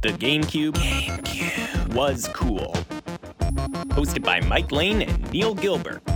The 0.00 0.10
GameCube, 0.10 0.74
GameCube 0.74 1.92
was 1.92 2.28
cool. 2.32 2.72
Hosted 3.96 4.22
by 4.22 4.40
Mike 4.42 4.70
Lane 4.70 5.02
and 5.02 5.32
Neil 5.32 5.54
Gilbert. 5.54 6.07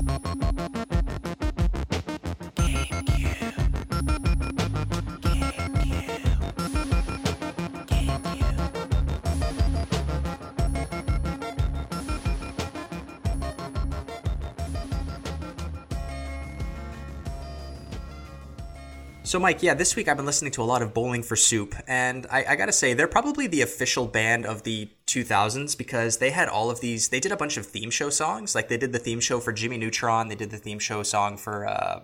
So, 19.33 19.39
Mike, 19.39 19.63
yeah, 19.63 19.73
this 19.73 19.97
week 19.97 20.09
I've 20.09 20.19
been 20.19 20.27
listening 20.27 20.53
to 20.53 20.63
a 20.63 20.65
lot 20.65 20.83
of 20.83 20.93
Bowling 20.93 21.23
for 21.23 21.37
Soup, 21.37 21.75
and 21.87 22.27
I, 22.31 22.45
I 22.51 22.55
gotta 22.55 22.71
say, 22.71 22.93
they're 22.93 23.09
probably 23.09 23.47
the 23.47 23.63
official 23.63 24.07
band 24.07 24.45
of 24.45 24.65
the 24.65 24.91
2000s 25.07 25.75
because 25.79 26.19
they 26.19 26.29
had 26.29 26.51
all 26.51 26.71
of 26.71 26.81
these. 26.81 27.09
They 27.09 27.19
did 27.19 27.33
a 27.33 27.37
bunch 27.39 27.57
of 27.57 27.65
theme 27.65 27.89
show 27.89 28.11
songs. 28.11 28.55
Like, 28.55 28.69
they 28.69 28.77
did 28.77 28.93
the 28.93 28.99
theme 28.99 29.21
show 29.21 29.41
for 29.41 29.51
Jimmy 29.51 29.79
Neutron, 29.79 30.29
they 30.29 30.35
did 30.35 30.51
the 30.51 30.59
theme 30.59 30.79
show 30.79 31.03
song 31.03 31.39
for 31.39 31.67
uh, 31.67 32.01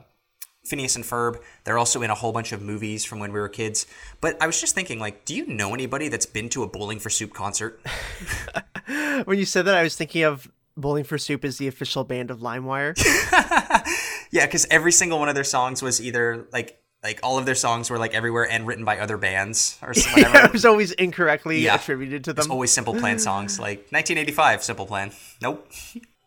Phineas 0.64 0.96
and 0.96 1.04
Ferb. 1.04 1.38
They're 1.64 1.76
also 1.76 2.00
in 2.00 2.08
a 2.08 2.14
whole 2.14 2.32
bunch 2.32 2.52
of 2.52 2.62
movies 2.62 3.04
from 3.04 3.18
when 3.18 3.30
we 3.30 3.40
were 3.40 3.50
kids. 3.50 3.86
But 4.22 4.42
I 4.42 4.46
was 4.46 4.58
just 4.58 4.74
thinking, 4.74 4.98
like, 4.98 5.26
do 5.26 5.34
you 5.34 5.46
know 5.46 5.74
anybody 5.74 6.08
that's 6.08 6.24
been 6.24 6.48
to 6.48 6.62
a 6.62 6.66
Bowling 6.66 6.98
for 6.98 7.10
Soup 7.10 7.34
concert? 7.34 7.78
when 9.26 9.38
you 9.38 9.44
said 9.44 9.66
that, 9.66 9.74
I 9.74 9.82
was 9.82 9.96
thinking 9.96 10.22
of 10.22 10.50
Bowling 10.78 11.04
for 11.04 11.18
Soup 11.18 11.44
is 11.44 11.58
the 11.58 11.68
official 11.68 12.04
band 12.04 12.30
of 12.30 12.38
LimeWire. 12.38 12.96
yeah, 14.30 14.46
because 14.46 14.66
every 14.70 14.92
single 14.92 15.18
one 15.18 15.28
of 15.28 15.34
their 15.34 15.44
songs 15.44 15.82
was 15.82 16.00
either 16.00 16.46
like 16.54 16.80
like 17.02 17.20
all 17.22 17.38
of 17.38 17.46
their 17.46 17.54
songs 17.54 17.90
were 17.90 17.98
like 17.98 18.14
everywhere 18.14 18.48
and 18.50 18.66
written 18.66 18.84
by 18.84 18.98
other 18.98 19.16
bands 19.16 19.78
or 19.82 19.88
whatever. 20.12 20.18
yeah, 20.38 20.44
it 20.46 20.52
was 20.52 20.64
always 20.64 20.92
incorrectly 20.92 21.60
Yeah. 21.60 21.76
attributed 21.76 22.24
to 22.24 22.32
them. 22.32 22.42
It's 22.42 22.50
always 22.50 22.70
Simple 22.72 22.94
Plan 22.94 23.18
songs, 23.18 23.58
like 23.60 23.78
1985 23.90 24.62
Simple 24.64 24.86
Plan. 24.86 25.12
Nope. 25.40 25.70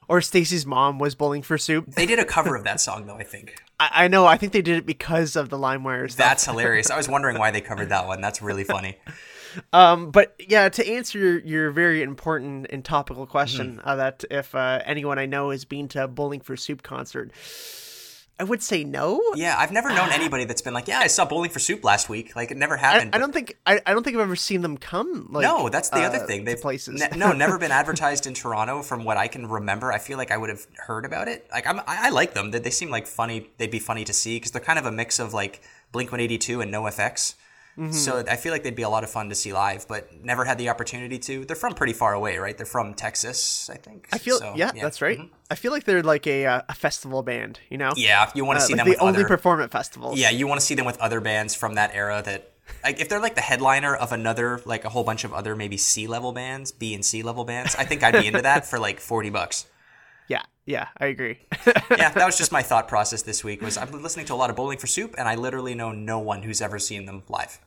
Or 0.08 0.20
Stacy's 0.22 0.66
mom 0.66 1.00
was 1.00 1.16
Bowling 1.16 1.42
for 1.42 1.58
Soup. 1.58 1.86
They 1.88 2.06
did 2.06 2.20
a 2.20 2.26
cover 2.26 2.56
of 2.56 2.64
that 2.66 2.82
song 2.82 3.06
though, 3.08 3.16
I 3.16 3.24
think. 3.24 3.62
I, 3.80 4.06
I 4.06 4.08
know. 4.08 4.26
I 4.26 4.38
think 4.38 4.52
they 4.54 4.62
did 4.62 4.78
it 4.78 4.86
because 4.86 5.36
of 5.36 5.50
the 5.50 5.58
LimeWire 5.58 6.10
stuff. 6.12 6.18
That's 6.26 6.46
hilarious. 6.46 6.90
I 6.92 6.98
was 6.98 7.08
wondering 7.08 7.38
why 7.40 7.52
they 7.52 7.62
covered 7.62 7.90
that 7.90 8.08
one. 8.08 8.20
That's 8.22 8.42
really 8.42 8.64
funny. 8.64 8.98
Um, 9.74 10.12
but 10.12 10.34
yeah, 10.40 10.70
to 10.70 10.88
answer 10.90 11.20
your, 11.20 11.40
your 11.40 11.72
very 11.72 12.02
important 12.04 12.68
and 12.70 12.86
topical 12.86 13.26
question 13.28 13.80
Mm-hmm. 13.80 13.86
uh, 13.90 13.96
that 13.98 14.24
if 14.32 14.56
uh, 14.56 14.80
anyone 14.86 15.20
I 15.20 15.26
know 15.26 15.50
has 15.50 15.66
been 15.66 15.90
to 15.90 16.06
a 16.06 16.08
Bowling 16.08 16.40
for 16.40 16.56
Soup 16.56 16.82
concert, 16.82 17.32
I 18.42 18.44
would 18.44 18.64
say 18.64 18.84
no. 18.84 19.22
Yeah, 19.36 19.56
I've 19.56 19.72
never 19.72 19.94
known 19.94 20.10
anybody 20.12 20.46
that's 20.46 20.64
been 20.64 20.74
like, 20.74 20.88
"Yeah, 20.88 20.98
I 20.98 21.06
saw 21.06 21.26
Bowling 21.26 21.52
for 21.52 21.60
Soup 21.60 21.84
last 21.84 22.10
week." 22.10 22.36
Like 22.36 22.50
it 22.50 22.58
never 22.58 22.76
I, 22.76 22.80
happened. 22.80 23.14
I 23.14 23.20
don't 23.20 23.32
think 23.32 23.56
I, 23.68 23.80
I 23.86 23.94
don't 23.94 24.02
think 24.02 24.16
I've 24.16 24.24
ever 24.24 24.36
seen 24.36 24.64
them 24.64 24.78
come. 24.78 25.28
Like, 25.30 25.44
no, 25.44 25.70
that's 25.70 25.90
the 25.90 26.02
other 26.02 26.18
uh, 26.18 26.26
thing. 26.26 26.44
They've 26.44 26.60
places. 26.60 27.00
ne- 27.00 27.16
no, 27.16 27.34
never 27.34 27.60
been 27.60 27.72
advertised 27.82 28.26
in 28.26 28.34
Toronto. 28.34 28.82
From 28.82 29.04
what 29.04 29.18
I 29.18 29.28
can 29.28 29.46
remember, 29.46 29.92
I 29.92 30.00
feel 30.00 30.18
like 30.18 30.32
I 30.32 30.38
would 30.38 30.50
have 30.50 30.66
heard 30.76 31.06
about 31.06 31.28
it. 31.28 31.48
Like 31.52 31.68
I'm, 31.68 31.82
I, 31.82 32.08
I 32.08 32.10
like 32.10 32.34
them. 32.34 32.50
They, 32.50 32.58
they 32.58 32.72
seem 32.72 32.90
like 32.90 33.06
funny. 33.06 33.52
They'd 33.60 33.70
be 33.70 33.78
funny 33.78 34.06
to 34.06 34.14
see 34.14 34.38
because 34.38 34.50
they're 34.50 34.60
kind 34.60 34.80
of 34.80 34.88
a 34.88 34.92
mix 34.92 35.20
of 35.20 35.36
like 35.36 35.62
Blink 35.92 36.12
One 36.12 36.20
Eighty 36.20 36.40
Two 36.40 36.62
and 36.62 36.74
NOFX. 36.74 37.36
Mm-hmm. 37.78 37.92
So 37.94 38.24
I 38.30 38.36
feel 38.36 38.52
like 38.52 38.64
they'd 38.64 38.76
be 38.76 38.82
a 38.84 38.90
lot 38.90 39.04
of 39.04 39.10
fun 39.10 39.30
to 39.30 39.36
see 39.36 39.54
live, 39.54 39.88
but 39.88 40.24
never 40.24 40.44
had 40.46 40.58
the 40.58 40.70
opportunity 40.70 41.18
to. 41.20 41.46
They're 41.46 41.56
from 41.56 41.74
pretty 41.74 41.94
far 41.94 42.14
away, 42.14 42.38
right? 42.38 42.56
They're 42.58 42.66
from 42.66 42.94
Texas, 42.94 43.70
I 43.70 43.78
think. 43.78 44.10
I 44.12 44.18
feel 44.18 44.38
So, 44.40 44.54
yeah, 44.56 44.72
that's 44.74 45.02
right. 45.02 45.18
mhm. 45.20 45.30
I 45.50 45.56
feel 45.56 45.72
like 45.72 45.86
they're 45.86 46.04
like 46.04 46.28
a 46.28 46.46
uh, 46.46 46.62
a 46.68 46.74
festival 46.76 47.24
band. 47.24 47.60
You 47.70 47.78
know. 47.78 47.94
Yeah, 47.96 48.30
you 48.36 48.44
want 48.46 48.60
to 48.60 48.64
Uh, 48.64 48.68
see 48.68 48.74
like 48.74 48.78
them 48.80 48.86
they 48.88 48.92
with 48.92 49.02
only 49.02 49.20
other. 49.20 49.28
perform 49.28 49.62
at 49.62 49.72
festivals. 49.72 50.20
Yeah, 50.20 50.30
you 50.32 50.48
want 50.48 50.60
to 50.60 50.66
see 50.66 50.76
them 50.76 50.86
with 50.86 51.00
other 51.00 51.22
bands 51.22 51.56
from 51.56 51.76
that 51.76 51.92
era 51.96 52.22
that 52.26 52.52
like 52.84 53.00
if 53.00 53.08
they're 53.10 53.22
like 53.22 53.36
the 53.36 53.42
headliner 53.42 53.96
of 53.96 54.12
another 54.12 54.62
like 54.66 54.84
a 54.86 54.90
whole 54.90 55.04
bunch 55.06 55.24
of 55.24 55.34
other 55.34 55.56
maybe 55.56 55.78
C 55.78 56.08
level 56.08 56.34
bands, 56.34 56.72
B 56.74 56.94
and 56.94 57.06
C 57.06 57.24
level 57.24 57.46
bands. 57.46 57.76
I 57.76 57.86
think 57.86 58.04
I'd 58.04 58.14
be 58.22 58.28
into 58.28 58.42
that 58.42 58.66
for 58.66 58.80
like 58.80 59.00
40 59.00 59.30
bucks. 59.30 59.66
yeah, 60.28 60.44
yeah. 60.66 60.88
I 60.98 61.06
agree. 61.08 61.40
Yeah, 61.98 62.10
that 62.12 62.26
was 62.26 62.38
just 62.38 62.52
my 62.60 62.62
thought 62.64 62.88
process 62.88 63.22
this 63.24 63.44
week 63.44 63.62
was 63.62 63.78
I've 63.78 63.92
been 63.92 64.02
listening 64.02 64.26
to 64.28 64.34
a 64.34 64.40
lot 64.40 64.50
of 64.50 64.56
Bowling 64.56 64.78
for 64.78 64.88
Soup 64.88 65.14
and 65.18 65.28
I 65.28 65.36
literally 65.36 65.76
know 65.76 65.92
no 65.92 66.20
one 66.20 66.44
who's 66.44 66.62
ever 66.62 66.80
seen 66.80 67.06
them 67.06 67.24
live. 67.28 67.60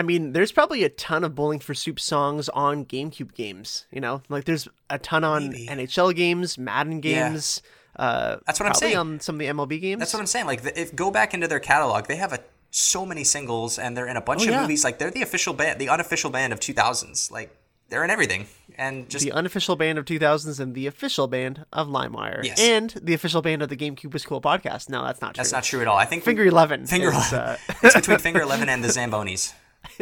I 0.00 0.02
mean, 0.02 0.32
there's 0.32 0.50
probably 0.50 0.82
a 0.82 0.88
ton 0.88 1.24
of 1.24 1.34
Bowling 1.34 1.58
for 1.60 1.74
Soup 1.74 2.00
songs 2.00 2.48
on 2.48 2.86
GameCube 2.86 3.34
games. 3.34 3.84
You 3.92 4.00
know, 4.00 4.22
like 4.30 4.44
there's 4.44 4.66
a 4.88 4.98
ton 4.98 5.24
on 5.24 5.50
Maybe. 5.50 5.66
NHL 5.66 6.14
games, 6.16 6.56
Madden 6.56 7.02
Yeah. 7.02 7.28
games. 7.28 7.60
Uh, 7.96 8.38
That's 8.46 8.58
what 8.58 8.66
I'm 8.66 8.74
saying. 8.74 8.96
on 8.96 9.20
some 9.20 9.34
of 9.34 9.40
the 9.40 9.46
MLB 9.48 9.78
games. 9.78 9.98
That's 9.98 10.14
what 10.14 10.20
I'm 10.20 10.26
saying. 10.26 10.46
Like 10.46 10.62
if 10.74 10.96
go 10.96 11.10
back 11.10 11.34
into 11.34 11.46
their 11.48 11.60
catalog, 11.60 12.06
they 12.06 12.16
have 12.16 12.32
a 12.32 12.38
so 12.70 13.04
many 13.04 13.24
singles 13.24 13.78
and 13.78 13.94
they're 13.94 14.06
in 14.06 14.16
a 14.16 14.22
bunch 14.22 14.40
Oh, 14.40 14.44
of 14.44 14.50
yeah. 14.52 14.62
movies 14.62 14.84
like 14.84 14.98
they're 14.98 15.10
the 15.10 15.20
official 15.20 15.52
band, 15.52 15.78
the 15.78 15.90
unofficial 15.90 16.30
band 16.30 16.54
of 16.54 16.60
2000s. 16.60 17.30
Like 17.30 17.54
they're 17.90 18.02
in 18.04 18.08
everything. 18.10 18.46
And 18.78 19.10
just 19.10 19.22
the 19.24 19.32
unofficial 19.32 19.76
band 19.76 19.98
of 19.98 20.06
2000s 20.06 20.58
and 20.60 20.74
the 20.74 20.86
official 20.86 21.26
band 21.26 21.66
of 21.74 21.88
LimeWire. 21.88 22.42
Yes. 22.44 22.58
And 22.58 22.88
the 23.02 23.12
official 23.12 23.42
band 23.42 23.60
of 23.60 23.68
the 23.68 23.76
GameCube 23.76 24.14
was 24.14 24.24
Cool 24.24 24.40
podcast. 24.40 24.88
No, 24.88 25.04
that's 25.04 25.20
not 25.20 25.34
true. 25.34 25.40
that's 25.40 25.52
not 25.52 25.64
true 25.64 25.82
at 25.82 25.88
all. 25.88 25.98
I 25.98 26.06
think 26.06 26.22
Finger 26.24 26.44
11. 26.46 26.86
Finger 26.86 27.08
is, 27.08 27.32
11. 27.32 27.38
uh, 27.38 27.56
it's 27.82 27.96
between 27.96 28.18
Finger 28.18 28.40
11 28.40 28.68
and 28.70 28.82
the 28.82 28.88
Zambonis. 28.88 29.52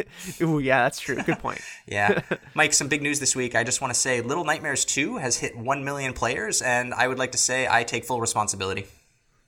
ooh, 0.41 0.59
yeah, 0.59 0.83
that's 0.83 0.99
true. 0.99 1.15
Good 1.23 1.39
point. 1.39 1.59
Yeah. 1.87 2.21
Mike, 2.53 2.73
some 2.73 2.87
big 2.87 3.01
news 3.01 3.19
this 3.19 3.35
week. 3.35 3.55
I 3.55 3.63
just 3.63 3.81
want 3.81 3.93
to 3.93 3.99
say 3.99 4.21
Little 4.21 4.43
Nightmares 4.45 4.85
2 4.85 5.17
has 5.17 5.37
hit 5.37 5.57
1 5.57 5.83
million 5.83 6.13
players, 6.13 6.61
and 6.61 6.93
I 6.93 7.07
would 7.07 7.17
like 7.17 7.31
to 7.31 7.37
say 7.39 7.67
I 7.69 7.83
take 7.83 8.05
full 8.05 8.21
responsibility. 8.21 8.85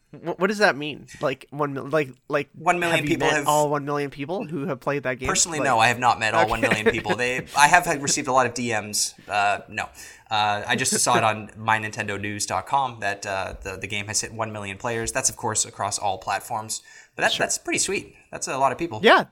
what, 0.10 0.40
what 0.40 0.48
does 0.48 0.58
that 0.58 0.76
mean? 0.76 1.06
Like 1.22 1.46
one 1.52 1.74
mil- 1.74 1.88
like 1.88 2.10
like 2.28 2.50
One 2.58 2.80
million 2.80 3.00
have 3.02 3.08
people 3.08 3.30
have- 3.30 3.48
all 3.48 3.70
one 3.70 3.86
million 3.86 4.10
people 4.10 4.44
who 4.46 4.66
have 4.66 4.80
played 4.80 5.04
that 5.04 5.20
game. 5.20 5.30
Personally, 5.30 5.60
Like, 5.60 5.66
no, 5.68 5.78
I 5.80 5.88
have 5.90 6.00
not 6.00 6.20
met 6.20 6.34
all 6.34 6.48
1 6.50 6.62
million 6.62 6.90
people. 6.92 7.16
They, 7.16 7.46
I 7.56 7.68
have 7.68 7.86
received 8.02 8.28
a 8.28 8.34
lot 8.34 8.46
of 8.48 8.54
DMs. 8.56 9.14
Uh, 9.30 9.60
no. 9.70 9.84
Uh, 10.32 10.64
I 10.66 10.76
just 10.78 10.98
saw 11.00 11.18
it 11.18 11.24
on 11.24 11.50
mynintendonews.com 11.60 13.00
that 13.02 13.26
uh, 13.26 13.54
the, 13.62 13.78
the 13.78 13.88
game 13.88 14.08
has 14.08 14.22
hit 14.22 14.34
1 14.34 14.52
million 14.52 14.78
players. 14.78 15.12
That's, 15.12 15.30
of 15.30 15.38
course, 15.38 15.66
across 15.66 16.00
all 16.00 16.18
platforms. 16.18 16.82
But 17.16 17.24
that, 17.24 17.38
that's 17.38 17.58
pretty 17.58 17.80
sweet. 17.80 18.16
That's 18.32 18.48
a 18.48 18.58
lot 18.58 18.72
of 18.72 18.78
people. 18.78 19.02
Yeah, 19.04 19.26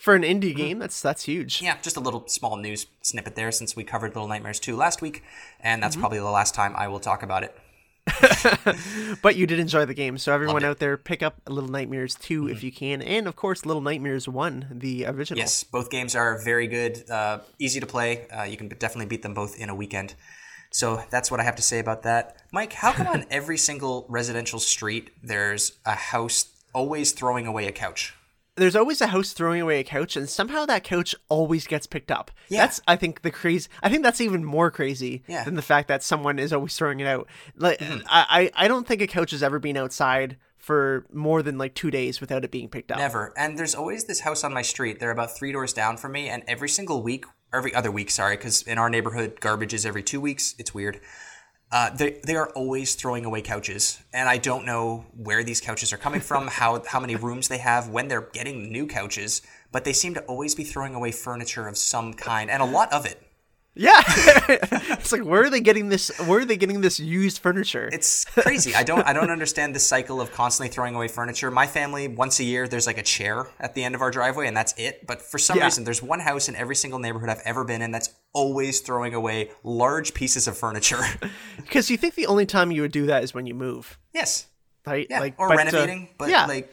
for 0.00 0.14
an 0.14 0.22
indie 0.22 0.56
game, 0.56 0.78
that's 0.78 1.02
that's 1.02 1.24
huge. 1.24 1.60
Yeah, 1.60 1.76
just 1.82 1.96
a 1.96 2.00
little 2.00 2.26
small 2.26 2.56
news 2.56 2.86
snippet 3.02 3.36
there 3.36 3.52
since 3.52 3.76
we 3.76 3.84
covered 3.84 4.14
Little 4.14 4.28
Nightmares 4.28 4.58
2 4.58 4.74
last 4.74 5.02
week, 5.02 5.22
and 5.60 5.82
that's 5.82 5.94
probably 5.94 6.18
the 6.18 6.24
last 6.24 6.54
time 6.54 6.74
I 6.74 6.88
will 6.88 7.00
talk 7.00 7.22
about 7.22 7.44
it. 7.44 7.54
But 9.22 9.36
you 9.36 9.46
did 9.46 9.58
enjoy 9.58 9.84
the 9.84 9.94
game, 9.94 10.16
so 10.16 10.32
everyone. 10.32 10.62
Mm-hmm. 10.62 10.70
out 10.70 10.78
there, 10.78 10.96
pick 10.96 11.22
up 11.22 11.42
Little 11.46 11.68
Nightmares 11.68 12.14
2 12.14 12.48
if 12.48 12.62
you 12.62 12.72
can, 12.72 13.02
and 13.02 13.28
of 13.28 13.36
course 13.36 13.66
Little 13.66 13.82
Nightmares 13.82 14.26
1, 14.26 14.68
the 14.70 15.04
original. 15.04 15.38
Yes, 15.38 15.64
both 15.64 15.90
games 15.90 16.16
are 16.16 16.38
very 16.38 16.66
good, 16.66 17.08
uh, 17.10 17.40
easy 17.58 17.80
to 17.80 17.86
play. 17.86 18.26
Uh, 18.28 18.44
you 18.44 18.56
can 18.56 18.68
definitely 18.68 19.06
beat 19.06 19.22
them 19.22 19.34
both 19.34 19.58
in 19.58 19.68
a 19.68 19.74
weekend. 19.74 20.14
So 20.70 21.02
that's 21.10 21.30
what 21.30 21.40
I 21.40 21.42
have 21.42 21.56
to 21.56 21.62
say 21.62 21.78
about 21.78 22.04
that. 22.04 22.36
Mike, 22.52 22.72
how 22.72 22.92
come 22.92 23.08
on 23.08 23.26
every 23.30 23.58
single 23.58 24.06
residential 24.08 24.60
street 24.60 25.10
there's 25.22 25.72
a 25.84 25.94
house 25.94 26.46
always 26.72 27.12
throwing 27.12 27.46
away 27.46 27.66
a 27.66 27.72
couch? 27.72 28.14
There's 28.60 28.76
always 28.76 29.00
a 29.00 29.08
house 29.08 29.32
throwing 29.32 29.60
away 29.60 29.80
a 29.80 29.84
couch, 29.84 30.16
and 30.16 30.28
somehow 30.28 30.66
that 30.66 30.84
couch 30.84 31.14
always 31.28 31.66
gets 31.66 31.86
picked 31.86 32.10
up. 32.10 32.30
Yeah. 32.48 32.60
That's, 32.60 32.80
I 32.86 32.96
think, 32.96 33.22
the 33.22 33.30
crazy. 33.30 33.68
I 33.82 33.88
think 33.88 34.02
that's 34.02 34.20
even 34.20 34.44
more 34.44 34.70
crazy 34.70 35.22
Yeah. 35.26 35.44
than 35.44 35.54
the 35.56 35.62
fact 35.62 35.88
that 35.88 36.02
someone 36.02 36.38
is 36.38 36.52
always 36.52 36.76
throwing 36.76 37.00
it 37.00 37.06
out. 37.06 37.26
Like, 37.56 37.78
Mm-hmm. 37.80 38.06
I, 38.08 38.50
I 38.56 38.64
I 38.64 38.68
don't 38.68 38.86
think 38.86 39.00
a 39.02 39.06
couch 39.06 39.30
has 39.32 39.42
ever 39.42 39.58
been 39.58 39.76
outside 39.76 40.36
for 40.58 41.06
more 41.12 41.42
than 41.42 41.56
like 41.58 41.74
two 41.74 41.90
days 41.90 42.20
without 42.20 42.44
it 42.44 42.50
being 42.50 42.68
picked 42.68 42.92
up. 42.92 42.98
Never. 42.98 43.32
And 43.36 43.58
there's 43.58 43.74
always 43.74 44.04
this 44.04 44.20
house 44.20 44.44
on 44.44 44.52
my 44.52 44.62
street. 44.62 45.00
They're 45.00 45.10
about 45.10 45.34
three 45.36 45.52
doors 45.52 45.72
down 45.72 45.96
from 45.96 46.12
me, 46.12 46.28
and 46.28 46.42
every 46.46 46.68
single 46.68 47.02
week, 47.02 47.24
every 47.52 47.74
other 47.74 47.90
week, 47.90 48.10
sorry, 48.10 48.36
because 48.36 48.62
in 48.62 48.76
our 48.78 48.90
neighborhood, 48.90 49.40
garbage 49.40 49.72
is 49.74 49.86
every 49.86 50.02
two 50.02 50.20
weeks. 50.20 50.54
It's 50.58 50.74
weird. 50.74 51.00
Uh, 51.72 51.88
they, 51.90 52.20
they 52.26 52.34
are 52.34 52.48
always 52.50 52.96
throwing 52.96 53.24
away 53.24 53.40
couches, 53.40 54.00
and 54.12 54.28
I 54.28 54.38
don't 54.38 54.66
know 54.66 55.06
where 55.16 55.44
these 55.44 55.60
couches 55.60 55.92
are 55.92 55.96
coming 55.96 56.20
from, 56.20 56.48
how 56.48 56.82
how 56.84 56.98
many 56.98 57.14
rooms 57.14 57.46
they 57.46 57.58
have, 57.58 57.88
when 57.88 58.08
they're 58.08 58.28
getting 58.32 58.72
new 58.72 58.86
couches, 58.86 59.40
but 59.70 59.84
they 59.84 59.92
seem 59.92 60.14
to 60.14 60.20
always 60.22 60.56
be 60.56 60.64
throwing 60.64 60.96
away 60.96 61.12
furniture 61.12 61.68
of 61.68 61.78
some 61.78 62.12
kind, 62.14 62.50
and 62.50 62.60
a 62.60 62.66
lot 62.66 62.92
of 62.92 63.06
it. 63.06 63.22
Yeah, 63.80 64.02
it's 64.06 65.10
like 65.10 65.24
where 65.24 65.44
are 65.44 65.48
they 65.48 65.60
getting 65.62 65.88
this? 65.88 66.10
Where 66.26 66.40
are 66.40 66.44
they 66.44 66.58
getting 66.58 66.82
this 66.82 67.00
used 67.00 67.38
furniture? 67.38 67.88
It's 67.90 68.26
crazy. 68.26 68.74
I 68.74 68.82
don't 68.82 69.06
I 69.06 69.14
don't 69.14 69.30
understand 69.30 69.74
this 69.74 69.86
cycle 69.86 70.20
of 70.20 70.30
constantly 70.32 70.70
throwing 70.70 70.94
away 70.94 71.08
furniture. 71.08 71.50
My 71.50 71.66
family 71.66 72.06
once 72.06 72.40
a 72.40 72.44
year 72.44 72.68
there's 72.68 72.86
like 72.86 72.98
a 72.98 73.02
chair 73.02 73.46
at 73.58 73.74
the 73.74 73.82
end 73.82 73.94
of 73.94 74.02
our 74.02 74.10
driveway 74.10 74.48
and 74.48 74.54
that's 74.54 74.74
it. 74.76 75.06
But 75.06 75.22
for 75.22 75.38
some 75.38 75.56
Yeah. 75.56 75.64
reason 75.64 75.84
there's 75.84 76.02
one 76.02 76.20
house 76.20 76.46
in 76.50 76.56
every 76.56 76.76
single 76.76 76.98
neighborhood 76.98 77.30
I've 77.30 77.40
ever 77.46 77.64
been 77.64 77.80
in 77.80 77.90
that's 77.90 78.10
always 78.34 78.80
throwing 78.80 79.14
away 79.14 79.50
large 79.64 80.12
pieces 80.12 80.46
of 80.46 80.58
furniture. 80.58 81.00
Because 81.56 81.88
you 81.90 81.96
think 81.96 82.16
the 82.16 82.26
only 82.26 82.44
time 82.44 82.70
you 82.72 82.82
would 82.82 82.92
do 82.92 83.06
that 83.06 83.24
is 83.24 83.32
when 83.32 83.46
you 83.46 83.54
move, 83.54 83.98
yes. 84.12 84.46
right? 84.86 85.06
Yeah. 85.08 85.20
Like, 85.20 85.36
or 85.38 85.48
but, 85.48 85.54
uh, 85.54 85.56
renovating, 85.58 86.08
but 86.18 86.28
yeah. 86.28 86.44
like 86.46 86.70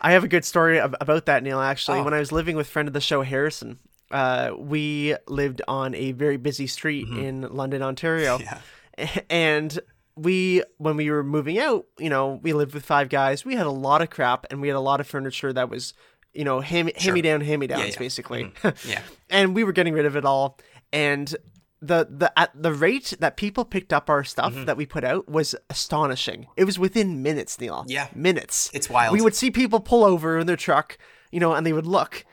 I 0.00 0.12
have 0.12 0.24
a 0.24 0.28
good 0.28 0.44
story 0.44 0.78
about 0.78 1.26
that, 1.26 1.42
Neil. 1.44 1.60
Actually, 1.60 2.00
Oh. 2.00 2.04
when 2.04 2.14
I 2.14 2.18
was 2.18 2.32
living 2.32 2.56
with 2.56 2.66
friend 2.66 2.88
of 2.88 2.94
the 2.94 3.00
show 3.00 3.22
Harrison, 3.22 3.78
uh, 4.10 4.52
we 4.58 5.14
lived 5.28 5.62
on 5.68 5.94
a 5.94 6.12
very 6.12 6.36
busy 6.36 6.66
street 6.66 7.08
in 7.08 7.42
London, 7.42 7.82
Ontario, 7.82 8.38
Mm-hmm. 8.38 8.56
Yeah. 8.98 9.20
and 9.30 9.78
we 10.14 10.62
when 10.78 10.96
we 10.96 11.10
were 11.10 11.22
moving 11.22 11.58
out, 11.58 11.84
you 11.98 12.08
know, 12.08 12.40
we 12.42 12.54
lived 12.54 12.72
with 12.72 12.84
five 12.86 13.10
guys. 13.10 13.44
We 13.44 13.54
had 13.56 13.66
a 13.66 13.70
lot 13.70 14.00
of 14.00 14.08
crap, 14.08 14.46
and 14.50 14.62
we 14.62 14.68
had 14.68 14.76
a 14.76 14.80
lot 14.80 15.00
of 15.00 15.06
furniture 15.06 15.52
that 15.52 15.68
was 15.68 15.92
you 16.32 16.44
know, 16.44 16.60
hand, 16.60 16.92
hand 16.96 17.14
me 17.14 17.22
down, 17.22 17.40
hand 17.40 17.60
me 17.60 17.66
downs, 17.66 17.80
Yeah, 17.82 17.86
yeah. 17.88 17.98
basically. 17.98 18.52
Yeah. 18.86 19.00
and 19.30 19.54
we 19.54 19.64
were 19.64 19.72
getting 19.72 19.92
rid 19.94 20.04
of 20.06 20.16
it 20.16 20.24
all. 20.24 20.58
And 20.92 21.34
the 21.82 22.06
the 22.10 22.32
at 22.38 22.50
the 22.54 22.72
rate 22.72 23.12
that 23.20 23.36
people 23.36 23.64
picked 23.66 23.92
up 23.92 24.08
our 24.08 24.24
stuff 24.24 24.52
Mm-hmm. 24.54 24.64
that 24.64 24.76
we 24.78 24.86
put 24.86 25.04
out 25.04 25.28
was 25.28 25.54
astonishing. 25.68 26.46
It 26.56 26.64
was 26.64 26.78
within 26.78 27.22
minutes, 27.22 27.60
Neil. 27.60 27.84
Yeah. 27.86 28.08
minutes. 28.14 28.70
It's 28.72 28.88
wild. 28.88 29.12
We 29.12 29.20
would 29.20 29.34
see 29.34 29.50
people 29.50 29.80
pull 29.80 30.04
over 30.04 30.38
in 30.38 30.46
their 30.46 30.56
truck, 30.56 30.96
you 31.30 31.40
know, 31.40 31.52
and 31.54 31.66
they 31.66 31.72
would 31.74 31.86
look 31.86 32.24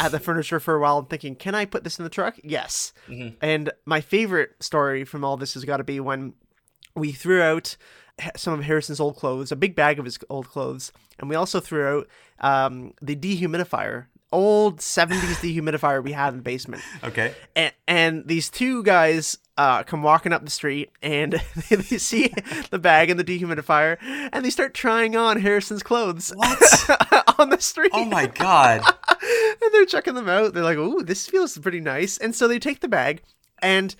at 0.00 0.12
the 0.12 0.20
furniture 0.20 0.60
for 0.60 0.74
a 0.74 0.80
while 0.80 0.98
and 0.98 1.08
thinking, 1.08 1.34
"Can 1.34 1.54
I 1.54 1.64
put 1.64 1.84
this 1.84 1.98
in 1.98 2.04
the 2.04 2.10
truck?" 2.10 2.38
Yes. 2.42 2.92
Mm-hmm. 3.08 3.36
And 3.40 3.72
my 3.84 4.00
favorite 4.00 4.62
story 4.62 5.04
from 5.04 5.24
all 5.24 5.36
this 5.36 5.54
has 5.54 5.64
got 5.64 5.78
to 5.78 5.84
be 5.84 6.00
when 6.00 6.34
we 6.94 7.12
threw 7.12 7.42
out 7.42 7.76
some 8.36 8.52
of 8.54 8.64
Harrison's 8.64 9.00
old 9.00 9.16
clothes, 9.16 9.52
a 9.52 9.56
big 9.56 9.74
bag 9.74 9.98
of 9.98 10.04
his 10.04 10.18
old 10.28 10.48
clothes, 10.48 10.92
and 11.18 11.28
we 11.28 11.36
also 11.36 11.60
threw 11.60 11.86
out 11.86 12.08
um, 12.40 12.92
the 13.00 13.16
dehumidifier, 13.16 14.06
old 14.32 14.78
70s 14.78 15.36
dehumidifier 15.36 16.02
we 16.02 16.12
had 16.12 16.30
in 16.30 16.36
the 16.36 16.42
basement. 16.42 16.82
Okay. 17.02 17.34
And, 17.56 17.72
and 17.86 18.26
these 18.26 18.50
two 18.50 18.82
guys 18.82 19.38
uh, 19.56 19.82
come 19.82 20.02
walking 20.02 20.32
up 20.32 20.44
the 20.44 20.50
street 20.50 20.90
and 21.02 21.40
they, 21.68 21.76
they 21.76 21.98
see 21.98 22.32
the 22.70 22.78
bag 22.78 23.10
and 23.10 23.18
the 23.18 23.24
dehumidifier 23.24 23.96
and 24.32 24.44
they 24.44 24.50
start 24.50 24.74
trying 24.74 25.16
on 25.16 25.40
Harrison's 25.40 25.82
clothes 25.82 26.30
What? 26.36 26.88
on 27.38 27.50
the 27.50 27.60
street. 27.60 27.90
Oh 27.94 28.04
my 28.04 28.26
god. 28.26 28.82
and 29.22 29.72
they're 29.72 29.86
checking 29.86 30.14
them 30.14 30.28
out. 30.28 30.54
They're 30.54 30.62
like, 30.62 30.78
"Ooh, 30.78 31.02
this 31.02 31.26
feels 31.26 31.56
pretty 31.58 31.80
nice." 31.80 32.18
And 32.18 32.34
so 32.34 32.48
they 32.48 32.58
take 32.58 32.80
the 32.80 32.88
bag, 32.88 33.22
and 33.60 33.94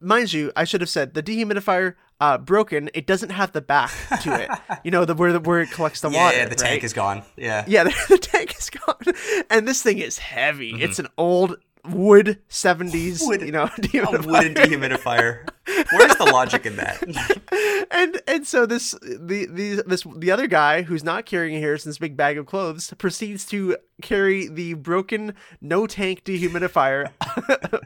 mind 0.00 0.32
you, 0.32 0.52
I 0.56 0.64
should 0.64 0.80
have 0.80 0.90
said 0.90 1.14
the 1.14 1.22
dehumidifier 1.22 1.94
uh, 2.20 2.38
broken. 2.38 2.90
It 2.94 3.06
doesn't 3.06 3.30
have 3.30 3.52
the 3.52 3.60
back 3.60 3.92
to 4.22 4.40
it. 4.42 4.50
you 4.84 4.90
know, 4.90 5.04
the 5.04 5.14
where 5.14 5.32
the 5.32 5.40
where 5.40 5.60
it 5.60 5.70
collects 5.70 6.00
the 6.00 6.10
Yeah, 6.10 6.24
water. 6.24 6.36
yeah, 6.38 6.48
the 6.48 6.54
tank 6.54 6.84
is 6.84 6.92
gone. 6.92 7.22
Yeah. 7.36 7.64
Yeah, 7.66 7.84
the, 7.84 7.94
the 8.08 8.18
tank 8.18 8.54
is 8.58 8.70
gone, 8.70 9.14
and 9.50 9.66
this 9.68 9.82
thing 9.82 9.98
is 9.98 10.18
heavy. 10.18 10.72
Mm-hmm. 10.72 10.82
It's 10.82 10.98
an 10.98 11.08
old 11.16 11.56
wood 11.90 12.38
seventies, 12.48 13.22
Wood- 13.24 13.42
you 13.42 13.52
know, 13.52 13.64
A 13.64 13.68
dehumidifier. 13.68 14.26
wooden 14.26 14.54
dehumidifier. 14.54 15.48
Where's 15.92 16.16
the 16.16 16.24
logic 16.24 16.66
in 16.66 16.76
that? 16.76 17.86
and 17.90 18.20
and 18.26 18.46
so 18.46 18.66
this 18.66 18.92
the 19.02 19.46
the 19.46 19.82
this 19.86 20.04
the 20.16 20.30
other 20.30 20.46
guy 20.46 20.82
who's 20.82 21.04
not 21.04 21.26
carrying 21.26 21.56
a 21.56 21.60
Harrison's 21.60 21.98
big 21.98 22.16
bag 22.16 22.38
of 22.38 22.46
clothes 22.46 22.92
proceeds 22.98 23.44
to 23.46 23.76
carry 24.02 24.48
the 24.48 24.74
broken 24.74 25.34
no 25.60 25.86
tank 25.86 26.24
dehumidifier 26.24 27.10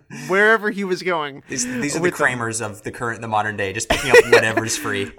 wherever 0.29 0.71
he 0.71 0.85
was 0.85 1.03
going. 1.03 1.43
These, 1.49 1.65
these 1.81 1.95
are 1.97 1.99
the 1.99 2.03
With 2.03 2.17
them. 2.19 2.27
Kramers 2.29 2.61
of 2.65 2.83
the 2.83 2.91
current, 2.93 3.21
the 3.21 3.29
modern 3.29 3.57
day, 3.57 3.73
just 3.73 3.89
picking 3.89 4.11
up 4.11 4.17
whatever's 4.31 4.77
free. 4.77 5.11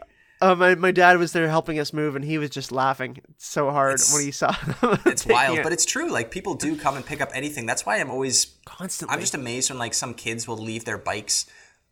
Uh, 0.44 0.56
my 0.56 0.75
my 0.75 0.92
dad 0.92 1.18
was 1.18 1.31
there 1.31 1.48
helping 1.48 1.80
us 1.80 1.94
move, 1.94 2.18
and 2.18 2.25
he 2.25 2.38
was 2.38 2.50
just 2.50 2.72
laughing 2.72 3.22
so 3.38 3.72
hard 3.72 3.94
It's- 3.94 4.13
when 4.13 4.25
he 4.25 4.31
saw. 4.31 4.54
It's 5.06 5.25
wild, 5.38 5.60
but 5.63 5.72
it's 5.72 5.86
true. 5.86 6.12
Like 6.12 6.31
people 6.31 6.56
do 6.56 6.75
come 6.75 6.95
and 6.98 7.06
pick 7.06 7.22
up 7.22 7.30
anything. 7.34 7.66
That's 7.66 7.86
why 7.86 8.00
I'm 8.00 8.10
always 8.12 8.48
constantly. 8.66 9.13
I'm 9.13 9.22
just 9.22 9.36
amazed 9.36 9.69
when 9.69 9.80
like 9.80 9.94
some 9.94 10.13
kids 10.13 10.48
will 10.48 10.57
leave 10.57 10.84
their 10.86 10.98
bikes 10.98 11.45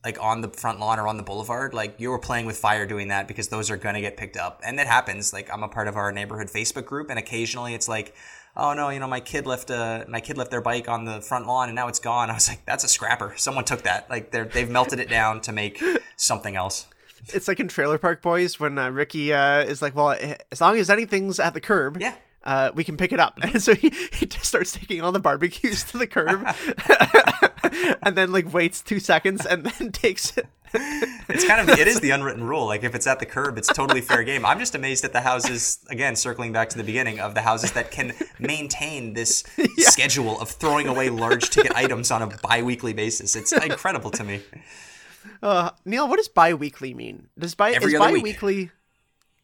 like 0.04 0.22
on 0.22 0.42
the 0.42 0.50
front 0.50 0.80
lawn 0.80 1.00
or 1.00 1.08
on 1.08 1.16
the 1.18 1.24
boulevard. 1.24 1.74
Like 1.74 1.96
you 2.00 2.10
were 2.10 2.20
playing 2.20 2.46
with 2.46 2.58
fire 2.58 2.86
doing 2.86 3.08
that 3.10 3.28
because 3.28 3.48
those 3.48 3.70
are 3.72 3.78
gonna 3.78 4.02
get 4.02 4.18
picked 4.18 4.36
up, 4.38 4.60
and 4.66 4.80
it 4.80 4.88
happens. 4.88 5.32
Like 5.32 5.50
I'm 5.54 5.64
a 5.64 5.70
part 5.70 5.88
of 5.88 5.96
our 5.96 6.12
neighborhood 6.12 6.48
Facebook 6.48 6.86
group, 6.86 7.10
and 7.10 7.18
occasionally 7.18 7.74
it's 7.74 7.88
like, 7.88 8.14
oh 8.58 8.74
no, 8.74 8.90
you 8.90 9.00
know 9.00 9.08
my 9.08 9.22
kid 9.22 9.46
left 9.46 9.72
uh 9.72 10.04
my 10.10 10.20
kid 10.20 10.38
left 10.38 10.52
their 10.52 10.62
bike 10.62 10.90
on 10.90 11.06
the 11.06 11.22
front 11.22 11.48
lawn 11.48 11.70
and 11.70 11.76
now 11.76 11.88
it's 11.88 12.00
gone. 12.00 12.30
I 12.32 12.34
was 12.34 12.50
like, 12.50 12.66
that's 12.66 12.84
a 12.84 12.90
scrapper. 12.90 13.34
Someone 13.38 13.64
took 13.64 13.84
that. 13.84 14.10
Like 14.10 14.32
they're 14.32 14.46
they've 14.46 14.70
melted 14.70 15.00
it 15.00 15.10
down 15.10 15.40
to 15.42 15.52
make 15.54 15.82
something 16.18 16.56
else. 16.58 16.88
It's 17.34 17.48
like 17.48 17.60
in 17.60 17.68
Trailer 17.68 17.98
Park 17.98 18.22
Boys 18.22 18.60
when 18.60 18.78
uh, 18.78 18.90
Ricky 18.90 19.34
uh, 19.34 19.62
is 19.64 19.82
like, 19.82 19.96
"Well, 19.96 20.12
eh, 20.12 20.36
as 20.52 20.62
long 20.62 20.78
as 20.78 20.90
anything's 20.90 21.40
at 21.40 21.54
the 21.54 21.62
curb, 21.62 21.98
Yeah. 22.00 22.16
uh, 22.44 22.72
we 22.74 22.84
can 22.84 22.98
pick 22.98 23.12
it 23.12 23.20
up." 23.20 23.38
And 23.44 23.62
so 23.62 23.76
he, 23.76 23.92
he 24.14 24.26
just 24.26 24.46
starts 24.46 24.72
taking 24.72 25.02
all 25.02 25.12
the 25.12 25.20
barbecues 25.20 25.84
to 25.92 25.98
the 25.98 26.08
curb, 26.08 26.46
and 28.04 28.16
then 28.16 28.32
like 28.32 28.54
waits 28.54 28.82
two 28.82 29.00
seconds 29.00 29.46
and 29.46 29.66
then 29.66 29.92
takes 29.92 30.38
it. 30.38 30.48
It's 30.74 31.46
kind 31.46 31.70
of 31.70 31.78
it 31.78 31.86
is 31.86 32.00
the 32.00 32.12
unwritten 32.12 32.46
rule. 32.46 32.66
Like 32.66 32.84
if 32.86 32.96
it's 32.96 33.06
at 33.06 33.20
the 33.20 33.26
curb, 33.26 33.58
it's 33.58 33.68
totally 33.68 34.00
fair 34.00 34.24
game. 34.24 34.46
I'm 34.46 34.58
just 34.58 34.74
amazed 34.74 35.04
at 35.04 35.12
the 35.12 35.20
houses 35.20 35.80
again, 35.90 36.16
circling 36.16 36.54
back 36.54 36.70
to 36.70 36.78
the 36.78 36.84
beginning 36.86 37.20
of 37.20 37.36
the 37.36 37.42
houses 37.42 37.74
that 37.74 37.92
can 37.92 38.14
maintain 38.40 39.14
this 39.14 39.44
schedule 39.80 40.40
of 40.40 40.50
throwing 40.50 40.88
away 40.88 41.10
large 41.10 41.50
ticket 41.50 41.74
items 41.76 42.10
on 42.10 42.22
a 42.22 42.28
bi-weekly 42.28 42.94
basis. 42.94 43.36
It's 43.36 43.52
incredible 43.52 44.12
to 44.12 44.24
me. 44.24 44.42
Uh, 45.42 45.72
Neil, 45.86 46.08
what 46.08 46.18
does 46.18 46.28
bi-weekly 46.28 46.94
mean? 46.94 47.28
Does 47.38 47.56
bi 47.56 47.72
Every 47.72 47.94
is 47.94 48.00
other 48.00 48.14
bi-weekly? 48.18 48.72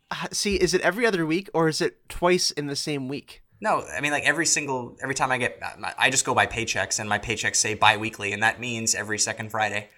Uh, 0.09 0.27
See, 0.31 0.55
is 0.55 0.73
it 0.73 0.81
every 0.81 1.05
other 1.05 1.25
week 1.25 1.49
or 1.53 1.67
is 1.67 1.81
it 1.81 2.07
twice 2.09 2.51
in 2.51 2.67
the 2.67 2.75
same 2.75 3.07
week? 3.07 3.43
No, 3.59 3.83
I 3.95 4.01
mean 4.01 4.11
like 4.11 4.23
every 4.23 4.45
single 4.45 4.95
every 5.01 5.15
time 5.15 5.31
I 5.31 5.37
get 5.39 5.59
I 5.97 6.09
just 6.11 6.25
go 6.25 6.35
by 6.35 6.45
paychecks 6.45 6.99
and 6.99 7.09
my 7.09 7.17
paychecks 7.19 7.55
say 7.55 7.73
bi-weekly 7.73 8.31
and 8.31 8.43
that 8.43 8.59
means 8.59 8.93
every 8.95 9.17
second 9.17 9.49
Friday. 9.49 9.89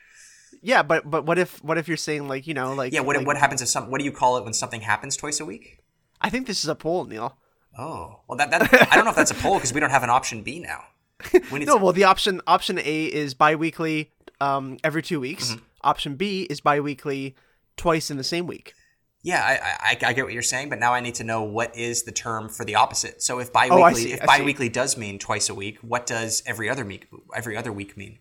Yeah, 0.62 0.82
but 0.82 1.10
but 1.10 1.26
what 1.26 1.38
if 1.38 1.62
what 1.64 1.78
if 1.78 1.88
you're 1.88 1.98
saying 1.98 2.28
like 2.28 2.48
you 2.48 2.54
know 2.54 2.74
like 2.74 2.94
Yeah, 2.94 3.02
what 3.02 3.18
like- 3.18 3.28
what 3.28 3.38
happens 3.38 3.62
if 3.62 3.68
some 3.68 3.92
what 3.92 4.00
do 4.00 4.06
you 4.06 4.12
call 4.14 4.38
it 4.38 4.44
when 4.46 4.54
something 4.54 4.82
happens 4.82 5.16
twice 5.18 5.40
a 5.42 5.46
week? 5.46 5.80
I 6.22 6.30
think 6.30 6.48
this 6.48 6.64
is 6.64 6.70
a 6.70 6.76
poll, 6.76 7.06
Neil. 7.06 7.38
Oh, 7.78 8.22
well 8.28 8.38
that, 8.38 8.50
that 8.52 8.92
I 8.92 8.96
don't 8.96 9.04
know 9.06 9.12
if 9.12 9.16
that's 9.18 9.32
a 9.32 9.36
poll 9.36 9.56
because 9.56 9.74
we 9.74 9.80
don't 9.80 9.90
have 9.92 10.04
an 10.04 10.10
option 10.10 10.42
B 10.42 10.60
now. 10.60 10.86
We 11.52 11.60
need 11.60 11.68
No, 11.68 11.78
to- 11.78 11.84
well 11.84 11.94
the 11.94 12.06
option 12.06 12.42
option 12.48 12.80
A 12.80 13.06
is 13.06 13.34
bi-weekly 13.34 14.12
um 14.42 14.78
every 14.86 15.02
two 15.04 15.20
weeks. 15.20 15.52
Mm-hmm. 15.52 15.64
Option 15.82 16.16
B 16.16 16.44
is 16.50 16.62
bi-weekly 16.62 17.36
twice 17.78 18.10
in 18.12 18.18
the 18.18 18.24
same 18.24 18.48
week. 18.48 18.74
Yeah, 19.22 19.44
I, 19.44 19.92
I 19.92 20.10
I 20.10 20.14
get 20.14 20.24
what 20.24 20.32
you're 20.34 20.42
saying, 20.42 20.70
but 20.70 20.80
now 20.80 20.94
I 20.94 21.02
need 21.02 21.16
to 21.16 21.26
know 21.26 21.44
what 21.44 21.76
is 21.76 22.04
the 22.04 22.12
term 22.14 22.48
for 22.48 22.64
the 22.64 22.76
opposite. 22.76 23.22
So 23.22 23.40
if 23.40 23.50
Oh, 23.50 23.52
biweekly, 23.54 24.02
see, 24.02 24.14
if 24.14 24.26
biweekly 24.26 24.70
does 24.70 24.96
mean 24.98 25.20
twice 25.20 25.50
a 25.50 25.54
week, 25.54 25.78
what 25.80 26.06
does 26.06 26.42
every 26.46 26.70
other 26.70 26.86
week 26.86 27.08
every 27.36 27.58
other 27.58 27.72
week 27.74 27.98
mean? 27.98 28.20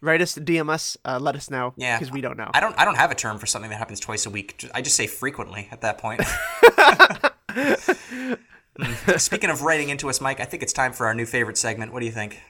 Write 0.00 0.20
us, 0.20 0.36
DM 0.36 0.68
us, 0.70 0.96
uh, 1.04 1.18
let 1.20 1.34
us 1.34 1.50
know. 1.50 1.72
Yeah, 1.76 1.98
because 1.98 2.12
we 2.12 2.20
don't 2.20 2.36
know. 2.36 2.50
I 2.54 2.60
don't 2.60 2.78
I 2.78 2.84
don't 2.84 2.96
have 2.96 3.10
a 3.10 3.14
term 3.16 3.38
for 3.38 3.46
something 3.46 3.70
that 3.70 3.78
happens 3.78 3.98
twice 3.98 4.24
a 4.24 4.30
week. 4.30 4.64
I 4.72 4.82
just 4.82 4.94
say 4.94 5.08
frequently 5.08 5.68
at 5.72 5.80
that 5.80 5.98
point. 5.98 6.22
Mm. 8.78 9.18
Speaking 9.18 9.48
of 9.48 9.62
writing 9.62 9.88
into 9.88 10.10
us, 10.10 10.20
Mike, 10.20 10.38
I 10.38 10.44
think 10.44 10.62
it's 10.62 10.72
time 10.72 10.92
for 10.92 11.06
our 11.06 11.14
new 11.14 11.24
favorite 11.24 11.56
segment. 11.56 11.94
What 11.94 12.00
do 12.00 12.06
you 12.06 12.12
think? 12.12 12.40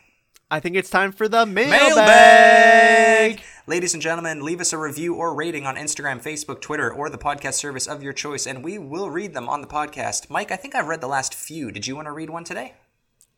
I 0.51 0.59
think 0.61 0.77
it's 0.77 0.91
time 0.91 1.13
for 1.13 1.29
the 1.29 1.47
mailbag. 1.47 1.71
Mailbag! 1.97 3.43
Ladies 3.69 3.95
and 3.95 4.03
gentlemen, 4.03 4.43
leave 4.43 4.61
us 4.61 4.73
a 4.73 4.79
review 4.79 5.15
or 5.17 5.35
rating 5.35 5.67
on 5.67 5.75
Instagram, 5.75 6.23
Facebook, 6.23 6.61
Twitter, 6.61 6.93
or 6.93 7.11
the 7.11 7.19
podcast 7.19 7.55
service 7.55 7.89
of 7.89 8.01
your 8.03 8.13
choice, 8.13 8.47
and 8.47 8.63
we 8.63 8.79
will 8.79 9.11
read 9.11 9.35
them 9.35 9.49
on 9.49 9.61
the 9.61 9.67
podcast. 9.67 10.31
Mike, 10.31 10.53
I 10.53 10.57
think 10.57 10.75
I've 10.77 10.87
read 10.87 11.01
the 11.01 11.09
last 11.09 11.35
few. 11.35 11.73
Did 11.73 11.87
you 11.87 11.97
want 11.97 12.07
to 12.07 12.13
read 12.13 12.31
one 12.31 12.45
today? 12.45 12.75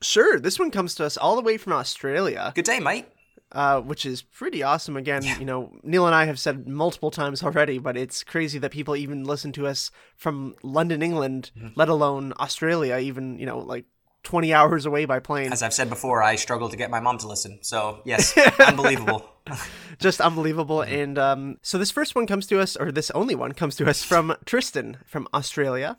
Sure, 0.02 0.38
this 0.38 0.58
one 0.58 0.70
comes 0.70 0.94
to 0.96 1.04
us 1.06 1.16
all 1.16 1.34
the 1.34 1.40
way 1.42 1.56
from 1.56 1.72
Australia, 1.72 2.52
Good 2.54 2.66
day, 2.66 2.78
Mike. 2.78 3.10
uh, 3.52 3.80
which 3.80 4.04
is 4.04 4.20
pretty 4.20 4.62
awesome. 4.62 4.98
Again, 4.98 5.22
you 5.24 5.46
know, 5.46 5.72
Neil 5.82 6.04
and 6.06 6.14
I 6.14 6.26
have 6.26 6.38
said 6.38 6.68
multiple 6.68 7.10
times 7.10 7.42
already, 7.42 7.78
but 7.78 7.96
it's 7.96 8.22
crazy 8.22 8.58
that 8.58 8.70
people 8.70 8.96
even 8.96 9.24
listen 9.24 9.50
to 9.52 9.66
us 9.66 9.90
from 10.14 10.54
London, 10.62 11.02
England, 11.02 11.52
Mm-hmm. 11.56 11.68
let 11.74 11.88
alone 11.88 12.34
Australia, 12.38 12.98
even, 12.98 13.38
you 13.38 13.46
know, 13.46 13.58
like 13.60 13.86
20 14.24 14.52
hours 14.52 14.86
away 14.86 15.04
by 15.04 15.20
plane. 15.20 15.52
As 15.52 15.62
I've 15.62 15.72
said 15.72 15.88
before, 15.88 16.22
I 16.22 16.36
struggle 16.36 16.68
to 16.68 16.76
get 16.76 16.90
my 16.90 17.00
mom 17.00 17.18
to 17.18 17.28
listen. 17.28 17.58
So, 17.62 18.00
yes, 18.04 18.36
unbelievable. 18.60 19.28
just 19.98 20.20
unbelievable. 20.20 20.82
And 20.82 21.18
um, 21.18 21.58
so 21.62 21.78
this 21.78 21.90
first 21.90 22.14
one 22.14 22.26
comes 22.26 22.46
to 22.48 22.60
us, 22.60 22.76
or 22.76 22.92
this 22.92 23.10
only 23.12 23.34
one 23.34 23.52
comes 23.52 23.76
to 23.76 23.88
us 23.88 24.02
from 24.02 24.36
Tristan 24.44 24.98
from 25.06 25.28
Australia, 25.32 25.98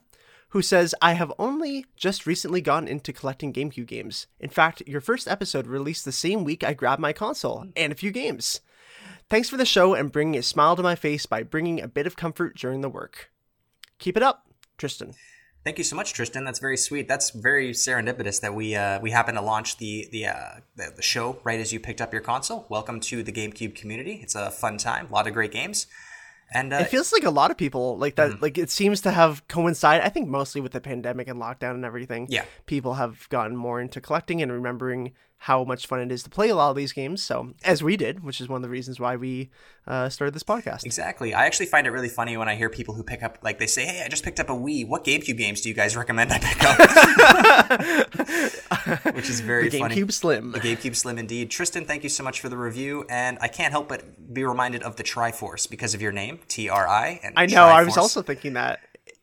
who 0.50 0.62
says, 0.62 0.96
I 1.02 1.14
have 1.14 1.32
only 1.40 1.86
just 1.96 2.26
recently 2.26 2.62
gotten 2.62 2.88
into 2.88 3.14
collecting 3.14 3.54
GameCube 3.54 3.88
games. 3.88 4.28
In 4.40 4.50
fact, 4.50 4.84
your 4.88 5.02
first 5.02 5.28
episode 5.28 5.68
released 5.68 6.06
the 6.06 6.12
same 6.12 6.44
week 6.44 6.64
I 6.64 6.74
grabbed 6.74 7.02
my 7.02 7.14
console 7.14 7.66
and 7.76 7.92
a 7.92 7.96
few 7.96 8.12
games. 8.12 8.62
Thanks 9.30 9.48
for 9.48 9.58
the 9.58 9.66
show 9.66 9.94
and 9.94 10.12
bringing 10.12 10.40
a 10.40 10.44
smile 10.44 10.76
to 10.76 10.82
my 10.82 10.96
face 10.96 11.28
by 11.28 11.44
bringing 11.44 11.80
a 11.80 11.88
bit 11.88 12.08
of 12.08 12.16
comfort 12.16 12.58
during 12.58 12.82
the 12.82 12.90
work. 12.90 13.32
Keep 14.00 14.18
it 14.18 14.24
up, 14.24 14.48
Tristan. 14.78 15.14
Thank 15.66 15.78
you 15.78 15.84
so 15.84 15.96
much, 15.96 16.14
Tristan. 16.14 16.46
That's 16.46 16.60
very 16.60 16.78
sweet. 16.78 17.08
That's 17.08 17.32
very 17.32 17.72
serendipitous 17.72 18.40
that 18.42 18.54
we 18.56 18.76
uh, 18.76 19.00
we 19.02 19.12
happen 19.12 19.36
to 19.36 19.42
launch 19.42 19.78
the 19.78 20.08
the, 20.12 20.28
uh, 20.28 20.34
the 20.78 20.94
the 20.96 21.02
show 21.02 21.40
right 21.44 21.60
as 21.60 21.74
you 21.74 21.80
picked 21.80 22.00
up 22.02 22.14
your 22.14 22.22
console. 22.22 22.66
Welcome 22.70 23.00
to 23.02 23.24
the 23.24 23.32
GameCube 23.32 23.76
community. 23.76 24.20
It's 24.24 24.36
a 24.36 24.52
fun 24.52 24.78
time. 24.78 25.08
A 25.10 25.14
lot 25.14 25.28
of 25.28 25.34
great 25.34 25.52
games. 25.52 25.88
And 26.52 26.74
uh, 26.74 26.78
It 26.78 26.88
feels 26.88 27.12
like 27.14 27.26
a 27.26 27.30
lot 27.30 27.52
of 27.52 27.58
people 27.58 27.98
like 27.98 28.16
that. 28.16 28.42
Like 28.42 28.58
it 28.58 28.72
seems 28.72 29.02
to 29.02 29.12
have 29.12 29.48
coincided. 29.48 30.04
I 30.06 30.10
think 30.10 30.30
mostly 30.30 30.62
with 30.62 30.72
the 30.72 30.82
pandemic 30.82 31.28
and 31.28 31.40
lockdown 31.40 31.72
and 31.76 31.86
everything. 31.86 32.28
Yeah. 32.30 32.46
people 32.66 32.96
have 32.96 33.28
gotten 33.30 33.56
more 33.56 33.80
into 33.82 34.02
collecting 34.02 34.42
and 34.42 34.52
remembering 34.52 35.12
how 35.44 35.64
much 35.64 35.88
fun 35.88 36.02
it 36.02 36.12
is 36.12 36.22
to 36.22 36.30
play 36.30 36.50
a 36.50 36.56
lot 36.56 36.70
of 36.70 36.76
these 36.76 36.92
games. 36.92 37.24
So 37.24 37.54
as 37.64 37.82
we 37.82 37.96
did, 37.96 38.26
which 38.26 38.42
is 38.42 38.50
one 38.50 38.58
of 38.58 38.62
the 38.62 38.70
reasons 38.70 39.00
why 39.00 39.16
we 39.16 39.50
uh, 39.88 40.10
started 40.10 40.36
this 40.36 40.44
podcast. 40.44 40.86
Exactly. 40.86 41.34
I 41.34 41.46
actually 41.46 41.68
find 41.68 41.88
it 41.88 41.92
really 41.92 42.10
funny 42.10 42.36
when 42.36 42.50
I 42.50 42.56
hear 42.56 42.70
people 42.70 42.94
who 42.94 43.04
pick 43.04 43.24
up, 43.24 43.38
like, 43.42 43.58
they 43.58 43.66
say, 43.66 43.86
"Hey, 43.86 44.04
I 44.06 44.10
just 44.10 44.26
picked 44.26 44.42
up 44.42 44.50
a 44.50 44.54
Wii. 44.54 44.86
What 44.86 45.06
GameCube 45.06 45.38
games 45.38 45.62
do 45.62 45.70
you 45.70 45.76
guys 45.76 45.96
recommend 45.96 46.34
I 46.34 46.40
pick 46.40 46.62
up?" 49.06 49.16
Which 49.16 49.30
is 49.30 49.40
very 49.40 49.70
funny. 49.70 49.96
GameCube 49.96 50.12
Slim. 50.12 50.52
The 50.52 50.60
GameCube 50.60 50.98
Slim, 50.98 51.18
indeed. 51.18 51.50
Tristan, 51.50 51.86
thank 51.86 52.04
you 52.04 52.10
so 52.10 52.22
much 52.22 52.42
for 52.42 52.50
the 52.50 52.58
review, 52.58 53.06
and 53.10 53.38
I 53.40 53.48
can't 53.48 53.72
help 53.72 53.88
but 53.88 54.34
be 54.34 54.44
reminded 54.44 54.84
of 54.84 54.98
the 54.98 55.04
Triforce 55.04 55.70
because 55.70 55.94
of 55.94 56.02
your 56.02 56.12
name, 56.12 56.40
T 56.50 56.68
R 56.68 56.86
I. 56.86 57.22
And 57.24 57.34
I 57.38 57.46
know. 57.46 57.64
I 57.64 57.84
was 57.84 57.98
also 57.98 58.22
thinking 58.22 58.54
that. 58.54 58.82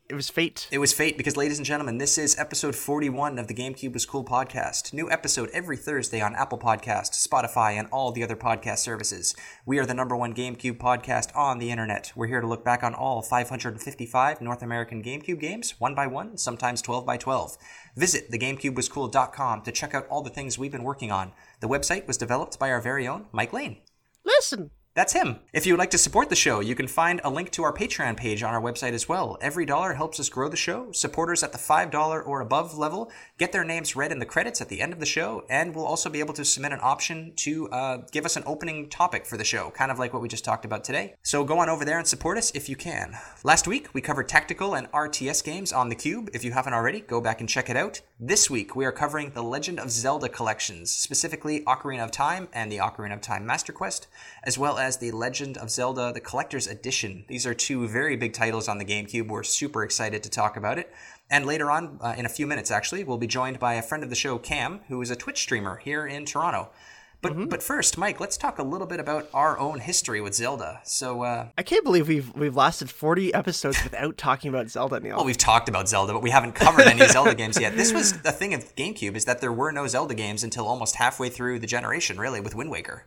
It 0.08 0.14
was 0.14 0.30
fate. 0.30 0.68
It 0.70 0.78
was 0.78 0.92
fate 0.92 1.16
because, 1.16 1.36
ladies 1.36 1.58
and 1.58 1.66
gentlemen, 1.66 1.98
this 1.98 2.16
is 2.16 2.38
episode 2.38 2.76
41 2.76 3.38
of 3.38 3.48
the 3.48 3.54
GameCube 3.54 3.92
was 3.92 4.06
Cool 4.06 4.24
podcast. 4.24 4.92
New 4.92 5.10
episode 5.10 5.50
every 5.52 5.76
Thursday 5.76 6.20
on 6.20 6.36
Apple 6.36 6.58
Podcast, 6.58 7.26
Spotify, 7.26 7.72
and 7.72 7.88
all 7.90 8.12
the 8.12 8.22
other 8.22 8.36
podcast 8.36 8.78
services. 8.78 9.34
We 9.64 9.78
are 9.78 9.86
the 9.86 9.94
number 9.94 10.16
one 10.16 10.34
GameCube 10.34 10.78
podcast 10.78 11.34
on 11.36 11.58
the 11.58 11.70
internet. 11.70 12.12
We're 12.14 12.28
here 12.28 12.40
to 12.40 12.46
look 12.46 12.64
back 12.64 12.84
on 12.84 12.94
all 12.94 13.20
555 13.20 14.40
North 14.40 14.62
American 14.62 15.02
GameCube 15.02 15.40
games, 15.40 15.74
one 15.78 15.94
by 15.94 16.06
one, 16.06 16.36
sometimes 16.36 16.82
12 16.82 17.04
by 17.04 17.16
12. 17.16 17.56
Visit 17.96 18.30
thegamecubewascool.com 18.30 19.62
to 19.62 19.72
check 19.72 19.94
out 19.94 20.06
all 20.08 20.22
the 20.22 20.30
things 20.30 20.58
we've 20.58 20.72
been 20.72 20.84
working 20.84 21.10
on. 21.10 21.32
The 21.60 21.68
website 21.68 22.06
was 22.06 22.16
developed 22.16 22.58
by 22.58 22.70
our 22.70 22.80
very 22.80 23.08
own 23.08 23.26
Mike 23.32 23.52
Lane. 23.52 23.78
Listen, 24.24 24.70
That's 24.96 25.12
him. 25.12 25.40
If 25.52 25.66
you 25.66 25.74
would 25.74 25.78
like 25.78 25.90
to 25.90 25.98
support 25.98 26.30
the 26.30 26.34
show, 26.34 26.60
you 26.60 26.74
can 26.74 26.88
find 26.88 27.20
a 27.22 27.28
link 27.28 27.50
to 27.50 27.62
our 27.64 27.72
Patreon 27.72 28.16
page 28.16 28.42
on 28.42 28.54
our 28.54 28.62
website 28.62 28.94
as 28.94 29.06
well. 29.06 29.36
Every 29.42 29.66
dollar 29.66 29.92
helps 29.92 30.18
us 30.18 30.30
grow 30.30 30.48
the 30.48 30.56
show. 30.56 30.90
Supporters 30.90 31.42
at 31.42 31.52
the 31.52 31.58
$5 31.58 32.26
or 32.26 32.40
above 32.40 32.78
level 32.78 33.10
get 33.36 33.52
their 33.52 33.62
names 33.62 33.94
read 33.94 34.10
in 34.10 34.20
the 34.20 34.24
credits 34.24 34.62
at 34.62 34.70
the 34.70 34.80
end 34.80 34.94
of 34.94 34.98
the 34.98 35.04
show, 35.04 35.44
and 35.50 35.74
we'll 35.74 35.84
also 35.84 36.08
be 36.08 36.20
able 36.20 36.32
to 36.32 36.46
submit 36.46 36.72
an 36.72 36.78
option 36.80 37.34
to 37.36 37.68
uh, 37.68 37.98
give 38.10 38.24
us 38.24 38.38
an 38.38 38.42
opening 38.46 38.88
topic 38.88 39.26
for 39.26 39.36
the 39.36 39.44
show, 39.44 39.68
kind 39.68 39.90
of 39.90 39.98
like 39.98 40.14
what 40.14 40.22
we 40.22 40.28
just 40.28 40.46
talked 40.46 40.64
about 40.64 40.82
today. 40.82 41.14
So 41.22 41.44
go 41.44 41.58
on 41.58 41.68
over 41.68 41.84
there 41.84 41.98
and 41.98 42.08
support 42.08 42.38
us 42.38 42.50
if 42.52 42.66
you 42.66 42.74
can. 42.74 43.18
Last 43.44 43.68
week, 43.68 43.92
we 43.92 44.00
covered 44.00 44.30
tactical 44.30 44.74
and 44.74 44.90
RTS 44.92 45.44
games 45.44 45.74
on 45.74 45.90
the 45.90 45.94
Cube. 45.94 46.30
If 46.32 46.42
you 46.42 46.52
haven't 46.52 46.72
already, 46.72 47.00
go 47.00 47.20
back 47.20 47.40
and 47.40 47.48
check 47.50 47.68
it 47.68 47.76
out. 47.76 48.00
This 48.18 48.48
week, 48.48 48.74
we 48.74 48.86
are 48.86 48.92
covering 48.92 49.32
the 49.32 49.42
Legend 49.42 49.78
of 49.78 49.90
Zelda 49.90 50.30
collections, 50.30 50.90
specifically 50.90 51.60
Ocarina 51.64 52.02
of 52.02 52.10
Time 52.10 52.48
and 52.54 52.72
the 52.72 52.78
Ocarina 52.78 53.12
of 53.12 53.20
Time 53.20 53.44
Master 53.44 53.74
Quest, 53.74 54.06
as 54.46 54.56
well 54.56 54.78
as 54.78 54.98
the 54.98 55.10
Legend 55.10 55.58
of 55.58 55.70
Zelda 55.70 56.12
the 56.12 56.20
Collector's 56.20 56.68
Edition. 56.68 57.24
These 57.28 57.46
are 57.46 57.52
two 57.52 57.86
very 57.88 58.16
big 58.16 58.32
titles 58.32 58.68
on 58.68 58.78
the 58.78 58.84
GameCube. 58.84 59.26
We're 59.26 59.42
super 59.42 59.82
excited 59.82 60.22
to 60.22 60.30
talk 60.30 60.56
about 60.56 60.78
it. 60.78 60.90
And 61.28 61.44
later 61.44 61.70
on, 61.70 61.98
uh, 62.00 62.14
in 62.16 62.24
a 62.24 62.28
few 62.28 62.46
minutes 62.46 62.70
actually, 62.70 63.02
we'll 63.02 63.18
be 63.18 63.26
joined 63.26 63.58
by 63.58 63.74
a 63.74 63.82
friend 63.82 64.04
of 64.04 64.08
the 64.08 64.16
show, 64.16 64.38
Cam, 64.38 64.80
who 64.86 65.02
is 65.02 65.10
a 65.10 65.16
Twitch 65.16 65.40
streamer 65.42 65.78
here 65.78 66.06
in 66.06 66.24
Toronto. 66.24 66.70
But 67.22 67.48
but 67.48 67.62
first, 67.62 67.98
Mike, 67.98 68.20
let's 68.20 68.36
talk 68.36 68.58
a 68.58 68.62
little 68.62 68.86
bit 68.86 69.00
about 69.00 69.28
our 69.34 69.58
own 69.58 69.80
history 69.80 70.20
with 70.20 70.34
Zelda. 70.34 70.80
So, 70.84 71.22
uh, 71.22 71.48
I 71.56 71.62
can't 71.62 71.82
believe 71.82 72.06
we've 72.06 72.32
we've 72.34 72.54
lasted 72.54 72.90
40 72.90 73.34
episodes 73.34 73.82
without 73.82 74.16
talking 74.16 74.50
about 74.50 74.68
Zelda, 74.68 75.00
Neil. 75.00 75.16
well, 75.16 75.24
we've 75.24 75.38
talked 75.38 75.68
about 75.68 75.88
Zelda, 75.88 76.12
but 76.12 76.22
we 76.22 76.30
haven't 76.30 76.54
covered 76.54 76.86
any 76.86 77.04
Zelda 77.08 77.34
games 77.42 77.58
yet. 77.58 77.74
This 77.74 77.92
was 77.92 78.20
the 78.20 78.32
thing 78.32 78.54
of 78.54 78.76
GameCube 78.76 79.16
is 79.16 79.24
that 79.24 79.40
there 79.40 79.52
were 79.52 79.72
no 79.72 79.86
Zelda 79.88 80.14
games 80.14 80.44
until 80.44 80.68
almost 80.68 80.96
halfway 80.96 81.28
through 81.30 81.58
the 81.58 81.66
generation, 81.66 82.18
really, 82.18 82.40
with 82.40 82.54
Wind 82.54 82.70
Waker. 82.70 83.06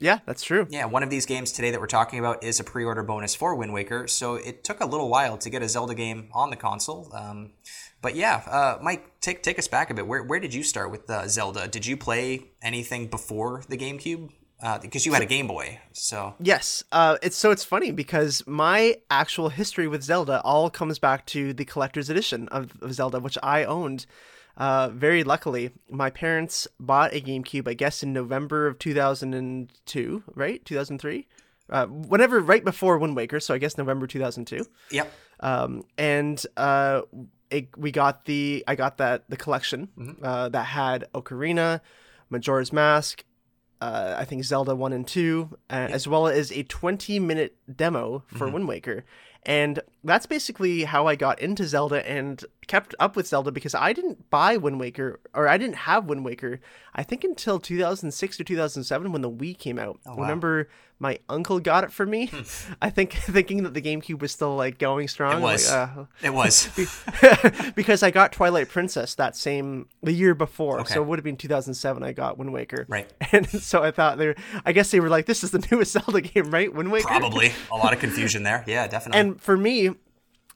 Yeah, 0.00 0.20
that's 0.26 0.42
true. 0.42 0.66
Yeah, 0.70 0.86
one 0.86 1.02
of 1.02 1.10
these 1.10 1.26
games 1.26 1.52
today 1.52 1.70
that 1.70 1.80
we're 1.80 1.86
talking 1.86 2.18
about 2.18 2.44
is 2.44 2.60
a 2.60 2.64
pre-order 2.64 3.02
bonus 3.02 3.34
for 3.34 3.54
Wind 3.54 3.72
Waker, 3.72 4.06
so 4.06 4.34
it 4.34 4.64
took 4.64 4.80
a 4.80 4.86
little 4.86 5.08
while 5.08 5.36
to 5.38 5.50
get 5.50 5.62
a 5.62 5.68
Zelda 5.68 5.94
game 5.94 6.28
on 6.32 6.50
the 6.50 6.56
console. 6.56 7.10
Um, 7.12 7.52
but 8.00 8.14
yeah, 8.14 8.42
uh, 8.46 8.78
Mike, 8.80 9.20
take 9.20 9.42
take 9.42 9.58
us 9.58 9.66
back 9.68 9.90
a 9.90 9.94
bit. 9.94 10.06
Where 10.06 10.22
where 10.22 10.40
did 10.40 10.54
you 10.54 10.62
start 10.62 10.90
with 10.90 11.08
uh, 11.10 11.26
Zelda? 11.28 11.66
Did 11.66 11.86
you 11.86 11.96
play 11.96 12.50
anything 12.62 13.08
before 13.08 13.64
the 13.68 13.76
GameCube? 13.76 14.30
Uh, 14.60 14.76
because 14.76 15.06
you 15.06 15.12
had 15.12 15.22
a 15.22 15.26
Game 15.26 15.46
Boy, 15.46 15.78
so 15.92 16.34
Yes, 16.40 16.82
uh, 16.90 17.16
it's 17.22 17.36
so 17.36 17.52
it's 17.52 17.64
funny 17.64 17.92
because 17.92 18.42
my 18.46 18.96
actual 19.08 19.50
history 19.50 19.86
with 19.86 20.02
Zelda 20.02 20.40
all 20.42 20.68
comes 20.68 20.98
back 20.98 21.26
to 21.26 21.52
the 21.52 21.64
collector's 21.64 22.10
edition 22.10 22.48
of, 22.48 22.72
of 22.82 22.92
Zelda, 22.92 23.20
which 23.20 23.38
I 23.42 23.64
owned. 23.64 24.06
Uh, 24.58 24.88
very 24.88 25.22
luckily, 25.22 25.70
my 25.88 26.10
parents 26.10 26.66
bought 26.80 27.14
a 27.14 27.20
GameCube, 27.20 27.68
I 27.68 27.74
guess, 27.74 28.02
in 28.02 28.12
November 28.12 28.66
of 28.66 28.78
2002, 28.80 30.22
right? 30.34 30.64
2003? 30.64 31.28
Uh, 31.70 31.86
whenever, 31.86 32.40
right 32.40 32.64
before 32.64 32.98
Wind 32.98 33.14
Waker, 33.14 33.38
so 33.38 33.54
I 33.54 33.58
guess 33.58 33.78
November 33.78 34.08
2002. 34.08 34.66
yep. 34.90 35.12
um, 35.40 35.84
and 35.96 36.44
uh, 36.56 37.02
it, 37.50 37.68
we 37.76 37.92
got 37.92 38.24
the 38.24 38.64
I 38.66 38.74
got 38.74 38.98
that 38.98 39.28
the 39.28 39.36
collection 39.36 40.16
uh, 40.22 40.48
that 40.48 40.64
had 40.64 41.06
Ocarina, 41.14 41.80
Majora's 42.30 42.72
Mask, 42.72 43.24
uh, 43.80 44.16
I 44.18 44.24
think 44.24 44.44
Zelda 44.44 44.74
one 44.74 44.92
and 44.92 45.06
two, 45.06 45.56
uh, 45.70 45.88
as 45.90 46.08
well 46.08 46.26
as 46.26 46.50
a 46.50 46.62
twenty 46.64 47.18
minute 47.18 47.56
demo 47.74 48.24
for 48.26 48.48
Wind 48.48 48.66
Waker, 48.66 49.04
and 49.44 49.80
that's 50.02 50.26
basically 50.26 50.84
how 50.84 51.06
I 51.06 51.16
got 51.16 51.40
into 51.40 51.66
Zelda 51.66 52.08
and 52.08 52.44
kept 52.68 52.94
up 53.00 53.16
with 53.16 53.26
Zelda 53.26 53.50
because 53.50 53.74
I 53.74 53.92
didn't 53.92 54.30
buy 54.30 54.56
Wind 54.56 54.78
Waker 54.78 55.18
or 55.34 55.48
I 55.48 55.58
didn't 55.58 55.76
have 55.76 56.04
Wind 56.04 56.24
Waker 56.24 56.60
I 56.94 57.02
think 57.02 57.24
until 57.24 57.58
2006 57.58 58.40
or 58.40 58.44
2007 58.44 59.12
when 59.12 59.22
the 59.22 59.30
Wii 59.30 59.56
came 59.58 59.78
out. 59.78 59.98
wow. 60.06 60.14
Remember 60.16 60.68
my 61.00 61.18
uncle 61.28 61.60
got 61.60 61.84
it 61.84 61.92
for 61.92 62.04
me. 62.04 62.28
I 62.82 62.90
think 62.90 63.12
thinking 63.14 63.62
that 63.62 63.72
the 63.72 63.80
GameCube 63.80 64.20
was 64.20 64.32
still 64.32 64.56
like 64.56 64.78
going 64.78 65.06
strong. 65.08 65.38
It 65.38 65.42
was. 65.42 65.70
Like, 65.70 65.90
uh, 65.96 66.04
It 66.22 66.34
was. 66.34 66.68
because 67.74 68.02
I 68.02 68.10
got 68.10 68.32
Twilight 68.32 68.68
Princess 68.68 69.14
that 69.14 69.36
same 69.36 69.88
the 70.02 70.12
year 70.12 70.34
before, 70.34 70.80
Okay. 70.80 70.94
so 70.94 71.02
it 71.02 71.06
would 71.06 71.18
have 71.18 71.24
been 71.24 71.36
2007. 71.36 72.02
I 72.02 72.12
got 72.12 72.36
Wind 72.38 72.52
Waker, 72.52 72.84
Right. 72.88 73.10
And 73.32 73.48
so 73.48 73.82
I 73.82 73.90
thought 73.92 74.18
they, 74.18 74.28
were, 74.28 74.36
I 74.64 74.72
guess 74.72 74.90
they 74.90 75.00
were 75.00 75.08
like, 75.08 75.26
"This 75.26 75.44
is 75.44 75.50
the 75.52 75.64
newest 75.70 75.92
Zelda 75.92 76.20
game, 76.20 76.50
right?" 76.50 76.72
Wind 76.72 76.90
Waker, 76.90 77.06
Probably 77.08 77.52
a 77.70 77.76
lot 77.76 77.92
of 77.92 78.00
confusion 78.00 78.42
there. 78.42 78.64
Yeah, 78.66 78.86
definitely. 78.88 79.20
And 79.20 79.40
for 79.40 79.56
me, 79.56 79.90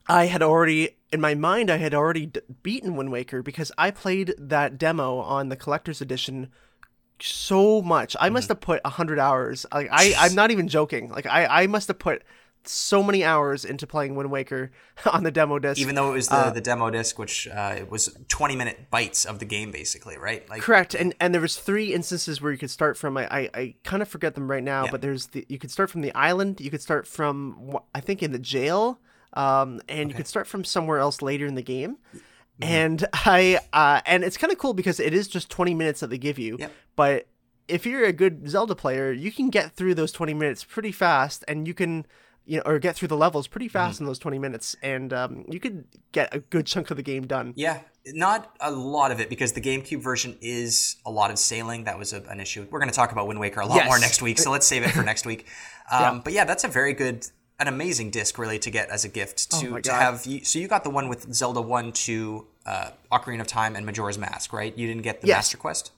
I 0.08 0.26
had 0.26 0.42
already 0.42 0.96
in 1.12 1.20
my 1.20 1.34
mind 1.34 1.70
I 1.70 1.76
had 1.76 1.94
already 1.94 2.26
d- 2.26 2.40
beaten 2.62 2.96
Wind 2.96 3.12
Waker 3.12 3.42
because 3.42 3.70
I 3.78 3.90
played 3.90 4.34
that 4.38 4.78
demo 4.78 5.18
on 5.18 5.48
the 5.48 5.56
collector's 5.56 6.00
edition 6.00 6.48
so 7.20 7.80
much. 7.82 8.16
I 8.18 8.26
Mm-hmm. 8.26 8.32
must 8.34 8.48
have 8.48 8.60
put 8.60 8.84
hundred 8.86 9.18
hours. 9.18 9.66
Like 9.72 9.88
I, 9.92 10.14
I'm 10.18 10.34
not 10.34 10.50
even 10.50 10.68
joking. 10.68 11.10
Like 11.10 11.26
I, 11.26 11.46
I 11.62 11.66
must 11.66 11.88
have 11.88 11.98
put 11.98 12.22
so 12.64 13.02
many 13.02 13.24
hours 13.24 13.64
into 13.64 13.88
playing 13.88 14.14
Wind 14.14 14.30
Waker 14.30 14.70
on 15.12 15.24
the 15.24 15.30
demo 15.32 15.58
disc. 15.58 15.80
Even 15.80 15.94
though 15.96 16.10
it 16.12 16.14
was 16.14 16.28
the, 16.28 16.50
the 16.54 16.60
demo 16.60 16.90
disc, 16.90 17.18
which 17.18 17.48
uh, 17.48 17.74
it 17.76 17.90
was 17.90 18.16
20 18.28 18.54
minute 18.56 18.88
bites 18.90 19.24
of 19.24 19.40
the 19.40 19.44
game, 19.44 19.70
basically, 19.72 20.16
right? 20.16 20.48
Like, 20.48 20.62
Correct, 20.62 20.94
and 20.94 21.14
and 21.20 21.34
there 21.34 21.40
was 21.40 21.56
three 21.56 21.92
instances 21.92 22.40
where 22.40 22.52
you 22.52 22.58
could 22.58 22.70
start 22.70 22.96
from. 22.96 23.16
I 23.16 23.26
I, 23.26 23.50
I 23.54 23.74
kind 23.84 24.00
of 24.02 24.08
forget 24.08 24.34
them 24.34 24.50
right 24.50 24.62
now, 24.62 24.84
Yeah. 24.84 24.90
but 24.92 25.00
there's 25.02 25.26
the 25.28 25.44
you 25.48 25.58
could 25.58 25.70
start 25.70 25.90
from 25.90 26.02
the 26.02 26.14
island. 26.14 26.60
You 26.60 26.70
could 26.70 26.82
start 26.82 27.06
from 27.06 27.76
I 27.94 28.00
think 28.00 28.22
in 28.22 28.32
the 28.32 28.38
jail, 28.38 29.00
um, 29.34 29.80
and 29.88 30.08
you 30.10 30.14
could 30.14 30.26
start 30.26 30.46
from 30.46 30.64
somewhere 30.64 30.98
else 30.98 31.22
later 31.22 31.46
in 31.46 31.54
the 31.54 31.62
game. 31.62 31.96
Mm-hmm. 32.14 32.62
And 32.64 33.06
I 33.14 33.58
uh, 33.72 34.00
and 34.06 34.24
it's 34.24 34.36
kind 34.36 34.52
of 34.52 34.58
cool 34.58 34.74
because 34.74 35.00
it 35.00 35.14
is 35.14 35.28
just 35.28 35.50
20 35.50 35.74
minutes 35.74 36.00
that 36.00 36.10
they 36.10 36.18
give 36.18 36.38
you, 36.38 36.56
Yep. 36.58 36.72
but 36.96 37.26
if 37.68 37.86
you're 37.86 38.04
a 38.04 38.12
good 38.12 38.48
Zelda 38.48 38.74
player, 38.74 39.12
you 39.12 39.30
can 39.32 39.48
get 39.48 39.76
through 39.76 39.94
those 39.94 40.12
20 40.12 40.34
minutes 40.34 40.64
pretty 40.64 40.92
fast, 40.92 41.44
and 41.48 41.66
you 41.66 41.74
can. 41.74 42.06
You 42.44 42.56
know, 42.56 42.64
or 42.66 42.80
get 42.80 42.96
through 42.96 43.06
the 43.06 43.16
levels 43.16 43.46
pretty 43.46 43.68
fast 43.68 43.94
Mm-hmm. 43.94 44.02
in 44.02 44.06
those 44.08 44.18
20 44.18 44.38
minutes, 44.40 44.74
and 44.82 45.12
um, 45.12 45.44
you 45.48 45.60
could 45.60 45.84
get 46.10 46.34
a 46.34 46.40
good 46.40 46.66
chunk 46.66 46.90
of 46.90 46.96
the 46.96 47.02
game 47.04 47.24
done. 47.24 47.52
Yeah, 47.54 47.78
not 48.04 48.56
a 48.60 48.72
lot 48.72 49.12
of 49.12 49.20
it 49.20 49.28
because 49.28 49.52
the 49.52 49.60
GameCube 49.60 50.02
version 50.02 50.36
is 50.40 50.96
a 51.06 51.10
lot 51.12 51.30
of 51.30 51.38
sailing. 51.38 51.84
That 51.84 51.96
was 52.00 52.12
a, 52.12 52.20
an 52.22 52.40
issue. 52.40 52.66
We're 52.68 52.80
going 52.80 52.90
to 52.90 52.96
talk 52.96 53.12
about 53.12 53.28
Wind 53.28 53.38
Waker 53.38 53.60
a 53.60 53.66
lot 53.66 53.76
Yes. 53.76 53.86
more 53.86 54.00
next 54.00 54.22
week, 54.22 54.40
so 54.40 54.50
let's 54.50 54.66
save 54.66 54.82
it 54.82 54.90
for 54.90 55.04
next 55.04 55.24
week. 55.24 55.46
Um, 55.92 56.20
But 56.20 56.32
yeah, 56.32 56.44
that's 56.44 56.64
a 56.64 56.68
very 56.68 56.94
good, 56.94 57.28
an 57.62 57.68
amazing 57.68 58.10
disc 58.10 58.38
really 58.38 58.58
to 58.58 58.70
get 58.70 58.88
as 58.90 59.04
a 59.04 59.08
gift 59.08 59.50
to, 59.60 59.76
Oh 59.76 59.78
to 59.80 59.92
have. 59.92 60.26
You, 60.26 60.44
so 60.44 60.58
you 60.58 60.68
got 60.68 60.84
the 60.84 60.90
one 60.90 61.08
with 61.08 61.32
Zelda 61.32 61.62
One, 61.62 61.92
Two, 61.92 62.46
uh, 62.66 62.90
Ocarina 63.10 63.40
of 63.40 63.46
Time, 63.46 63.76
and 63.76 63.86
Majora's 63.86 64.18
Mask, 64.18 64.52
right? 64.52 64.76
You 64.76 64.86
didn't 64.86 65.02
get 65.02 65.20
the 65.20 65.28
Yes. 65.28 65.38
Master 65.38 65.56
Quest. 65.58 65.92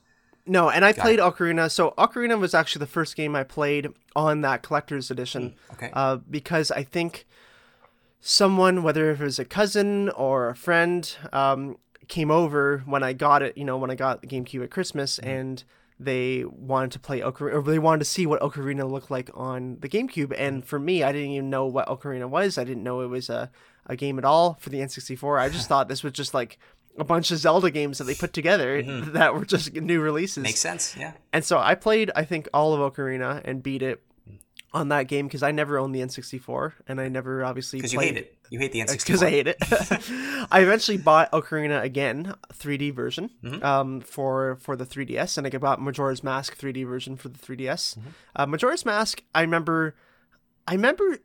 No, 0.47 0.69
and 0.69 0.85
I 0.85 0.93
played 0.93 1.19
Ocarina. 1.21 1.71
So 1.71 1.95
Ocarina 1.97 2.39
was 2.39 2.53
actually 2.55 2.81
the 2.81 2.87
first 2.93 3.17
game 3.17 3.35
I 3.35 3.45
played 3.45 3.89
on 4.15 4.43
that 4.43 4.63
collector's 4.63 5.11
edition. 5.11 5.55
okay. 5.73 5.91
Uh, 5.93 6.17
because 6.17 6.71
I 6.71 6.83
think 6.83 7.27
someone, 8.21 8.83
whether 8.83 9.11
it 9.13 9.21
was 9.21 9.39
a 9.39 9.45
cousin 9.45 10.11
or 10.11 10.51
a 10.51 10.57
friend, 10.57 11.17
um, 11.33 11.79
came 12.09 12.31
over 12.31 12.83
when 12.85 13.03
I 13.03 13.15
got 13.15 13.43
it. 13.43 13.57
You 13.57 13.65
know, 13.65 13.79
when 13.79 13.91
I 13.91 13.95
got 13.95 14.21
the 14.21 14.27
GameCube 14.27 14.63
at 14.63 14.71
Christmas, 14.71 15.19
and 15.19 15.65
they 16.05 16.45
wanted 16.45 16.93
to 16.93 16.99
play 16.99 17.21
Ocarina, 17.21 17.55
or 17.55 17.63
they 17.63 17.79
wanted 17.79 18.01
to 18.01 18.05
see 18.05 18.27
what 18.27 18.41
Ocarina 18.41 18.89
looked 18.91 19.11
like 19.11 19.31
on 19.35 19.79
the 19.81 19.89
GameCube. 19.89 20.35
And 20.37 20.63
mm. 20.63 20.67
for 20.67 20.79
me, 20.79 21.03
I 21.03 21.13
didn't 21.13 21.31
even 21.31 21.51
know 21.51 21.67
what 21.67 21.89
Ocarina 21.89 22.29
was. 22.29 22.59
I 22.59 22.65
didn't 22.65 22.83
know 22.83 23.01
it 23.01 23.09
was 23.09 23.29
a 23.29 23.51
a 23.87 23.97
game 23.97 24.19
at 24.19 24.25
all 24.25 24.57
for 24.61 24.71
the 24.71 24.79
N64. 24.79 25.41
I 25.41 25.49
just 25.49 25.69
thought 25.69 25.89
this 25.89 26.03
was 26.03 26.13
just 26.13 26.35
like 26.35 26.59
a 26.99 27.05
bunch 27.05 27.31
of 27.31 27.39
Zelda 27.39 27.71
games 27.71 27.99
that 27.99 28.05
they 28.05 28.15
put 28.15 28.33
together 28.33 28.83
mm-hmm. 28.83 29.13
that 29.15 29.35
were 29.35 29.45
just 29.45 29.73
new 29.75 30.01
releases. 30.01 30.43
Makes 30.43 30.61
sense. 30.61 30.97
Yeah. 30.97 31.13
And 31.33 31.45
so 31.45 31.59
I 31.59 31.75
played, 31.75 32.11
I 32.15 32.25
think, 32.25 32.49
all 32.55 32.73
of 32.73 32.93
Ocarina 32.93 33.43
and 33.45 33.63
beat 33.63 33.83
it 33.83 34.03
mm. 34.29 34.39
on 34.73 34.89
that 34.89 35.09
game 35.09 35.27
because 35.27 35.43
I 35.43 35.51
never 35.51 35.79
owned 35.79 35.95
the 35.95 36.01
N64 36.01 36.73
and 36.87 37.01
I 37.01 37.09
never 37.09 37.45
obviously 37.45 37.79
Because 37.79 37.93
you 37.93 37.99
played 37.99 38.15
hate 38.15 38.25
it. 38.25 38.39
You 38.55 38.61
hate 38.61 38.73
the 38.73 38.81
N64. 38.81 39.07
because 39.07 39.23
I 39.23 39.31
hate 39.31 39.47
it. 39.49 39.57
I 40.51 40.61
eventually 40.61 40.97
bought 40.99 41.31
Ocarina 41.33 41.83
again, 41.83 42.35
3D 42.53 42.95
version, 42.95 43.31
Mm-hmm. 43.43 43.65
um, 43.65 44.01
for 44.01 44.57
for 44.61 44.77
the 44.77 44.87
3DS, 44.87 45.37
and 45.39 45.47
I 45.47 45.51
bought 45.59 45.81
Majora's 45.81 46.23
Mask 46.23 46.57
3D 46.57 46.87
version 46.87 47.17
for 47.17 47.29
the 47.29 47.39
3DS. 47.39 47.99
Mm-hmm. 47.99 48.09
Uh, 48.37 48.47
Majora's 48.47 48.85
Mask, 48.85 49.23
I 49.35 49.41
remember, 49.43 49.95
I 50.69 50.73
remember 50.75 51.19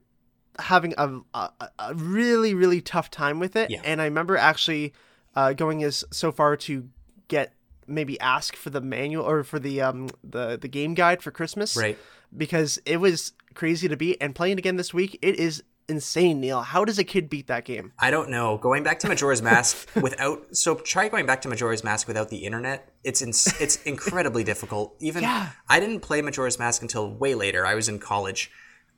having 0.59 0.93
a, 0.97 1.19
a 1.33 1.49
a 1.79 1.93
really 1.95 2.53
really 2.53 2.81
tough 2.81 3.09
time 3.09 3.39
with 3.39 3.55
it, 3.55 3.69
Yeah. 3.69 3.81
and 3.85 4.01
I 4.01 4.05
remember 4.05 4.35
actually 4.35 4.93
uh, 5.35 5.53
going 5.53 5.83
as 5.83 6.03
so 6.11 6.31
far 6.31 6.57
to 6.57 6.89
get 7.27 7.53
maybe 7.87 8.19
ask 8.19 8.55
for 8.55 8.69
the 8.69 8.81
manual 8.81 9.23
or 9.25 9.43
for 9.43 9.57
the 9.59 9.81
um 9.81 10.09
the 10.23 10.57
the 10.57 10.67
game 10.67 10.93
guide 10.95 11.21
for 11.21 11.31
Christmas, 11.31 11.77
Right. 11.77 11.97
because 12.35 12.79
it 12.85 12.97
was 12.97 13.33
crazy 13.55 13.87
to 13.87 13.97
beat 13.97 14.17
and 14.21 14.35
playing 14.35 14.57
again 14.59 14.75
this 14.77 14.93
week 14.93 15.17
it 15.21 15.35
is 15.39 15.63
insane, 15.89 16.39
Neil. 16.39 16.61
How 16.61 16.85
does 16.85 16.99
a 16.99 17.03
kid 17.03 17.29
beat 17.29 17.47
that 17.47 17.65
game? 17.65 17.91
I 17.99 18.11
don't 18.11 18.29
know. 18.29 18.57
Going 18.57 18.83
back 18.83 18.99
to 18.99 19.07
Majora's 19.07 19.41
Mask 19.41 19.89
without 20.01 20.55
so 20.55 20.75
try 20.75 21.09
going 21.09 21.25
back 21.25 21.41
to 21.43 21.49
Majora's 21.49 21.83
Mask 21.83 22.07
without 22.07 22.29
the 22.29 22.37
internet. 22.37 22.91
It's 23.03 23.21
in, 23.21 23.29
it's 23.29 23.81
incredibly 23.83 24.43
difficult. 24.43 24.95
Even 24.99 25.23
Yeah. 25.23 25.49
I 25.67 25.79
didn't 25.79 26.01
play 26.01 26.21
Majora's 26.21 26.59
Mask 26.59 26.81
until 26.81 27.09
way 27.11 27.35
later. 27.35 27.65
I 27.65 27.75
was 27.75 27.89
in 27.89 27.99
college. 27.99 28.51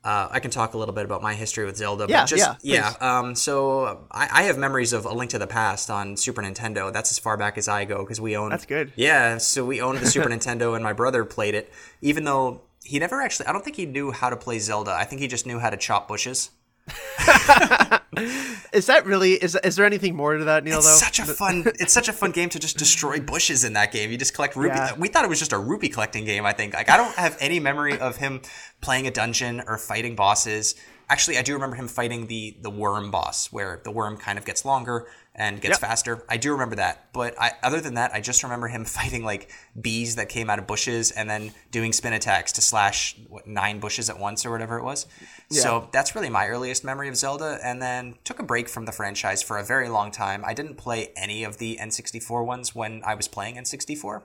Uh, 0.04 0.28
I 0.32 0.40
can 0.40 0.50
talk 0.50 0.74
a 0.74 0.78
little 0.78 0.94
bit 0.94 1.04
about 1.04 1.22
my 1.22 1.34
history 1.34 1.64
with 1.64 1.76
Zelda. 1.76 2.06
Yeah, 2.08 2.22
but 2.22 2.26
just, 2.28 2.64
yeah, 2.64 2.90
please. 2.90 3.02
Um, 3.02 3.34
so 3.36 4.04
I, 4.10 4.28
I 4.32 4.42
have 4.44 4.58
memories 4.58 4.92
of 4.92 5.04
A 5.04 5.12
Link 5.12 5.30
to 5.30 5.38
the 5.38 5.46
Past 5.46 5.90
on 5.90 6.16
Super 6.16 6.42
Nintendo. 6.42 6.92
That's 6.92 7.12
as 7.12 7.20
far 7.20 7.36
back 7.36 7.56
as 7.56 7.68
I 7.68 7.84
go 7.84 7.98
because 7.98 8.20
we 8.20 8.36
owned. 8.36 8.50
That's 8.50 8.66
good. 8.66 8.92
Yeah, 8.96 9.38
so 9.38 9.64
we 9.64 9.80
owned 9.80 9.98
the 9.98 10.06
Super 10.06 10.28
Nintendo, 10.34 10.74
and 10.74 10.82
my 10.82 10.92
brother 10.92 11.24
played 11.24 11.54
it. 11.54 11.72
Even 12.00 12.24
though 12.24 12.62
he 12.82 12.98
never 12.98 13.20
actually, 13.22 13.46
I 13.46 13.52
don't 13.52 13.62
think 13.64 13.76
he 13.76 13.86
knew 13.86 14.10
how 14.10 14.28
to 14.28 14.36
play 14.36 14.58
Zelda. 14.58 14.90
I 14.90 15.04
think 15.04 15.20
he 15.20 15.28
just 15.28 15.46
knew 15.46 15.60
how 15.60 15.70
to 15.70 15.76
chop 15.76 16.08
bushes. 16.08 16.50
Is 18.72 18.86
that 18.86 19.04
really 19.04 19.32
is 19.32 19.54
is 19.62 19.76
there 19.76 19.84
anything 19.84 20.16
more 20.16 20.36
to 20.36 20.44
that, 20.44 20.64
Neil? 20.64 20.78
It's 20.78 20.86
though 20.86 21.06
such 21.06 21.18
a 21.18 21.24
fun. 21.24 21.64
It's 21.78 21.92
such 21.92 22.08
a 22.08 22.12
fun 22.12 22.30
game 22.30 22.48
to 22.50 22.58
just 22.58 22.78
destroy 22.78 23.20
bushes 23.20 23.64
in 23.64 23.74
that 23.74 23.92
game. 23.92 24.10
You 24.10 24.16
just 24.16 24.34
collect 24.34 24.56
rupee. 24.56 24.76
Yeah. 24.76 24.96
We 24.96 25.08
thought 25.08 25.24
it 25.24 25.28
was 25.28 25.38
just 25.38 25.52
a 25.52 25.58
rupee 25.58 25.88
collecting 25.88 26.24
game. 26.24 26.46
I 26.46 26.52
think. 26.52 26.74
Like 26.74 26.90
I 26.90 26.96
don't 26.96 27.14
have 27.16 27.36
any 27.40 27.60
memory 27.60 27.98
of 27.98 28.16
him 28.16 28.40
playing 28.80 29.06
a 29.06 29.10
dungeon 29.10 29.62
or 29.66 29.76
fighting 29.76 30.16
bosses. 30.16 30.74
Actually, 31.10 31.36
I 31.36 31.42
do 31.42 31.52
remember 31.52 31.76
him 31.76 31.88
fighting 31.88 32.26
the 32.28 32.56
the 32.62 32.70
worm 32.70 33.10
boss, 33.10 33.52
where 33.52 33.80
the 33.84 33.90
worm 33.90 34.16
kind 34.16 34.38
of 34.38 34.44
gets 34.46 34.64
longer 34.64 35.06
and 35.34 35.60
gets 35.60 35.72
Yep. 35.74 35.80
faster. 35.80 36.24
I 36.28 36.36
do 36.36 36.52
remember 36.52 36.76
that. 36.76 37.12
But 37.12 37.34
I, 37.40 37.52
other 37.62 37.80
than 37.80 37.94
that, 37.94 38.12
I 38.12 38.20
just 38.20 38.42
remember 38.42 38.68
him 38.68 38.84
fighting 38.98 39.24
like 39.24 39.50
bees 39.80 40.16
that 40.16 40.28
came 40.28 40.50
out 40.50 40.58
of 40.58 40.66
bushes 40.66 41.10
and 41.10 41.28
then 41.28 41.52
doing 41.70 41.92
spin 41.92 42.12
attacks 42.12 42.52
to 42.52 42.60
slash 42.62 43.16
what, 43.28 43.46
nine 43.46 43.80
bushes 43.80 44.10
at 44.10 44.18
once 44.18 44.44
or 44.44 44.50
whatever 44.50 44.78
it 44.78 44.84
was. 44.84 45.06
So 45.50 45.88
that's 45.92 46.14
really 46.14 46.28
my 46.30 46.46
earliest 46.48 46.84
memory 46.84 47.08
of 47.08 47.16
Zelda. 47.16 47.58
And 47.62 47.80
then 47.80 48.16
took 48.24 48.38
a 48.38 48.42
break 48.42 48.68
from 48.68 48.84
the 48.84 48.92
franchise 48.92 49.42
for 49.42 49.58
a 49.58 49.64
very 49.64 49.88
long 49.88 50.10
time. 50.10 50.42
I 50.44 50.54
didn't 50.54 50.76
play 50.76 51.12
any 51.16 51.44
of 51.44 51.58
the 51.58 51.78
N64 51.80 52.44
ones 52.44 52.74
when 52.74 53.02
I 53.04 53.14
was 53.14 53.28
playing 53.28 53.56
N64. 53.56 54.22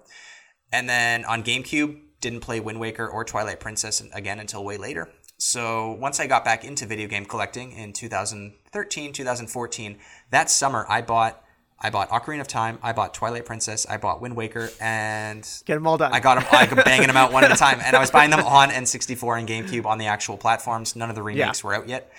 And 0.71 0.89
then 0.89 1.23
on 1.25 1.43
GameCube, 1.43 2.01
didn't 2.19 2.41
play 2.41 2.59
Wind 2.59 2.79
Waker 2.79 3.07
or 3.07 3.23
Twilight 3.23 3.59
Princess 3.59 4.01
again 4.13 4.39
until 4.39 4.63
way 4.63 4.77
later. 4.77 5.09
So 5.39 5.91
once 5.91 6.19
I 6.19 6.25
got 6.25 6.43
back 6.43 6.65
into 6.65 6.87
video 6.87 7.07
game 7.07 7.23
collecting 7.25 7.71
in 7.71 7.93
2013, 7.93 9.13
2014, 9.13 9.97
that 10.31 10.49
summer 10.49 10.85
I 10.89 11.01
bought 11.01 11.43
I 11.79 11.91
bought 11.91 12.09
Ocarina 12.09 12.41
of 12.41 12.47
Time, 12.47 12.79
I 12.81 12.91
bought 12.91 13.13
Twilight 13.13 13.45
Princess, 13.45 13.85
I 13.85 13.97
bought 13.97 14.19
Wind 14.19 14.35
Waker, 14.35 14.71
and 14.81 15.47
Get 15.65 15.75
them 15.75 15.85
all 15.85 15.97
done. 15.97 16.11
I 16.11 16.19
got 16.19 16.39
them, 16.39 16.47
I 16.51 16.65
got 16.65 16.83
banging 16.85 17.05
them 17.05 17.17
out 17.17 17.31
one 17.31 17.43
at 17.43 17.51
a 17.51 17.55
time, 17.55 17.79
and 17.83 17.95
I 17.95 17.99
was 17.99 18.09
buying 18.09 18.31
them 18.31 18.39
on 18.39 18.69
N64 18.69 19.39
and 19.39 19.47
GameCube 19.47 19.85
on 19.85 19.99
the 19.99 20.07
actual 20.07 20.37
platforms. 20.37 20.95
None 20.95 21.09
of 21.09 21.15
the 21.15 21.21
remakes 21.21 21.63
were 21.63 21.75
out 21.75 21.87
yet. 21.87 22.11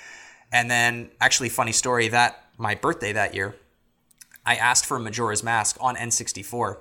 And 0.53 0.71
then, 0.71 1.11
actually, 1.21 1.49
funny 1.49 1.73
story 1.73 2.07
that 2.09 2.45
my 2.57 2.77
birthday 2.77 3.13
that 3.13 3.35
year, 3.35 3.57
I 4.47 4.55
asked 4.55 4.87
for 4.87 4.99
Majora's 5.01 5.43
Mask 5.43 5.77
on 5.81 5.97
N64, 5.97 6.79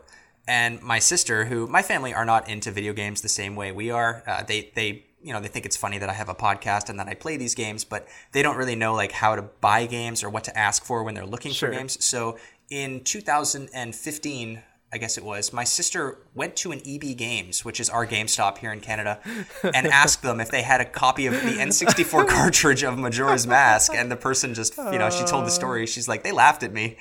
and 0.47 0.81
my 0.81 0.99
sister, 0.99 1.45
who 1.45 1.65
my 1.67 1.81
family 1.81 2.13
are 2.13 2.25
not 2.25 2.47
into 2.47 2.71
video 2.71 2.93
games 2.93 3.21
the 3.21 3.27
same 3.27 3.55
way 3.55 3.71
we 3.71 3.89
are, 3.89 4.23
uh, 4.27 4.43
they 4.43 4.71
they 4.75 5.06
you 5.27 5.33
know 5.33 5.41
they 5.41 5.49
think 5.49 5.65
it's 5.65 5.75
funny 5.77 5.97
that 5.99 6.09
I 6.09 6.13
have 6.13 6.29
a 6.29 6.35
podcast 6.35 6.89
and 6.89 6.97
that 6.99 7.07
I 7.07 7.13
play 7.13 7.35
these 7.37 7.53
games, 7.53 7.83
but 7.83 8.07
they 8.31 8.41
don't 8.41 8.55
really 8.57 8.75
know 8.75 8.93
like 8.95 9.11
how 9.11 9.35
to 9.35 9.41
buy 9.41 9.85
games 9.85 10.23
or 10.23 10.29
what 10.29 10.45
to 10.45 10.57
ask 10.57 10.83
for 10.85 11.03
when 11.03 11.13
they're 11.15 11.25
looking 11.25 11.51
Sure. 11.51 11.69
for 11.69 11.75
games. 11.75 12.03
So 12.03 12.37
in 12.69 13.03
2015. 13.03 14.63
I 14.89 14.97
guess 14.99 15.17
it 15.17 15.23
was. 15.25 15.51
My 15.51 15.65
sister 15.65 16.19
went 16.33 16.55
to 16.57 16.71
an 16.71 16.79
EB 16.87 17.17
Games, 17.17 17.65
which 17.65 17.81
is 17.81 17.89
our 17.89 18.07
GameStop 18.07 18.59
here 18.59 18.71
in 18.71 18.79
Canada, 18.79 19.19
and 19.61 19.85
asked 20.03 20.21
them 20.21 20.39
if 20.39 20.49
they 20.49 20.61
had 20.61 20.79
a 20.79 20.85
copy 20.85 21.25
of 21.27 21.33
the 21.33 21.57
N64 21.59 22.25
cartridge 22.29 22.83
of 22.83 22.97
Majora's 22.97 23.45
Mask. 23.45 23.91
And 23.93 24.09
the 24.09 24.15
person 24.15 24.53
just, 24.53 24.77
you 24.77 24.97
know, 24.97 25.09
she 25.09 25.25
told 25.25 25.45
the 25.45 25.51
story. 25.51 25.87
She's 25.87 26.07
like, 26.07 26.23
they 26.23 26.31
laughed 26.31 26.63
at 26.63 26.71
me. 26.71 26.95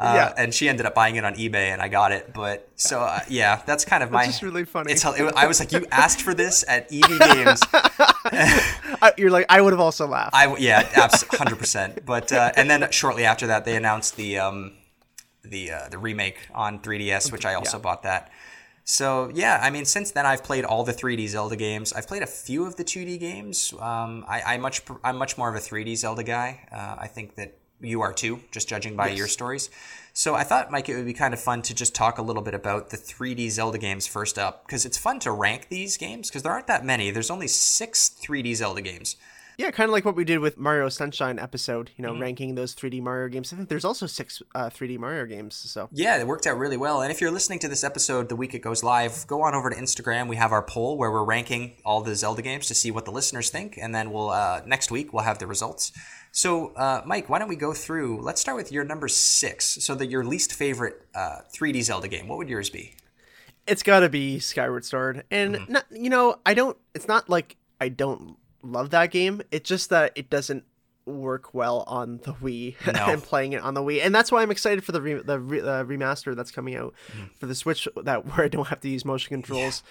Uh, 0.00 0.12
Yeah. 0.16 0.34
And 0.42 0.54
she 0.54 0.68
ended 0.68 0.86
up 0.86 0.94
buying 0.94 1.16
it 1.16 1.24
on 1.24 1.34
eBay, 1.34 1.72
and 1.72 1.82
I 1.82 1.88
got 1.88 2.10
it. 2.12 2.32
But 2.32 2.68
so 2.76 3.00
uh, 3.00 3.20
yeah, 3.28 3.62
that's 3.66 3.84
kind 3.84 4.02
of 4.02 4.10
my. 4.10 4.24
just 4.26 4.42
really 4.42 4.64
funny. 4.64 4.92
It's. 4.92 5.04
it- 5.04 5.34
I 5.36 5.46
was 5.46 5.60
like, 5.60 5.72
you 5.72 5.86
asked 5.92 6.22
for 6.22 6.32
this 6.34 6.64
at 6.66 6.88
EB 6.90 7.18
Games. 7.34 7.60
You're 9.18 9.30
like 9.30 9.46
I 9.48 9.60
would 9.60 9.72
have 9.72 9.80
also 9.80 10.06
laughed. 10.06 10.34
I 10.34 10.56
yeah, 10.56 10.88
hundred 11.32 11.58
percent. 11.58 12.04
But 12.06 12.32
uh, 12.32 12.52
and 12.56 12.70
then 12.70 12.90
shortly 12.90 13.24
after 13.24 13.46
that, 13.48 13.64
they 13.64 13.76
announced 13.76 14.16
the 14.16 14.38
um, 14.38 14.72
the 15.42 15.72
uh, 15.72 15.88
the 15.90 15.98
remake 15.98 16.38
on 16.54 16.80
3DS, 16.80 17.32
which 17.32 17.44
I 17.44 17.54
also 17.54 17.78
bought 17.78 18.02
that. 18.04 18.30
So 18.84 19.30
yeah, 19.34 19.60
I 19.62 19.70
mean, 19.70 19.84
since 19.84 20.10
then 20.10 20.26
I've 20.26 20.42
played 20.42 20.64
all 20.64 20.84
the 20.84 20.92
3D 20.94 21.28
Zelda 21.28 21.56
games. 21.56 21.92
I've 21.92 22.08
played 22.08 22.22
a 22.22 22.26
few 22.26 22.66
of 22.66 22.76
the 22.76 22.84
2D 22.84 23.20
games. 23.20 23.72
Um, 23.78 24.24
I, 24.26 24.42
I, 24.54 24.56
much 24.58 24.82
I'm 25.04 25.16
much 25.16 25.38
more 25.38 25.48
of 25.48 25.54
a 25.54 25.60
3D 25.60 25.96
Zelda 25.96 26.24
guy. 26.24 26.66
Uh, 26.72 26.96
I 26.98 27.06
think 27.06 27.36
that 27.36 27.56
you 27.80 28.00
are 28.02 28.12
too, 28.12 28.40
just 28.50 28.68
judging 28.68 28.96
by 28.96 29.08
your 29.08 29.26
stories. 29.26 29.70
So 30.12 30.34
I 30.34 30.42
thought, 30.44 30.70
Mike, 30.70 30.88
it 30.88 30.96
would 30.96 31.06
be 31.06 31.12
kind 31.12 31.32
of 31.32 31.40
fun 31.40 31.62
to 31.62 31.74
just 31.74 31.94
talk 31.94 32.18
a 32.18 32.22
little 32.22 32.42
bit 32.42 32.54
about 32.54 32.90
the 32.90 32.96
3D 32.96 33.48
Zelda 33.50 33.78
games 33.78 34.06
first 34.06 34.38
up, 34.38 34.66
because 34.66 34.84
it's 34.84 34.98
fun 34.98 35.20
to 35.20 35.30
rank 35.30 35.68
these 35.68 35.96
games, 35.96 36.28
because 36.28 36.42
there 36.42 36.52
aren't 36.52 36.66
that 36.66 36.84
many. 36.84 37.10
There's 37.10 37.30
only 37.30 37.48
six 37.48 38.10
3D 38.20 38.56
Zelda 38.56 38.82
games. 38.82 39.16
Yeah, 39.60 39.70
kind 39.70 39.88
of 39.88 39.92
like 39.92 40.04
what 40.04 40.16
we 40.16 40.24
did 40.24 40.38
with 40.38 40.56
Mario 40.58 40.88
Sunshine 40.88 41.38
episode. 41.38 41.90
You 41.96 42.02
know, 42.02 42.12
Mm-hmm. 42.12 42.22
ranking 42.22 42.54
those 42.54 42.74
3D 42.74 43.00
Mario 43.02 43.28
games. 43.28 43.52
I 43.52 43.56
think 43.56 43.68
there's 43.68 43.84
also 43.84 44.06
six 44.06 44.40
uh, 44.54 44.70
3D 44.70 44.98
Mario 44.98 45.26
games. 45.26 45.54
So 45.54 45.88
Yeah, 45.92 46.18
it 46.18 46.26
worked 46.26 46.46
out 46.46 46.58
really 46.58 46.76
well. 46.76 47.02
And 47.02 47.12
if 47.12 47.20
you're 47.20 47.30
listening 47.30 47.58
to 47.60 47.68
this 47.68 47.84
episode 47.84 48.28
the 48.28 48.36
week 48.36 48.54
it 48.54 48.60
goes 48.60 48.82
live, 48.82 49.26
go 49.26 49.42
on 49.42 49.54
over 49.54 49.68
to 49.70 49.76
Instagram. 49.76 50.28
We 50.28 50.36
have 50.36 50.52
our 50.52 50.62
poll 50.62 50.96
where 50.98 51.10
we're 51.10 51.24
ranking 51.24 51.74
all 51.84 52.00
the 52.00 52.14
Zelda 52.16 52.42
games 52.42 52.66
to 52.68 52.74
see 52.74 52.90
what 52.90 53.04
the 53.04 53.12
listeners 53.12 53.50
think, 53.50 53.76
and 53.80 53.94
then 53.94 54.12
we'll 54.12 54.30
uh, 54.30 54.62
next 54.66 54.90
week 54.90 55.12
we'll 55.12 55.24
have 55.24 55.38
the 55.38 55.46
results. 55.46 55.92
So, 56.32 56.68
uh, 56.74 57.02
Mike, 57.04 57.28
why 57.28 57.38
don't 57.40 57.48
we 57.48 57.56
go 57.56 57.72
through? 57.72 58.20
Let's 58.22 58.40
start 58.40 58.56
with 58.56 58.70
your 58.70 58.84
number 58.84 59.08
six. 59.08 59.64
So, 59.84 59.94
that 59.96 60.06
your 60.06 60.24
least 60.24 60.52
favorite 60.54 61.06
uh, 61.14 61.40
3D 61.52 61.82
Zelda 61.82 62.06
game. 62.08 62.28
What 62.28 62.38
would 62.38 62.48
yours 62.48 62.70
be? 62.70 62.94
it's 63.66 63.82
got 63.82 64.00
to 64.00 64.08
be 64.08 64.38
Skyward 64.40 64.84
Sword, 64.84 65.24
and 65.30 65.54
Mm-hmm. 65.56 65.72
not, 65.72 65.84
you 65.90 66.08
know, 66.10 66.36
I 66.46 66.54
don't. 66.54 66.76
It's 66.94 67.06
not 67.08 67.28
like 67.28 67.56
I 67.80 67.88
don't 67.88 68.36
love 68.62 68.90
that 68.90 69.10
game. 69.10 69.42
It's 69.50 69.68
just 69.68 69.90
that 69.90 70.12
it 70.14 70.30
doesn't 70.30 70.64
work 71.06 71.54
well 71.54 71.82
on 71.86 72.18
the 72.24 72.34
Wii 72.34 72.74
No. 72.94 73.06
and 73.12 73.22
playing 73.22 73.52
it 73.54 73.62
on 73.62 73.74
the 73.74 73.80
Wii, 73.82 74.04
and 74.04 74.14
that's 74.14 74.30
why 74.30 74.42
I'm 74.42 74.50
excited 74.50 74.84
for 74.84 74.92
the 74.92 75.00
re- 75.02 75.22
the 75.22 75.40
re- 75.40 75.60
uh, 75.60 75.84
remaster 75.84 76.36
that's 76.36 76.50
coming 76.50 76.76
out 76.76 76.94
Mm-hmm. 77.12 77.24
for 77.38 77.46
the 77.46 77.54
Switch 77.54 77.88
that 78.04 78.26
where 78.36 78.44
I 78.44 78.48
don't 78.48 78.68
have 78.68 78.80
to 78.80 78.88
use 78.88 79.04
motion 79.04 79.30
controls. 79.30 79.82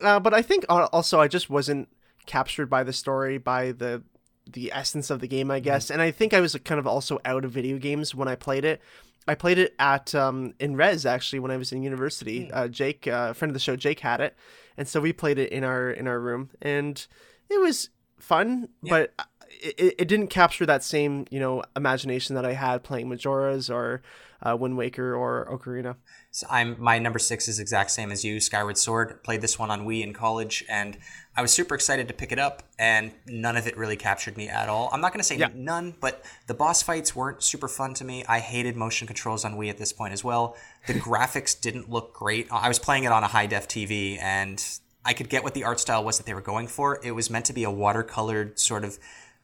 Uh, 0.00 0.18
but 0.20 0.32
I 0.34 0.42
think 0.42 0.64
also 0.68 1.20
I 1.20 1.28
just 1.28 1.50
wasn't 1.50 1.88
captured 2.26 2.66
by 2.70 2.82
the 2.84 2.92
story, 2.92 3.38
by 3.38 3.72
the 3.72 4.02
the 4.50 4.72
essence 4.72 5.08
of 5.10 5.20
the 5.20 5.28
game, 5.28 5.50
I 5.52 5.60
guess. 5.60 5.88
And 5.90 6.02
I 6.02 6.10
think 6.10 6.34
I 6.34 6.40
was 6.40 6.54
kind 6.64 6.78
of 6.80 6.86
also 6.86 7.20
out 7.24 7.44
of 7.44 7.52
video 7.52 7.78
games 7.78 8.12
when 8.14 8.26
I 8.26 8.34
played 8.34 8.64
it. 8.64 8.80
I 9.28 9.36
played 9.36 9.58
it 9.58 9.72
at 9.78 10.14
um, 10.16 10.54
in 10.58 10.74
Res 10.74 11.06
actually 11.06 11.38
when 11.38 11.52
I 11.52 11.56
was 11.56 11.70
in 11.70 11.82
university. 11.84 12.50
Uh, 12.50 12.66
Jake, 12.66 13.06
uh, 13.06 13.28
a 13.30 13.34
friend 13.34 13.50
of 13.50 13.54
the 13.54 13.60
show, 13.60 13.76
Jake 13.76 14.00
had 14.00 14.20
it, 14.20 14.36
and 14.76 14.88
so 14.88 15.00
we 15.00 15.12
played 15.12 15.38
it 15.38 15.52
in 15.52 15.62
our 15.62 15.90
in 15.90 16.08
our 16.08 16.18
room, 16.18 16.50
and 16.60 17.06
it 17.48 17.60
was 17.60 17.90
fun, 18.22 18.68
but 18.82 19.12
it, 19.60 19.94
it 19.98 20.08
didn't 20.08 20.28
capture 20.28 20.64
that 20.66 20.82
same 20.82 21.26
you 21.30 21.40
know 21.40 21.62
imagination 21.76 22.34
that 22.36 22.44
I 22.46 22.52
had 22.54 22.82
playing 22.82 23.08
Majora's 23.08 23.68
or 23.70 24.02
uh, 24.44 24.56
Wind 24.56 24.76
Waker 24.76 25.14
or 25.14 25.46
Ocarina. 25.52 25.96
So 26.32 26.46
I'm 26.50 26.76
my 26.80 26.98
number 26.98 27.18
six 27.18 27.46
is 27.48 27.60
exact 27.60 27.90
same 27.90 28.10
as 28.10 28.24
you. 28.24 28.40
Skyward 28.40 28.76
Sword. 28.78 29.22
Played 29.22 29.40
this 29.40 29.58
one 29.58 29.70
on 29.70 29.86
Wii 29.86 30.02
in 30.02 30.12
college, 30.12 30.64
and 30.68 30.96
I 31.36 31.42
was 31.42 31.52
super 31.52 31.74
excited 31.74 32.08
to 32.08 32.14
pick 32.14 32.32
it 32.32 32.38
up. 32.38 32.62
And 32.78 33.12
none 33.26 33.56
of 33.56 33.66
it 33.68 33.76
really 33.76 33.96
captured 33.96 34.36
me 34.36 34.48
at 34.48 34.68
all. 34.68 34.88
I'm 34.92 35.00
not 35.00 35.12
going 35.12 35.20
to 35.20 35.24
say 35.24 35.36
Yeah. 35.36 35.50
none, 35.54 35.94
but 36.00 36.24
the 36.48 36.54
boss 36.54 36.82
fights 36.82 37.14
weren't 37.14 37.42
super 37.44 37.68
fun 37.68 37.94
to 37.94 38.04
me. 38.04 38.24
I 38.26 38.40
hated 38.40 38.74
motion 38.76 39.06
controls 39.06 39.44
on 39.44 39.54
Wii 39.56 39.70
at 39.70 39.78
this 39.78 39.92
point 39.92 40.12
as 40.12 40.24
well. 40.24 40.56
The 40.88 40.94
graphics 41.08 41.58
didn't 41.60 41.88
look 41.88 42.12
great. 42.14 42.48
I 42.50 42.66
was 42.66 42.80
playing 42.80 43.04
it 43.04 43.12
on 43.12 43.22
a 43.22 43.28
high 43.28 43.46
def 43.46 43.68
TV, 43.68 44.18
and 44.20 44.58
I 45.04 45.12
could 45.14 45.28
get 45.28 45.42
what 45.42 45.54
the 45.54 45.64
art 45.64 45.80
style 45.80 46.04
was 46.04 46.18
that 46.18 46.26
they 46.26 46.34
were 46.34 46.40
going 46.40 46.68
for. 46.68 47.00
It 47.02 47.12
was 47.12 47.30
meant 47.30 47.46
to 47.46 47.52
be 47.52 47.64
a 47.64 47.70
watercolored 47.70 48.58
sort 48.58 48.84
of 48.84 48.98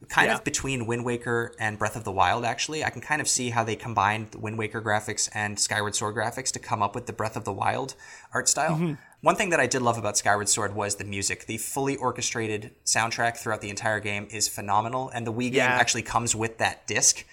kind 0.07 0.27
Yeah. 0.27 0.35
of 0.35 0.45
between 0.45 0.85
Wind 0.85 1.03
Waker 1.03 1.53
and 1.59 1.77
Breath 1.77 1.97
of 1.97 2.05
the 2.05 2.11
Wild, 2.11 2.45
actually. 2.45 2.85
I 2.85 2.89
can 2.89 3.01
kind 3.01 3.19
of 3.19 3.27
see 3.27 3.49
how 3.49 3.65
they 3.65 3.75
combined 3.75 4.31
the 4.31 4.39
Wind 4.39 4.57
Waker 4.57 4.81
graphics 4.81 5.27
and 5.33 5.59
Skyward 5.59 5.95
Sword 5.95 6.15
graphics 6.15 6.51
to 6.53 6.59
come 6.59 6.81
up 6.81 6.95
with 6.95 7.05
the 7.05 7.11
Breath 7.11 7.35
of 7.35 7.43
the 7.43 7.51
Wild 7.51 7.95
art 8.33 8.47
style. 8.47 8.75
Mm-hmm. 8.75 8.93
One 9.21 9.35
thing 9.35 9.49
that 9.49 9.59
I 9.59 9.67
did 9.67 9.81
love 9.81 9.97
about 9.97 10.17
Skyward 10.17 10.47
Sword 10.47 10.73
was 10.73 10.95
the 10.95 11.03
music. 11.03 11.45
The 11.45 11.57
fully 11.57 11.97
orchestrated 11.97 12.71
soundtrack 12.85 13.35
throughout 13.35 13.59
the 13.59 13.69
entire 13.69 13.99
game 13.99 14.29
is 14.31 14.47
phenomenal, 14.47 15.09
and 15.09 15.27
the 15.27 15.33
Wii 15.33 15.51
game 15.51 15.63
actually 15.63 16.03
comes 16.03 16.33
with 16.33 16.57
that 16.59 16.87
disc. 16.87 17.25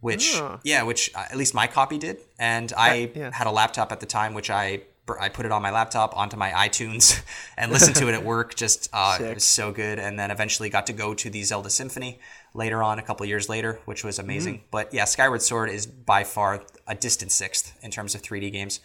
Which 0.00 0.40
yeah, 0.62 0.82
which 0.84 1.10
uh, 1.16 1.24
at 1.30 1.36
least 1.36 1.54
my 1.54 1.66
copy 1.66 1.98
did, 1.98 2.18
and 2.38 2.72
I 2.76 3.10
yeah. 3.12 3.32
had 3.32 3.48
a 3.48 3.50
laptop 3.50 3.90
at 3.90 3.98
the 3.98 4.06
time, 4.06 4.34
which 4.34 4.50
I 4.50 4.82
I 5.20 5.28
put 5.28 5.46
it 5.46 5.52
on 5.52 5.62
my 5.62 5.70
laptop 5.70 6.16
onto 6.16 6.36
my 6.36 6.50
iTunes 6.50 7.20
and 7.56 7.70
listened 7.70 7.96
to 7.96 8.08
it 8.08 8.14
at 8.14 8.24
work. 8.34 8.54
Just 8.54 8.88
uh, 8.92 9.18
it 9.20 9.34
was 9.34 9.44
so 9.44 9.72
good, 9.72 9.98
and 9.98 10.18
then 10.18 10.30
eventually 10.30 10.68
got 10.68 10.86
to 10.86 10.92
go 10.92 11.14
to 11.14 11.30
the 11.30 11.42
Zelda 11.42 11.70
Symphony 11.70 12.18
later 12.54 12.82
on, 12.82 12.98
a 12.98 13.02
couple 13.02 13.26
years 13.26 13.48
later, 13.48 13.80
which 13.84 14.02
was 14.04 14.18
amazing. 14.18 14.54
Mm-hmm. 14.56 14.66
But 14.70 14.92
yeah, 14.92 15.04
Skyward 15.04 15.42
Sword 15.42 15.70
is 15.70 15.86
by 15.86 16.24
far 16.24 16.64
a 16.86 16.94
distant 16.94 17.32
sixth 17.32 17.76
in 17.82 17.90
terms 17.90 18.14
of 18.14 18.22
3D 18.22 18.52
games. 18.52 18.80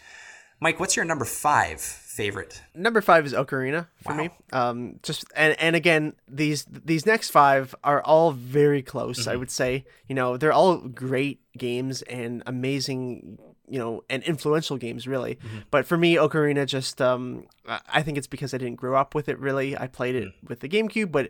Mike, 0.63 0.79
what's 0.79 0.95
your 0.95 1.05
number 1.05 1.25
five 1.25 1.81
favorite? 1.81 2.61
Number 2.75 3.01
five 3.01 3.25
is 3.25 3.33
Ocarina 3.33 3.87
for 4.03 4.13
me. 4.13 4.29
Um, 4.53 4.99
just 5.01 5.25
and 5.35 5.59
and 5.59 5.75
again, 5.75 6.13
these 6.27 6.65
these 6.65 7.07
next 7.07 7.31
five 7.31 7.73
are 7.83 8.03
all 8.03 8.31
very 8.31 8.83
close. 8.83 9.27
I 9.27 9.35
would 9.35 9.49
say, 9.49 9.85
you 10.07 10.13
know, 10.13 10.37
they're 10.37 10.53
all 10.53 10.77
great 10.77 11.41
games 11.57 12.03
and 12.03 12.43
amazing, 12.45 13.39
you 13.67 13.79
know, 13.79 14.03
and 14.07 14.21
influential 14.21 14.77
games, 14.77 15.07
really. 15.07 15.39
But 15.71 15.87
for 15.87 15.97
me, 15.97 16.15
Ocarina 16.15 16.67
just, 16.67 17.01
um, 17.01 17.47
I 17.67 17.79
I 17.91 18.01
think 18.03 18.19
it's 18.19 18.27
because 18.27 18.53
I 18.53 18.59
didn't 18.59 18.75
grow 18.75 18.95
up 18.95 19.15
with 19.15 19.29
it. 19.29 19.39
Really, 19.39 19.75
I 19.75 19.87
played 19.87 20.13
it 20.13 20.31
with 20.47 20.59
the 20.59 20.69
GameCube, 20.69 21.11
but 21.11 21.29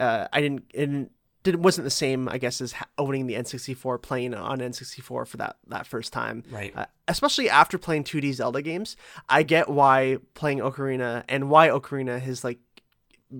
uh, 0.00 0.26
I 0.32 0.40
didn't. 0.40 0.64
It 0.74 0.86
didn't 0.86 1.12
did 1.42 1.62
wasn't 1.62 1.84
the 1.84 1.90
same, 1.90 2.28
I 2.28 2.38
guess, 2.38 2.60
as 2.60 2.74
owning 2.98 3.26
the 3.26 3.34
N64, 3.34 4.00
playing 4.02 4.34
on 4.34 4.58
N64 4.58 5.26
for 5.26 5.36
that 5.36 5.56
that 5.68 5.86
first 5.86 6.12
time. 6.12 6.44
Right. 6.50 6.72
Uh, 6.76 6.86
especially 7.08 7.48
after 7.50 7.78
playing 7.78 8.04
2D 8.04 8.34
Zelda 8.34 8.62
games, 8.62 8.96
I 9.28 9.42
get 9.42 9.68
why 9.68 10.18
playing 10.34 10.58
Ocarina 10.58 11.24
and 11.28 11.50
why 11.50 11.68
Ocarina 11.68 12.20
has 12.20 12.44
like 12.44 12.58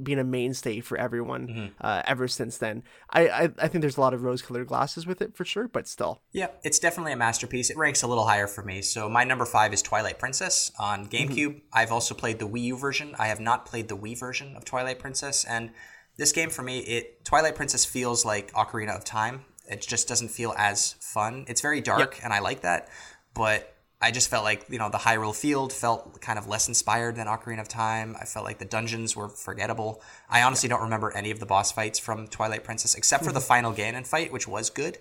been 0.02 0.18
a 0.18 0.24
mainstay 0.24 0.80
for 0.80 0.96
everyone 0.96 1.72
uh, 1.80 2.02
ever 2.06 2.26
since 2.26 2.56
then. 2.56 2.82
I, 3.10 3.28
I 3.28 3.42
I 3.58 3.68
think 3.68 3.82
there's 3.82 3.98
a 3.98 4.00
lot 4.00 4.14
of 4.14 4.22
rose-colored 4.22 4.66
glasses 4.66 5.06
with 5.06 5.20
it 5.20 5.36
for 5.36 5.44
sure, 5.44 5.68
but 5.68 5.86
still. 5.86 6.22
Yeah, 6.32 6.48
it's 6.64 6.78
definitely 6.78 7.12
a 7.12 7.16
masterpiece. 7.16 7.70
It 7.70 7.76
ranks 7.76 8.02
a 8.02 8.06
little 8.06 8.26
higher 8.26 8.46
for 8.46 8.62
me. 8.62 8.82
So 8.82 9.08
my 9.08 9.24
number 9.24 9.44
five 9.44 9.72
is 9.72 9.82
Twilight 9.82 10.18
Princess 10.18 10.72
on 10.78 11.08
GameCube. 11.08 11.60
I've 11.72 11.92
also 11.92 12.14
played 12.14 12.38
the 12.38 12.48
Wii 12.48 12.62
U 12.62 12.76
version. 12.76 13.14
I 13.18 13.26
have 13.26 13.40
not 13.40 13.66
played 13.66 13.88
the 13.88 13.96
Wii 13.96 14.18
version 14.18 14.56
of 14.56 14.64
Twilight 14.64 14.98
Princess, 14.98 15.44
and 15.44 15.70
this 16.16 16.32
game 16.32 16.50
for 16.50 16.62
me, 16.62 16.80
it 16.80 17.24
Twilight 17.24 17.54
Princess 17.54 17.84
feels 17.84 18.24
like 18.24 18.52
Ocarina 18.52 18.96
of 18.96 19.04
Time. 19.04 19.44
It 19.68 19.80
just 19.80 20.08
doesn't 20.08 20.28
feel 20.28 20.54
as 20.58 20.94
fun. 21.00 21.44
It's 21.48 21.60
very 21.60 21.80
dark, 21.80 22.20
and 22.22 22.32
I 22.32 22.40
like 22.40 22.62
that, 22.62 22.88
but 23.34 23.74
I 24.00 24.10
just 24.10 24.28
felt 24.28 24.44
like 24.44 24.66
you 24.68 24.78
know 24.78 24.90
the 24.90 24.98
Hyrule 24.98 25.34
Field 25.34 25.72
felt 25.72 26.20
kind 26.20 26.38
of 26.38 26.48
less 26.48 26.68
inspired 26.68 27.16
than 27.16 27.28
Ocarina 27.28 27.60
of 27.60 27.68
Time. 27.68 28.16
I 28.20 28.24
felt 28.24 28.44
like 28.44 28.58
the 28.58 28.64
dungeons 28.64 29.14
were 29.16 29.28
forgettable. 29.28 30.02
I 30.28 30.42
honestly 30.42 30.68
don't 30.68 30.82
remember 30.82 31.12
any 31.12 31.30
of 31.30 31.38
the 31.38 31.46
boss 31.46 31.70
fights 31.70 31.98
from 31.98 32.26
Twilight 32.26 32.64
Princess 32.64 32.94
except 32.94 33.24
for 33.24 33.32
the 33.32 33.40
final 33.52 33.72
Ganon 33.72 34.06
fight, 34.06 34.32
which 34.32 34.48
was 34.48 34.70
good. 34.70 34.98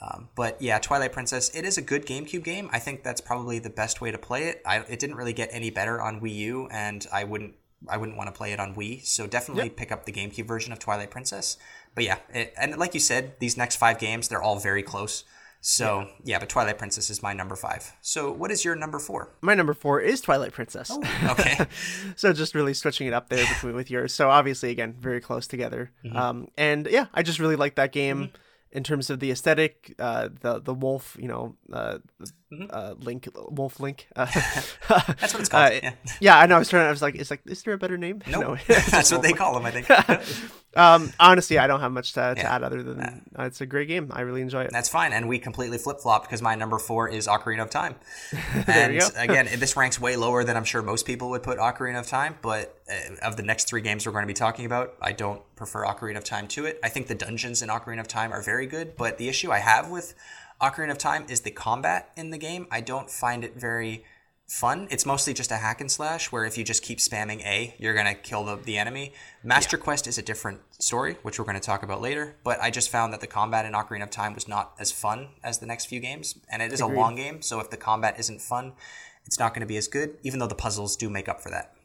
Um, 0.00 0.28
but 0.34 0.60
yeah, 0.60 0.78
Twilight 0.78 1.12
Princess, 1.12 1.50
it 1.54 1.64
is 1.64 1.78
a 1.78 1.82
good 1.82 2.04
GameCube 2.04 2.44
game. 2.44 2.68
I 2.70 2.78
think 2.78 3.02
that's 3.02 3.22
probably 3.22 3.58
the 3.58 3.70
best 3.70 4.02
way 4.02 4.10
to 4.10 4.18
play 4.18 4.44
it. 4.44 4.62
I, 4.66 4.80
it 4.80 4.98
didn't 4.98 5.16
really 5.16 5.32
get 5.32 5.48
any 5.52 5.70
better 5.70 6.02
on 6.02 6.20
Wii 6.20 6.34
U, 6.34 6.68
and 6.70 7.06
I 7.10 7.24
wouldn't 7.24 7.54
I 7.88 7.96
wouldn't 7.96 8.16
want 8.16 8.28
to 8.28 8.36
play 8.36 8.52
it 8.52 8.60
on 8.60 8.74
Wii. 8.74 9.04
So 9.04 9.26
definitely 9.26 9.70
pick 9.70 9.92
up 9.92 10.04
the 10.04 10.12
GameCube 10.12 10.46
version 10.46 10.72
of 10.72 10.78
Twilight 10.78 11.10
Princess. 11.10 11.56
But 11.94 12.04
yeah, 12.04 12.18
it, 12.32 12.52
and 12.58 12.76
like 12.76 12.94
you 12.94 13.00
said, 13.00 13.34
these 13.38 13.56
next 13.56 13.76
five 13.76 13.98
games 13.98 14.28
they're 14.28 14.42
all 14.42 14.58
very 14.58 14.82
close. 14.82 15.24
So 15.60 16.08
yeah. 16.22 16.38
but 16.38 16.48
Twilight 16.48 16.78
Princess 16.78 17.10
is 17.10 17.22
my 17.22 17.32
number 17.32 17.56
five. 17.56 17.92
So 18.00 18.30
what 18.30 18.50
is 18.50 18.64
your 18.64 18.76
number 18.76 18.98
four? 18.98 19.34
My 19.40 19.54
number 19.54 19.74
four 19.74 20.00
is 20.00 20.20
Twilight 20.20 20.52
Princess. 20.52 20.96
Okay, 21.30 21.66
so 22.14 22.32
just 22.32 22.54
really 22.54 22.72
switching 22.72 23.06
it 23.06 23.12
up 23.12 23.28
there 23.28 23.44
between 23.44 23.74
with 23.74 23.90
yours. 23.90 24.14
So 24.14 24.30
obviously, 24.30 24.70
again, 24.70 24.94
very 24.98 25.20
close 25.20 25.46
together. 25.46 25.90
Um, 26.14 26.48
and 26.56 26.86
yeah, 26.86 27.06
I 27.12 27.22
just 27.22 27.38
really 27.38 27.56
like 27.56 27.74
that 27.76 27.92
game 27.92 28.30
in 28.70 28.84
terms 28.84 29.10
of 29.10 29.20
the 29.20 29.30
aesthetic, 29.30 29.94
uh, 29.98 30.28
the 30.40 30.60
the 30.60 30.74
wolf, 30.74 31.16
you 31.18 31.28
know, 31.28 31.56
uh, 31.72 31.98
uh, 32.70 32.94
Link, 33.00 33.28
Wolf 33.50 33.80
Link. 33.80 34.06
Uh, 34.14 34.26
that's 34.88 35.32
what 35.34 35.40
it's 35.40 35.48
called. 35.48 35.72
uh, 35.72 35.80
yeah. 35.82 35.92
yeah, 36.20 36.38
I 36.38 36.46
know. 36.46 36.56
I 36.56 36.58
was 36.60 36.68
trying. 36.68 36.86
I 36.86 36.90
was 36.90 37.02
like, 37.02 37.16
is 37.16 37.30
like, 37.30 37.40
is 37.46 37.62
there 37.64 37.74
a 37.74 37.78
better 37.78 37.98
name? 37.98 38.22
Nope. 38.28 38.42
No. 38.42 38.56
that's 38.90 39.10
what 39.12 39.22
they 39.22 39.32
call 39.32 39.54
them. 39.54 39.64
I 39.66 39.70
think. 39.72 39.90
um, 40.76 41.12
honestly, 41.18 41.58
I 41.58 41.66
don't 41.66 41.80
have 41.80 41.92
much 41.92 42.12
to, 42.14 42.34
to 42.34 42.40
Yeah. 42.40 42.54
add 42.54 42.62
other 42.62 42.82
than 42.82 43.00
uh, 43.38 43.44
it's 43.44 43.60
a 43.60 43.66
great 43.66 43.88
game. 43.88 44.10
I 44.12 44.20
really 44.22 44.42
enjoy 44.42 44.62
it. 44.62 44.70
That's 44.72 44.88
fine, 44.88 45.12
and 45.12 45.28
we 45.28 45.38
completely 45.38 45.78
flip 45.78 46.00
flopped 46.00 46.26
because 46.28 46.42
my 46.42 46.54
number 46.54 46.78
four 46.78 47.08
is 47.08 47.26
Ocarina 47.26 47.62
of 47.62 47.70
Time. 47.70 47.96
and 48.66 49.00
again, 49.16 49.48
this 49.56 49.76
ranks 49.76 50.00
way 50.00 50.16
lower 50.16 50.44
than 50.44 50.56
I'm 50.56 50.64
sure 50.64 50.82
most 50.82 51.06
people 51.06 51.30
would 51.30 51.42
put 51.42 51.58
Ocarina 51.58 51.98
of 52.00 52.06
Time. 52.06 52.36
But 52.42 52.78
uh, 52.90 53.14
of 53.26 53.36
the 53.36 53.42
next 53.42 53.68
three 53.68 53.80
games 53.80 54.06
we're 54.06 54.12
going 54.12 54.22
to 54.22 54.26
be 54.28 54.34
talking 54.34 54.66
about, 54.66 54.94
I 55.00 55.12
don't 55.12 55.42
prefer 55.56 55.84
Ocarina 55.84 56.18
of 56.18 56.24
Time 56.24 56.46
to 56.48 56.66
it. 56.66 56.78
I 56.84 56.88
think 56.90 57.06
the 57.08 57.14
dungeons 57.14 57.62
in 57.62 57.68
Ocarina 57.70 58.00
of 58.00 58.08
Time 58.08 58.32
are 58.32 58.42
very 58.42 58.66
good, 58.66 58.96
but 58.96 59.18
the 59.18 59.28
issue 59.28 59.50
I 59.50 59.58
have 59.58 59.90
with 59.90 60.14
Ocarina 60.60 60.90
of 60.90 60.98
Time 60.98 61.26
is 61.28 61.42
the 61.42 61.50
combat 61.50 62.10
in 62.16 62.30
the 62.30 62.38
game. 62.38 62.66
I 62.70 62.80
don't 62.80 63.10
find 63.10 63.44
it 63.44 63.56
very 63.56 64.04
fun. 64.46 64.88
It's 64.90 65.04
mostly 65.04 65.34
just 65.34 65.50
a 65.50 65.56
hack 65.56 65.82
and 65.82 65.90
slash 65.90 66.32
where 66.32 66.46
if 66.46 66.56
you 66.56 66.64
just 66.64 66.82
keep 66.82 66.98
spamming 66.98 67.44
A, 67.44 67.74
you're 67.78 67.92
going 67.92 68.06
to 68.06 68.14
kill 68.14 68.44
the, 68.44 68.56
the 68.56 68.78
enemy. 68.78 69.12
Master 69.42 69.76
Quest 69.76 70.06
is 70.06 70.16
a 70.16 70.22
different 70.22 70.60
story, 70.70 71.18
which 71.22 71.38
we're 71.38 71.44
going 71.44 71.60
to 71.60 71.60
talk 71.60 71.82
about 71.82 72.00
later, 72.00 72.36
but 72.42 72.58
I 72.60 72.70
just 72.70 72.88
found 72.88 73.12
that 73.12 73.20
the 73.20 73.26
combat 73.26 73.66
in 73.66 73.72
Ocarina 73.72 74.04
of 74.04 74.10
Time 74.10 74.34
was 74.34 74.48
not 74.48 74.72
as 74.78 74.90
fun 74.90 75.28
as 75.44 75.58
the 75.58 75.66
next 75.66 75.86
few 75.86 76.00
games, 76.00 76.38
and 76.50 76.62
it 76.62 76.72
is 76.72 76.80
a 76.80 76.86
long 76.86 77.16
game, 77.16 77.42
so 77.42 77.60
if 77.60 77.68
the 77.68 77.76
combat 77.76 78.18
isn't 78.18 78.40
fun, 78.40 78.72
it's 79.26 79.38
not 79.38 79.52
going 79.52 79.60
to 79.60 79.66
be 79.66 79.76
as 79.76 79.88
good, 79.88 80.16
even 80.22 80.38
though 80.38 80.46
the 80.46 80.54
puzzles 80.54 80.96
do 80.96 81.10
make 81.10 81.28
up 81.28 81.42
for 81.42 81.50
that. 81.50 81.75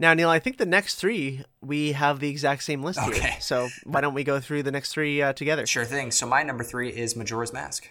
Now, 0.00 0.14
Neil, 0.14 0.30
I 0.30 0.38
think 0.40 0.56
the 0.56 0.66
next 0.66 0.94
three 0.96 1.44
we 1.60 1.92
have 1.92 2.18
the 2.20 2.28
exact 2.30 2.62
same 2.64 2.82
list 2.82 2.98
Okay. 2.98 3.20
here. 3.20 3.36
So 3.40 3.68
why 3.84 4.00
don't 4.00 4.14
we 4.14 4.24
go 4.24 4.40
through 4.40 4.62
the 4.64 4.72
next 4.72 4.92
three 4.92 5.20
uh, 5.22 5.34
together? 5.34 5.66
Sure 5.66 5.84
thing. 5.84 6.10
So 6.10 6.26
my 6.26 6.42
number 6.42 6.64
three 6.64 6.88
is 6.88 7.14
Majora's 7.14 7.52
Mask. 7.52 7.88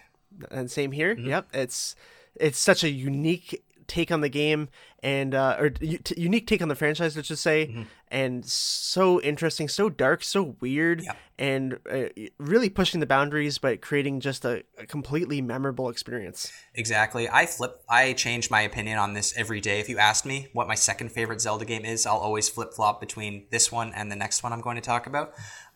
and 0.50 0.70
same 0.70 0.90
here. 0.92 1.14
Mm-hmm. 1.14 1.28
Yep, 1.28 1.48
it's 1.54 1.94
it's 2.34 2.58
such 2.58 2.82
a 2.84 2.90
unique 2.90 3.62
take 3.90 4.10
on 4.12 4.20
the 4.20 4.28
game 4.28 4.68
and 5.02 5.34
uh, 5.34 5.56
or 5.58 5.70
t- 5.70 5.98
unique 6.16 6.46
take 6.46 6.62
on 6.62 6.68
the 6.68 6.74
franchise, 6.76 7.16
let's 7.16 7.28
just 7.28 7.42
say, 7.42 7.66
Mm-hmm. 7.66 7.82
and 8.08 8.44
so 8.46 9.20
interesting, 9.22 9.66
so 9.68 9.88
dark, 9.88 10.22
so 10.22 10.56
weird, 10.60 11.02
Yep. 11.04 11.16
and 11.38 11.78
uh, 11.90 12.04
really 12.38 12.68
pushing 12.68 13.00
the 13.00 13.06
boundaries, 13.06 13.58
but 13.58 13.80
creating 13.80 14.20
just 14.20 14.44
a, 14.44 14.62
a 14.78 14.86
completely 14.86 15.40
memorable 15.40 15.88
experience. 15.88 16.52
Exactly. 16.74 17.28
I 17.28 17.46
flip. 17.46 17.82
I 17.88 18.12
change 18.12 18.50
my 18.50 18.60
opinion 18.60 18.98
on 18.98 19.14
this 19.14 19.34
every 19.36 19.60
day. 19.60 19.80
If 19.80 19.88
you 19.88 19.98
asked 19.98 20.24
me 20.26 20.48
what 20.52 20.68
my 20.68 20.74
second 20.74 21.10
favorite 21.12 21.40
Zelda 21.40 21.64
game 21.64 21.84
is, 21.84 22.06
I'll 22.06 22.18
always 22.18 22.48
flip 22.48 22.72
flop 22.74 23.00
between 23.00 23.46
this 23.50 23.72
one 23.72 23.92
and 23.94 24.10
the 24.12 24.16
next 24.16 24.42
one 24.42 24.52
I'm 24.52 24.60
going 24.60 24.76
to 24.76 24.82
talk 24.82 25.06
about. 25.06 25.32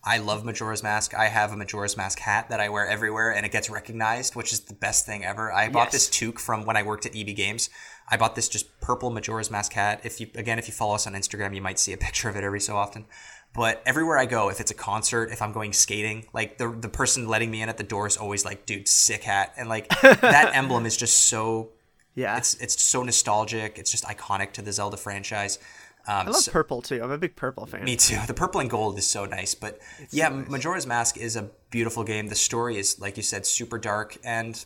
I 0.07 0.19
love 0.19 0.45
Majora's 0.45 0.83
Mask. 0.83 1.15
I 1.15 1.29
have 1.29 1.51
a 1.51 1.57
Majora's 1.57 1.97
Mask 1.97 2.19
hat 2.19 2.51
that 2.51 2.61
I 2.61 2.69
wear 2.69 2.87
everywhere, 2.87 3.31
and 3.35 3.47
it 3.47 3.53
gets 3.53 3.71
recognized, 3.71 4.37
which 4.37 4.53
is 4.53 4.61
the 4.61 4.75
best 4.75 5.07
thing 5.07 5.25
ever. 5.25 5.51
I 5.51 5.71
bought 5.71 5.93
this 5.93 6.11
toque 6.11 6.39
from 6.39 6.67
when 6.67 6.77
I 6.77 6.83
worked 6.83 7.07
at 7.07 7.17
EB 7.17 7.35
Games. 7.35 7.71
I 8.09 8.17
bought 8.17 8.35
this 8.35 8.49
just 8.49 8.81
purple 8.81 9.11
Majora's 9.11 9.51
Mask 9.51 9.73
hat. 9.73 10.01
If 10.05 10.21
you 10.21 10.29
again, 10.35 10.59
if 10.59 10.67
you 10.69 10.73
follow 10.75 10.95
us 10.95 11.07
on 11.07 11.15
Instagram, 11.15 11.55
you 11.55 11.63
might 11.63 11.79
see 11.79 11.93
a 11.93 11.97
picture 12.07 12.29
of 12.29 12.37
it 12.37 12.45
every 12.45 12.61
so 12.61 12.77
often. 12.77 13.07
But 13.55 13.83
everywhere 13.87 14.19
I 14.19 14.27
go, 14.27 14.51
if 14.51 14.59
it's 14.61 14.73
a 14.73 14.75
concert, 14.75 15.31
if 15.31 15.41
I'm 15.41 15.53
going 15.53 15.73
skating, 15.73 16.27
like 16.33 16.59
the 16.59 16.69
the 16.69 16.89
person 16.89 17.29
letting 17.29 17.51
me 17.51 17.63
in 17.63 17.69
at 17.69 17.77
the 17.79 17.85
door 17.85 18.07
is 18.07 18.17
always 18.17 18.45
like, 18.45 18.67
"Dude, 18.67 18.89
sick 18.89 19.23
hat," 19.23 19.53
and 19.57 19.69
like 19.69 19.89
that 20.01 20.51
emblem 20.55 20.87
is 20.87 20.97
just 20.97 21.25
so 21.29 21.71
Yeah, 22.15 22.37
it's 22.37 22.55
it's 22.55 22.83
so 22.83 23.03
nostalgic. 23.05 23.79
It's 23.79 23.91
just 23.93 24.05
iconic 24.05 24.53
to 24.55 24.63
the 24.63 24.73
Zelda 24.73 24.97
franchise. 24.97 25.59
Um, 26.07 26.27
I 26.27 26.31
love 26.31 26.37
so- 26.43 26.53
purple 26.53 26.83
too. 26.83 27.01
I'm 27.03 27.11
a 27.13 27.17
big 27.17 27.35
purple 27.37 27.65
fan. 27.65 27.85
me 27.85 27.97
too. 27.97 28.19
The 28.27 28.35
purple 28.35 28.61
and 28.61 28.69
gold 28.69 28.99
is 28.99 29.07
so 29.07 29.25
nice, 29.25 29.55
but 29.55 29.79
yeah, 30.11 30.29
Majora's 30.29 30.87
Mask 30.87 31.17
is 31.17 31.35
a 31.37 31.49
beautiful 31.71 32.05
game. 32.05 32.27
The 32.29 32.35
story 32.35 32.77
is, 32.77 33.01
like 33.01 33.17
you 33.17 33.23
said, 33.23 33.47
super 33.47 33.79
dark, 33.79 34.19
and 34.25 34.63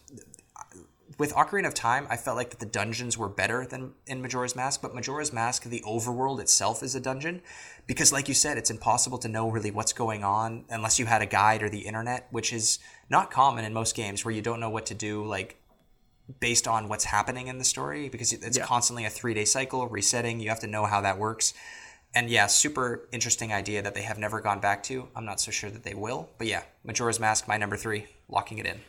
with 1.18 1.34
Ocarina 1.34 1.66
of 1.66 1.74
Time, 1.74 2.06
I 2.08 2.16
felt 2.16 2.36
like 2.36 2.50
that 2.50 2.60
the 2.60 2.66
dungeons 2.66 3.18
were 3.18 3.28
better 3.28 3.66
than 3.66 3.94
in 4.06 4.22
Majora's 4.22 4.54
Mask. 4.54 4.80
But 4.80 4.94
Majora's 4.94 5.32
Mask, 5.32 5.64
the 5.64 5.82
overworld 5.86 6.40
itself 6.40 6.82
is 6.82 6.94
a 6.94 7.00
dungeon, 7.00 7.42
because 7.86 8.12
like 8.12 8.28
you 8.28 8.34
said, 8.34 8.56
it's 8.56 8.70
impossible 8.70 9.18
to 9.18 9.28
know 9.28 9.50
really 9.50 9.70
what's 9.70 9.92
going 9.92 10.22
on 10.22 10.64
unless 10.70 10.98
you 10.98 11.06
had 11.06 11.20
a 11.20 11.26
guide 11.26 11.62
or 11.62 11.68
the 11.68 11.80
internet, 11.80 12.28
which 12.30 12.52
is 12.52 12.78
not 13.10 13.30
common 13.30 13.64
in 13.64 13.72
most 13.74 13.96
games 13.96 14.24
where 14.24 14.32
you 14.32 14.42
don't 14.42 14.60
know 14.60 14.70
what 14.70 14.86
to 14.86 14.94
do. 14.94 15.24
Like 15.24 15.60
based 16.40 16.68
on 16.68 16.88
what's 16.88 17.04
happening 17.04 17.48
in 17.48 17.58
the 17.58 17.64
story 17.64 18.08
because 18.08 18.32
it's 18.32 18.58
Yeah. 18.58 18.64
constantly 18.66 19.04
a 19.06 19.10
three 19.10 19.34
day 19.34 19.44
cycle 19.46 19.88
resetting. 19.88 20.40
You 20.40 20.50
have 20.50 20.60
to 20.60 20.66
know 20.66 20.84
how 20.84 21.00
that 21.00 21.18
works. 21.18 21.54
And 22.14 22.30
yeah, 22.30 22.46
super 22.46 23.08
interesting 23.12 23.52
idea 23.52 23.82
that 23.82 23.94
they 23.94 24.02
have 24.02 24.18
never 24.18 24.40
gone 24.40 24.60
back 24.60 24.82
to. 24.84 25.08
I'm 25.16 25.24
not 25.24 25.40
so 25.40 25.50
sure 25.50 25.70
that 25.70 25.84
they 25.84 25.94
will, 25.94 26.30
but 26.38 26.46
yeah, 26.46 26.62
Majora's 26.84 27.18
Mask, 27.20 27.48
my 27.48 27.56
number 27.56 27.76
three, 27.76 28.06
locking 28.28 28.58
it 28.58 28.66
in. 28.66 28.80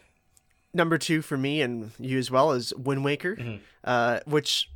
Number 0.73 0.97
two 0.97 1.21
for 1.21 1.37
me 1.37 1.61
and 1.61 1.91
you 1.99 2.17
as 2.19 2.29
well 2.29 2.51
is 2.51 2.73
Wind 2.75 3.03
Waker, 3.03 3.35
Mm-hmm. 3.35 3.57
uh, 3.83 4.19
which 4.25 4.69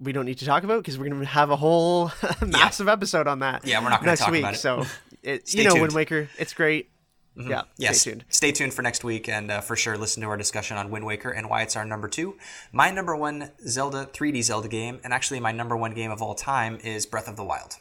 we 0.00 0.12
don't 0.12 0.24
need 0.26 0.38
to 0.38 0.44
talk 0.44 0.64
about 0.64 0.78
because 0.82 0.98
we're 0.98 1.08
going 1.08 1.20
to 1.20 1.26
have 1.26 1.50
a 1.50 1.56
whole 1.56 2.10
massive 2.46 2.88
episode 2.88 3.26
on 3.28 3.38
that. 3.38 3.64
Yeah, 3.66 3.82
we're 3.82 3.88
not 3.90 4.00
gonna 4.00 4.12
next 4.12 4.20
talk 4.20 4.30
week. 4.32 4.42
about 4.42 4.54
it. 4.54 4.58
So 4.58 4.84
it, 5.22 5.54
you 5.54 5.64
know, 5.64 5.70
tuned. 5.70 5.74
Mm-hmm. 5.74 5.80
Wind 5.82 5.92
Waker, 5.94 6.28
it's 6.38 6.52
great. 6.52 6.90
Yeah, 7.38 7.62
Yes, 7.76 8.00
stay 8.00 8.10
tuned. 8.12 8.24
stay 8.30 8.50
tuned 8.52 8.72
for 8.72 8.80
next 8.80 9.04
week 9.04 9.28
and 9.28 9.50
uh, 9.50 9.60
for 9.60 9.76
sure 9.76 9.98
listen 9.98 10.22
to 10.22 10.28
our 10.30 10.38
discussion 10.38 10.78
on 10.78 10.90
Wind 10.90 11.04
Waker 11.04 11.28
and 11.30 11.50
why 11.50 11.60
it's 11.62 11.76
our 11.76 11.84
number 11.84 12.08
two. 12.08 12.38
My 12.72 12.90
number 12.90 13.14
one 13.14 13.50
Zelda, 13.68 14.06
3D 14.10 14.42
Zelda 14.42 14.68
game, 14.68 15.00
and 15.04 15.12
actually 15.12 15.38
my 15.40 15.52
number 15.52 15.76
one 15.76 15.92
game 15.92 16.10
of 16.10 16.22
all 16.22 16.34
time 16.34 16.78
is 16.82 17.04
Breath 17.04 17.28
of 17.28 17.36
the 17.36 17.44
Wild. 17.44 17.76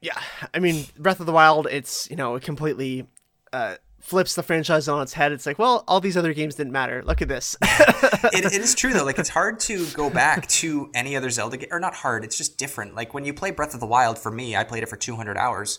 Yeah, 0.00 0.20
I 0.52 0.58
mean, 0.58 0.86
Breath 0.98 1.20
of 1.20 1.26
the 1.26 1.32
Wild, 1.32 1.68
it's 1.70 2.10
you 2.10 2.16
know, 2.16 2.38
completely 2.40 3.06
uh, 3.52 3.76
flips 4.06 4.34
the 4.36 4.42
franchise 4.42 4.86
on 4.88 5.02
its 5.02 5.12
head. 5.14 5.32
It's 5.32 5.46
like, 5.46 5.58
well, 5.58 5.82
all 5.88 6.00
these 6.00 6.16
other 6.16 6.32
games 6.32 6.54
didn't 6.54 6.72
matter. 6.72 7.02
Look 7.04 7.22
at 7.22 7.28
this. 7.28 7.56
it, 7.60 8.44
it 8.54 8.62
is 8.62 8.74
true 8.74 8.92
though. 8.92 9.04
Like 9.04 9.18
it's 9.18 9.28
hard 9.28 9.58
to 9.60 9.84
go 9.94 10.08
back 10.10 10.46
to 10.62 10.90
any 10.94 11.16
other 11.16 11.28
Zelda 11.30 11.56
game, 11.56 11.68
or 11.72 11.80
not 11.80 11.94
hard. 11.94 12.24
It's 12.24 12.36
just 12.38 12.56
different. 12.56 12.94
Like 12.94 13.14
when 13.14 13.24
you 13.24 13.34
play 13.34 13.50
Breath 13.50 13.74
of 13.74 13.80
the 13.80 13.86
Wild, 13.86 14.18
for 14.18 14.30
me, 14.30 14.54
I 14.56 14.62
played 14.64 14.82
it 14.84 14.88
for 14.88 14.96
200 14.96 15.36
hours, 15.36 15.78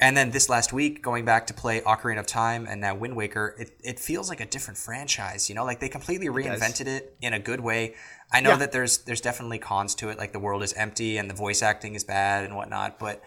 And 0.00 0.16
then 0.16 0.30
this 0.30 0.48
last 0.48 0.72
week, 0.72 1.02
going 1.02 1.24
back 1.24 1.46
to 1.48 1.54
play 1.54 1.80
Ocarina 1.82 2.20
of 2.20 2.26
Time 2.26 2.66
and 2.70 2.80
now 2.80 2.94
Wind 2.94 3.16
Waker, 3.16 3.54
it, 3.58 3.70
it 3.82 3.98
feels 3.98 4.28
like 4.28 4.40
a 4.40 4.46
different 4.46 4.78
franchise. 4.78 5.48
You 5.48 5.54
know, 5.56 5.64
like 5.64 5.80
they 5.80 5.88
completely 5.88 6.28
reinvented 6.28 6.86
it, 6.86 7.16
in 7.20 7.32
a 7.34 7.38
good 7.38 7.60
way. 7.60 7.94
I 8.32 8.40
know 8.40 8.50
Yeah. 8.50 8.56
that 8.58 8.72
there's 8.72 8.98
there's 8.98 9.20
definitely 9.20 9.58
cons 9.58 9.94
to 9.96 10.08
it, 10.08 10.16
like 10.18 10.32
the 10.32 10.38
world 10.38 10.62
is 10.62 10.72
empty 10.74 11.18
and 11.18 11.28
the 11.28 11.34
voice 11.34 11.62
acting 11.62 11.94
is 11.96 12.04
bad 12.04 12.44
and 12.44 12.54
whatnot. 12.56 12.98
But 12.98 13.22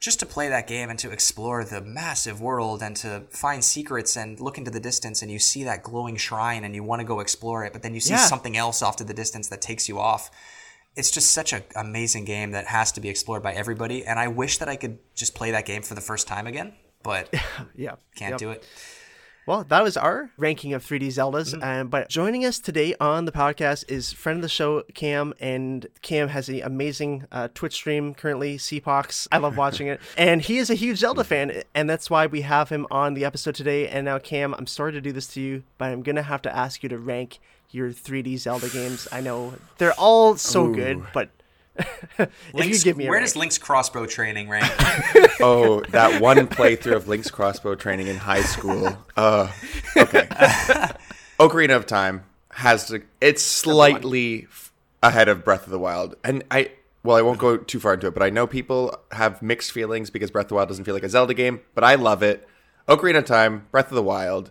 just 0.00 0.20
to 0.20 0.26
play 0.26 0.48
that 0.50 0.66
game 0.66 0.90
and 0.90 0.98
to 0.98 1.10
explore 1.10 1.64
the 1.64 1.80
massive 1.80 2.40
world 2.40 2.82
and 2.82 2.94
to 2.96 3.22
find 3.30 3.64
secrets 3.64 4.16
and 4.16 4.38
look 4.38 4.58
into 4.58 4.70
the 4.70 4.80
distance 4.80 5.22
and 5.22 5.30
you 5.30 5.38
see 5.38 5.64
that 5.64 5.82
glowing 5.82 6.16
shrine 6.16 6.62
and 6.64 6.74
you 6.74 6.82
want 6.84 7.00
to 7.00 7.04
go 7.06 7.20
explore 7.20 7.64
it, 7.64 7.72
but 7.72 7.82
then 7.82 7.94
you 7.94 8.00
see 8.00 8.10
Yeah. 8.12 8.26
something 8.26 8.56
else 8.56 8.82
off 8.82 8.96
to 8.96 9.04
the 9.04 9.14
distance 9.14 9.48
that 9.48 9.60
takes 9.62 9.88
you 9.88 9.98
off 9.98 10.30
it's 10.96 11.10
just 11.10 11.32
such 11.32 11.52
an 11.52 11.60
amazing 11.74 12.24
game 12.24 12.52
that 12.52 12.66
has 12.68 12.92
to 12.92 13.00
be 13.00 13.08
explored 13.08 13.42
by 13.42 13.52
everybody. 13.52 14.06
And 14.06 14.16
I 14.16 14.28
wish 14.28 14.58
that 14.58 14.68
I 14.68 14.76
could 14.76 15.00
just 15.16 15.34
play 15.34 15.50
that 15.50 15.66
game 15.66 15.82
for 15.82 15.94
the 15.96 16.00
first 16.00 16.28
time 16.28 16.46
again, 16.46 16.72
but 17.02 17.34
Yeah. 17.74 17.96
can't 18.14 18.30
Yep. 18.34 18.38
do 18.38 18.50
it. 18.52 18.64
Well, 19.46 19.64
that 19.64 19.82
was 19.82 19.98
our 19.98 20.30
ranking 20.38 20.72
of 20.72 20.82
3D 20.82 21.08
Zeldas. 21.08 21.54
Mm-hmm. 21.54 21.62
Um, 21.62 21.88
but 21.88 22.08
joining 22.08 22.46
us 22.46 22.58
today 22.58 22.94
on 22.98 23.26
the 23.26 23.32
podcast 23.32 23.84
is 23.88 24.10
friend 24.10 24.38
of 24.38 24.42
the 24.42 24.48
show, 24.48 24.84
Cam. 24.94 25.34
And 25.38 25.86
Cam 26.00 26.28
has 26.28 26.48
an 26.48 26.62
amazing 26.62 27.26
uh, 27.30 27.48
Twitch 27.52 27.74
stream 27.74 28.14
currently, 28.14 28.56
CPawx. 28.56 29.28
I 29.30 29.38
love 29.38 29.56
watching 29.56 29.88
it. 29.88 30.00
And 30.16 30.40
he 30.40 30.58
is 30.58 30.70
a 30.70 30.74
huge 30.74 30.98
Zelda 30.98 31.24
fan. 31.24 31.62
And 31.74 31.90
that's 31.90 32.08
why 32.08 32.26
we 32.26 32.40
have 32.42 32.70
him 32.70 32.86
on 32.90 33.14
the 33.14 33.24
episode 33.24 33.54
today. 33.54 33.88
And 33.88 34.06
now, 34.06 34.18
Cam, 34.18 34.54
I'm 34.54 34.66
sorry 34.66 34.92
to 34.92 35.00
do 35.00 35.12
this 35.12 35.26
to 35.34 35.40
you, 35.40 35.64
but 35.76 35.90
I'm 35.90 36.02
going 36.02 36.16
to 36.16 36.22
have 36.22 36.40
to 36.42 36.56
ask 36.56 36.82
you 36.82 36.88
to 36.88 36.98
rank 36.98 37.38
your 37.70 37.90
3D 37.90 38.38
Zelda 38.38 38.68
games. 38.70 39.08
I 39.12 39.20
know 39.20 39.54
they're 39.78 39.92
all 39.94 40.36
so 40.36 40.72
good, 40.72 41.02
but 41.12 41.28
Link's, 42.52 42.78
you 42.78 42.84
give 42.84 42.96
me 42.96 43.04
where 43.04 43.14
rank. 43.14 43.24
does 43.26 43.36
Link's 43.36 43.58
crossbow 43.58 44.06
training 44.06 44.48
rank? 44.48 44.70
Oh, 45.40 45.80
that 45.90 46.20
one 46.22 46.46
playthrough 46.46 46.94
of 46.94 47.08
Link's 47.08 47.30
crossbow 47.30 47.74
training 47.74 48.06
in 48.06 48.16
high 48.16 48.42
school. 48.42 48.96
Uh, 49.16 49.50
okay. 49.96 50.26
Ocarina 51.40 51.76
of 51.76 51.86
Time 51.86 52.24
has 52.50 52.86
to. 52.86 53.02
It's 53.20 53.42
slightly 53.42 54.46
ahead 55.02 55.28
of 55.28 55.44
Breath 55.44 55.64
of 55.64 55.70
the 55.70 55.78
Wild, 55.78 56.14
and 56.24 56.44
I. 56.50 56.70
Well, 57.02 57.16
I 57.16 57.22
won't 57.22 57.38
go 57.38 57.58
too 57.58 57.80
far 57.80 57.94
into 57.94 58.06
it, 58.06 58.14
but 58.14 58.22
I 58.22 58.30
know 58.30 58.46
people 58.46 58.96
have 59.12 59.42
mixed 59.42 59.72
feelings 59.72 60.08
because 60.08 60.30
Breath 60.30 60.46
of 60.46 60.48
the 60.50 60.54
Wild 60.54 60.68
doesn't 60.68 60.84
feel 60.84 60.94
like 60.94 61.02
a 61.02 61.08
Zelda 61.10 61.34
game, 61.34 61.60
but 61.74 61.84
I 61.84 61.96
love 61.96 62.22
it. 62.22 62.48
Ocarina 62.88 63.18
of 63.18 63.24
Time, 63.26 63.66
Breath 63.70 63.88
of 63.88 63.94
the 63.94 64.02
Wild. 64.02 64.50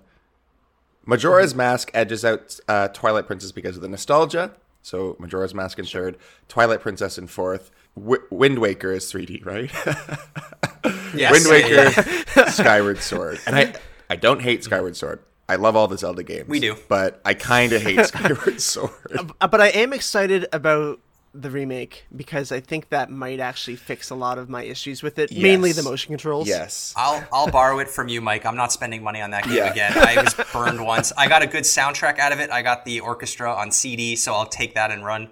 Majora's 1.06 1.56
Mask 1.56 1.90
edges 1.94 2.24
out 2.24 2.60
uh, 2.68 2.90
Twilight 2.90 3.26
Princess 3.26 3.52
because 3.52 3.76
of 3.76 3.82
the 3.82 3.88
nostalgia. 3.90 4.52
So 4.84 5.16
Majora's 5.18 5.56
Mask 5.56 5.80
in 5.80 5.86
third, 5.86 6.18
Twilight 6.48 6.82
Princess 6.82 7.18
in 7.18 7.26
fourth. 7.28 7.72
W- 7.98 8.22
Wind 8.30 8.60
Waker 8.60 8.92
is 8.92 9.12
3D, 9.12 9.44
right? 9.46 9.72
yes. 11.16 11.32
Wind 11.32 11.46
Waker, 11.50 12.28
yeah. 12.36 12.46
Skyward 12.50 13.00
Sword, 13.00 13.40
and 13.48 13.56
I 13.56 13.74
I 14.10 14.16
don't 14.16 14.42
hate 14.42 14.64
Skyward 14.64 14.96
Sword. 14.96 15.20
I 15.48 15.56
love 15.56 15.76
all 15.76 15.88
the 15.88 15.98
Zelda 15.98 16.24
games. 16.24 16.48
We 16.48 16.60
do. 16.60 16.76
but 16.88 17.22
I 17.26 17.34
kind 17.34 17.74
of 17.74 17.82
hate 17.82 18.06
Skyward 18.06 18.62
Sword. 18.62 19.34
Uh, 19.42 19.48
but 19.48 19.60
I 19.62 19.68
am 19.70 19.92
excited 19.94 20.48
about 20.54 21.00
the 21.36 21.50
remake 21.50 22.06
because 22.16 22.52
I 22.52 22.60
think 22.60 22.90
that 22.90 23.10
might 23.10 23.40
actually 23.40 23.76
fix 23.76 24.10
a 24.12 24.16
lot 24.16 24.38
of 24.38 24.50
my 24.50 24.64
issues 24.64 25.02
with 25.02 25.18
it, 25.18 25.32
mainly 25.36 25.72
the 25.72 25.82
motion 25.82 26.10
controls. 26.12 26.48
yes, 26.48 26.94
I'll 26.96 27.26
I'll 27.34 27.50
borrow 27.50 27.80
it 27.80 27.90
from 27.90 28.08
you, 28.08 28.22
Mike. 28.22 28.46
I'm 28.46 28.56
not 28.56 28.72
spending 28.72 29.02
money 29.04 29.20
on 29.22 29.32
that 29.32 29.46
game 29.46 29.56
Yeah. 29.56 29.72
again. 29.72 29.94
I 29.96 30.22
was 30.22 30.36
burned 30.54 30.86
once. 30.86 31.12
I 31.18 31.28
got 31.28 31.42
a 31.42 31.48
good 31.48 31.64
soundtrack 31.64 32.20
out 32.20 32.32
of 32.34 32.40
it. 32.40 32.52
I 32.52 32.62
got 32.62 32.86
the 32.86 33.00
orchestra 33.00 33.52
on 33.52 33.72
CD, 33.72 34.16
so 34.16 34.34
I'll 34.34 34.46
take 34.46 34.76
that 34.76 34.92
and 34.92 35.04
run. 35.04 35.30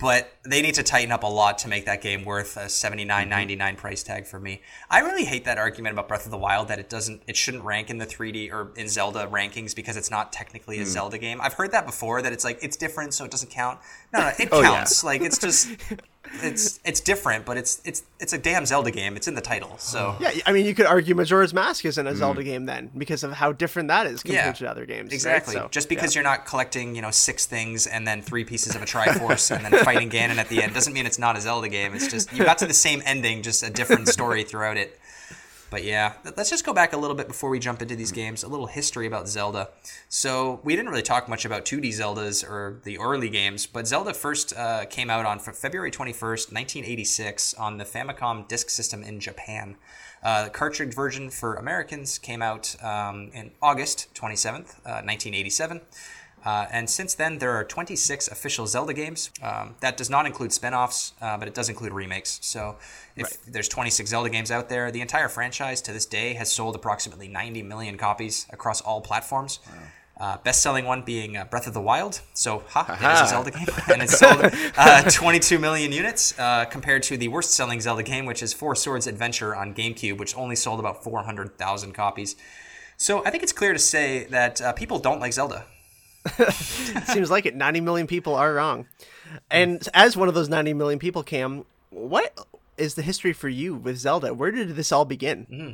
But 0.00 0.32
they 0.44 0.62
need 0.62 0.74
to 0.76 0.82
tighten 0.82 1.12
up 1.12 1.22
a 1.22 1.26
lot 1.26 1.58
to 1.58 1.68
make 1.68 1.84
that 1.84 2.00
game 2.00 2.24
worth 2.24 2.56
a 2.56 2.68
seventy 2.68 3.04
nine 3.04 3.28
ninety 3.28 3.54
nine 3.54 3.74
mm-hmm. 3.74 3.80
price 3.80 4.02
tag 4.02 4.26
for 4.26 4.40
me. 4.40 4.62
I 4.88 5.00
really 5.00 5.24
hate 5.24 5.44
that 5.44 5.58
argument 5.58 5.92
about 5.92 6.08
Breath 6.08 6.24
of 6.24 6.30
the 6.30 6.38
Wild 6.38 6.68
that 6.68 6.78
it 6.78 6.88
doesn't 6.88 7.22
it 7.26 7.36
shouldn't 7.36 7.64
rank 7.64 7.90
in 7.90 7.98
the 7.98 8.06
3D 8.06 8.50
or 8.50 8.72
in 8.76 8.88
Zelda 8.88 9.26
rankings 9.26 9.76
because 9.76 9.96
it's 9.96 10.10
not 10.10 10.32
technically 10.32 10.78
a 10.78 10.82
mm. 10.82 10.86
Zelda 10.86 11.18
game. 11.18 11.40
I've 11.40 11.54
heard 11.54 11.72
that 11.72 11.84
before 11.84 12.22
that 12.22 12.32
it's 12.32 12.44
like 12.44 12.58
it's 12.62 12.76
different 12.76 13.14
so 13.14 13.24
it 13.24 13.30
doesn't 13.30 13.50
count. 13.50 13.78
No, 14.12 14.20
no, 14.20 14.32
it 14.38 14.48
Oh, 14.52 14.62
yeah. 14.62 14.76
counts. 14.76 15.04
Like 15.04 15.20
it's 15.20 15.38
just 15.38 15.68
it's 16.34 16.80
it's 16.84 17.00
different, 17.00 17.44
but 17.44 17.56
it's 17.56 17.80
it's 17.84 18.02
it's 18.18 18.32
a 18.32 18.38
damn 18.38 18.64
Zelda 18.66 18.90
game. 18.90 19.16
It's 19.16 19.28
in 19.28 19.34
the 19.34 19.40
title. 19.40 19.76
So 19.78 20.16
Yeah, 20.20 20.30
I 20.46 20.52
mean, 20.52 20.64
you 20.64 20.74
could 20.74 20.86
argue 20.86 21.14
Majora's 21.14 21.52
Mask 21.52 21.84
isn't 21.84 22.06
a 22.06 22.14
Zelda 22.14 22.42
mm. 22.42 22.44
game 22.44 22.66
then 22.66 22.90
because 22.96 23.24
of 23.24 23.32
how 23.32 23.52
different 23.52 23.88
that 23.88 24.06
is 24.06 24.22
compared 24.22 24.46
Yeah, 24.46 24.52
to 24.52 24.70
other 24.70 24.86
games. 24.86 25.08
right? 25.08 25.14
Exactly. 25.14 25.54
So, 25.54 25.68
Just 25.70 25.88
because 25.88 26.14
you're 26.14 26.24
not 26.24 26.46
collecting, 26.46 26.94
you 26.94 27.02
know, 27.02 27.10
six 27.10 27.46
things 27.46 27.86
and 27.86 28.06
then 28.06 28.22
three 28.22 28.44
pieces 28.44 28.74
of 28.74 28.82
a 28.82 28.86
Triforce 28.86 29.54
and 29.54 29.64
then 29.64 29.84
fighting 29.84 30.10
Ganon 30.10 30.36
at 30.36 30.48
the 30.48 30.62
end 30.62 30.74
doesn't 30.74 30.92
mean 30.92 31.06
it's 31.06 31.18
not 31.18 31.36
a 31.36 31.40
Zelda 31.40 31.68
game. 31.68 31.94
It's 31.94 32.08
just 32.08 32.32
you 32.32 32.44
got 32.44 32.58
to 32.58 32.66
the 32.66 32.74
same 32.74 33.02
ending, 33.04 33.42
just 33.42 33.62
a 33.62 33.70
different 33.70 34.08
story 34.08 34.44
throughout 34.44 34.76
it. 34.76 34.98
But 35.70 35.84
yeah, 35.84 36.14
let's 36.36 36.50
just 36.50 36.66
go 36.66 36.72
back 36.72 36.92
a 36.92 36.96
little 36.96 37.14
bit 37.16 37.28
before 37.28 37.48
we 37.48 37.60
jump 37.60 37.80
into 37.80 37.94
these 37.94 38.10
games. 38.10 38.42
A 38.42 38.48
little 38.48 38.66
history 38.66 39.06
about 39.06 39.28
Zelda. 39.28 39.68
So 40.08 40.60
we 40.64 40.74
didn't 40.74 40.90
really 40.90 41.02
talk 41.02 41.28
much 41.28 41.44
about 41.44 41.64
2D 41.64 41.90
Zeldas 41.90 42.44
or 42.44 42.80
the 42.82 42.98
early 42.98 43.30
games, 43.30 43.66
but 43.66 43.86
Zelda 43.86 44.12
first 44.12 44.52
uh, 44.56 44.84
came 44.86 45.10
out 45.10 45.24
on 45.26 45.38
February 45.38 45.92
21st, 45.92 46.52
1986, 46.52 47.54
on 47.54 47.78
the 47.78 47.84
Famicom 47.84 48.48
Disk 48.48 48.68
System 48.68 49.04
in 49.04 49.20
Japan. 49.20 49.76
Uh, 50.22 50.44
the 50.44 50.50
cartridge 50.50 50.92
version 50.92 51.30
for 51.30 51.54
Americans 51.54 52.18
came 52.18 52.42
out 52.42 52.76
um, 52.82 53.30
in 53.32 53.52
August 53.62 54.12
27th, 54.14 54.76
uh, 54.84 55.00
1987. 55.06 55.80
Uh, 56.44 56.66
and 56.72 56.88
since 56.88 57.14
then, 57.14 57.38
there 57.38 57.50
are 57.50 57.64
26 57.64 58.28
official 58.28 58.66
Zelda 58.66 58.92
games. 58.94 59.30
Um, 59.42 59.74
that 59.80 59.96
does 59.96 60.08
not 60.08 60.26
include 60.26 60.52
spin 60.52 60.74
offs, 60.74 61.12
uh, 61.20 61.36
but 61.36 61.48
it 61.48 61.54
does 61.54 61.68
include 61.68 61.92
remakes. 61.92 62.38
So 62.42 62.76
if 63.16 63.42
there's 63.44 63.68
26 63.68 64.08
Zelda 64.10 64.30
games 64.30 64.50
out 64.50 64.68
there, 64.68 64.90
the 64.90 65.00
entire 65.00 65.28
franchise 65.28 65.82
to 65.82 65.92
this 65.92 66.06
day 66.06 66.34
has 66.34 66.50
sold 66.50 66.74
approximately 66.74 67.28
90 67.28 67.62
million 67.62 67.98
copies 67.98 68.46
across 68.50 68.80
all 68.80 69.00
platforms. 69.00 69.60
Uh, 70.20 70.36
best 70.44 70.60
selling 70.60 70.84
one 70.84 71.00
being 71.00 71.34
uh, 71.38 71.44
Breath 71.44 71.66
of 71.66 71.72
the 71.72 71.80
Wild. 71.80 72.20
So, 72.34 72.62
ha, 72.68 72.84
it 73.00 73.14
is 73.14 73.20
a 73.22 73.26
Zelda 73.26 73.50
game. 73.50 73.66
And 73.90 74.02
it 74.02 74.10
sold 74.10 74.52
uh, 74.76 75.10
22 75.10 75.58
million 75.58 75.92
units 75.92 76.38
uh, 76.38 76.66
compared 76.66 77.02
to 77.04 77.16
the 77.16 77.28
worst 77.28 77.52
selling 77.52 77.80
Zelda 77.80 78.02
game, 78.02 78.26
which 78.26 78.42
is 78.42 78.52
Four 78.52 78.76
Swords 78.76 79.06
Adventure 79.06 79.56
on 79.56 79.72
GameCube, 79.74 80.18
which 80.18 80.36
only 80.36 80.56
sold 80.56 80.78
about 80.78 81.02
400,000 81.02 81.92
copies. 81.92 82.36
So 82.98 83.24
I 83.24 83.30
think 83.30 83.42
it's 83.42 83.52
clear 83.52 83.72
to 83.72 83.78
say 83.78 84.24
that 84.24 84.60
uh, 84.60 84.72
people 84.74 84.98
don't 84.98 85.20
like 85.20 85.32
Zelda. 85.32 85.64
Seems 87.04 87.30
like 87.30 87.46
it. 87.46 87.54
90 87.54 87.80
million 87.80 88.06
people 88.06 88.34
are 88.34 88.52
wrong. 88.54 88.86
Hmm. 89.28 89.36
And 89.50 89.88
as 89.94 90.16
one 90.16 90.28
of 90.28 90.34
those 90.34 90.48
90 90.48 90.74
million 90.74 90.98
people, 90.98 91.22
Cam, 91.22 91.64
what 91.90 92.38
is 92.76 92.94
the 92.94 93.02
history 93.02 93.32
for 93.32 93.48
you 93.48 93.74
with 93.74 93.98
Zelda? 93.98 94.34
Where 94.34 94.50
did 94.50 94.76
this 94.76 94.92
all 94.92 95.04
begin? 95.04 95.46
Hmm. 95.48 95.70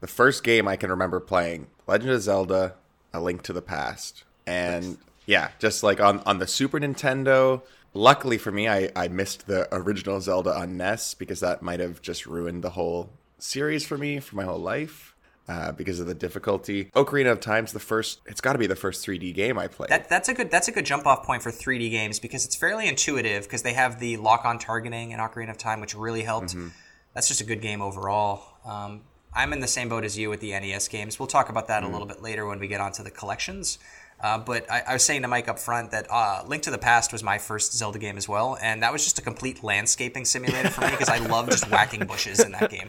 the 0.00 0.06
first 0.06 0.44
game 0.44 0.66
I 0.68 0.76
can 0.76 0.90
remember 0.90 1.20
playing, 1.20 1.66
Legend 1.86 2.12
of 2.12 2.22
Zelda: 2.22 2.74
A 3.12 3.20
Link 3.20 3.42
to 3.42 3.52
the 3.52 3.62
Past, 3.62 4.24
and 4.46 4.98
yeah, 5.26 5.50
just 5.58 5.82
like 5.82 6.00
on 6.00 6.20
on 6.20 6.38
the 6.38 6.46
Super 6.46 6.78
Nintendo. 6.78 7.62
Luckily 7.92 8.38
for 8.38 8.52
me, 8.52 8.68
I 8.68 8.90
I 8.94 9.08
missed 9.08 9.46
the 9.46 9.68
original 9.74 10.20
Zelda 10.20 10.54
on 10.54 10.76
NES 10.76 11.14
because 11.14 11.40
that 11.40 11.62
might 11.62 11.80
have 11.80 12.00
just 12.02 12.26
ruined 12.26 12.62
the 12.62 12.70
whole 12.70 13.10
series 13.38 13.86
for 13.86 13.98
me 13.98 14.20
for 14.20 14.36
my 14.36 14.44
whole 14.44 14.58
life. 14.60 15.14
Uh, 15.50 15.72
because 15.72 15.98
of 15.98 16.06
the 16.06 16.14
difficulty, 16.14 16.84
Ocarina 16.94 17.32
of 17.32 17.40
Time's 17.40 17.72
the 17.72 17.80
first. 17.80 18.20
It's 18.26 18.40
got 18.40 18.52
to 18.52 18.58
be 18.60 18.68
the 18.68 18.76
first 18.76 19.04
3D 19.04 19.34
game 19.34 19.58
I 19.58 19.66
played. 19.66 19.90
That, 19.90 20.08
that's 20.08 20.28
a 20.28 20.34
good 20.34 20.48
that's 20.48 20.68
a 20.68 20.72
good 20.72 20.86
jump 20.86 21.08
off 21.08 21.26
point 21.26 21.42
for 21.42 21.50
3D 21.50 21.90
games 21.90 22.20
because 22.20 22.44
it's 22.44 22.54
fairly 22.54 22.86
intuitive 22.86 23.42
because 23.42 23.62
they 23.62 23.72
have 23.72 23.98
the 23.98 24.16
lock 24.18 24.44
on 24.44 24.60
targeting 24.60 25.10
in 25.10 25.18
Ocarina 25.18 25.50
of 25.50 25.58
Time, 25.58 25.80
which 25.80 25.96
really 25.96 26.22
helped. 26.22 26.54
That's 27.14 27.26
just 27.26 27.40
a 27.40 27.44
good 27.44 27.60
game 27.60 27.82
overall. 27.82 28.44
Um, 28.64 29.00
I'm 29.34 29.52
in 29.52 29.58
the 29.58 29.66
same 29.66 29.88
boat 29.88 30.04
as 30.04 30.16
you 30.16 30.30
with 30.30 30.38
the 30.38 30.52
NES 30.52 30.86
games. 30.86 31.18
We'll 31.18 31.26
talk 31.26 31.48
about 31.48 31.66
that 31.66 31.82
a 31.82 31.88
little 31.88 32.06
bit 32.06 32.22
later 32.22 32.46
when 32.46 32.60
we 32.60 32.68
get 32.68 32.80
onto 32.80 33.02
the 33.02 33.10
collections. 33.10 33.80
Uh, 34.20 34.38
but 34.38 34.70
I, 34.70 34.82
I 34.86 34.92
was 34.92 35.02
saying 35.02 35.22
to 35.22 35.28
Mike 35.28 35.48
up 35.48 35.58
front 35.58 35.90
that 35.90 36.06
uh, 36.10 36.44
Link 36.46 36.62
to 36.64 36.70
the 36.70 36.78
Past 36.78 37.10
was 37.10 37.24
my 37.24 37.38
first 37.38 37.72
Zelda 37.72 37.98
game 37.98 38.16
as 38.16 38.28
well, 38.28 38.56
and 38.62 38.84
that 38.84 38.92
was 38.92 39.02
just 39.02 39.18
a 39.18 39.22
complete 39.22 39.64
landscaping 39.64 40.24
simulator 40.24 40.70
for 40.70 40.82
me 40.82 40.90
because 40.92 41.08
I 41.08 41.18
love 41.18 41.50
just 41.50 41.68
whacking 41.72 42.06
bushes 42.06 42.38
in 42.38 42.52
that 42.52 42.70
game. 42.70 42.88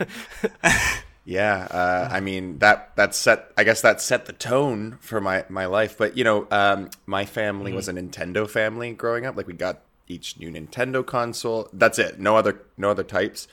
Yeah, 1.24 1.68
uh, 1.70 2.10
I 2.12 2.20
mean 2.20 2.58
that 2.60 2.96
that 2.96 3.14
set. 3.14 3.52
I 3.56 3.64
guess 3.64 3.82
that 3.82 4.02
set 4.02 4.26
the 4.26 4.34
tone 4.34 4.98
for 5.02 5.22
my 5.22 5.46
my 5.50 5.66
life. 5.68 5.98
But 5.98 6.18
you 6.18 6.24
know, 6.24 6.48
um, 6.50 6.90
my 7.06 7.26
family 7.26 7.74
was 7.74 7.88
a 7.88 7.94
Nintendo 7.94 8.50
family 8.50 8.92
growing 8.94 9.26
up. 9.26 9.38
Like 9.38 9.48
we 9.48 9.54
got 9.54 9.82
each 10.08 10.40
new 10.40 10.50
Nintendo 10.52 11.06
console. 11.06 11.70
That's 11.74 12.00
it. 12.00 12.20
No 12.20 12.38
other 12.38 12.62
no 12.76 12.90
other 12.90 13.04
types. 13.04 13.48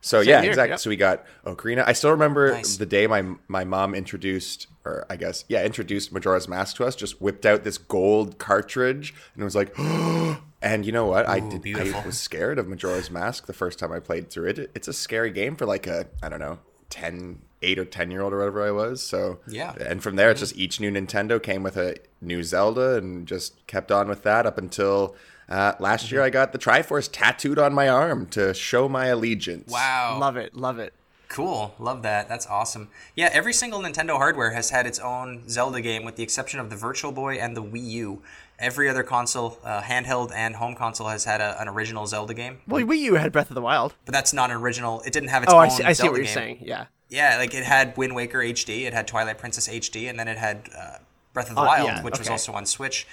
So 0.00 0.20
yeah, 0.20 0.40
here, 0.40 0.50
exactly. 0.50 0.70
yep. 0.70 0.78
So 0.78 0.88
we 0.88 0.96
got 0.96 1.24
Ocarina. 1.44 1.84
I 1.86 1.92
still 1.92 2.10
remember 2.10 2.52
Nice. 2.52 2.78
the 2.78 2.86
day 2.86 3.06
my 3.06 3.22
my 3.48 3.64
mom 3.64 3.94
introduced, 3.94 4.66
or 4.86 5.04
I 5.10 5.16
guess 5.16 5.44
yeah, 5.46 5.62
introduced 5.62 6.12
Majora's 6.12 6.48
Mask 6.48 6.76
to 6.76 6.86
us. 6.86 6.96
Just 6.96 7.20
whipped 7.20 7.44
out 7.44 7.64
this 7.64 7.76
gold 7.76 8.38
cartridge 8.38 9.14
and 9.34 9.42
it 9.42 9.44
was 9.44 9.54
like. 9.54 9.74
And 10.62 10.84
you 10.84 10.92
know 10.92 11.06
what? 11.06 11.26
I 11.26 11.40
did. 11.40 11.62
beautiful. 11.62 11.98
I 12.02 12.04
was 12.04 12.18
scared 12.18 12.58
of 12.58 12.68
Majora's 12.68 13.10
Mask 13.10 13.46
the 13.46 13.54
first 13.54 13.78
time 13.78 13.92
I 13.92 13.98
played 13.98 14.28
through 14.28 14.50
it. 14.50 14.70
It's 14.74 14.88
a 14.88 14.92
scary 14.92 15.30
game 15.30 15.56
for 15.56 15.64
like 15.64 15.86
a 15.86 16.08
I 16.22 16.28
don't 16.28 16.38
know 16.38 16.58
10, 16.90 17.40
8 17.62 17.78
or 17.78 17.84
ten 17.84 18.10
year 18.10 18.22
old 18.22 18.32
or 18.32 18.38
whatever 18.38 18.62
I 18.66 18.70
was. 18.70 19.02
So 19.02 19.38
Yeah. 19.46 19.74
And 19.80 20.02
from 20.02 20.16
there, 20.16 20.30
it's 20.30 20.40
just 20.40 20.56
each 20.56 20.80
new 20.80 20.90
Nintendo 20.90 21.42
came 21.42 21.62
with 21.62 21.76
a 21.76 21.96
new 22.20 22.42
Zelda, 22.42 22.96
and 22.96 23.26
just 23.26 23.66
kept 23.66 23.90
on 23.92 24.08
with 24.08 24.22
that 24.24 24.46
up 24.46 24.58
until 24.58 25.14
uh, 25.48 25.72
last 25.80 26.06
Mm-hmm. 26.06 26.14
year. 26.16 26.22
I 26.24 26.30
got 26.30 26.52
the 26.52 26.58
Triforce 26.58 27.08
tattooed 27.10 27.58
on 27.58 27.72
my 27.74 27.88
arm 27.88 28.26
to 28.28 28.54
show 28.54 28.88
my 28.88 29.06
allegiance. 29.06 29.70
Wow. 29.70 30.18
Love 30.20 30.36
it. 30.36 30.54
Love 30.54 30.78
it. 30.78 30.94
Cool, 31.30 31.74
love 31.78 32.02
that. 32.02 32.28
That's 32.28 32.46
awesome. 32.48 32.88
Yeah, 33.14 33.30
every 33.32 33.52
single 33.52 33.80
Nintendo 33.80 34.16
hardware 34.16 34.50
has 34.50 34.70
had 34.70 34.84
its 34.84 34.98
own 34.98 35.48
Zelda 35.48 35.80
game, 35.80 36.04
with 36.04 36.16
the 36.16 36.24
exception 36.24 36.58
of 36.58 36.70
the 36.70 36.76
Virtual 36.76 37.12
Boy 37.12 37.36
and 37.36 37.56
the 37.56 37.62
Wii 37.62 37.84
U. 37.90 38.22
Every 38.58 38.90
other 38.90 39.02
console, 39.04 39.58
uh, 39.64 39.80
handheld 39.80 40.32
and 40.34 40.56
home 40.56 40.74
console, 40.74 41.06
has 41.08 41.24
had 41.24 41.40
a, 41.40 41.58
an 41.62 41.68
original 41.68 42.04
Zelda 42.06 42.34
game, 42.34 42.58
Well, 42.66 42.82
Wii 42.84 42.98
U 42.98 43.14
had 43.14 43.30
Breath 43.32 43.48
of 43.50 43.54
the 43.54 43.62
Wild. 43.62 43.94
but 44.04 44.12
that's 44.12 44.32
not 44.32 44.50
an 44.50 44.56
original. 44.56 45.00
It 45.02 45.12
didn't 45.12 45.28
have 45.30 45.44
its 45.44 45.52
Oh, 45.52 45.56
own 45.58 45.62
I 45.62 45.68
see, 45.68 45.84
I 45.84 45.92
see 45.92 46.02
Zelda 46.02 46.10
what 46.10 46.16
you're 46.16 46.24
game. 46.26 46.34
saying. 46.34 46.58
Yeah. 46.62 46.86
Yeah, 47.08 47.36
like 47.38 47.54
it 47.54 47.64
had 47.64 47.96
Wind 47.96 48.14
Waker 48.16 48.40
HD, 48.40 48.82
it 48.86 48.92
had 48.92 49.06
Twilight 49.08 49.38
Princess 49.38 49.68
HD, 49.68 50.10
and 50.10 50.18
then 50.18 50.26
it 50.28 50.36
had 50.36 50.68
uh, 50.76 50.98
Breath 51.32 51.48
of 51.48 51.54
the 51.54 51.60
Uh, 51.62 51.66
Wild, 51.66 51.86
yeah, 51.86 52.02
which 52.02 52.18
was 52.18 52.28
also 52.28 52.52
on 52.52 52.66
Switch. 52.66 53.06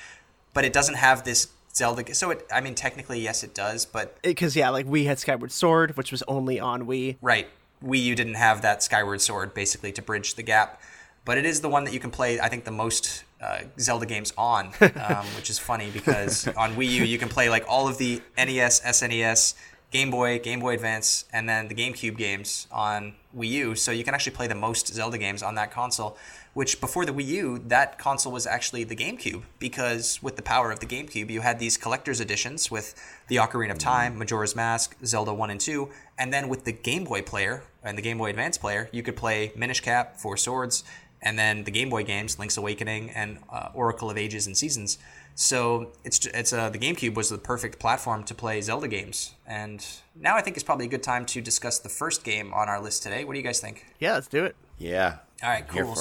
But 0.53 0.65
it 0.65 0.73
doesn't 0.73 0.95
have 0.95 1.23
this 1.23 1.47
Zelda. 1.73 2.13
So 2.15 2.32
it, 2.32 2.45
I 2.51 2.62
mean, 2.62 2.73
technically, 2.75 3.19
yes, 3.21 3.43
it 3.43 3.53
does. 3.53 3.86
But 3.86 4.19
Because, 4.23 4.56
yeah, 4.56 4.69
like 4.69 4.86
we 4.88 5.06
had 5.06 5.17
Skyward 5.19 5.51
Sword, 5.51 5.95
which 5.97 6.12
was 6.12 6.23
only 6.27 6.60
on 6.60 6.88
Wii. 6.88 7.17
right, 7.21 7.47
Wii 7.83 8.03
U 8.03 8.15
didn't 8.15 8.35
have 8.35 8.61
that 8.61 8.83
Skyward 8.83 9.21
Sword 9.21 9.53
basically 9.53 9.91
to 9.93 10.01
bridge 10.01 10.35
the 10.35 10.43
gap. 10.43 10.81
But 11.25 11.37
it 11.37 11.45
is 11.45 11.59
the 11.59 11.69
one 11.69 11.83
that 11.83 11.93
you 11.93 11.99
can 11.99 12.09
play. 12.09 12.39
I 12.39 12.47
think 12.47 12.63
the 12.63 12.71
most 12.71 13.25
uh, 13.41 13.63
Zelda 13.79 14.05
games 14.05 14.33
on, 14.37 14.67
um, 14.81 15.25
which 15.35 15.49
is 15.49 15.59
funny 15.59 15.89
because 15.91 16.47
on 16.49 16.75
Wii 16.75 16.89
U 16.89 17.03
you 17.03 17.17
can 17.17 17.27
play 17.27 17.49
like 17.49 17.65
all 17.67 17.87
of 17.87 17.97
the 17.97 18.21
NES, 18.37 18.79
SNES, 18.81 19.55
Game 19.91 20.11
Boy, 20.11 20.39
Game 20.39 20.59
Boy 20.59 20.73
Advance, 20.73 21.25
and 21.31 21.47
then 21.47 21.67
the 21.67 21.75
GameCube 21.75 22.17
games 22.17 22.67
on 22.71 23.13
Wii 23.35 23.49
U. 23.49 23.75
So 23.75 23.91
you 23.91 24.03
can 24.03 24.13
actually 24.13 24.35
play 24.35 24.47
the 24.47 24.55
most 24.55 24.87
Zelda 24.87 25.17
games 25.17 25.43
on 25.43 25.55
that 25.55 25.71
console. 25.71 26.17
Which 26.58 26.82
before 26.82 27.06
the 27.06 27.12
Wii 27.12 27.28
U, 27.28 27.62
that 27.67 28.00
console 28.00 28.34
was 28.34 28.48
actually 28.48 28.84
the 28.84 28.96
GameCube 28.96 29.43
because 29.60 30.24
with 30.24 30.38
the 30.38 30.41
power 30.41 30.72
of 30.72 30.80
the 30.80 30.88
GameCube, 30.88 31.30
you 31.30 31.41
had 31.41 31.60
these 31.60 31.78
collector's 31.78 32.20
editions 32.20 32.72
with 32.72 32.96
the 33.28 33.36
Ocarina 33.36 33.70
of 33.70 33.78
Time, 33.78 34.17
Majora's 34.17 34.56
Mask, 34.56 34.96
Zelda 35.06 35.32
1 35.36 35.52
and 35.52 35.62
2, 35.62 35.88
and 36.17 36.34
then 36.34 36.50
with 36.50 36.65
the 36.65 36.72
Game 36.72 37.04
Boy 37.04 37.22
player 37.22 37.62
and 37.84 37.96
the 37.96 38.02
Game 38.02 38.17
Boy 38.17 38.32
Advance 38.32 38.58
player, 38.58 38.89
you 38.91 39.04
could 39.04 39.15
play 39.15 39.52
Minish 39.56 39.82
Cap, 39.82 40.17
Four 40.17 40.36
Swords, 40.36 40.84
and 41.22 41.38
then 41.38 41.63
the 41.63 41.70
Game 41.70 41.91
Boy 41.91 42.04
games, 42.04 42.39
Link's 42.39 42.58
Awakening 42.58 43.12
and 43.12 43.38
uh, 43.52 43.70
Oracle 43.76 44.10
of 44.10 44.17
Ages 44.17 44.48
and 44.48 44.58
Seasons. 44.58 44.98
So 45.36 45.91
it's 46.04 46.26
it's 46.26 46.54
uh, 46.54 46.72
the 46.72 46.80
GameCube 46.80 47.13
was 47.13 47.30
the 47.30 47.38
perfect 47.38 47.78
platform 47.78 48.24
to 48.24 48.34
play 48.34 48.62
Zelda 48.62 48.88
games, 48.88 49.36
and 49.46 49.86
now 50.15 50.36
I 50.36 50.41
think 50.41 50.58
it's 50.58 50.63
probably 50.63 50.88
a 50.88 50.89
good 50.89 51.04
time 51.04 51.28
to 51.28 51.39
discuss 51.39 51.78
the 51.78 51.89
first 51.89 52.24
game 52.24 52.52
on 52.52 52.67
our 52.67 52.82
list 52.82 53.04
today. 53.04 53.26
What 53.26 53.34
do 53.34 53.38
you 53.38 53.46
guys 53.46 53.60
think? 53.60 53.86
Yeah, 54.00 54.13
let's 54.13 54.28
do 54.28 54.43
it. 54.46 54.56
Yeah. 54.80 55.17
All 55.43 55.50
right, 55.50 55.65
Here 55.72 55.84
cool. 55.84 55.96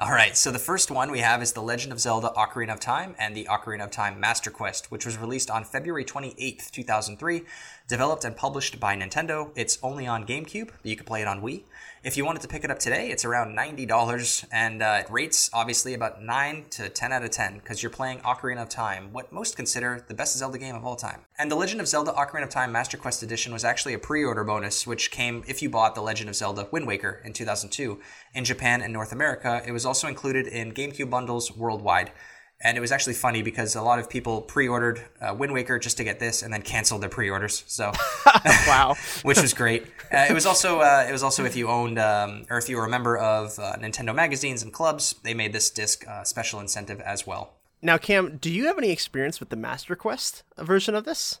All 0.00 0.12
right, 0.12 0.36
so 0.36 0.52
the 0.52 0.60
first 0.60 0.92
one 0.92 1.10
we 1.10 1.18
have 1.18 1.42
is 1.42 1.54
The 1.54 1.60
Legend 1.60 1.92
of 1.92 1.98
Zelda 1.98 2.30
Ocarina 2.36 2.72
of 2.72 2.78
Time 2.78 3.16
and 3.18 3.34
the 3.34 3.48
Ocarina 3.50 3.82
of 3.82 3.90
Time 3.90 4.20
Master 4.20 4.48
Quest, 4.48 4.92
which 4.92 5.04
was 5.04 5.18
released 5.18 5.50
on 5.50 5.64
February 5.64 6.04
28th, 6.04 6.70
2003. 6.70 7.42
Developed 7.88 8.24
and 8.24 8.36
published 8.36 8.78
by 8.78 8.94
Nintendo. 8.94 9.50
It's 9.56 9.76
only 9.82 10.06
on 10.06 10.24
GameCube, 10.24 10.68
but 10.68 10.86
you 10.86 10.94
can 10.94 11.04
play 11.04 11.20
it 11.20 11.26
on 11.26 11.42
Wii. 11.42 11.64
If 12.04 12.16
you 12.16 12.24
wanted 12.24 12.42
to 12.42 12.48
pick 12.48 12.62
it 12.62 12.70
up 12.70 12.78
today, 12.78 13.10
it's 13.10 13.24
around 13.24 13.58
$90, 13.58 14.46
and 14.52 14.82
uh, 14.82 14.98
it 15.00 15.10
rates 15.10 15.50
obviously 15.52 15.94
about 15.94 16.22
9 16.22 16.66
to 16.70 16.88
10 16.88 17.12
out 17.12 17.24
of 17.24 17.30
10, 17.32 17.58
because 17.58 17.82
you're 17.82 17.90
playing 17.90 18.20
Ocarina 18.20 18.62
of 18.62 18.68
Time, 18.68 19.12
what 19.12 19.32
most 19.32 19.56
consider 19.56 20.04
the 20.06 20.14
best 20.14 20.38
Zelda 20.38 20.58
game 20.58 20.76
of 20.76 20.84
all 20.84 20.94
time. 20.94 21.22
And 21.38 21.50
The 21.50 21.56
Legend 21.56 21.80
of 21.80 21.88
Zelda 21.88 22.12
Ocarina 22.12 22.44
of 22.44 22.50
Time 22.50 22.70
Master 22.70 22.96
Quest 22.96 23.24
Edition 23.24 23.52
was 23.52 23.64
actually 23.64 23.94
a 23.94 23.98
pre 23.98 24.24
order 24.24 24.44
bonus, 24.44 24.86
which 24.86 25.10
came 25.10 25.42
if 25.48 25.60
you 25.60 25.70
bought 25.70 25.96
The 25.96 26.00
Legend 26.00 26.30
of 26.30 26.36
Zelda 26.36 26.68
Wind 26.70 26.86
Waker 26.86 27.20
in 27.24 27.32
2002. 27.32 27.98
In 28.32 28.44
Japan 28.44 28.80
and 28.80 28.92
North 28.92 29.10
America, 29.10 29.60
it 29.66 29.72
was 29.72 29.84
also 29.84 30.06
included 30.06 30.46
in 30.46 30.72
GameCube 30.72 31.10
bundles 31.10 31.50
worldwide. 31.56 32.12
And 32.60 32.76
it 32.76 32.80
was 32.80 32.90
actually 32.90 33.14
funny 33.14 33.42
because 33.42 33.76
a 33.76 33.82
lot 33.82 34.00
of 34.00 34.10
people 34.10 34.40
pre-ordered 34.40 35.00
uh, 35.20 35.32
Wind 35.32 35.52
Waker 35.52 35.78
just 35.78 35.96
to 35.98 36.04
get 36.04 36.18
this, 36.18 36.42
and 36.42 36.52
then 36.52 36.62
canceled 36.62 37.02
their 37.02 37.08
pre-orders. 37.08 37.62
So, 37.68 37.92
Wow. 38.66 38.96
which 39.22 39.40
was 39.40 39.54
great. 39.54 39.84
Uh, 40.12 40.26
it 40.28 40.32
was 40.32 40.44
also 40.44 40.80
uh, 40.80 41.06
it 41.08 41.12
was 41.12 41.22
also 41.22 41.44
if 41.44 41.54
you 41.54 41.68
owned 41.68 41.98
um, 42.00 42.46
or 42.50 42.58
if 42.58 42.68
you 42.68 42.76
were 42.76 42.84
a 42.84 42.88
member 42.90 43.16
of 43.16 43.56
uh, 43.60 43.76
Nintendo 43.76 44.12
magazines 44.14 44.62
and 44.64 44.72
clubs, 44.72 45.14
they 45.22 45.34
made 45.34 45.52
this 45.52 45.70
disc 45.70 46.04
uh, 46.08 46.24
special 46.24 46.58
incentive 46.58 47.00
as 47.02 47.26
well. 47.26 47.54
now, 47.80 47.96
Cam, 47.96 48.38
do 48.38 48.50
you 48.50 48.66
have 48.66 48.76
any 48.76 48.90
experience 48.90 49.38
with 49.38 49.50
the 49.50 49.56
Master 49.56 49.94
Quest 49.94 50.42
version 50.58 50.96
of 50.96 51.04
this? 51.04 51.40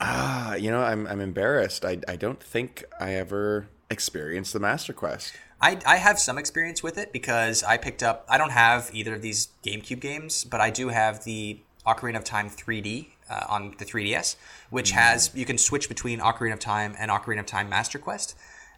Ah, 0.00 0.54
you 0.54 0.70
know, 0.70 0.82
I'm 0.82 1.06
I'm 1.08 1.20
embarrassed. 1.20 1.84
I 1.84 1.98
I 2.06 2.14
don't 2.16 2.40
think 2.40 2.84
I 3.00 3.14
ever 3.14 3.66
experienced 3.90 4.52
the 4.52 4.60
Master 4.60 4.92
Quest. 4.92 5.32
I, 5.60 5.78
I 5.86 5.96
have 5.96 6.18
some 6.18 6.38
experience 6.38 6.82
with 6.82 6.98
it 6.98 7.12
because 7.12 7.62
I 7.64 7.76
picked 7.76 8.02
up. 8.02 8.26
I 8.28 8.38
don't 8.38 8.52
have 8.52 8.90
either 8.92 9.14
of 9.14 9.22
these 9.22 9.48
GameCube 9.64 10.00
games, 10.00 10.44
but 10.44 10.60
I 10.60 10.70
do 10.70 10.88
have 10.88 11.24
the 11.24 11.58
Ocarina 11.86 12.16
of 12.16 12.24
Time 12.24 12.50
3D 12.50 13.06
uh, 13.30 13.46
on 13.48 13.74
the 13.78 13.84
3DS, 13.84 14.36
which 14.70 14.90
has 14.90 15.30
you 15.34 15.46
can 15.46 15.56
switch 15.56 15.88
between 15.88 16.20
Ocarina 16.20 16.52
of 16.52 16.58
Time 16.58 16.94
and 16.98 17.10
Ocarina 17.10 17.40
of 17.40 17.46
Time 17.46 17.68
Master 17.68 17.98
Quest, 17.98 18.36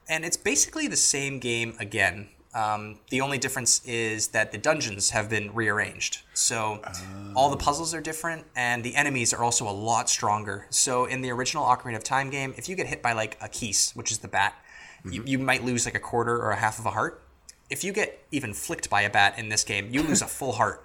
and 0.09 0.25
it's 0.25 0.37
basically 0.37 0.87
the 0.87 0.97
same 0.97 1.38
game 1.38 1.75
again. 1.81 2.29
Um, 2.55 2.99
the 3.11 3.21
only 3.21 3.38
difference 3.38 3.85
is 3.85 4.29
that 4.29 4.53
the 4.53 4.59
dungeons 4.59 5.11
have 5.11 5.29
been 5.29 5.53
rearranged, 5.55 6.23
so 6.33 6.81
all 7.37 7.51
the 7.51 7.57
puzzles 7.57 7.93
are 7.93 8.01
different, 8.01 8.47
and 8.57 8.83
the 8.83 8.95
enemies 8.95 9.35
are 9.35 9.43
also 9.43 9.69
a 9.69 9.73
lot 9.73 10.09
stronger. 10.09 10.67
So 10.71 11.05
in 11.05 11.21
the 11.23 11.31
original 11.31 11.64
Ocarina 11.64 11.97
of 11.97 12.05
Time 12.05 12.31
game, 12.31 12.55
if 12.57 12.69
you 12.69 12.75
get 12.75 12.87
hit 12.87 13.03
by 13.03 13.12
like 13.12 13.37
a 13.41 13.49
Keese, 13.49 13.95
which 13.95 14.11
is 14.11 14.19
the 14.19 14.29
bat, 14.29 14.55
you, 15.05 15.21
mm-hmm. 15.21 15.27
you 15.27 15.39
might 15.39 15.65
lose 15.65 15.85
like 15.85 15.95
a 15.95 16.01
quarter 16.01 16.37
or 16.37 16.51
a 16.51 16.57
half 16.57 16.79
of 16.79 16.87
a 16.87 16.91
heart. 16.91 17.23
If 17.71 17.85
you 17.85 17.93
get 17.93 18.25
even 18.31 18.55
flicked 18.55 18.89
by 18.89 19.03
a 19.03 19.11
bat 19.11 19.39
in 19.39 19.49
this 19.49 19.65
game, 19.65 19.89
you 19.91 20.03
lose 20.03 20.23
a 20.23 20.27
full 20.39 20.53
heart. 20.53 20.85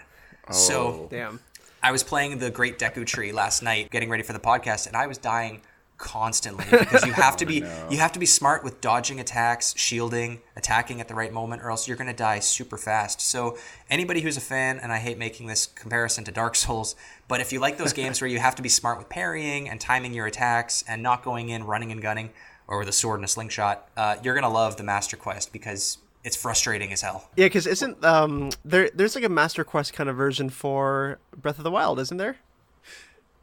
So 0.51 1.05
oh. 1.05 1.07
Damn. 1.09 1.39
I 1.81 1.91
was 1.91 2.03
playing 2.03 2.39
the 2.39 2.49
Great 2.49 2.79
Deku 2.79 3.05
Tree 3.05 3.31
last 3.31 3.61
night, 3.61 3.91
getting 3.91 4.09
ready 4.09 4.23
for 4.23 4.33
the 4.33 4.39
podcast, 4.39 4.87
and 4.87 4.95
I 4.95 5.07
was 5.07 5.17
dying 5.17 5.61
constantly 5.97 6.65
because 6.71 7.05
you 7.05 7.13
have 7.13 7.37
to 7.37 7.45
oh, 7.45 7.47
be 7.47 7.55
you 7.89 7.97
have 7.97 8.11
to 8.11 8.19
be 8.19 8.25
smart 8.25 8.63
with 8.63 8.81
dodging 8.81 9.19
attacks, 9.19 9.73
shielding, 9.77 10.41
attacking 10.55 10.99
at 11.01 11.07
the 11.07 11.15
right 11.15 11.31
moment, 11.31 11.61
or 11.61 11.69
else 11.69 11.87
you're 11.87 11.97
gonna 11.97 12.13
die 12.13 12.39
super 12.39 12.77
fast. 12.77 13.21
So 13.21 13.57
anybody 13.89 14.21
who's 14.21 14.37
a 14.37 14.41
fan, 14.41 14.79
and 14.79 14.91
I 14.91 14.97
hate 14.97 15.17
making 15.17 15.47
this 15.47 15.65
comparison 15.65 16.23
to 16.25 16.31
Dark 16.31 16.55
Souls, 16.55 16.95
but 17.27 17.41
if 17.41 17.51
you 17.51 17.59
like 17.59 17.77
those 17.77 17.93
games 18.01 18.21
where 18.21 18.29
you 18.29 18.39
have 18.39 18.55
to 18.55 18.61
be 18.61 18.69
smart 18.69 18.97
with 18.97 19.09
parrying 19.09 19.69
and 19.69 19.79
timing 19.79 20.13
your 20.13 20.25
attacks 20.25 20.83
and 20.87 21.01
not 21.01 21.23
going 21.23 21.49
in 21.49 21.63
running 21.63 21.91
and 21.91 22.01
gunning 22.01 22.31
or 22.67 22.79
with 22.79 22.87
a 22.87 22.93
sword 22.93 23.19
and 23.19 23.25
a 23.25 23.27
slingshot, 23.27 23.87
uh, 23.97 24.15
you're 24.23 24.35
gonna 24.35 24.49
love 24.49 24.77
the 24.77 24.83
Master 24.83 25.17
Quest 25.17 25.51
because 25.53 25.97
it's 26.23 26.35
frustrating 26.35 26.93
as 26.93 27.01
hell. 27.01 27.29
Yeah, 27.35 27.45
because 27.45 27.67
isn't 27.67 28.03
um 28.03 28.51
there? 28.63 28.89
There's 28.93 29.15
like 29.15 29.23
a 29.23 29.29
Master 29.29 29.63
Quest 29.63 29.93
kind 29.93 30.09
of 30.09 30.15
version 30.15 30.49
for 30.49 31.19
Breath 31.35 31.57
of 31.57 31.63
the 31.63 31.71
Wild, 31.71 31.99
isn't 31.99 32.17
there? 32.17 32.37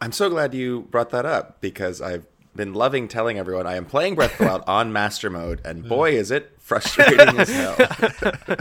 I'm 0.00 0.12
so 0.12 0.30
glad 0.30 0.54
you 0.54 0.87
brought 0.90 1.11
that 1.11 1.26
up 1.26 1.61
because 1.61 2.00
I've 2.00 2.24
been 2.54 2.74
loving 2.74 3.08
telling 3.08 3.38
everyone 3.38 3.66
I 3.66 3.76
am 3.76 3.84
playing 3.84 4.14
Breath 4.14 4.32
of 4.32 4.38
the 4.38 4.44
Wild 4.46 4.62
on 4.66 4.92
Master 4.92 5.30
Mode, 5.30 5.60
and 5.64 5.84
mm. 5.84 5.88
boy, 5.88 6.12
is 6.12 6.30
it 6.30 6.52
frustrating 6.58 7.38
as 7.38 7.48
hell. 7.48 7.76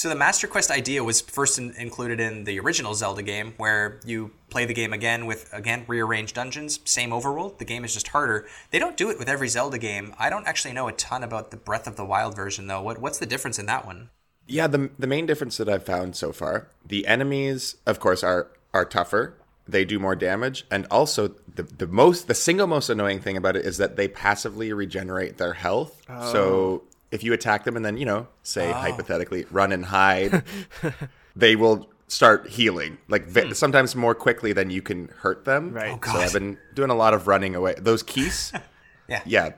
So 0.00 0.08
the 0.08 0.14
Master 0.14 0.46
Quest 0.46 0.70
idea 0.70 1.04
was 1.04 1.20
first 1.20 1.58
in, 1.58 1.72
included 1.72 2.20
in 2.20 2.44
the 2.44 2.58
original 2.58 2.94
Zelda 2.94 3.20
game, 3.20 3.52
where 3.58 4.00
you 4.06 4.30
play 4.48 4.64
the 4.64 4.72
game 4.72 4.94
again 4.94 5.26
with 5.26 5.52
again 5.52 5.84
rearranged 5.86 6.34
dungeons, 6.34 6.80
same 6.86 7.10
overworld. 7.10 7.58
The 7.58 7.66
game 7.66 7.84
is 7.84 7.92
just 7.92 8.08
harder. 8.08 8.46
They 8.70 8.78
don't 8.78 8.96
do 8.96 9.10
it 9.10 9.18
with 9.18 9.28
every 9.28 9.48
Zelda 9.48 9.76
game. 9.76 10.14
I 10.18 10.30
don't 10.30 10.46
actually 10.46 10.72
know 10.72 10.88
a 10.88 10.92
ton 10.92 11.22
about 11.22 11.50
the 11.50 11.58
Breath 11.58 11.86
of 11.86 11.96
the 11.96 12.04
Wild 12.06 12.34
version 12.34 12.66
though. 12.66 12.80
What 12.80 12.98
what's 12.98 13.18
the 13.18 13.26
difference 13.26 13.58
in 13.58 13.66
that 13.66 13.84
one? 13.84 14.08
Yeah, 14.46 14.68
the 14.68 14.90
the 14.98 15.06
main 15.06 15.26
difference 15.26 15.58
that 15.58 15.68
I've 15.68 15.84
found 15.84 16.16
so 16.16 16.32
far, 16.32 16.68
the 16.82 17.06
enemies, 17.06 17.76
of 17.84 18.00
course, 18.00 18.24
are 18.24 18.48
are 18.72 18.86
tougher. 18.86 19.34
They 19.70 19.84
do 19.84 19.98
more 19.98 20.16
damage, 20.16 20.66
and 20.70 20.86
also 20.90 21.28
the 21.54 21.62
the 21.62 21.86
most 21.86 22.26
the 22.26 22.34
single 22.34 22.66
most 22.66 22.90
annoying 22.90 23.20
thing 23.20 23.36
about 23.36 23.56
it 23.56 23.64
is 23.64 23.78
that 23.78 23.96
they 23.96 24.08
passively 24.08 24.72
regenerate 24.72 25.38
their 25.38 25.54
health. 25.54 26.02
So 26.06 26.42
oh. 26.42 26.82
if 27.10 27.22
you 27.22 27.32
attack 27.32 27.64
them 27.64 27.76
and 27.76 27.84
then 27.84 27.96
you 27.96 28.04
know, 28.04 28.26
say 28.42 28.70
oh. 28.70 28.72
hypothetically, 28.72 29.46
run 29.50 29.72
and 29.72 29.84
hide, 29.84 30.42
they 31.36 31.56
will 31.56 31.88
start 32.08 32.48
healing 32.48 32.98
like 33.08 33.26
ve- 33.26 33.46
hmm. 33.46 33.52
sometimes 33.52 33.94
more 33.94 34.14
quickly 34.14 34.52
than 34.52 34.70
you 34.70 34.82
can 34.82 35.08
hurt 35.18 35.44
them. 35.44 35.72
Right. 35.72 35.98
Oh, 36.02 36.12
So 36.12 36.18
I've 36.18 36.32
been 36.32 36.58
doing 36.74 36.90
a 36.90 36.94
lot 36.94 37.14
of 37.14 37.26
running 37.26 37.54
away. 37.54 37.74
Those 37.78 38.02
Keese, 38.02 38.60
Yeah. 39.08 39.22
yeah, 39.24 39.52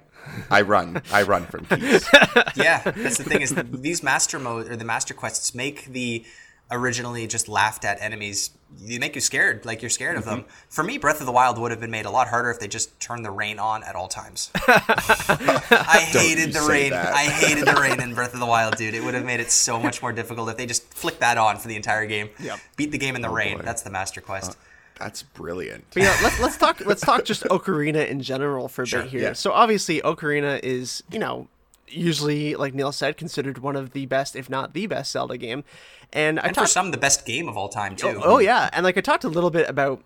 I 0.51 0.62
run. 0.62 1.03
I 1.12 1.22
run 1.22 1.46
from 1.46 1.66
Keese. 1.66 2.07
Yeah, 2.57 2.83
that's 2.83 3.16
the 3.18 3.25
thing 3.25 3.40
is 3.40 3.55
these 3.70 4.03
master 4.03 4.38
mode 4.38 4.70
or 4.70 4.77
the 4.77 4.85
master 4.85 5.14
quests 5.14 5.55
make 5.55 5.87
the 5.87 6.25
originally 6.70 7.27
just 7.27 7.48
laughed 7.48 7.85
at 7.85 8.01
enemies 8.01 8.51
they 8.80 8.98
make 8.98 9.14
you 9.14 9.20
scared 9.20 9.64
like 9.64 9.82
you're 9.82 9.90
scared 9.90 10.16
of 10.16 10.24
them 10.24 10.40
mm-hmm. 10.40 10.50
for 10.68 10.82
me 10.82 10.98
breath 10.98 11.20
of 11.20 11.26
the 11.26 11.32
wild 11.32 11.58
would 11.58 11.70
have 11.70 11.80
been 11.80 11.90
made 11.90 12.06
a 12.06 12.11
lot 12.11 12.28
harder 12.28 12.50
if 12.50 12.58
they 12.58 12.68
just 12.68 12.98
turned 13.00 13.24
the 13.24 13.30
rain 13.30 13.58
on 13.58 13.82
at 13.85 13.94
all 13.94 14.08
times 14.08 14.50
i 14.54 16.06
hated 16.11 16.52
the 16.52 16.66
rain 16.68 16.92
i 16.92 17.24
hated 17.24 17.66
the 17.66 17.80
rain 17.80 18.00
in 18.00 18.14
breath 18.16 18.35
of 18.35 18.40
the 18.40 18.46
wild 18.46 18.76
dude 18.76 18.94
it 18.94 19.02
would 19.04 19.14
have 19.14 19.24
made 19.24 19.40
it 19.40 19.50
so 19.50 19.78
much 19.78 20.02
more 20.02 20.12
difficult 20.12 20.49
if 20.49 20.57
they 20.57 20.66
just 20.66 20.92
flicked 20.94 21.20
that 21.20 21.38
on 21.38 21.57
for 21.57 21.68
the 21.68 21.76
entire 21.76 22.07
game 22.07 22.28
Yep. 22.40 22.59
beat 22.76 22.92
the 22.92 22.99
game 22.99 23.14
in 23.16 23.22
the 23.22 23.28
oh, 23.28 23.34
rain 23.34 23.59
boy. 23.59 23.62
that's 23.64 23.82
the 23.82 23.90
master 23.90 24.20
uh, 24.20 24.24
quest 24.24 24.57
That's 24.99 25.22
brilliant. 25.22 25.84
But 25.94 26.03
yeah, 26.05 26.16
let's 26.22 26.38
let's 26.40 26.57
talk 26.57 26.80
let's 26.86 27.01
talk 27.01 27.24
just 27.24 27.42
Ocarina 27.44 28.07
in 28.07 28.22
general 28.22 28.68
for 28.68 28.82
a 28.82 28.86
Sure, 28.86 29.03
bit 29.03 29.11
here. 29.11 29.22
yeah. 29.22 29.32
So 29.32 29.51
obviously 29.51 30.01
Ocarina 30.03 30.61
is, 30.62 31.03
you 31.11 31.18
know, 31.18 31.49
usually 31.88 32.55
like 32.55 32.74
Neil 32.74 32.92
said 32.92 33.16
considered 33.16 33.59
one 33.59 33.74
of 33.74 33.92
the 33.92 34.07
best 34.07 34.36
if 34.36 34.49
not 34.49 34.74
the 34.74 34.86
best 34.86 35.11
Zelda 35.12 35.36
game. 35.36 35.64
And 36.12 36.38
I 36.38 36.44
and 36.44 36.54
for 36.54 36.60
talked 36.60 36.72
some 36.72 36.90
the 36.90 36.98
best 36.98 37.24
game 37.24 37.48
of 37.48 37.56
all 37.56 37.68
time 37.68 37.96
too 37.96 38.08
oh, 38.08 38.22
oh 38.22 38.38
yeah, 38.38 38.68
and 38.72 38.84
like 38.84 38.98
I 38.98 39.00
talked 39.00 39.24
a 39.24 39.28
little 39.28 39.50
bit 39.50 39.68
about 39.68 40.02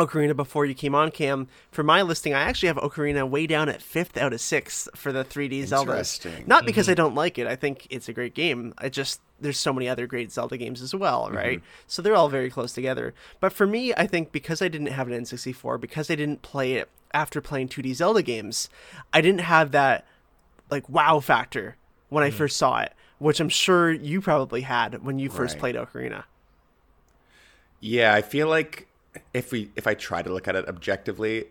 Ocarina 0.00 0.34
before 0.34 0.64
you 0.64 0.74
came 0.74 0.94
on, 0.94 1.10
Cam. 1.10 1.46
For 1.70 1.82
my 1.82 2.02
listing, 2.02 2.32
I 2.32 2.40
actually 2.40 2.68
have 2.68 2.78
Ocarina 2.78 3.28
way 3.28 3.46
down 3.46 3.68
at 3.68 3.82
fifth 3.82 4.16
out 4.16 4.32
of 4.32 4.40
six 4.40 4.88
for 4.96 5.12
the 5.12 5.24
3D 5.24 5.66
Zelda. 5.66 5.92
Interesting. 5.92 6.44
Not 6.46 6.64
because 6.64 6.88
I 6.88 6.92
mm-hmm. 6.92 6.96
don't 6.96 7.14
like 7.14 7.38
it. 7.38 7.46
I 7.46 7.54
think 7.54 7.86
it's 7.90 8.08
a 8.08 8.12
great 8.12 8.34
game. 8.34 8.72
I 8.78 8.88
just 8.88 9.20
there's 9.38 9.58
so 9.58 9.72
many 9.72 9.88
other 9.88 10.06
great 10.06 10.32
Zelda 10.32 10.56
games 10.56 10.82
as 10.82 10.94
well, 10.94 11.26
mm-hmm. 11.26 11.36
right? 11.36 11.62
So 11.86 12.00
they're 12.00 12.16
all 12.16 12.28
very 12.30 12.50
close 12.50 12.72
together. 12.72 13.14
But 13.40 13.52
for 13.52 13.66
me, 13.66 13.92
I 13.94 14.06
think 14.06 14.32
because 14.32 14.62
I 14.62 14.68
didn't 14.68 14.88
have 14.88 15.08
an 15.08 15.22
N64, 15.22 15.80
because 15.80 16.10
I 16.10 16.14
didn't 16.14 16.42
play 16.42 16.74
it 16.74 16.88
after 17.12 17.40
playing 17.40 17.68
2D 17.68 17.94
Zelda 17.94 18.22
games, 18.22 18.70
I 19.12 19.20
didn't 19.20 19.40
have 19.40 19.72
that 19.72 20.06
like 20.70 20.88
wow 20.88 21.20
factor 21.20 21.76
when 22.08 22.24
I 22.24 22.28
mm-hmm. 22.28 22.38
first 22.38 22.56
saw 22.56 22.80
it, 22.80 22.92
which 23.20 23.38
I'm 23.38 23.48
sure 23.48 23.92
you 23.92 24.20
probably 24.20 24.62
had 24.62 25.04
when 25.04 25.20
you 25.20 25.30
first 25.30 25.54
Right. 25.54 25.60
played 25.60 25.74
Ocarina. 25.76 26.24
Yeah, 27.78 28.12
I 28.12 28.22
feel 28.22 28.48
like 28.48 28.88
if 29.32 29.52
we 29.52 29.70
if 29.76 29.86
I 29.86 29.94
try 29.94 30.22
to 30.22 30.32
look 30.32 30.48
at 30.48 30.56
it 30.56 30.68
objectively, 30.68 31.46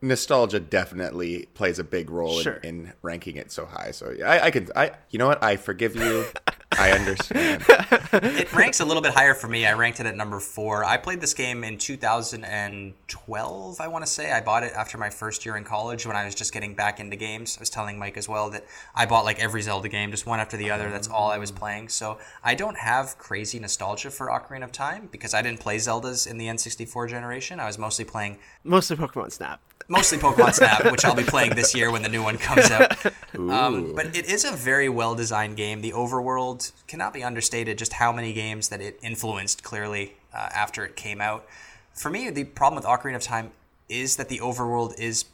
nostalgia 0.00 0.60
definitely 0.60 1.46
plays 1.54 1.78
a 1.78 1.84
big 1.84 2.10
role 2.10 2.40
Sure. 2.40 2.54
in, 2.54 2.86
in 2.86 2.92
ranking 3.02 3.36
it 3.36 3.52
so 3.52 3.66
high. 3.66 3.90
So 3.90 4.10
yeah, 4.16 4.30
I, 4.30 4.44
I 4.46 4.50
can 4.50 4.68
I 4.74 4.92
you 5.10 5.18
know 5.18 5.26
what 5.26 5.42
I 5.42 5.56
forgive 5.56 5.94
you. 5.96 6.24
I 6.72 6.92
understand. 6.92 7.64
It 8.12 8.52
ranks 8.54 8.80
a 8.80 8.84
little 8.84 9.02
bit 9.02 9.12
higher 9.12 9.34
for 9.34 9.48
me. 9.48 9.66
I 9.66 9.74
ranked 9.74 10.00
it 10.00 10.06
at 10.06 10.16
number 10.16 10.40
four. 10.40 10.84
I 10.84 10.96
played 10.96 11.20
this 11.20 11.34
game 11.34 11.64
in 11.64 11.76
2012, 11.76 13.80
I 13.80 13.88
want 13.88 14.06
to 14.06 14.10
say. 14.10 14.32
I 14.32 14.40
bought 14.40 14.62
it 14.62 14.72
after 14.74 14.96
my 14.96 15.10
first 15.10 15.44
year 15.44 15.56
in 15.56 15.64
college 15.64 16.06
when 16.06 16.16
I 16.16 16.24
was 16.24 16.34
just 16.34 16.52
getting 16.52 16.74
back 16.74 16.98
into 16.98 17.16
games. 17.16 17.56
I 17.58 17.60
was 17.60 17.68
telling 17.68 17.98
Mike 17.98 18.16
as 18.16 18.28
well 18.28 18.48
that 18.50 18.64
I 18.94 19.06
bought 19.06 19.24
like 19.24 19.38
every 19.38 19.60
Zelda 19.60 19.88
game, 19.88 20.10
just 20.10 20.24
one 20.24 20.40
after 20.40 20.56
the 20.56 20.70
other. 20.70 20.90
That's 20.90 21.08
all 21.08 21.30
I 21.30 21.38
was 21.38 21.52
mm. 21.52 21.56
playing. 21.56 21.88
So 21.90 22.18
I 22.42 22.54
don't 22.54 22.78
have 22.78 23.18
crazy 23.18 23.58
nostalgia 23.58 24.10
for 24.10 24.28
Ocarina 24.28 24.64
of 24.64 24.72
Time 24.72 25.08
because 25.12 25.34
I 25.34 25.42
didn't 25.42 25.60
play 25.60 25.76
Zeldas 25.76 26.26
in 26.26 26.38
the 26.38 26.46
N64 26.46 27.10
generation. 27.10 27.60
I 27.60 27.66
was 27.66 27.76
mostly 27.76 28.04
playing 28.04 28.38
Mostly 28.64 28.96
Pokemon 28.96 29.32
Snap. 29.32 29.60
Mostly 29.88 30.18
Pokemon 30.18 30.54
Snap, 30.54 30.90
which 30.90 31.04
I'll 31.04 31.14
be 31.14 31.22
playing 31.22 31.54
this 31.54 31.74
year 31.74 31.90
when 31.90 32.02
the 32.02 32.08
new 32.08 32.22
one 32.22 32.38
comes 32.38 32.70
out. 32.70 32.96
Um, 33.34 33.94
but 33.94 34.16
it 34.16 34.26
is 34.26 34.44
a 34.44 34.52
very 34.52 34.88
well 34.88 35.14
designed 35.14 35.56
game. 35.56 35.82
The 35.82 35.92
overworld 35.92 36.72
cannot 36.86 37.12
be 37.12 37.22
understated 37.22 37.78
just 37.78 37.94
how 37.94 38.12
many 38.12 38.32
games 38.32 38.68
that 38.70 38.80
it 38.80 38.98
influenced 39.02 39.62
clearly 39.62 40.14
uh, 40.32 40.48
after 40.54 40.84
it 40.84 40.96
came 40.96 41.20
out. 41.20 41.46
For 41.92 42.10
me, 42.10 42.30
the 42.30 42.44
problem 42.44 42.76
with 42.76 42.86
Ocarina 42.86 43.16
of 43.16 43.22
Time 43.22 43.50
is 43.88 44.16
that 44.16 44.28
the 44.28 44.38
overworld 44.38 44.98
is 44.98 45.24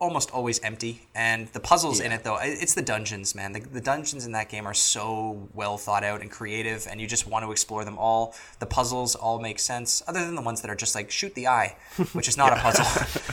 almost 0.00 0.30
always 0.30 0.58
empty 0.60 1.02
and 1.14 1.46
the 1.48 1.60
puzzles 1.60 2.00
in 2.00 2.10
it 2.10 2.24
though 2.24 2.38
it's 2.40 2.74
the 2.74 2.82
dungeons 2.82 3.34
man 3.34 3.52
the, 3.52 3.60
the 3.60 3.80
dungeons 3.80 4.24
in 4.24 4.32
that 4.32 4.48
game 4.48 4.66
are 4.66 4.74
so 4.74 5.46
well 5.52 5.76
thought 5.76 6.02
out 6.02 6.22
and 6.22 6.30
creative 6.30 6.86
and 6.90 7.00
you 7.00 7.06
just 7.06 7.26
want 7.26 7.44
to 7.44 7.52
explore 7.52 7.84
them 7.84 7.98
all 7.98 8.34
the 8.60 8.66
puzzles 8.66 9.14
all 9.14 9.38
make 9.38 9.58
sense 9.58 10.02
other 10.08 10.24
than 10.24 10.34
the 10.34 10.42
ones 10.42 10.62
that 10.62 10.70
are 10.70 10.74
just 10.74 10.94
like 10.94 11.10
shoot 11.10 11.34
the 11.34 11.46
eye 11.46 11.76
which 12.12 12.28
is 12.28 12.36
not 12.36 12.52
a 12.52 12.56
puzzle 12.60 12.86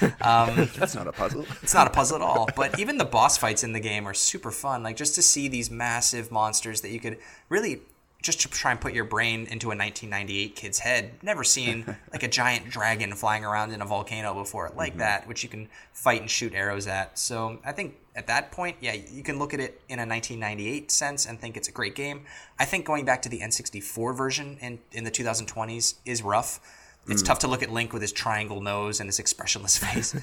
um, 0.22 0.70
That's 0.78 0.94
not 0.96 1.08
a 1.08 1.12
puzzle. 1.12 1.46
it's 1.64 1.74
not 1.74 1.88
a 1.88 1.90
puzzle 1.90 2.18
at 2.18 2.22
all. 2.22 2.50
But 2.56 2.80
even 2.80 2.98
the 2.98 3.06
boss 3.06 3.38
fights 3.38 3.64
in 3.64 3.74
the 3.74 3.80
game 3.80 4.08
are 4.08 4.14
super 4.14 4.52
fun. 4.52 4.84
Like 4.84 4.96
just 4.96 5.16
to 5.16 5.22
see 5.22 5.48
these 5.48 5.72
massive 5.72 6.32
monsters 6.32 6.82
that 6.82 6.90
you 6.92 7.00
could 7.00 7.18
really 7.50 7.82
just 8.22 8.42
to 8.42 8.50
try 8.50 8.72
and 8.72 8.82
put 8.82 8.94
your 8.94 9.04
brain 9.04 9.42
into 9.42 9.68
a 9.68 9.78
1998 9.78 10.56
kid's 10.56 10.80
head. 10.80 11.12
Never 11.22 11.44
seen 11.44 11.86
like 12.12 12.24
a 12.24 12.28
giant 12.28 12.70
dragon 12.70 13.14
flying 13.14 13.46
around 13.46 13.72
in 13.72 13.82
a 13.82 13.86
volcano 13.86 14.34
before 14.34 14.72
like 14.76 14.94
mm-hmm. 14.94 15.00
that, 15.00 15.28
which 15.28 15.44
you 15.44 15.50
can 15.50 15.70
fight 15.94 16.22
and 16.22 16.30
shoot 16.30 16.54
arrows 16.54 16.88
at. 16.88 17.18
So 17.18 17.60
I 17.64 17.72
think 17.72 17.96
at 18.16 18.28
that 18.28 18.52
point, 18.52 18.78
yeah, 18.82 18.94
you 18.94 19.24
can 19.24 19.38
look 19.38 19.54
at 19.54 19.60
it 19.60 19.82
in 19.88 20.00
a 20.00 20.06
1998 20.06 20.92
sense 20.92 21.26
and 21.26 21.40
think 21.40 21.56
it's 21.56 21.68
a 21.68 21.72
great 21.72 21.96
game. 21.96 22.26
I 22.60 22.66
think 22.66 22.86
going 22.86 23.06
back 23.06 23.22
to 23.24 23.30
the 23.30 23.40
N64 23.40 24.18
version 24.18 24.58
in 24.62 24.80
in 24.92 25.04
the 25.04 25.12
2020s 25.12 25.96
is 26.06 26.24
rough. 26.24 26.60
It's 27.08 27.24
mm. 27.24 27.28
tough 27.28 27.40
to 27.40 27.48
look 27.48 27.64
at 27.64 27.72
Link 27.72 27.94
with 27.94 28.02
his 28.02 28.12
triangle 28.12 28.60
nose 28.60 29.00
and 29.00 29.08
his 29.08 29.20
expressionless 29.20 29.78
face. 29.86 30.16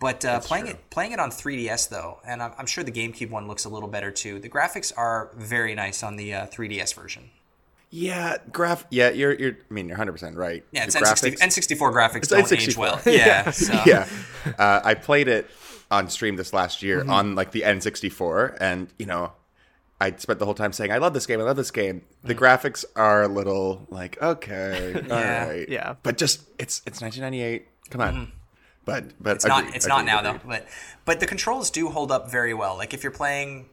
But 0.00 0.24
uh, 0.24 0.40
playing 0.40 0.66
it 0.66 0.90
playing 0.90 1.12
it 1.12 1.20
on 1.20 1.30
3DS 1.30 1.88
though, 1.88 2.18
and 2.26 2.42
I'm, 2.42 2.52
I'm 2.58 2.66
sure 2.66 2.84
the 2.84 2.92
GameCube 2.92 3.30
one 3.30 3.48
looks 3.48 3.64
a 3.64 3.68
little 3.68 3.88
better 3.88 4.10
too. 4.10 4.38
The 4.38 4.48
graphics 4.50 4.92
are 4.96 5.30
very 5.36 5.74
nice 5.74 6.02
on 6.02 6.16
the 6.16 6.34
uh, 6.34 6.46
3DS 6.48 6.94
version. 6.94 7.30
Yeah, 7.90 8.38
graph. 8.52 8.84
Yeah, 8.90 9.10
you're 9.10 9.32
you're. 9.34 9.52
I 9.70 9.72
mean, 9.72 9.86
you're 9.86 9.94
100 9.94 10.12
percent 10.12 10.36
right. 10.36 10.64
Yeah, 10.72 10.84
it's 10.84 10.94
The 10.94 11.00
N60, 11.00 11.38
N64 11.38 11.78
graphics 11.92 12.16
It's 12.16 12.28
don't 12.28 12.52
age 12.52 12.74
N64. 12.74 12.76
well. 12.76 13.00
Yeah, 13.06 13.50
so. 13.52 13.80
yeah. 13.86 14.08
Uh, 14.58 14.80
I 14.84 14.94
played 14.94 15.28
it 15.28 15.48
on 15.90 16.08
stream 16.10 16.34
this 16.36 16.52
last 16.52 16.82
year 16.82 17.00
Mm-hmm. 17.00 17.10
on 17.10 17.34
like 17.36 17.52
the 17.52 17.60
N64, 17.62 18.56
and 18.60 18.88
you 18.98 19.06
know, 19.06 19.32
I 20.00 20.10
spent 20.16 20.40
the 20.40 20.44
whole 20.44 20.54
time 20.54 20.72
saying, 20.72 20.90
"I 20.90 20.98
love 20.98 21.14
this 21.14 21.24
game. 21.26 21.38
I 21.40 21.44
love 21.44 21.56
this 21.56 21.70
game." 21.70 22.02
The 22.24 22.34
graphics 22.34 22.84
are 22.96 23.22
a 23.22 23.28
little 23.28 23.86
like, 23.90 24.20
okay, 24.20 24.94
all 24.94 25.02
Yeah. 25.08 25.46
right, 25.48 25.68
Yeah. 25.68 25.94
but 26.02 26.18
just 26.18 26.42
it's 26.58 26.82
it's 26.86 27.00
1998. 27.00 27.68
Come 27.90 28.00
on, 28.00 28.32
but 28.84 29.04
but 29.20 29.30
Mm-hmm. 29.30 29.32
It's 29.36 29.46
not. 29.46 29.76
It's 29.76 29.86
not 29.86 30.04
now 30.04 30.20
though. 30.22 30.40
But 30.46 30.66
but 31.04 31.20
the 31.20 31.26
controls 31.26 31.70
do 31.70 31.88
hold 31.88 32.10
up 32.12 32.30
very 32.30 32.54
well. 32.54 32.76
Like 32.76 32.94
if 32.94 33.02
you're 33.02 33.12
playing 33.12 33.66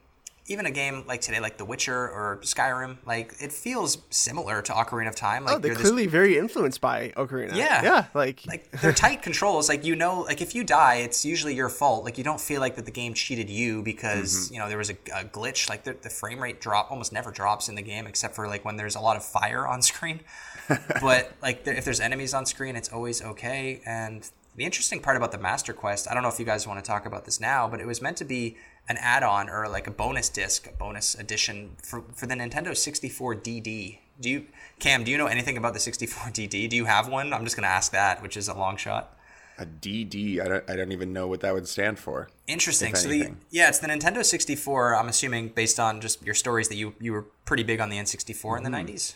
even 0.47 0.65
a 0.65 0.71
game 0.71 1.03
like 1.07 1.21
today, 1.21 1.39
like 1.39 1.57
The 1.57 1.63
Witcher 1.63 1.95
or 1.95 2.39
Skyrim, 2.41 2.97
like 3.05 3.35
it 3.39 3.53
feels 3.53 3.99
similar 4.09 4.61
to 4.63 4.73
Ocarina 4.73 5.07
of 5.07 5.15
Time. 5.15 5.45
Like 5.45 5.55
Oh, 5.55 5.59
they're 5.59 5.69
you're 5.71 5.77
this- 5.77 5.87
clearly 5.87 6.07
very 6.07 6.37
influenced 6.37 6.81
by 6.81 7.13
Ocarina. 7.15 7.55
Yeah. 7.55 7.83
Yeah, 7.83 8.05
like, 8.13 8.41
like 8.47 8.69
they're 8.81 8.91
tight 8.91 9.21
controls 9.21 9.69
like 9.69 9.85
you 9.85 9.95
know 9.95 10.21
like 10.21 10.41
if 10.41 10.53
you 10.55 10.63
die 10.65 10.95
it's 10.95 11.23
usually 11.23 11.53
your 11.55 11.69
fault 11.69 12.03
like 12.03 12.17
you 12.17 12.23
don't 12.23 12.41
feel 12.41 12.59
like 12.59 12.75
that 12.75 12.85
the 12.85 12.91
game 12.91 13.13
cheated 13.13 13.49
you 13.49 13.81
because 13.83 14.51
you 14.51 14.57
know 14.59 14.67
there 14.67 14.79
was 14.79 14.89
a, 14.89 14.97
a 15.15 15.23
glitch 15.23 15.69
like 15.69 15.83
the, 15.83 15.95
the 16.01 16.09
frame 16.09 16.39
rate 16.41 16.59
drop 16.59 16.89
almost 16.91 17.13
never 17.13 17.31
drops 17.31 17.69
in 17.69 17.75
the 17.75 17.81
game 17.81 18.07
except 18.07 18.35
for 18.35 18.47
like 18.47 18.65
when 18.65 18.75
there's 18.77 18.95
a 18.95 18.99
lot 18.99 19.15
of 19.15 19.23
fire 19.23 19.65
on 19.67 19.81
screen 19.81 20.19
but 21.01 21.31
like 21.41 21.63
there, 21.63 21.75
if 21.75 21.85
there's 21.85 21.99
enemies 22.01 22.33
on 22.33 22.45
screen 22.45 22.75
it's 22.75 22.89
always 22.91 23.21
okay 23.23 23.81
and 23.85 24.29
the 24.55 24.65
interesting 24.65 24.99
part 25.01 25.17
about 25.17 25.31
the 25.31 25.37
master 25.37 25.73
quest 25.73 26.09
i 26.09 26.13
don't 26.13 26.23
know 26.23 26.29
if 26.29 26.39
you 26.39 26.45
guys 26.45 26.67
want 26.67 26.83
to 26.83 26.87
talk 26.87 27.05
about 27.05 27.25
this 27.25 27.39
now 27.39 27.67
but 27.67 27.79
it 27.79 27.87
was 27.87 28.01
meant 28.01 28.17
to 28.17 28.25
be 28.25 28.57
an 28.89 28.97
add-on 28.99 29.49
or 29.49 29.67
like 29.69 29.87
a 29.87 29.91
bonus 29.91 30.29
disc 30.29 30.67
a 30.67 30.71
bonus 30.73 31.15
edition 31.15 31.71
for, 31.83 32.03
for 32.13 32.25
the 32.27 32.35
nintendo 32.35 32.75
64 32.75 33.35
dd 33.35 33.99
do 34.19 34.29
you 34.29 34.45
cam 34.79 35.03
do 35.03 35.11
you 35.11 35.17
know 35.17 35.27
anything 35.27 35.57
about 35.57 35.73
the 35.73 35.79
64 35.79 36.31
dd 36.33 36.69
do 36.69 36.75
you 36.75 36.85
have 36.85 37.07
one 37.07 37.33
i'm 37.33 37.43
just 37.43 37.55
going 37.55 37.63
to 37.63 37.69
ask 37.69 37.91
that 37.91 38.21
which 38.21 38.35
is 38.37 38.47
a 38.47 38.53
long 38.53 38.77
shot 38.77 39.17
a 39.57 39.65
DD. 39.65 40.41
I 40.43 40.47
don't 40.47 40.69
I 40.69 40.75
don't 40.75 40.91
even 40.91 41.13
know 41.13 41.27
what 41.27 41.41
that 41.41 41.53
would 41.53 41.67
stand 41.67 41.99
for. 41.99 42.29
Interesting. 42.47 42.95
So 42.95 43.07
the 43.09 43.31
yeah, 43.51 43.67
it's 43.67 43.77
the 43.77 43.87
Nintendo 43.87 44.25
64. 44.25 44.95
I'm 44.95 45.07
assuming 45.07 45.49
based 45.49 45.79
on 45.79 46.01
just 46.01 46.23
your 46.25 46.33
stories 46.33 46.67
that 46.69 46.77
you 46.77 46.95
you 46.99 47.11
were 47.11 47.23
pretty 47.45 47.61
big 47.61 47.79
on 47.79 47.89
the 47.89 47.97
N64 47.97 48.57
in 48.57 48.63
the 48.63 48.69
Mm-hmm. 48.71 48.87
90s. 48.95 49.15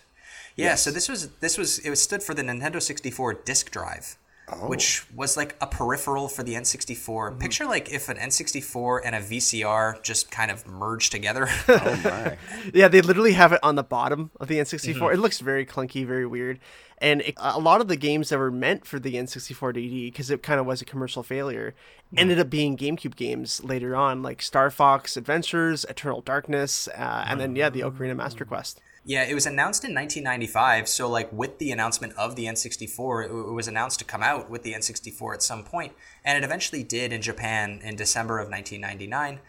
Yeah. 0.55 0.75
So 0.75 0.91
this 0.91 1.09
was 1.09 1.29
this 1.39 1.57
was 1.57 1.79
it 1.79 1.89
was 1.89 1.99
stood 2.01 2.21
for 2.21 2.35
the 2.35 2.43
Nintendo 2.43 2.79
64 2.79 3.33
disk 3.45 3.71
drive, 3.71 4.17
Oh. 4.47 4.67
which 4.67 5.03
was 5.11 5.35
like 5.35 5.55
a 5.59 5.65
peripheral 5.65 6.27
for 6.27 6.43
the 6.43 6.53
N64. 6.53 6.97
Mm-hmm. 6.99 7.39
Picture 7.39 7.65
like 7.65 7.91
if 7.91 8.09
an 8.09 8.17
N64 8.17 8.99
and 9.03 9.15
a 9.15 9.19
VCR 9.19 10.03
just 10.03 10.29
kind 10.29 10.51
of 10.51 10.67
merged 10.67 11.11
together. 11.11 11.47
Oh 11.67 12.01
my! 12.03 12.37
yeah, 12.73 12.87
they 12.87 13.01
literally 13.01 13.33
have 13.33 13.51
it 13.53 13.59
on 13.63 13.73
the 13.73 13.83
bottom 13.83 14.29
of 14.39 14.47
the 14.47 14.57
N64. 14.57 14.93
Mm-hmm. 14.93 15.13
It 15.15 15.19
looks 15.19 15.39
very 15.39 15.65
clunky, 15.65 16.05
very 16.05 16.27
weird. 16.27 16.59
And 16.99 17.21
it, 17.21 17.33
a 17.37 17.59
lot 17.59 17.81
of 17.81 17.87
the 17.87 17.95
games 17.97 18.29
that 18.29 18.37
were 18.37 18.51
meant 18.51 18.85
for 18.85 18.99
the 18.99 19.15
N64 19.15 19.73
DD, 19.75 20.05
because 20.11 20.29
it 20.29 20.43
kind 20.43 20.59
of 20.59 20.65
was 20.67 20.79
a 20.81 20.85
commercial 20.85 21.23
failure, 21.23 21.73
Mm-hmm. 22.05 22.19
ended 22.19 22.39
up 22.39 22.51
being 22.51 22.77
GameCube 22.77 23.15
games 23.15 23.63
later 23.63 23.95
on, 23.95 24.21
like 24.21 24.39
Star 24.43 24.69
Fox 24.69 25.17
Adventures, 25.17 25.85
Eternal 25.89 26.21
Darkness, 26.21 26.87
uh, 26.89 27.25
and 27.27 27.39
then, 27.39 27.55
yeah, 27.55 27.71
the 27.71 27.81
Ocarina 27.81 28.15
Master 28.15 28.45
Quest. 28.45 28.79
Yeah, 29.07 29.23
it 29.23 29.35
was 29.35 29.45
announced 29.45 29.83
in 29.83 29.93
1995. 29.93 30.89
So, 30.89 31.07
like, 31.07 31.31
with 31.31 31.59
the 31.59 31.71
announcement 31.71 32.13
of 32.17 32.35
the 32.35 32.45
N64, 32.45 33.25
it, 33.25 33.31
it 33.31 33.53
was 33.53 33.67
announced 33.67 33.99
to 33.99 34.05
come 34.05 34.23
out 34.23 34.49
with 34.49 34.63
the 34.63 34.73
N64 34.73 35.35
at 35.35 35.43
some 35.43 35.63
point, 35.63 35.93
and 36.23 36.37
it 36.37 36.43
eventually 36.43 36.81
did 36.83 37.13
in 37.13 37.21
Japan 37.21 37.81
in 37.83 37.95
December 37.95 38.39
of 38.39 38.49
1999. 38.49 39.39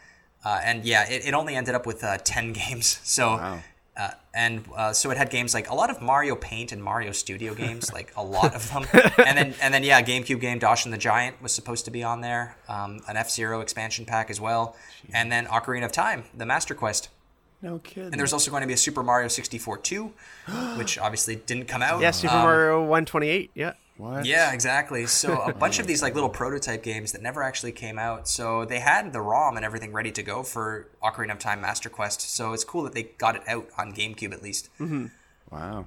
Uh, 0.45 0.61
and 0.63 0.85
yeah, 0.85 1.09
it, 1.09 1.27
it 1.27 1.33
only 1.35 1.57
ended 1.57 1.75
up 1.75 1.87
with 1.87 2.05
uh, 2.05 2.19
10 2.19 2.53
games. 2.69 3.01
So, 3.03 3.61
uh, 3.97 4.11
and 4.35 4.65
uh, 4.77 4.93
so 4.93 5.11
it 5.11 5.17
had 5.17 5.31
games 5.31 5.55
like 5.55 5.71
a 5.71 5.75
lot 5.75 5.89
of 5.89 6.03
Mario 6.03 6.37
Paint 6.37 6.71
and 6.71 6.83
Mario 6.83 7.13
Studio 7.13 7.55
games, 7.65 7.91
like 7.95 8.13
a 8.15 8.23
lot 8.23 8.55
of 8.55 8.71
them. 8.71 8.85
and 9.27 9.39
then, 9.39 9.55
and 9.63 9.73
then 9.73 9.83
yeah, 9.83 10.03
GameCube 10.03 10.41
game 10.41 10.61
Doshin 10.61 10.91
the 10.91 10.99
Giant 10.99 11.41
was 11.41 11.53
supposed 11.53 11.87
to 11.87 11.91
be 11.91 12.03
on 12.03 12.21
there. 12.21 12.59
Um, 12.69 13.01
an 13.09 13.17
F 13.17 13.31
Zero 13.31 13.61
expansion 13.63 14.05
pack 14.05 14.29
as 14.29 14.39
well, 14.39 14.77
and 15.15 15.33
then 15.33 15.47
Ocarina 15.47 15.87
of 15.87 15.93
Time, 15.93 16.25
the 16.37 16.45
Master 16.45 16.75
Quest. 16.75 17.09
No 17.63 17.79
kidding. 17.79 18.13
And 18.13 18.21
there's 18.21 18.33
also 18.33 18.51
going 18.51 18.61
to 18.61 18.67
be 18.67 18.75
a 18.75 18.77
Super 18.77 19.03
Mario 19.03 19.29
64 19.29 19.79
2, 19.79 20.13
which 20.77 20.99
obviously 20.99 21.37
didn't 21.37 21.67
come 21.67 21.83
out. 21.83 22.01
Yeah, 22.01 22.11
Super 22.11 22.35
Um, 22.35 22.43
Mario 22.43 22.81
128. 22.81 23.51
Yeah. 23.55 23.73
what? 23.97 24.27
Yeah, 24.27 24.53
exactly. 24.53 25.07
So 25.07 25.41
a 25.41 25.53
bunch 25.65 25.79
of 25.79 25.87
these 25.87 26.03
like 26.03 26.15
little 26.15 26.29
prototype 26.29 26.83
games 26.83 27.13
that 27.13 27.23
never 27.23 27.43
actually 27.43 27.73
came 27.73 27.99
out. 27.99 28.29
So 28.29 28.65
they 28.67 28.81
had 28.81 29.13
the 29.13 29.21
ROM 29.21 29.57
and 29.57 29.65
everything 29.65 29.93
ready 29.93 30.13
to 30.13 30.23
go 30.23 30.43
for 30.43 30.89
Ocarina 31.03 31.33
of 31.33 31.39
Time 31.39 31.61
Master 31.61 31.89
Quest. 31.89 32.21
So 32.21 32.53
it's 32.53 32.65
cool 32.65 32.83
that 32.85 32.93
they 32.93 33.05
got 33.19 33.37
it 33.37 33.43
out 33.49 33.69
on 33.79 33.93
GameCube 33.93 34.33
at 34.33 34.43
least. 34.43 34.69
Wow. 35.51 35.87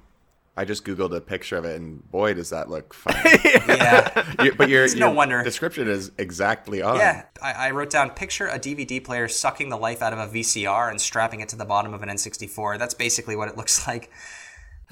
I 0.56 0.64
just 0.64 0.84
googled 0.84 1.16
a 1.16 1.20
picture 1.20 1.56
of 1.56 1.64
it, 1.64 1.76
and 1.80 2.08
boy, 2.10 2.34
does 2.34 2.50
that 2.50 2.68
look 2.68 2.92
fun. 2.94 3.14
Yeah. 3.44 4.34
You- 4.42 4.54
but 4.54 4.68
your, 4.68 4.86
no 4.96 5.06
your 5.06 5.14
wonder. 5.14 5.42
description 5.42 5.88
is 5.88 6.10
exactly 6.18 6.82
on. 6.82 6.96
Yeah, 6.96 7.24
I, 7.42 7.52
I 7.52 7.70
wrote 7.70 7.90
down 7.90 8.10
picture 8.10 8.46
a 8.48 8.58
DVD 8.58 9.02
player 9.02 9.28
sucking 9.28 9.68
the 9.68 9.76
life 9.78 10.02
out 10.02 10.12
of 10.12 10.18
a 10.18 10.26
VCR 10.26 10.90
and 10.90 11.00
strapping 11.00 11.40
it 11.40 11.48
to 11.50 11.56
the 11.56 11.64
bottom 11.64 11.94
of 11.94 12.02
an 12.02 12.08
N64. 12.08 12.78
That's 12.78 12.94
basically 12.94 13.36
what 13.36 13.48
it 13.48 13.56
looks 13.56 13.86
like. 13.88 14.10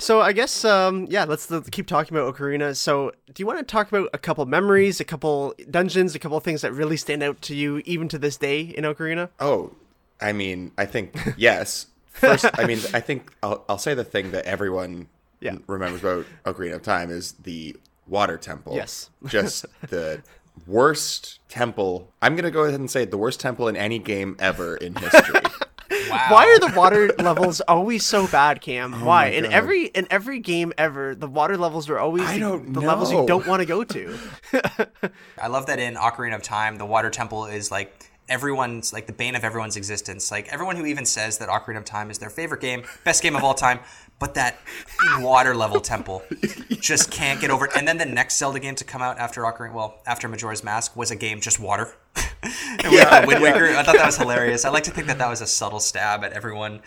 So 0.01 0.21
I 0.21 0.33
guess 0.33 0.65
um 0.65 1.07
yeah, 1.11 1.25
let's, 1.25 1.51
let's 1.51 1.69
keep 1.71 1.89
talking 1.89 2.17
about 2.17 2.33
Ocarina. 2.33 2.77
So 2.77 3.11
do 3.35 3.43
you 3.43 3.47
want 3.47 3.59
to 3.59 3.65
talk 3.65 3.89
about 3.89 4.09
a 4.15 4.19
couple 4.19 4.47
memories, 4.47 5.01
a 5.01 5.05
couple 5.05 5.55
dungeons, 5.71 6.15
a 6.15 6.21
couple 6.21 6.39
things 6.39 6.63
that 6.63 6.73
really 6.73 6.97
stand 6.97 7.21
out 7.25 7.43
to 7.43 7.55
you 7.57 7.83
even 7.85 8.07
to 8.11 8.19
this 8.19 8.37
day 8.37 8.61
in 8.61 8.85
Ocarina? 8.85 9.29
Oh, 9.41 9.73
I 10.21 10.33
mean, 10.33 10.71
I 10.79 10.87
think 10.87 11.19
yes. 11.37 11.89
First, 12.13 12.47
I 12.55 12.65
mean, 12.65 12.79
I 12.95 13.01
think 13.01 13.33
I'll, 13.43 13.65
I'll 13.69 13.79
say 13.79 13.95
the 13.95 14.05
thing 14.05 14.31
that 14.31 14.45
everyone 14.45 15.09
Yeah. 15.41 15.57
remembers 15.67 16.01
about 16.01 16.27
Ocarina 16.45 16.77
of 16.77 16.83
Time 16.83 17.11
is 17.11 17.33
the 17.33 17.77
water 18.07 18.37
temple. 18.37 18.75
Yes. 18.75 19.11
just 19.27 19.67
the 19.89 20.23
worst 20.67 21.41
temple. 21.49 22.13
I'm 22.21 22.37
gonna 22.37 22.51
go 22.51 22.65
ahead 22.65 22.81
and 22.81 22.91
say 22.91 23.05
the 23.05 23.19
worst 23.19 23.41
temple 23.41 23.69
in 23.69 23.77
any 23.77 23.99
game 23.99 24.37
ever 24.39 24.77
in 24.77 24.95
history. 24.97 25.41
Wow. 26.11 26.27
Why 26.31 26.47
are 26.47 26.59
the 26.59 26.75
water 26.77 27.13
levels 27.19 27.61
always 27.63 28.05
so 28.05 28.27
bad, 28.27 28.61
Cam? 28.61 28.95
Oh 28.95 29.05
Why? 29.05 29.29
Oh 29.29 29.31
my 29.31 29.37
In 29.37 29.53
every 29.53 29.87
in 29.87 30.07
every 30.11 30.41
game 30.41 30.73
ever, 30.77 31.15
the 31.15 31.29
water 31.29 31.57
levels 31.57 31.89
are 31.89 31.99
always 31.99 32.25
I 32.25 32.35
the, 32.35 32.41
don't 32.41 32.73
the 32.73 32.81
levels 32.81 33.13
you 33.13 33.27
don't 33.27 33.47
want 33.47 33.61
to 33.61 33.67
go 33.67 33.85
to. 33.85 34.19
I 35.41 35.49
love 35.49 35.67
that 35.67 35.79
in 35.79 35.95
Ocarina 35.95 36.35
of 36.35 36.43
Time, 36.43 36.77
the 36.77 36.87
water 36.87 37.11
temple 37.11 37.47
is 37.47 37.71
like 37.71 38.11
everyone's 38.29 38.93
like 38.93 39.07
the 39.07 39.13
bane 39.13 39.35
of 39.35 39.45
everyone's 39.45 39.77
existence. 39.77 40.31
Like 40.31 40.49
everyone 40.49 40.77
who 40.77 40.87
even 40.87 41.05
says 41.05 41.39
that 41.39 41.49
Ocarina 41.49 41.79
of 41.79 41.85
Time 41.85 42.11
is 42.11 42.19
their 42.19 42.31
favorite 42.31 42.61
game, 42.61 42.83
best 43.05 43.23
game 43.23 43.37
of 43.37 43.43
all 43.43 43.55
time, 43.55 43.81
but 44.19 44.35
that 44.35 44.59
water 45.19 45.55
level 45.55 45.81
temple 45.81 46.23
just 46.71 47.11
can't 47.11 47.41
get 47.41 47.51
over 47.51 47.67
it. 47.67 47.73
And 47.77 47.87
then 47.87 47.99
the 47.99 48.07
next 48.07 48.39
Zelda 48.39 48.59
game 48.59 48.75
to 48.77 48.85
come 48.85 49.03
out 49.03 49.19
after 49.19 49.43
Ocarina, 49.43 49.73
well, 49.73 50.01
after 50.07 50.29
Majora's 50.29 50.65
Mask 50.65 50.97
was 50.97 51.11
a 51.11 51.17
game 51.17 51.41
just 51.41 51.61
water. 51.61 51.95
Uh, 52.85 53.25
Wind 53.27 53.43
Waker, 53.43 53.67
I 53.67 53.83
thought 53.83 53.97
that 53.97 54.07
was 54.07 54.17
hilarious. 54.17 54.65
I 54.65 54.71
like 54.71 54.85
to 54.85 54.93
think 54.93 55.09
that 55.09 55.19
that 55.19 55.29
was 55.29 55.41
a 55.41 55.47
subtle 55.47 55.81
stab 55.81 56.23
at 56.23 56.33
everyone 56.33 56.81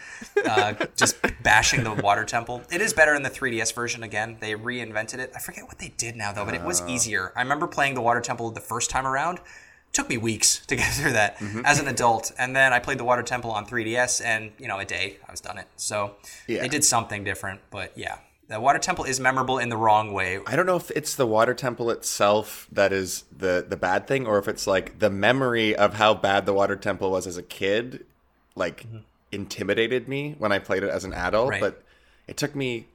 uh, 0.46 0.74
just 0.96 1.18
bashing 1.44 1.84
the 1.84 1.94
water 1.94 2.24
temple. 2.24 2.62
It 2.72 2.80
is 2.82 2.94
better 2.94 3.14
in 3.16 3.22
the 3.22 3.30
3DS 3.30 3.74
version 3.76 4.04
again. 4.04 4.38
They 4.40 4.54
reinvented 4.54 5.20
it. 5.20 5.32
I 5.36 5.40
forget 5.40 5.66
what 5.66 5.78
they 5.78 5.90
did 5.90 6.16
now 6.16 6.32
though, 6.32 6.46
but 6.46 6.54
it 6.54 6.64
was 6.64 6.82
easier. 6.88 7.34
I 7.36 7.42
remember 7.42 7.68
playing 7.68 7.96
the 7.96 8.02
water 8.02 8.22
temple 8.22 8.50
the 8.52 8.62
first 8.62 8.90
time 8.90 9.06
around. 9.06 9.40
Took 9.94 10.10
me 10.10 10.18
weeks 10.18 10.66
to 10.68 10.76
get 10.76 10.94
through 10.94 11.14
that 11.14 11.38
mm-hmm. 11.38 11.62
as 11.66 11.80
an 11.80 11.88
adult, 11.88 12.32
and 12.38 12.56
then 12.56 12.74
I 12.74 12.80
played 12.80 12.98
the 12.98 13.04
water 13.04 13.24
temple 13.24 13.52
on 13.52 13.66
3DS, 13.66 14.24
and 14.24 14.52
you 14.58 14.68
know, 14.68 14.80
a 14.80 14.86
day 14.86 15.18
I 15.28 15.32
was 15.32 15.42
done 15.42 15.58
it. 15.58 15.68
So 15.76 16.16
Yeah. 16.48 16.62
they 16.62 16.68
did 16.68 16.84
something 16.84 17.24
different, 17.24 17.62
but 17.70 17.98
yeah, 17.98 18.20
the 18.48 18.60
water 18.60 18.80
temple 18.80 19.06
is 19.06 19.20
memorable 19.20 19.60
in 19.60 19.70
the 19.70 19.78
wrong 19.78 20.12
way. 20.12 20.40
I 20.46 20.56
don't 20.56 20.66
know 20.66 20.76
if 20.76 20.92
it's 20.92 21.16
the 21.16 21.26
water 21.26 21.54
temple 21.54 21.90
itself 21.90 22.68
that 22.72 22.92
is 22.92 23.24
the 23.36 23.66
the 23.68 23.78
bad 23.78 24.08
thing, 24.08 24.28
or 24.28 24.38
if 24.40 24.48
it's 24.48 24.68
like 24.68 25.00
the 25.00 25.10
memory 25.10 25.76
of 25.76 25.96
how 25.96 26.14
bad 26.14 26.46
the 26.46 26.54
water 26.54 26.76
temple 26.76 27.12
was 27.12 27.28
as 27.28 27.38
a 27.38 27.44
kid, 27.44 28.06
like 28.56 28.84
mm-hmm. 28.84 28.98
intimidated 29.32 30.08
me 30.08 30.36
when 30.38 30.52
I 30.52 30.60
played 30.60 30.84
it 30.84 30.90
as 30.90 31.06
an 31.06 31.14
adult. 31.14 31.50
Right. 31.50 31.62
But 31.62 31.84
it 32.28 32.38
took 32.38 32.56
me, 32.56 32.88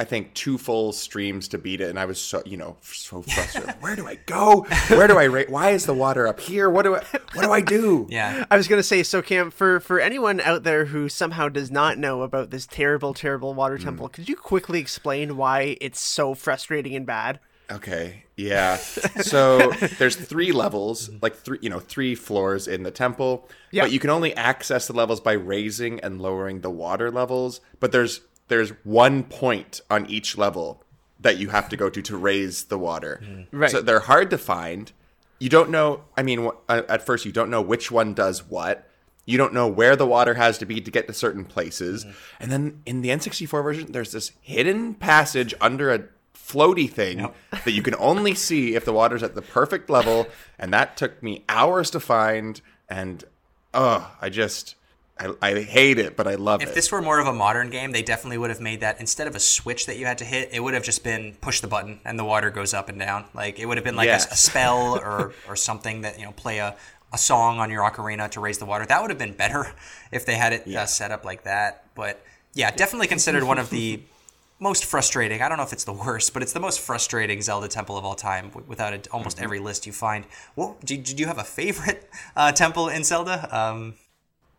I 0.00 0.04
think, 0.04 0.32
two 0.34 0.56
full 0.56 0.92
streams 0.92 1.46
to 1.48 1.58
beat 1.58 1.80
it, 1.82 1.90
and 1.90 1.98
I 1.98 2.06
was 2.06 2.18
so 2.20 2.42
you 2.46 2.56
know 2.56 2.76
so 2.82 3.20
frustrated. 3.34 3.74
Where 3.80 3.94
do 3.94 4.06
I 4.06 4.14
go? 4.26 4.62
Where 4.88 5.06
do 5.06 5.18
I 5.18 5.24
rate? 5.24 5.50
Why 5.50 5.70
is 5.70 5.84
the 5.86 5.94
water 5.94 6.26
up 6.26 6.40
here? 6.40 6.70
What 6.70 6.82
do 6.82 6.96
I 6.96 7.04
what 7.34 7.42
do 7.44 7.52
I 7.52 7.60
do? 7.60 8.06
Yeah. 8.10 8.44
I 8.50 8.56
was 8.56 8.66
gonna 8.66 8.82
say, 8.82 9.02
so 9.02 9.20
Cam, 9.22 9.50
for 9.50 9.78
for 9.80 10.00
anyone 10.00 10.40
out 10.40 10.62
there 10.62 10.86
who 10.86 11.08
somehow 11.08 11.48
does 11.48 11.70
not 11.70 11.98
know 11.98 12.22
about 12.22 12.50
this 12.50 12.66
terrible, 12.66 13.12
terrible 13.14 13.54
water 13.54 13.76
Hmm. 13.76 13.84
temple, 13.84 14.08
could 14.08 14.28
you 14.28 14.36
quickly 14.36 14.80
explain 14.80 15.36
why 15.36 15.76
it's 15.80 16.00
so 16.00 16.34
frustrating 16.34 16.96
and 16.96 17.04
bad? 17.06 17.38
Okay. 17.70 18.24
Yeah. 18.36 18.76
So 18.78 19.70
there's 19.98 20.16
three 20.16 20.50
levels, 20.50 21.08
like 21.22 21.36
three, 21.36 21.58
you 21.62 21.70
know, 21.70 21.78
three 21.78 22.14
floors 22.16 22.66
in 22.66 22.82
the 22.82 22.90
temple. 22.90 23.48
Yeah. 23.70 23.82
But 23.84 23.92
you 23.92 24.00
can 24.00 24.10
only 24.10 24.34
access 24.34 24.86
the 24.88 24.92
levels 24.92 25.20
by 25.20 25.34
raising 25.34 26.00
and 26.00 26.20
lowering 26.20 26.62
the 26.62 26.70
water 26.70 27.10
levels. 27.12 27.60
But 27.78 27.92
there's 27.92 28.22
there's 28.50 28.70
one 28.84 29.22
point 29.22 29.80
on 29.88 30.04
each 30.10 30.36
level 30.36 30.82
that 31.18 31.38
you 31.38 31.48
have 31.48 31.68
to 31.70 31.76
go 31.76 31.88
to 31.88 32.02
to 32.02 32.16
raise 32.16 32.64
the 32.64 32.78
water. 32.78 33.46
Right. 33.50 33.70
So 33.70 33.80
they're 33.80 34.00
hard 34.00 34.28
to 34.30 34.38
find. 34.38 34.92
You 35.38 35.48
don't 35.48 35.70
know. 35.70 36.02
I 36.16 36.22
mean, 36.22 36.50
uh, 36.68 36.82
at 36.88 37.06
first 37.06 37.24
you 37.24 37.32
don't 37.32 37.48
know 37.48 37.62
which 37.62 37.90
one 37.90 38.12
does 38.12 38.46
what. 38.48 38.86
You 39.24 39.38
don't 39.38 39.54
know 39.54 39.68
where 39.68 39.96
the 39.96 40.06
water 40.06 40.34
has 40.34 40.58
to 40.58 40.66
be 40.66 40.80
to 40.80 40.90
get 40.90 41.06
to 41.06 41.14
certain 41.14 41.44
places. 41.44 42.04
And 42.40 42.50
then 42.50 42.82
in 42.84 43.02
the 43.02 43.10
N64 43.10 43.62
version, 43.62 43.92
there's 43.92 44.12
this 44.12 44.32
hidden 44.40 44.94
passage 44.94 45.54
under 45.60 45.92
a 45.92 46.04
floaty 46.34 46.90
thing 46.90 47.30
that 47.64 47.70
you 47.70 47.82
can 47.82 47.94
only 47.96 48.34
see 48.34 48.74
if 48.74 48.84
the 48.84 48.92
water's 48.92 49.22
at 49.22 49.34
the 49.34 49.42
perfect 49.42 49.88
level. 49.88 50.26
And 50.58 50.72
that 50.72 50.96
took 50.96 51.22
me 51.22 51.44
hours 51.48 51.90
to 51.90 52.00
find. 52.00 52.60
And 52.88 53.24
oh, 53.72 54.16
I 54.20 54.30
just 54.30 54.74
I, 55.20 55.34
I 55.42 55.60
hate 55.62 55.98
it, 55.98 56.16
but 56.16 56.26
I 56.26 56.34
love 56.36 56.62
If 56.62 56.68
it. 56.68 56.70
If 56.70 56.74
this 56.74 56.90
were 56.90 57.02
more 57.02 57.18
of 57.20 57.26
a 57.26 57.32
modern 57.32 57.68
game, 57.70 57.92
they 57.92 58.02
definitely 58.02 58.38
would 58.38 58.50
have 58.50 58.60
made 58.60 58.80
that 58.80 58.98
instead 59.00 59.26
of 59.26 59.36
a 59.36 59.40
switch 59.40 59.86
that 59.86 59.96
you 59.98 60.06
had 60.06 60.18
to 60.18 60.24
hit, 60.24 60.48
it 60.52 60.60
would 60.60 60.74
have 60.74 60.82
just 60.82 61.04
been 61.04 61.36
push 61.40 61.60
the 61.60 61.68
button 61.68 62.00
and 62.04 62.18
the 62.18 62.24
water 62.24 62.50
goes 62.50 62.72
up 62.74 62.88
and 62.88 62.98
down. 62.98 63.26
Like 63.34 63.58
it 63.58 63.66
would 63.66 63.76
have 63.76 63.84
been 63.84 63.96
like 63.96 64.08
a- 64.08 64.14
a, 64.14 64.36
spell 64.36 64.98
or 65.04 65.34
or 65.46 65.56
something 65.56 66.00
that 66.02 66.18
you 66.18 66.24
know 66.24 66.32
play 66.32 66.58
a, 66.58 66.74
a 67.12 67.18
song 67.18 67.58
on 67.58 67.70
your 67.70 67.82
ocarina 67.88 68.30
to 68.30 68.40
raise 68.40 68.58
the 68.58 68.64
water. 68.66 68.86
That 68.86 69.00
would 69.02 69.10
have 69.10 69.18
been 69.18 69.34
better 69.34 69.72
if 70.12 70.24
they 70.26 70.36
had 70.36 70.52
it 70.52 70.66
uh, 70.68 70.86
set 70.86 71.10
up 71.10 71.24
like 71.24 71.44
that. 71.44 71.84
But 71.94 72.24
yeah, 72.54 72.70
definitely 72.70 73.06
considered 73.06 73.44
one 73.44 73.58
of 73.58 73.70
the 73.70 74.00
most 74.58 74.84
frustrating. 74.84 75.40
I 75.42 75.48
don't 75.48 75.56
know 75.58 75.64
if 75.64 75.72
it's 75.72 75.84
the 75.84 75.92
worst, 75.92 76.32
but 76.34 76.42
it's 76.42 76.52
the 76.52 76.60
most 76.60 76.80
frustrating 76.80 77.40
Zelda 77.42 77.68
temple 77.68 77.96
of 77.96 78.04
all 78.04 78.14
time. 78.14 78.48
w- 78.48 78.66
Without 78.68 78.92
it, 78.92 79.08
almost 79.12 79.36
Mm-hmm. 79.36 79.44
every 79.44 79.58
list 79.58 79.86
you 79.86 79.92
find. 79.92 80.24
Well, 80.56 80.76
did, 80.84 81.04
did 81.04 81.18
you 81.20 81.26
have 81.26 81.38
a 81.38 81.44
favorite 81.44 82.10
uh, 82.36 82.52
temple 82.52 82.88
in 82.88 83.02
Zelda? 83.04 83.48
Um, 83.56 83.94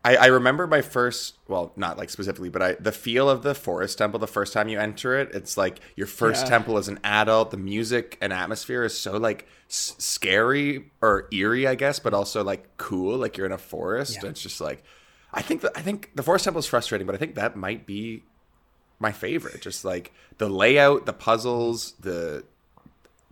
I, 0.04 0.16
I 0.16 0.26
remember 0.26 0.66
my 0.66 0.82
first, 0.82 1.36
well, 1.46 1.72
not 1.76 1.96
like 1.96 2.10
specifically, 2.10 2.48
but 2.48 2.60
I 2.62 2.72
the 2.72 2.90
feel 2.90 3.30
of 3.30 3.42
the 3.44 3.54
forest 3.54 3.98
temple 3.98 4.18
the 4.18 4.26
first 4.26 4.52
time 4.52 4.68
you 4.68 4.78
enter 4.80 5.16
it. 5.18 5.30
It's 5.32 5.56
like 5.56 5.78
your 5.94 6.08
first 6.08 6.44
Yeah. 6.44 6.50
temple 6.50 6.76
as 6.76 6.88
an 6.88 6.98
adult. 7.04 7.52
The 7.52 7.56
music 7.56 8.18
and 8.20 8.32
atmosphere 8.32 8.82
is 8.82 8.98
so 8.98 9.16
like 9.16 9.46
s- 9.70 9.94
scary 9.98 10.90
or 11.00 11.28
eerie, 11.32 11.68
I 11.68 11.76
guess, 11.76 12.00
but 12.00 12.14
also 12.14 12.42
like 12.42 12.76
cool. 12.78 13.16
Like 13.16 13.36
you're 13.36 13.46
in 13.46 13.52
a 13.52 13.58
forest. 13.58 14.18
Yeah. 14.22 14.30
It's 14.30 14.42
just 14.42 14.60
like, 14.60 14.82
I 15.32 15.40
think 15.40 15.60
that 15.60 15.72
I 15.76 15.82
think 15.82 16.10
the 16.16 16.22
forest 16.24 16.44
temple 16.44 16.58
is 16.58 16.66
frustrating, 16.66 17.06
but 17.06 17.14
I 17.14 17.18
think 17.18 17.36
that 17.36 17.54
might 17.56 17.86
be 17.86 18.24
my 18.98 19.12
favorite. 19.12 19.60
Just 19.62 19.84
like 19.84 20.12
the 20.38 20.48
layout, 20.48 21.06
the 21.06 21.12
puzzles, 21.12 21.92
the 22.00 22.42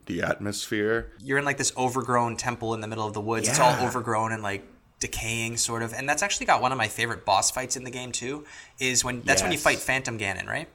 the 0.07 0.23
atmosphere. 0.23 1.13
you're 1.23 1.39
in 1.39 1.45
like 1.45 1.57
this 1.59 1.73
overgrown 1.77 2.37
temple 2.37 2.75
in 2.75 2.81
the 2.81 2.89
middle 2.89 3.07
of 3.07 3.13
the 3.13 3.21
woods. 3.21 3.49
It's 3.49 3.61
all 3.61 3.75
overgrown 3.87 4.33
and 4.33 4.43
like 4.43 4.65
decaying 5.01 5.57
sort 5.57 5.83
of. 5.83 5.93
And 5.93 6.09
that's 6.09 6.23
actually 6.23 6.47
got 6.47 6.63
one 6.63 6.73
of 6.73 6.79
my 6.79 6.89
favorite 6.89 7.25
boss 7.25 7.51
fights 7.51 7.77
in 7.77 7.85
the 7.85 7.91
game 7.91 8.13
too. 8.13 8.45
Is 8.79 9.05
when 9.05 9.23
that's 9.23 9.43
when 9.43 9.53
you 9.53 9.59
fight 9.59 9.79
Phantom 9.79 10.19
Ganon, 10.19 10.47
right? 10.47 10.69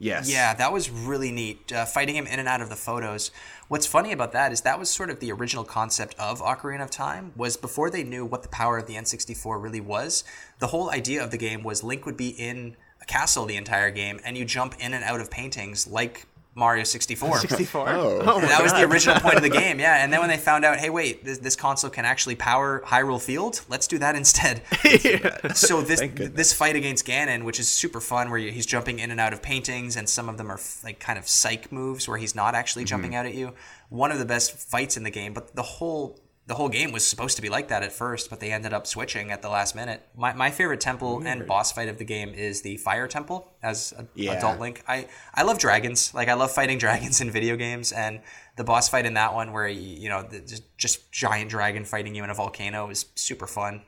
Yes. 0.00 0.30
Yeah, 0.30 0.54
that 0.54 0.72
was 0.72 0.90
really 0.90 1.32
neat. 1.32 1.72
Uh, 1.72 1.84
fighting 1.84 2.14
him 2.14 2.26
in 2.26 2.38
and 2.38 2.48
out 2.48 2.60
of 2.60 2.68
the 2.68 2.76
photos. 2.76 3.32
What's 3.66 3.86
funny 3.86 4.12
about 4.12 4.32
that 4.32 4.52
is 4.52 4.60
that 4.60 4.78
was 4.78 4.88
sort 4.88 5.10
of 5.10 5.18
the 5.18 5.32
original 5.32 5.64
concept 5.64 6.14
of 6.18 6.40
Ocarina 6.40 6.84
of 6.84 6.90
Time. 6.90 7.32
Was 7.36 7.56
before 7.56 7.90
they 7.90 8.04
knew 8.04 8.24
what 8.24 8.42
the 8.42 8.48
power 8.48 8.78
of 8.78 8.86
the 8.86 8.94
N64 8.94 9.60
really 9.60 9.80
was. 9.80 10.22
The 10.60 10.68
whole 10.68 10.90
idea 10.90 11.22
of 11.22 11.32
the 11.32 11.36
game 11.36 11.64
was 11.64 11.82
Link 11.82 12.06
would 12.06 12.16
be 12.16 12.28
in 12.28 12.76
a 13.02 13.04
castle 13.04 13.44
the 13.44 13.56
entire 13.56 13.90
game, 13.90 14.20
and 14.24 14.38
you 14.38 14.44
jump 14.44 14.76
in 14.78 14.94
and 14.94 15.02
out 15.02 15.20
of 15.20 15.30
paintings 15.30 15.88
like 15.88 16.26
Mario 16.58 16.84
64. 16.84 17.38
64. 17.48 17.88
Oh. 17.88 18.22
my 18.24 18.40
that 18.48 18.62
was 18.62 18.72
the 18.72 18.82
original 18.82 19.20
point 19.20 19.36
of 19.36 19.42
the 19.42 19.48
game, 19.62 19.78
yeah. 19.78 20.02
And 20.02 20.12
then 20.12 20.20
when 20.20 20.28
they 20.28 20.36
found 20.36 20.64
out, 20.64 20.78
hey, 20.78 20.90
wait, 20.90 21.24
this, 21.24 21.38
this 21.38 21.56
console 21.56 21.88
can 21.90 22.04
actually 22.04 22.34
power 22.34 22.82
Hyrule 22.84 23.22
Field, 23.22 23.62
let's 23.68 23.86
do 23.86 23.98
that 23.98 24.16
instead. 24.16 24.62
So 25.54 25.80
this 25.82 26.00
this 26.16 26.52
fight 26.52 26.76
against 26.76 27.06
Ganon, 27.06 27.44
which 27.44 27.60
is 27.60 27.68
super 27.68 28.00
fun, 28.00 28.30
where 28.30 28.38
you, 28.38 28.50
he's 28.50 28.66
jumping 28.66 28.98
in 28.98 29.10
and 29.10 29.20
out 29.20 29.32
of 29.32 29.40
paintings, 29.40 29.96
and 29.96 30.08
some 30.08 30.28
of 30.28 30.36
them 30.36 30.50
are 30.50 30.58
like 30.84 30.98
kind 30.98 31.18
of 31.18 31.28
psych 31.28 31.70
moves 31.72 32.08
where 32.08 32.18
he's 32.18 32.34
not 32.34 32.54
actually 32.54 32.82
Mm-hmm. 32.82 32.88
jumping 32.88 33.14
out 33.14 33.26
at 33.26 33.34
you. 33.34 33.54
One 33.88 34.12
of 34.12 34.18
the 34.18 34.24
best 34.24 34.52
fights 34.52 34.96
in 34.96 35.02
the 35.02 35.10
game, 35.10 35.32
but 35.32 35.54
the 35.54 35.62
whole 35.62 36.18
the 36.48 36.54
whole 36.54 36.68
game 36.70 36.90
was 36.92 37.06
supposed 37.06 37.36
to 37.36 37.42
be 37.42 37.48
like 37.50 37.68
that 37.68 37.82
at 37.82 37.92
first, 37.92 38.30
but 38.30 38.40
they 38.40 38.50
ended 38.50 38.72
up 38.72 38.86
switching 38.86 39.30
at 39.30 39.42
the 39.42 39.48
last 39.50 39.76
minute. 39.76 40.00
My, 40.16 40.32
my 40.32 40.50
favorite 40.50 40.80
temple 40.80 41.22
and 41.24 41.46
boss 41.46 41.70
fight 41.72 41.88
of 41.90 41.98
the 41.98 42.04
game 42.04 42.30
is 42.34 42.62
the 42.62 42.78
Fire 42.78 43.06
Temple 43.06 43.52
as 43.62 43.92
a 43.96 44.06
Yeah. 44.14 44.32
adult 44.32 44.58
Link. 44.58 44.82
I 44.88 45.08
I 45.34 45.42
love 45.42 45.58
dragons. 45.58 46.12
Like 46.14 46.28
I 46.28 46.34
love 46.34 46.50
fighting 46.50 46.78
dragons 46.86 47.20
in 47.20 47.30
video 47.30 47.54
games, 47.56 47.92
and 47.92 48.20
the 48.56 48.64
boss 48.64 48.88
fight 48.88 49.04
in 49.06 49.14
that 49.14 49.34
one, 49.34 49.52
where 49.52 49.68
you, 49.68 49.80
you 50.02 50.08
know 50.08 50.22
the, 50.22 50.40
just- 50.40 50.76
just 50.78 51.12
giant 51.12 51.50
dragon 51.50 51.84
fighting 51.84 52.14
you 52.14 52.24
in 52.24 52.30
a 52.30 52.34
volcano, 52.34 52.88
is 52.90 53.04
super 53.14 53.46
fun. 53.46 53.82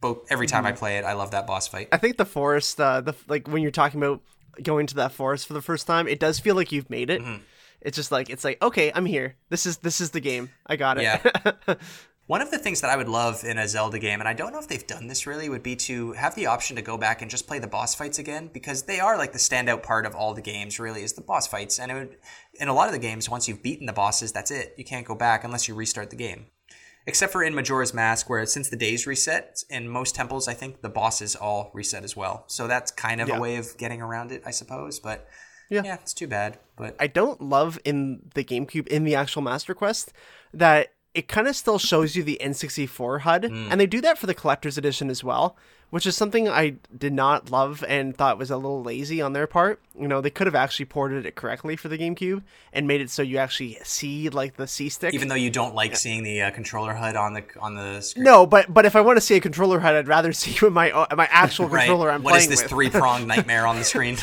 Both 0.00 0.18
every 0.30 0.46
time 0.46 0.64
I 0.66 0.70
Mm-hmm. 0.70 0.78
play 0.78 0.98
it, 0.98 1.04
I 1.04 1.14
love 1.14 1.32
that 1.32 1.46
boss 1.46 1.66
fight. 1.66 1.88
I 1.90 1.96
think 1.96 2.16
the 2.16 2.24
forest, 2.26 2.80
uh, 2.80 3.00
the 3.00 3.14
like 3.26 3.48
when 3.48 3.60
you're 3.62 3.70
talking 3.82 4.00
about 4.00 4.20
going 4.62 4.86
to 4.86 4.94
that 4.96 5.10
forest 5.10 5.46
for 5.48 5.52
the 5.54 5.62
first 5.62 5.86
time, 5.86 6.06
it 6.06 6.20
does 6.20 6.38
feel 6.38 6.54
like 6.54 6.70
you've 6.70 6.88
made 6.90 7.10
it. 7.10 7.20
Mm-hmm. 7.22 7.42
It's 7.84 7.96
just 7.96 8.10
like 8.10 8.30
it's 8.30 8.44
like 8.44 8.60
okay, 8.62 8.90
I'm 8.94 9.06
here. 9.06 9.36
This 9.50 9.66
is 9.66 9.76
this 9.78 10.00
is 10.00 10.10
the 10.10 10.20
game. 10.20 10.50
I 10.66 10.76
got 10.76 10.98
it. 10.98 11.02
Yeah. 11.04 11.74
One 12.26 12.40
of 12.40 12.50
the 12.50 12.56
things 12.56 12.80
that 12.80 12.88
I 12.88 12.96
would 12.96 13.08
love 13.08 13.44
in 13.44 13.58
a 13.58 13.68
Zelda 13.68 13.98
game, 13.98 14.18
and 14.20 14.26
I 14.26 14.32
don't 14.32 14.50
know 14.50 14.58
if 14.58 14.66
they've 14.66 14.86
done 14.86 15.08
this 15.08 15.26
really, 15.26 15.50
would 15.50 15.62
be 15.62 15.76
to 15.76 16.12
have 16.12 16.34
the 16.34 16.46
option 16.46 16.74
to 16.76 16.80
go 16.82 16.96
back 16.96 17.20
and 17.20 17.30
just 17.30 17.46
play 17.46 17.58
the 17.58 17.66
boss 17.66 17.94
fights 17.94 18.18
again 18.18 18.48
because 18.50 18.84
they 18.84 18.98
are 18.98 19.18
like 19.18 19.32
the 19.32 19.38
standout 19.38 19.82
part 19.82 20.06
of 20.06 20.14
all 20.14 20.32
the 20.32 20.40
games. 20.40 20.80
Really, 20.80 21.02
is 21.02 21.12
the 21.12 21.20
boss 21.20 21.46
fights, 21.46 21.78
and 21.78 21.90
it 21.92 21.94
would 21.94 22.16
in 22.54 22.68
a 22.68 22.72
lot 22.74 22.86
of 22.86 22.94
the 22.94 22.98
games 22.98 23.28
once 23.28 23.46
you've 23.46 23.62
beaten 23.62 23.84
the 23.84 23.92
bosses, 23.92 24.32
that's 24.32 24.50
it. 24.50 24.74
You 24.78 24.84
can't 24.86 25.06
go 25.06 25.14
back 25.14 25.44
unless 25.44 25.68
you 25.68 25.74
restart 25.74 26.08
the 26.08 26.16
game. 26.16 26.46
Except 27.06 27.30
for 27.30 27.42
in 27.42 27.54
Majora's 27.54 27.92
Mask, 27.92 28.30
where 28.30 28.46
since 28.46 28.70
the 28.70 28.76
days 28.76 29.06
reset, 29.06 29.62
in 29.68 29.86
most 29.90 30.14
temples, 30.14 30.48
I 30.48 30.54
think 30.54 30.80
the 30.80 30.88
bosses 30.88 31.36
all 31.36 31.70
reset 31.74 32.02
as 32.02 32.16
well. 32.16 32.44
So 32.46 32.66
that's 32.66 32.90
kind 32.90 33.20
of 33.20 33.28
Yeah. 33.28 33.36
a 33.36 33.40
way 33.40 33.56
of 33.56 33.76
getting 33.76 34.00
around 34.00 34.32
it, 34.32 34.42
I 34.46 34.50
suppose. 34.52 34.98
But 34.98 35.28
Yeah. 35.70 35.82
yeah, 35.84 35.94
it's 35.94 36.14
too 36.14 36.26
bad. 36.26 36.58
But 36.76 36.96
I 36.98 37.06
don't 37.06 37.40
love 37.40 37.78
in 37.84 38.30
the 38.34 38.44
GameCube 38.44 38.86
in 38.88 39.04
the 39.04 39.14
actual 39.14 39.42
Master 39.42 39.74
Quest 39.74 40.12
that 40.52 40.92
it 41.14 41.28
kind 41.28 41.46
of 41.46 41.54
still 41.54 41.78
shows 41.78 42.16
you 42.16 42.22
the 42.22 42.38
N64 42.42 43.20
HUD, 43.20 43.42
mm. 43.44 43.68
and 43.70 43.80
they 43.80 43.86
do 43.86 44.00
that 44.00 44.18
for 44.18 44.26
the 44.26 44.34
collector's 44.34 44.76
edition 44.76 45.08
as 45.08 45.22
well, 45.22 45.56
which 45.90 46.06
is 46.06 46.16
something 46.16 46.48
I 46.48 46.76
did 46.96 47.12
not 47.12 47.50
love 47.50 47.84
and 47.86 48.16
thought 48.16 48.38
was 48.38 48.50
a 48.50 48.56
little 48.56 48.82
lazy 48.82 49.20
on 49.22 49.32
their 49.32 49.46
part. 49.46 49.80
You 49.98 50.08
know, 50.08 50.20
they 50.20 50.30
could 50.30 50.48
have 50.48 50.56
actually 50.56 50.86
ported 50.86 51.24
it 51.24 51.36
correctly 51.36 51.76
for 51.76 51.88
the 51.88 51.96
GameCube 51.96 52.42
and 52.72 52.88
made 52.88 53.00
it 53.00 53.10
so 53.10 53.22
you 53.22 53.38
actually 53.38 53.78
see 53.84 54.28
like 54.28 54.56
the 54.56 54.66
C 54.66 54.88
stick. 54.88 55.14
even 55.14 55.28
though 55.28 55.34
you 55.36 55.50
don't 55.50 55.74
like 55.74 55.94
seeing 55.96 56.24
the 56.24 56.42
uh, 56.42 56.50
controller 56.50 56.94
HUD 56.94 57.14
on 57.14 57.34
the 57.34 57.44
on 57.60 57.74
the 57.76 58.00
screen, 58.00 58.24
no, 58.24 58.44
but 58.44 58.72
but 58.74 58.84
if 58.86 58.96
I 58.96 59.00
want 59.02 59.16
to 59.18 59.20
see 59.20 59.36
a 59.36 59.40
controller 59.40 59.78
HUD, 59.78 59.94
I'd 59.94 60.08
rather 60.08 60.32
see 60.34 60.68
my 60.68 60.90
uh, 60.90 61.06
my 61.16 61.28
actual 61.30 61.68
right? 61.68 61.80
controller 61.82 62.10
I'm 62.10 62.22
What 62.24 62.30
playing 62.32 62.50
is 62.50 62.60
this 62.60 62.68
three 62.68 62.90
pronged 62.90 63.28
nightmare 63.28 63.66
on 63.66 63.76
the 63.76 63.84
screen? 63.84 64.16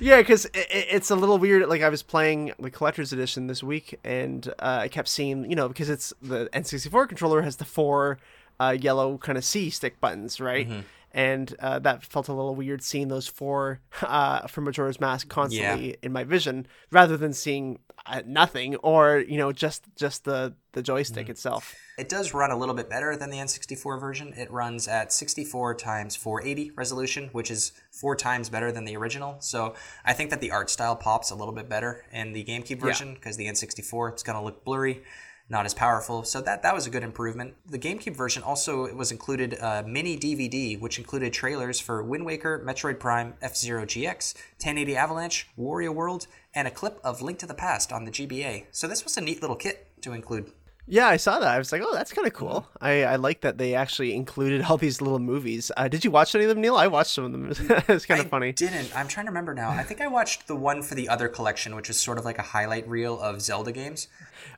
yeah, 0.00 0.18
because 0.18 0.44
it, 0.46 0.66
it's 0.70 1.10
a 1.10 1.16
little 1.16 1.38
weird. 1.38 1.68
Like 1.68 1.82
I 1.82 1.88
was 1.88 2.02
playing 2.02 2.52
the 2.58 2.70
collector's 2.70 3.12
edition 3.12 3.46
this 3.46 3.62
week, 3.62 3.98
and 4.04 4.46
uh, 4.58 4.80
I 4.82 4.88
kept 4.88 5.08
seeing, 5.08 5.48
you 5.48 5.56
know, 5.56 5.68
because 5.68 5.88
it's 5.88 6.12
the 6.22 6.48
N64 6.52 7.08
controller 7.08 7.42
has 7.42 7.56
the 7.56 7.64
four 7.64 8.18
uh, 8.60 8.76
yellow 8.78 9.18
kind 9.18 9.38
of 9.38 9.44
C 9.44 9.70
stick 9.70 10.00
buttons, 10.00 10.40
right? 10.40 10.68
Mm-hmm. 10.68 10.80
And 11.16 11.54
uh, 11.60 11.78
that 11.78 12.04
felt 12.04 12.26
a 12.26 12.32
little 12.32 12.56
weird 12.56 12.82
seeing 12.82 13.06
those 13.06 13.28
four 13.28 13.80
uh, 14.02 14.48
from 14.48 14.64
Majora's 14.64 14.98
Mask 15.00 15.28
constantly 15.28 15.96
in 16.02 16.12
my 16.12 16.24
vision, 16.24 16.66
rather 16.90 17.16
than 17.16 17.32
seeing 17.32 17.78
uh, 18.06 18.22
nothing 18.26 18.74
or 18.76 19.20
you 19.20 19.38
know 19.38 19.52
just 19.52 19.84
just 19.96 20.24
the 20.24 20.54
the 20.72 20.82
joystick 20.82 21.26
Mm-hmm. 21.26 21.30
itself. 21.30 21.76
It 21.96 22.08
does 22.08 22.34
run 22.34 22.50
a 22.50 22.56
little 22.56 22.74
bit 22.74 22.90
better 22.90 23.16
than 23.16 23.30
the 23.30 23.36
N64 23.36 24.00
version. 24.00 24.34
It 24.36 24.50
runs 24.50 24.88
at 24.88 25.12
64 25.12 25.76
times 25.76 26.16
480 26.16 26.72
resolution, 26.72 27.28
which 27.30 27.48
is 27.52 27.70
four 27.92 28.16
times 28.16 28.48
better 28.48 28.72
than 28.72 28.84
the 28.84 28.96
original. 28.96 29.36
So 29.38 29.74
I 30.04 30.12
think 30.14 30.30
that 30.30 30.40
the 30.40 30.50
art 30.50 30.68
style 30.68 30.96
pops 30.96 31.30
a 31.30 31.36
little 31.36 31.54
bit 31.54 31.68
better 31.68 32.04
in 32.10 32.32
the 32.32 32.42
GameCube 32.44 32.80
version 32.80 33.14
because 33.14 33.36
the 33.36 33.46
N64 33.46 34.14
it's 34.14 34.24
gonna 34.24 34.42
look 34.42 34.64
blurry, 34.64 35.04
not 35.48 35.66
as 35.66 35.74
powerful. 35.74 36.24
So 36.24 36.40
that 36.40 36.62
that 36.62 36.74
was 36.74 36.86
a 36.86 36.90
good 36.90 37.02
improvement. 37.02 37.54
The 37.66 37.78
GameCube 37.78 38.16
version 38.16 38.42
also 38.42 38.92
was 38.94 39.12
included 39.12 39.54
a 39.54 39.82
mini 39.86 40.18
DVD, 40.18 40.80
which 40.80 40.98
included 40.98 41.32
trailers 41.32 41.80
for 41.80 42.02
Wind 42.02 42.24
Waker, 42.24 42.62
Metroid 42.66 42.98
Prime, 42.98 43.34
F 43.42 43.56
Zero 43.56 43.84
GX, 43.84 44.34
1080 44.56 44.96
Avalanche, 44.96 45.48
Wario 45.58 45.94
World, 45.94 46.26
and 46.54 46.66
a 46.66 46.70
clip 46.70 46.98
of 47.04 47.20
Link 47.20 47.38
to 47.40 47.46
the 47.46 47.54
Past 47.54 47.92
on 47.92 48.04
the 48.04 48.10
GBA. 48.10 48.66
So 48.70 48.88
this 48.88 49.04
was 49.04 49.16
a 49.16 49.20
neat 49.20 49.40
little 49.40 49.56
kit 49.56 49.88
to 50.02 50.12
include. 50.12 50.52
Yeah, 50.86 51.06
I 51.08 51.16
saw 51.16 51.38
that. 51.38 51.48
I 51.48 51.58
was 51.58 51.72
like, 51.72 51.80
oh, 51.82 51.94
that's 51.94 52.12
kind 52.12 52.26
of 52.26 52.34
cool. 52.34 52.68
I, 52.80 53.04
I 53.04 53.16
like 53.16 53.40
that 53.40 53.56
they 53.56 53.74
actually 53.74 54.14
included 54.14 54.62
all 54.62 54.76
these 54.76 55.00
little 55.00 55.18
movies. 55.18 55.72
Uh, 55.76 55.88
did 55.88 56.04
you 56.04 56.10
watch 56.10 56.34
any 56.34 56.44
of 56.44 56.50
them, 56.50 56.60
Neil? 56.60 56.76
I 56.76 56.88
watched 56.88 57.12
some 57.12 57.24
of 57.24 57.32
them. 57.32 57.48
it's 57.88 58.04
kind 58.04 58.20
of 58.20 58.28
funny. 58.28 58.52
Didn't. 58.52 58.94
I'm 58.94 59.08
trying 59.08 59.26
to 59.26 59.30
remember 59.30 59.54
now. 59.54 59.70
I 59.70 59.82
think 59.82 60.02
I 60.02 60.08
watched 60.08 60.46
the 60.46 60.56
one 60.56 60.82
for 60.82 60.94
the 60.94 61.08
other 61.08 61.28
collection, 61.28 61.74
which 61.74 61.88
is 61.88 61.98
sort 61.98 62.18
of 62.18 62.24
like 62.24 62.38
a 62.38 62.42
highlight 62.42 62.86
reel 62.86 63.18
of 63.18 63.40
Zelda 63.40 63.72
games. 63.72 64.08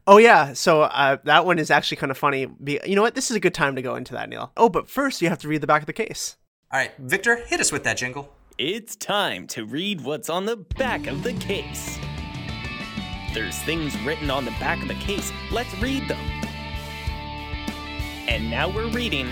Oh 0.09 0.19
yeah, 0.19 0.53
so 0.53 0.83
uh, 0.83 1.19
that 1.25 1.47
one 1.47 1.59
is 1.59 1.71
actually 1.71 1.99
kind 1.99 2.11
of 2.11 2.19
funny. 2.19 2.49
You 2.65 2.97
know 2.97 3.03
what? 3.03 3.15
This 3.15 3.31
is 3.31 3.37
a 3.37 3.41
good 3.41 3.55
time 3.55 3.77
to 3.77 3.83
go 3.83 3.95
into 3.95 4.13
that, 4.15 4.29
Neil. 4.29 4.53
Oh, 4.57 4.69
but 4.69 4.89
first 4.89 5.23
you 5.23 5.29
have 5.29 5.39
to 5.39 5.49
read 5.49 5.61
the 5.61 5.67
back 5.67 5.83
of 5.83 5.87
the 5.87 5.93
case. 5.93 6.37
All 6.73 6.81
right, 6.81 6.93
Victor, 6.99 7.37
hit 7.37 7.61
us 7.61 7.71
with 7.71 7.85
that 7.85 7.97
jingle. 7.97 8.33
It's 8.59 8.97
time 8.97 9.47
to 9.49 9.65
read 9.65 10.01
what's 10.01 10.29
on 10.29 10.47
the 10.47 10.57
back 10.57 11.07
of 11.07 11.23
the 11.23 11.35
case. 11.35 11.99
There's 13.37 13.59
things 13.65 13.95
written 14.01 14.31
on 14.31 14.47
the 14.47 14.51
back 14.53 14.81
of 14.81 14.89
the 14.89 14.95
case. 14.95 15.31
Let's 15.53 15.79
read 15.79 16.09
them. 16.09 16.19
And 18.27 18.51
now 18.51 18.67
we're 18.67 18.89
reading 18.89 19.27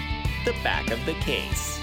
the 0.44 0.52
back 0.62 0.90
of 0.90 1.02
the 1.07 1.14
case. 1.14 1.80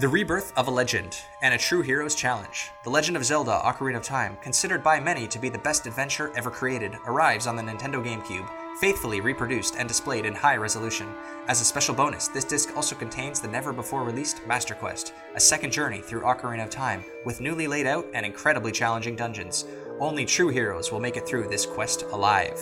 The 0.00 0.08
rebirth 0.08 0.52
of 0.56 0.66
a 0.66 0.72
legend 0.72 1.18
and 1.40 1.54
a 1.54 1.58
true 1.58 1.82
hero's 1.82 2.16
challenge. 2.16 2.70
The 2.82 2.90
Legend 2.90 3.16
of 3.16 3.24
Zelda: 3.24 3.60
Ocarina 3.64 3.98
of 3.98 4.02
Time, 4.02 4.38
considered 4.42 4.82
by 4.82 4.98
many 4.98 5.28
to 5.28 5.38
be 5.38 5.48
the 5.48 5.58
best 5.58 5.86
adventure 5.86 6.32
ever 6.34 6.50
created, 6.50 6.96
arrives 7.06 7.46
on 7.46 7.54
the 7.54 7.62
Nintendo 7.62 8.04
GameCube, 8.04 8.48
faithfully 8.80 9.20
reproduced 9.20 9.76
and 9.76 9.86
displayed 9.86 10.24
in 10.24 10.34
high 10.34 10.56
resolution. 10.56 11.06
As 11.46 11.60
a 11.60 11.64
special 11.64 11.94
bonus, 11.94 12.26
this 12.28 12.44
disc 12.44 12.74
also 12.74 12.96
contains 12.96 13.40
the 13.40 13.48
never 13.48 13.72
before 13.72 14.02
released 14.02 14.44
Master 14.46 14.74
Quest, 14.74 15.12
a 15.34 15.40
second 15.40 15.72
journey 15.72 16.00
through 16.00 16.22
Ocarina 16.22 16.64
of 16.64 16.70
Time 16.70 17.04
with 17.26 17.42
newly 17.42 17.68
laid 17.68 17.86
out 17.86 18.06
and 18.14 18.24
incredibly 18.24 18.72
challenging 18.72 19.14
dungeons. 19.14 19.66
Only 20.02 20.24
true 20.24 20.48
heroes 20.48 20.90
will 20.90 20.98
make 20.98 21.16
it 21.16 21.24
through 21.28 21.46
this 21.46 21.64
quest 21.64 22.06
alive. 22.10 22.60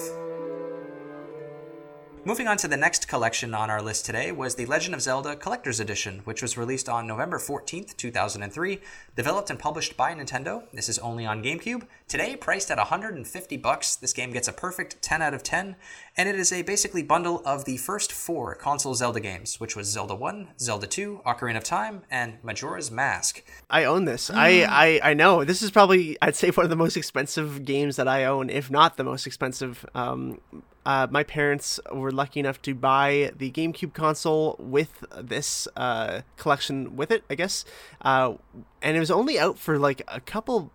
Moving 2.22 2.48
on 2.48 2.58
to 2.58 2.68
the 2.68 2.76
next 2.76 3.08
collection 3.08 3.54
on 3.54 3.70
our 3.70 3.80
list 3.80 4.04
today 4.04 4.30
was 4.30 4.54
the 4.54 4.66
Legend 4.66 4.94
of 4.94 5.00
Zelda 5.00 5.34
Collector's 5.34 5.80
Edition, 5.80 6.20
which 6.24 6.42
was 6.42 6.58
released 6.58 6.86
on 6.86 7.06
November 7.06 7.38
14th, 7.38 7.96
2003, 7.96 8.78
developed 9.16 9.48
and 9.48 9.58
published 9.58 9.96
by 9.96 10.12
Nintendo. 10.12 10.64
This 10.70 10.90
is 10.90 10.98
only 10.98 11.24
on 11.24 11.42
GameCube. 11.42 11.86
Today 12.08 12.36
priced 12.36 12.70
at 12.70 12.76
150 12.76 13.56
bucks. 13.56 13.96
This 13.96 14.12
game 14.12 14.32
gets 14.32 14.48
a 14.48 14.52
perfect 14.52 15.00
10 15.00 15.22
out 15.22 15.32
of 15.32 15.42
10, 15.42 15.76
and 16.14 16.28
it 16.28 16.34
is 16.34 16.52
a 16.52 16.60
basically 16.60 17.02
bundle 17.02 17.40
of 17.46 17.64
the 17.64 17.78
first 17.78 18.12
4 18.12 18.54
console 18.56 18.94
Zelda 18.94 19.20
games, 19.20 19.58
which 19.58 19.74
was 19.74 19.88
Zelda 19.88 20.14
1, 20.14 20.48
Zelda 20.58 20.86
2, 20.86 21.22
Ocarina 21.24 21.56
of 21.56 21.64
Time, 21.64 22.02
and 22.10 22.36
Majora's 22.42 22.90
Mask. 22.90 23.42
I 23.70 23.84
own 23.84 24.04
this. 24.04 24.30
I, 24.30 24.66
I 24.68 25.00
I 25.10 25.14
know 25.14 25.42
this 25.44 25.62
is 25.62 25.70
probably 25.70 26.18
I'd 26.20 26.36
say 26.36 26.50
one 26.50 26.66
of 26.66 26.70
the 26.70 26.76
most 26.76 26.98
expensive 26.98 27.64
games 27.64 27.96
that 27.96 28.08
I 28.08 28.26
own, 28.26 28.50
if 28.50 28.70
not 28.70 28.98
the 28.98 29.04
most 29.04 29.26
expensive. 29.26 29.86
Um, 29.94 30.42
uh, 30.86 31.06
my 31.10 31.22
parents 31.22 31.78
were 31.92 32.10
lucky 32.10 32.40
enough 32.40 32.62
to 32.62 32.74
buy 32.74 33.32
the 33.36 33.50
GameCube 33.50 33.92
console 33.92 34.56
with 34.58 35.04
this 35.18 35.68
uh, 35.76 36.22
collection 36.36 36.96
with 36.96 37.10
it, 37.10 37.22
I 37.28 37.34
guess. 37.34 37.64
Uh, 38.00 38.34
and 38.80 38.96
it 38.96 39.00
was 39.00 39.10
only 39.10 39.38
out 39.38 39.58
for 39.58 39.78
like 39.78 40.02
a 40.08 40.20
couple 40.20 40.72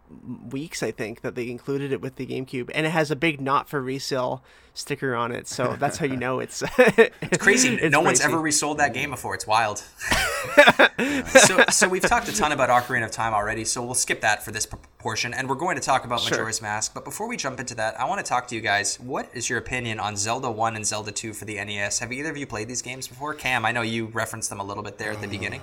weeks, 0.51 0.83
I 0.83 0.91
think, 0.91 1.21
that 1.21 1.35
they 1.35 1.49
included 1.49 1.91
it 1.91 2.01
with 2.01 2.15
the 2.15 2.25
GameCube, 2.25 2.69
and 2.73 2.85
it 2.85 2.89
has 2.91 3.11
a 3.11 3.15
big 3.15 3.41
"not 3.41 3.69
for 3.69 3.81
resale" 3.81 4.43
sticker 4.73 5.15
on 5.15 5.31
it, 5.31 5.47
so 5.47 5.75
that's 5.79 5.97
how 5.97 6.05
you 6.05 6.17
know 6.17 6.39
it's 6.39 6.61
it's 6.77 7.37
Crazy. 7.37 7.89
no 7.89 8.01
one's 8.01 8.21
ever 8.21 8.39
resold 8.39 8.77
that 8.79 8.93
game 8.93 9.11
before. 9.11 9.33
It's 9.33 9.47
wild. 9.47 9.79
so, 11.27 11.63
so 11.71 11.87
we've 11.87 12.01
talked 12.01 12.27
a 12.27 12.35
ton 12.35 12.51
about 12.51 12.69
Ocarina 12.69 13.05
of 13.05 13.11
Time 13.11 13.33
already, 13.33 13.65
so 13.65 13.83
we'll 13.83 13.93
skip 13.93 14.21
that 14.21 14.43
for 14.43 14.51
this 14.51 14.67
portion, 14.99 15.33
and 15.33 15.49
we're 15.49 15.55
going 15.55 15.75
to 15.75 15.81
talk 15.81 16.05
about 16.05 16.23
Majora's 16.23 16.61
Mask. 16.61 16.93
But 16.93 17.05
before 17.05 17.27
we 17.27 17.37
jump 17.37 17.59
into 17.59 17.75
that, 17.75 17.99
I 17.99 18.05
want 18.05 18.23
to 18.23 18.29
talk 18.29 18.47
to 18.49 18.55
you 18.55 18.61
guys. 18.61 18.99
What 18.99 19.29
is 19.33 19.49
your 19.49 19.59
opinion 19.59 19.99
on 19.99 20.17
Zelda 20.17 20.51
One 20.51 20.75
and 20.75 20.85
Zelda 20.85 21.11
Two 21.11 21.33
for 21.33 21.45
the 21.45 21.55
NES? 21.55 21.99
Have 21.99 22.11
either 22.11 22.29
of 22.29 22.37
you 22.37 22.45
played 22.45 22.67
these 22.67 22.81
games 22.81 23.07
before? 23.07 23.33
Cam, 23.33 23.65
I 23.65 23.71
know 23.71 23.81
you 23.81 24.07
referenced 24.07 24.49
them 24.49 24.59
a 24.59 24.63
little 24.63 24.83
bit 24.83 24.97
there 24.97 25.11
at 25.11 25.21
the 25.21 25.27
beginning. 25.27 25.61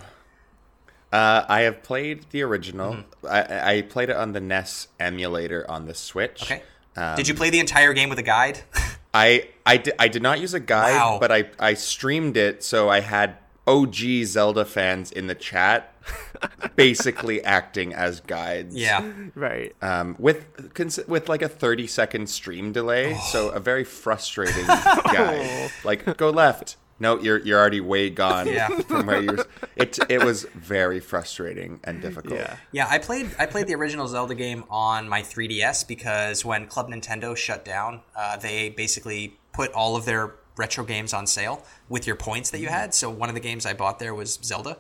Uh, 1.13 1.45
I 1.49 1.61
have 1.63 1.83
played 1.83 2.25
the 2.31 2.43
original. 2.43 2.99
I, 3.29 3.77
I 3.77 3.83
played 3.83 4.09
it 4.09 4.17
on 4.17 4.33
the 4.33 4.41
NES 4.41 4.89
emulator 4.99 5.71
on 5.71 5.87
the 5.87 5.95
Switch. 5.95 6.43
Okay. 6.45 6.63
Um, 6.97 7.17
Did 7.17 7.29
you 7.29 7.35
play 7.35 7.51
the 7.51 7.61
entire 7.61 7.93
game 7.93 8.09
with 8.09 8.19
a 8.19 8.23
guide? 8.23 8.61
I 9.15 9.49
I 9.67 9.77
did, 9.77 9.95
I 9.99 10.09
did 10.09 10.23
not 10.23 10.41
use 10.41 10.55
a 10.55 10.61
guide, 10.61 10.95
Wow. 10.97 11.19
but 11.21 11.31
I 11.31 11.51
I 11.59 11.75
streamed 11.75 12.37
it, 12.39 12.63
so 12.65 12.89
I 12.89 13.01
had 13.01 13.37
OG 13.67 13.95
Zelda 14.25 14.65
fans 14.65 15.13
in 15.13 15.27
the 15.27 15.35
chat, 15.35 15.95
basically 16.77 17.43
acting 17.45 17.93
as 17.95 18.21
guides. 18.21 18.75
yeah. 18.75 19.13
right. 19.35 19.75
Um, 19.83 20.17
with 20.19 20.73
cons- 20.75 21.07
with 21.07 21.29
like 21.29 21.43
a 21.43 21.49
thirty 21.49 21.87
second 21.87 22.29
stream 22.29 22.73
delay, 22.73 23.15
so 23.31 23.51
Oh. 23.51 23.55
a 23.55 23.61
very 23.61 23.85
frustrating 23.85 24.67
guide. 24.67 25.71
Like 25.85 26.17
go 26.17 26.31
left. 26.31 26.77
No, 27.03 27.19
you're 27.19 27.39
you're 27.41 27.59
already 27.59 27.81
way 27.81 28.11
gone 28.11 28.47
Yeah. 28.47 28.69
from 28.89 29.07
where 29.07 29.21
you're. 29.21 29.45
It 29.75 29.99
it 30.09 30.25
was 30.25 30.45
very 30.55 31.01
frustrating 31.01 31.81
and 31.83 32.01
difficult. 32.01 32.35
Yeah. 32.35 32.57
Yeah, 32.71 32.87
I 32.89 32.99
played 32.99 33.31
I 33.41 33.47
played 33.47 33.67
the 33.67 33.75
original 33.75 34.07
Zelda 34.07 34.37
game 34.37 34.63
on 34.71 35.09
my 35.09 35.21
3DS 35.21 35.87
because 35.89 36.45
when 36.45 36.67
Club 36.69 36.89
Nintendo 36.89 37.37
shut 37.37 37.65
down, 37.65 38.03
uh, 38.17 38.37
they 38.37 38.71
basically 38.71 39.37
put 39.53 39.73
all 39.73 39.97
of 39.97 40.05
their 40.05 40.35
retro 40.57 40.85
games 40.85 41.13
on 41.13 41.27
sale 41.27 41.65
with 41.89 42.07
your 42.07 42.15
points 42.17 42.51
that 42.51 42.61
you 42.61 42.69
had. 42.69 42.95
So 42.95 43.11
one 43.11 43.29
of 43.29 43.35
the 43.35 43.41
games 43.41 43.67
I 43.67 43.73
bought 43.75 43.99
there 43.99 44.15
was 44.15 44.39
Zelda, 44.45 44.79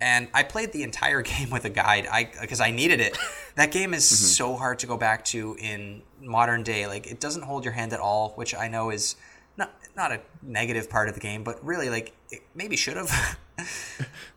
and 0.00 0.28
I 0.32 0.44
played 0.44 0.70
the 0.72 0.84
entire 0.84 1.22
game 1.32 1.50
with 1.50 1.64
a 1.64 1.70
guide. 1.70 2.06
I 2.06 2.30
because 2.40 2.60
I 2.60 2.70
needed 2.70 3.00
it. 3.00 3.18
That 3.56 3.72
game 3.72 3.94
is 3.94 4.04
so 4.36 4.54
hard 4.54 4.78
to 4.78 4.86
go 4.86 4.96
back 4.96 5.24
to 5.26 5.56
in 5.58 6.02
modern 6.20 6.62
day. 6.62 6.86
Like 6.86 7.08
it 7.08 7.18
doesn't 7.18 7.42
hold 7.42 7.64
your 7.64 7.72
hand 7.74 7.92
at 7.92 7.98
all, 8.00 8.30
which 8.36 8.54
I 8.54 8.68
know 8.68 8.90
is 8.90 9.16
not 9.96 10.10
not 10.10 10.12
a 10.12 10.20
negative 10.42 10.90
part 10.90 11.08
of 11.08 11.14
the 11.14 11.20
game, 11.20 11.44
but 11.44 11.64
really 11.64 11.88
like 11.90 12.12
it 12.30 12.42
maybe 12.54 12.76
should 12.76 12.96
have. 12.96 13.38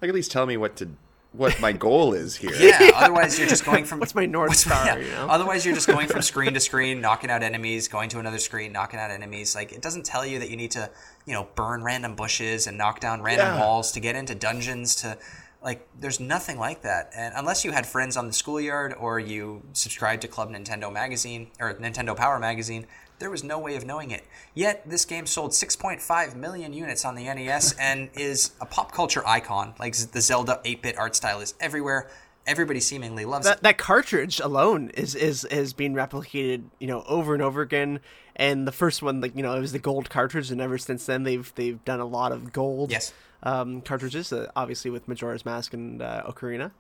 Like 0.02 0.10
at 0.10 0.14
least 0.14 0.32
tell 0.32 0.46
me 0.46 0.58
what 0.58 0.76
to 0.78 0.90
what 1.32 1.60
my 1.60 1.72
goal 1.72 2.14
is 2.14 2.36
here. 2.36 2.52
Yeah, 2.58 2.92
otherwise 2.96 3.38
you're 3.40 3.48
just 3.48 3.66
going 3.66 3.84
from 3.86 4.00
What's 4.02 4.14
my 4.16 4.26
North 4.28 4.56
Star, 4.56 4.86
yeah, 4.86 4.98
you 4.98 5.12
know? 5.12 5.28
Otherwise 5.28 5.66
you're 5.66 5.74
just 5.76 5.88
going 5.88 6.08
from 6.08 6.22
screen 6.32 6.54
to 6.54 6.60
screen, 6.60 7.02
knocking 7.02 7.30
out 7.32 7.42
enemies, 7.44 7.88
going 7.88 8.10
to 8.10 8.20
another 8.20 8.38
screen, 8.38 8.72
knocking 8.72 9.00
out 9.00 9.10
enemies. 9.12 9.56
Like 9.56 9.72
it 9.72 9.82
doesn't 9.82 10.06
tell 10.06 10.26
you 10.26 10.38
that 10.40 10.50
you 10.52 10.56
need 10.56 10.72
to, 10.72 10.90
you 11.26 11.34
know, 11.34 11.48
burn 11.56 11.84
random 11.84 12.16
bushes 12.16 12.68
and 12.68 12.78
knock 12.78 13.00
down 13.00 13.22
random 13.24 13.48
Yeah. 13.56 13.60
walls 13.60 13.92
to 13.94 14.00
get 14.00 14.16
into 14.16 14.36
dungeons 14.36 14.96
to 14.98 15.18
like 15.64 15.88
there's 16.00 16.20
nothing 16.20 16.60
like 16.60 16.84
that. 16.84 17.12
And 17.16 17.34
unless 17.36 17.66
you 17.66 17.72
had 17.72 17.86
friends 17.88 18.16
on 18.18 18.28
the 18.28 18.34
schoolyard 18.34 18.94
or 19.00 19.20
you 19.20 19.64
subscribed 19.74 20.22
to 20.22 20.28
Club 20.28 20.52
Nintendo 20.52 20.94
magazine 20.94 21.50
or 21.60 21.74
Nintendo 21.74 22.16
Power 22.16 22.40
magazine, 22.40 22.86
there 23.20 23.30
was 23.30 23.44
no 23.44 23.58
way 23.60 23.76
of 23.76 23.86
knowing 23.86 24.12
it. 24.12 24.26
Yet 24.54 24.88
this 24.90 25.06
game 25.06 25.26
sold 25.26 25.52
6.5 25.52 26.36
million 26.36 26.74
units 26.74 27.04
on 27.06 27.16
the 27.16 27.24
NES 27.24 27.74
and 27.80 28.10
is 28.16 28.52
a 28.62 28.66
pop 28.66 28.92
culture 28.92 29.26
icon. 29.28 29.74
Like 29.80 29.96
the 29.96 30.22
Zelda 30.22 30.62
8-bit 30.66 30.98
art 30.98 31.16
style 31.16 31.40
is 31.42 31.54
everywhere. 31.60 32.10
everybody 32.46 32.80
seemingly 32.80 33.26
loves 33.26 33.46
that 33.46 33.58
it. 33.58 33.64
that 33.64 33.78
cartridge 33.78 34.40
alone 34.40 34.90
is 34.92 35.16
is 35.16 35.44
is 35.46 35.74
being 35.74 35.94
replicated 35.94 36.64
you 36.80 36.88
know 36.88 37.04
over 37.06 37.34
and 37.34 37.44
over 37.44 37.62
again 37.62 38.00
and 38.38 38.66
the 38.66 38.72
first 38.72 39.02
one 39.04 39.20
like 39.20 39.36
you 39.36 39.44
know 39.44 39.54
it 39.54 39.60
was 39.60 39.74
the 39.74 39.80
gold 39.80 40.10
cartridge 40.10 40.50
and 40.50 40.62
ever 40.62 40.78
since 40.78 41.06
then 41.08 41.24
they've 41.24 41.52
they've 41.56 41.84
done 41.84 42.00
a 42.00 42.06
lot 42.06 42.32
of 42.32 42.54
gold 42.54 42.90
Yes. 42.90 43.12
um, 43.44 43.82
cartridges 43.82 44.32
uh, 44.32 44.50
obviously 44.56 44.90
with 44.90 45.10
majora's 45.10 45.44
mask 45.44 45.74
and 45.74 46.02
uh, 46.02 46.24
ocarina 46.26 46.72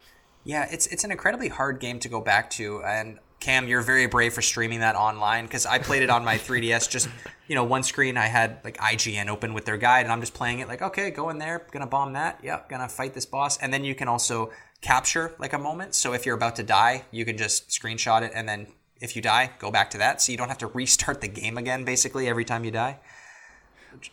Yeah, 0.45 0.65
it's 0.71 0.87
it's 0.87 1.03
an 1.03 1.11
incredibly 1.11 1.49
hard 1.49 1.81
game 1.81 1.99
to 1.99 2.07
go 2.07 2.21
back 2.21 2.49
to, 2.51 2.81
and 2.85 3.19
Cam, 3.39 3.67
you're 3.67 3.81
very 3.81 4.07
brave 4.07 4.33
for 4.33 4.41
streaming 4.41 4.79
that 4.79 4.95
online 4.95 5.45
because 5.45 5.65
I 5.65 5.77
played 5.79 6.01
it 6.03 6.09
on 6.09 6.25
my 6.25 6.37
3DS. 6.37 6.89
Just 6.89 7.07
you 7.47 7.55
know, 7.55 7.63
one 7.63 7.83
screen 7.83 8.17
I 8.17 8.25
had 8.25 8.59
like 8.63 8.77
IGN 8.77 9.27
open 9.27 9.53
with 9.53 9.65
their 9.65 9.77
guide, 9.77 10.05
and 10.05 10.11
I'm 10.11 10.19
just 10.21 10.33
playing 10.33 10.59
it 10.59 10.67
like, 10.67 10.81
okay, 10.81 11.11
go 11.11 11.29
in 11.29 11.37
there, 11.37 11.65
gonna 11.71 11.87
bomb 11.87 12.13
that, 12.13 12.39
yep, 12.43 12.67
gonna 12.69 12.89
fight 12.89 13.13
this 13.13 13.25
boss, 13.25 13.57
and 13.57 13.73
then 13.73 13.83
you 13.85 13.95
can 13.95 14.07
also 14.07 14.51
capture 14.81 15.33
like 15.39 15.53
a 15.53 15.57
moment. 15.59 15.95
So 15.95 16.13
if 16.13 16.25
you're 16.25 16.35
about 16.35 16.55
to 16.57 16.63
die, 16.63 17.05
you 17.11 17.25
can 17.25 17.37
just 17.37 17.69
screenshot 17.69 18.21
it, 18.23 18.31
and 18.35 18.49
then 18.49 18.67
if 18.99 19.15
you 19.15 19.21
die, 19.21 19.51
go 19.59 19.69
back 19.71 19.91
to 19.91 19.97
that, 19.99 20.21
so 20.21 20.31
you 20.31 20.37
don't 20.37 20.49
have 20.49 20.57
to 20.57 20.67
restart 20.73 21.21
the 21.21 21.27
game 21.27 21.57
again 21.57 21.85
basically 21.85 22.27
every 22.27 22.43
time 22.45 22.65
you 22.65 22.71
die. 22.71 22.99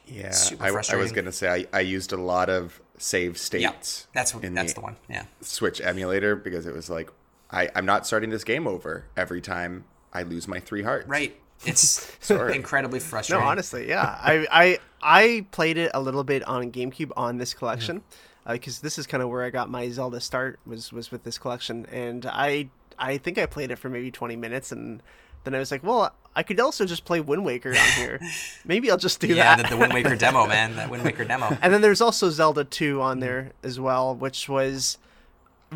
Yeah, 0.07 0.31
Super 0.31 0.65
I, 0.65 0.69
I 0.69 0.97
was 0.97 1.13
gonna 1.13 1.33
say 1.33 1.49
I, 1.73 1.77
I 1.77 1.81
used 1.81 2.13
a 2.13 2.17
lot 2.17 2.49
of 2.49 2.81
save 2.99 3.33
Yeah, 3.33 3.71
states. 3.71 4.07
that's 4.15 4.35
what 4.35 4.45
in 4.45 4.55
that's 4.55 4.75
the 4.75 4.81
one. 4.81 4.97
Yeah. 5.11 5.25
Switch 5.41 5.81
emulator 5.81 6.37
because 6.37 6.67
it 6.67 6.75
was 6.75 6.89
like 6.89 7.11
I, 7.55 7.71
I'm 7.75 7.87
not 7.87 8.07
starting 8.07 8.31
this 8.31 8.45
game 8.45 8.67
over 8.67 9.05
every 9.17 9.41
time 9.41 9.85
I 10.13 10.23
lose 10.25 10.47
my 10.49 10.61
three 10.61 10.83
hearts. 10.83 11.09
Right. 11.09 11.37
It's 11.65 12.13
Sorry. 12.21 12.55
incredibly 12.57 12.99
frustrating. 13.01 13.45
no 13.45 13.49
honestly 13.51 13.89
yeah 13.89 14.19
I, 14.21 14.47
I 14.51 14.79
i 15.01 15.47
played 15.53 15.79
it 15.79 15.93
a 15.95 16.01
little 16.01 16.25
bit 16.25 16.43
on 16.49 16.73
gamecube 16.73 17.13
on 17.17 17.39
this 17.39 17.55
collection 17.55 18.03
because 18.47 18.81
uh, 18.81 18.83
this 18.83 18.99
is 18.99 19.07
kind 19.07 19.23
of 19.23 19.29
where 19.31 19.45
i 19.45 19.51
got 19.51 19.71
my 19.71 19.89
zelda 19.89 20.21
start 20.21 20.59
was 20.67 20.93
was 20.93 21.11
with 21.13 21.23
this 21.23 21.39
collection 21.39 21.87
and 21.93 22.27
i 22.27 22.69
i 22.99 23.17
think 23.19 23.39
i 23.39 23.47
played 23.47 23.71
it 23.71 23.79
for 23.79 23.89
maybe 23.89 24.11
20 24.11 24.35
minutes 24.37 24.73
and 24.73 25.01
then 25.45 25.55
i 25.55 25.59
was 25.61 25.71
like 25.71 25.83
well 25.85 26.13
i 26.35 26.43
could 26.43 26.59
also 26.59 26.85
just 26.85 27.05
play 27.05 27.21
wind 27.21 27.45
waker 27.45 27.71
on 27.71 27.89
here 27.97 28.21
maybe 28.67 28.91
i'll 28.91 28.97
just 28.99 29.21
do 29.21 29.29
Yeah, 29.29 29.55
that 29.57 29.71
the, 29.71 29.77
the 29.77 29.81
Wind 29.81 29.93
Waker 29.95 30.17
demo, 30.17 30.47
man. 30.57 30.75
That 30.77 30.91
Wind 30.91 31.05
Waker 31.05 31.25
demo. 31.25 31.57
And 31.63 31.73
then 31.73 31.81
there's 31.83 32.01
also 32.01 32.31
Zelda 32.31 32.65
2 32.65 33.01
on 33.01 33.21
there 33.21 33.53
as 33.63 33.79
well, 33.79 34.15
which 34.15 34.49
was 34.49 34.99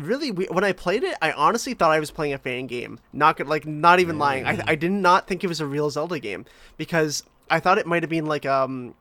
really 0.05 0.31
we- 0.31 0.47
when 0.47 0.63
I 0.63 0.71
played 0.71 1.03
it, 1.03 1.15
I 1.21 1.31
honestly 1.31 1.73
thought 1.73 1.91
I 1.91 1.99
was 1.99 2.11
playing 2.11 2.33
a 2.33 2.37
fan 2.37 2.67
game. 2.67 2.99
Not 3.13 3.37
good, 3.37 3.47
like 3.47 3.65
not 3.65 3.99
even 3.99 4.17
lying. 4.17 4.45
I, 4.45 4.59
I 4.67 4.75
did 4.75 4.91
not 4.91 5.27
think 5.27 5.43
it 5.43 5.47
was 5.47 5.59
a 5.61 5.65
real 5.65 5.89
Zelda 5.89 6.19
game 6.19 6.45
because 6.77 7.23
I 7.49 7.59
thought 7.59 7.77
it 7.77 7.87
might 7.87 8.03
have 8.03 8.09
been 8.09 8.25
like 8.25 8.45
um 8.45 8.95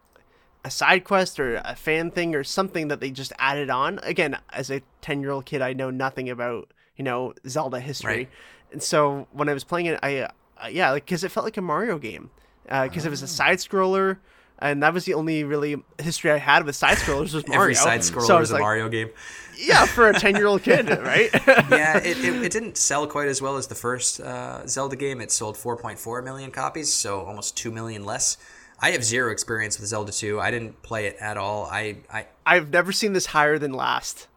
a 0.64 0.70
side 0.70 1.04
quest 1.04 1.38
or 1.38 1.56
a 1.64 1.76
fan 1.76 2.10
thing 2.10 2.34
or 2.34 2.42
something 2.44 2.88
that 2.88 3.00
they 3.00 3.10
just 3.10 3.32
added 3.38 3.70
on. 3.70 4.00
Again, 4.02 4.36
as 4.50 4.70
a 4.70 4.82
10-year-old 5.02 5.46
kid, 5.46 5.62
I 5.62 5.72
know 5.72 5.88
nothing 5.90 6.28
about, 6.28 6.72
you 6.96 7.04
know, 7.04 7.32
Zelda 7.46 7.78
history. 7.78 8.12
Right. 8.16 8.28
And 8.72 8.82
so 8.82 9.28
when 9.32 9.48
I 9.48 9.54
was 9.54 9.64
playing 9.64 9.86
it, 9.86 10.00
I 10.02 10.18
uh, 10.18 10.66
yeah, 10.70 10.90
like 10.90 11.06
cuz 11.06 11.22
it 11.24 11.30
felt 11.30 11.44
like 11.44 11.56
a 11.56 11.62
Mario 11.62 11.98
game. 11.98 12.30
Because 12.64 13.06
it 13.06 13.10
was 13.10 13.22
a 13.22 13.28
side 13.28 13.58
scroller 13.58 14.18
and 14.60 14.82
that 14.82 14.92
was 14.94 15.04
the 15.04 15.14
only 15.14 15.44
really 15.44 15.76
history 15.98 16.30
I 16.30 16.38
had 16.38 16.64
with 16.64 16.76
side 16.76 16.96
scrollers 16.98 17.34
was 17.34 17.46
Mario. 17.48 17.62
Every 17.62 17.74
side 17.74 18.00
scroller 18.00 18.26
So 18.26 18.38
was 18.38 18.50
a 18.50 18.54
like, 18.54 18.60
Mario 18.60 18.88
game. 18.88 19.10
Yeah, 19.56 19.86
for 19.86 20.08
a 20.08 20.12
ten 20.18 20.36
year 20.36 20.46
old 20.46 20.62
kid, 20.62 20.88
right? 20.88 21.30
yeah, 21.46 21.98
it, 21.98 22.18
it, 22.24 22.42
it 22.44 22.52
didn't 22.52 22.76
sell 22.76 23.06
quite 23.06 23.28
as 23.28 23.42
well 23.42 23.56
as 23.56 23.66
the 23.66 23.74
first 23.74 24.20
uh, 24.20 24.66
Zelda 24.66 24.96
game. 24.96 25.20
It 25.20 25.30
sold 25.32 25.56
4.4 25.56 26.22
million 26.24 26.50
copies, 26.50 26.92
so 26.92 27.20
almost 27.22 27.56
2 27.56 27.70
million 27.72 28.04
less. 28.04 28.36
I 28.80 28.92
have 28.92 29.02
zero 29.02 29.32
experience 29.32 29.76
with 29.80 29.88
Zelda 29.88 30.12
2. 30.12 30.38
I 30.40 30.52
didn't 30.52 30.80
play 30.82 31.06
it 31.06 31.16
at 31.20 31.36
all. 31.36 31.66
I, 31.66 31.96
I 32.12 32.26
I've 32.46 32.70
never 32.70 32.92
seen 32.92 33.12
this 33.12 33.26
higher 33.26 33.58
than 33.58 33.72
last 33.72 34.28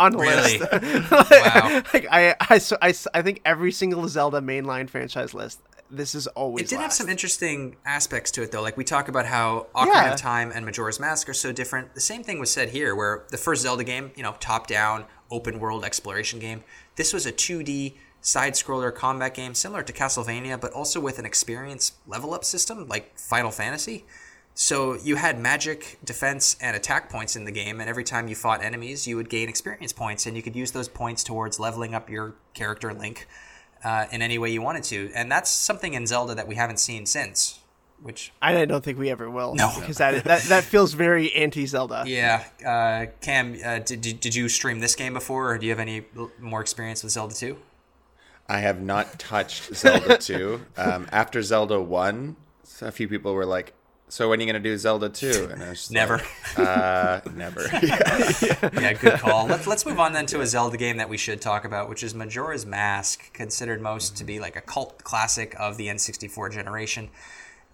on 0.00 0.10
the 0.12 0.18
Really? 0.18 0.58
list. 0.58 1.10
Wow. 1.12 1.82
like 1.94 2.06
I, 2.10 2.34
I, 2.40 2.60
I, 2.82 2.94
I 3.14 3.22
think 3.22 3.42
every 3.44 3.70
single 3.70 4.08
Zelda 4.08 4.40
mainline 4.40 4.90
franchise 4.90 5.34
list, 5.34 5.60
this 5.90 6.14
is 6.14 6.26
always. 6.28 6.64
It 6.64 6.68
did 6.70 6.80
have 6.80 6.92
some 6.92 7.08
interesting 7.08 7.76
aspects 7.84 8.30
to 8.32 8.42
it, 8.42 8.52
though. 8.52 8.62
Like 8.62 8.76
we 8.76 8.84
talk 8.84 9.08
about 9.08 9.26
how 9.26 9.66
Ocarina 9.74 9.86
Yeah. 9.86 10.12
of 10.12 10.18
Time 10.20 10.52
and 10.54 10.64
Majora's 10.64 11.00
Mask 11.00 11.28
are 11.28 11.34
so 11.34 11.52
different. 11.52 11.94
The 11.94 12.00
same 12.00 12.22
thing 12.22 12.38
was 12.38 12.50
said 12.50 12.70
here, 12.70 12.94
where 12.94 13.24
the 13.30 13.36
first 13.36 13.62
Zelda 13.62 13.84
game, 13.84 14.12
you 14.16 14.22
know, 14.22 14.34
top-down, 14.40 15.04
open-world 15.30 15.84
exploration 15.84 16.38
game. 16.38 16.64
This 16.96 17.12
was 17.12 17.26
a 17.26 17.32
2D 17.32 17.96
side-scroller 18.20 18.94
combat 18.94 19.34
game, 19.34 19.54
similar 19.54 19.82
to 19.82 19.92
Castlevania, 19.92 20.60
but 20.60 20.72
also 20.72 21.00
with 21.00 21.18
an 21.18 21.26
experience 21.26 21.92
level-up 22.06 22.44
system 22.44 22.88
like 22.88 23.18
Final 23.18 23.50
Fantasy. 23.50 24.04
So 24.54 24.94
you 24.96 25.16
had 25.16 25.38
magic, 25.38 25.98
defense, 26.02 26.56
and 26.62 26.74
attack 26.74 27.10
points 27.10 27.36
in 27.36 27.44
the 27.44 27.52
game, 27.52 27.78
and 27.78 27.90
every 27.90 28.04
time 28.04 28.26
you 28.26 28.34
fought 28.34 28.64
enemies, 28.64 29.06
you 29.06 29.16
would 29.16 29.28
gain 29.28 29.50
experience 29.50 29.92
points, 29.92 30.24
and 30.24 30.34
you 30.34 30.42
could 30.42 30.56
use 30.56 30.70
those 30.70 30.88
points 30.88 31.22
towards 31.22 31.60
leveling 31.60 31.94
up 31.94 32.08
your 32.08 32.34
character 32.54 32.94
Link 32.94 33.28
uh, 33.86 34.06
in 34.10 34.20
any 34.20 34.36
way 34.36 34.50
you 34.50 34.60
wanted 34.60 34.82
to. 34.82 35.12
And 35.14 35.30
that's 35.30 35.48
something 35.48 35.94
in 35.94 36.08
Zelda 36.08 36.34
that 36.34 36.48
we 36.48 36.56
haven't 36.56 36.80
seen 36.80 37.06
since. 37.06 37.60
Which, 38.02 38.32
I 38.42 38.64
don't 38.66 38.84
think 38.84 38.98
we 38.98 39.10
ever 39.10 39.30
will. 39.30 39.54
No. 39.54 39.72
because 39.78 39.98
that 39.98 40.24
that, 40.24 40.42
that 40.42 40.64
feels 40.64 40.92
very 40.92 41.32
anti 41.32 41.64
Zelda. 41.64 42.04
yeah, 42.06 42.44
uh, 42.66 43.06
Cam, 43.22 43.56
uh, 43.64 43.78
did, 43.78 44.00
did, 44.02 44.20
did 44.20 44.34
you 44.34 44.48
stream 44.48 44.80
this 44.80 44.94
game 44.94 45.14
before, 45.14 45.52
or 45.52 45.58
do 45.58 45.64
you 45.64 45.72
have 45.72 45.78
any 45.78 46.04
more 46.38 46.60
experience 46.60 47.02
with 47.02 47.12
Zelda 47.12 47.34
2? 47.34 47.56
I 48.48 48.58
have 48.58 48.82
not 48.82 49.18
touched 49.18 49.74
Zelda 49.74 50.18
2. 50.18 50.60
Um, 50.76 51.06
after 51.10 51.42
Zelda 51.42 51.80
1, 51.80 52.36
a 52.82 52.92
few 52.92 53.08
people 53.08 53.32
were 53.32 53.46
like, 53.46 53.72
so 54.08 54.28
when 54.28 54.38
are 54.38 54.42
you 54.42 54.52
going 54.52 54.62
to 54.62 54.68
do 54.68 54.76
Zelda 54.78 55.08
2? 55.08 55.48
And 55.52 55.62
I 55.62 55.70
was 55.70 55.90
Never. 55.90 56.18
like, 56.56 56.58
uh, 56.58 57.20
never. 57.34 57.62
yeah, 57.82 58.92
good 58.92 59.18
call. 59.18 59.46
Let's 59.46 59.66
let's 59.66 59.84
move 59.86 59.98
on 59.98 60.12
then 60.12 60.26
to 60.26 60.40
a 60.40 60.46
Zelda 60.46 60.76
game 60.76 60.96
that 60.98 61.08
we 61.08 61.16
should 61.16 61.40
talk 61.40 61.64
about, 61.64 61.88
which 61.88 62.02
is 62.02 62.14
Majora's 62.14 62.64
Mask, 62.66 63.32
considered 63.32 63.80
most 63.80 64.16
to 64.16 64.24
be 64.24 64.38
like 64.38 64.56
a 64.56 64.60
cult 64.60 65.02
classic 65.04 65.54
of 65.58 65.76
the 65.76 65.86
N64 65.88 66.52
generation, 66.52 67.10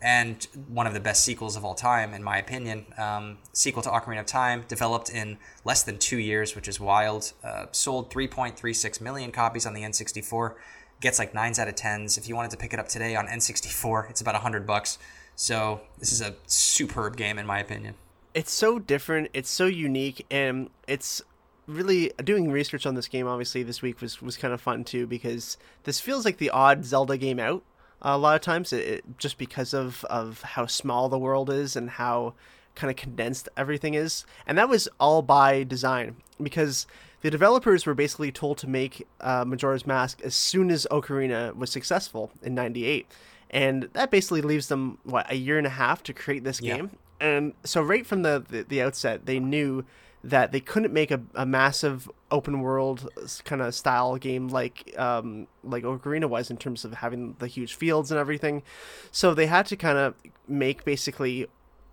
and 0.01 0.47
one 0.69 0.87
of 0.87 0.95
the 0.95 1.01
best 1.01 1.23
sequels 1.25 1.57
of 1.57 1.65
all 1.65 1.75
time, 1.75 2.13
in 2.15 2.23
my 2.23 2.39
opinion. 2.39 2.87
Um, 2.99 3.39
sequel 3.53 3.83
to 3.83 3.91
Ocarina 3.91 4.21
of 4.21 4.27
Time, 4.27 4.65
developed 4.69 5.11
in 5.11 5.39
less 5.65 5.83
than 5.83 5.99
two 5.99 6.19
years, 6.19 6.55
which 6.57 6.67
is 6.69 6.81
wild. 6.81 7.33
Uh, 7.45 7.67
sold 7.73 8.11
3.36 8.11 9.01
million 9.01 9.33
copies 9.33 9.67
on 9.67 9.75
the 9.75 9.83
N64. 9.83 10.55
Gets 11.01 11.19
like 11.19 11.35
nines 11.35 11.59
out 11.59 11.69
of 11.69 11.75
tens. 11.75 12.17
If 12.17 12.29
you 12.29 12.37
wanted 12.37 12.51
to 12.53 12.57
pick 12.57 12.73
it 12.73 12.79
up 12.79 12.89
today 12.89 13.17
on 13.17 13.27
N64, 13.27 14.11
it's 14.11 14.21
about 14.21 14.35
hundred 14.37 14.67
bucks. 14.67 14.99
So 15.35 15.81
this 15.99 16.13
is 16.13 16.21
a 16.21 16.35
superb 16.47 17.17
game, 17.17 17.39
in 17.39 17.47
my 17.47 17.59
opinion. 17.59 17.95
it's 18.35 18.53
so 18.53 18.79
different 18.79 19.29
it's 19.35 19.51
so 19.51 19.67
unique 19.67 20.25
and 20.31 20.71
it's 20.89 21.21
really 21.67 22.11
doing 22.25 22.51
research 22.51 22.87
on 22.87 22.95
this 22.95 23.07
game 23.09 23.27
obviously 23.27 23.63
this 23.63 23.83
week 23.83 24.01
was, 24.01 24.23
was 24.23 24.37
kind 24.39 24.55
of 24.55 24.61
fun 24.61 24.83
too 24.85 25.07
because 25.07 25.57
this 25.85 26.01
feels 26.01 26.25
like 26.25 26.39
the 26.39 26.49
odd 26.51 26.83
zelda 26.85 27.17
game 27.19 27.39
out 27.39 27.63
a 28.01 28.17
lot 28.19 28.35
of 28.35 28.41
times 28.41 28.73
it, 28.73 28.85
it- 28.89 29.05
just 29.19 29.37
because 29.39 29.75
of, 29.75 30.05
of 30.07 30.41
how 30.43 30.65
small 30.67 31.09
the 31.11 31.19
world 31.19 31.51
is 31.51 31.77
and 31.77 31.91
how 31.91 32.33
kind 32.75 32.91
of 32.91 32.97
condensed 32.97 33.49
everything 33.57 33.93
is 33.95 34.25
and 34.47 34.57
that 34.57 34.69
was 34.69 34.89
all 34.99 35.21
by 35.23 35.63
design 35.63 36.17
because 36.43 36.87
the 37.21 37.31
developers 37.31 37.85
were 37.87 37.95
basically 37.95 38.33
told 38.33 38.57
to 38.59 38.67
make 38.67 39.07
uh, 39.21 39.45
majora's 39.47 39.87
mask 39.87 40.21
as 40.25 40.35
soon 40.35 40.71
as 40.71 40.87
ocarina 40.91 41.55
was 41.55 41.71
successful 41.71 42.31
in 42.43 42.55
98 42.55 43.07
and 43.53 43.89
that 43.93 44.11
basically 44.11 44.41
leaves 44.43 44.69
them 44.69 44.99
what 45.05 45.31
a 45.31 45.37
year 45.37 45.59
and 45.59 45.67
a 45.67 45.71
half 45.71 46.03
to 46.05 46.13
create 46.13 46.45
this 46.45 46.61
Yeah. 46.61 46.77
game 46.77 46.91
and 47.21 47.53
so 47.65 47.81
right 47.83 48.07
from 48.07 48.23
the, 48.23 48.45
the, 48.49 48.63
the 48.63 48.83
outset 48.83 49.27
they 49.27 49.39
knew 49.39 49.85
that 50.25 50.53
they 50.53 50.61
couldn't 50.61 50.93
make 50.93 51.11
a, 51.11 51.21
a 51.35 51.45
massive 51.45 52.09
open 52.31 52.61
world 52.61 53.09
kind 53.45 53.61
of 53.61 53.75
style 53.75 54.17
game 54.17 54.47
like 54.49 54.95
um, 54.97 55.49
like 55.65 55.83
Ocarina 55.83 56.29
was 56.29 56.49
in 56.51 56.57
terms 56.57 56.85
of 56.85 56.95
having 56.95 57.35
the 57.41 57.49
huge 57.49 57.75
fields 57.75 58.11
and 58.13 58.21
everything. 58.21 58.63
So 59.11 59.35
they 59.35 59.47
had 59.47 59.67
to 59.67 59.77
kind 59.77 59.99
of 59.99 60.15
make 60.47 60.85
basically 60.85 61.49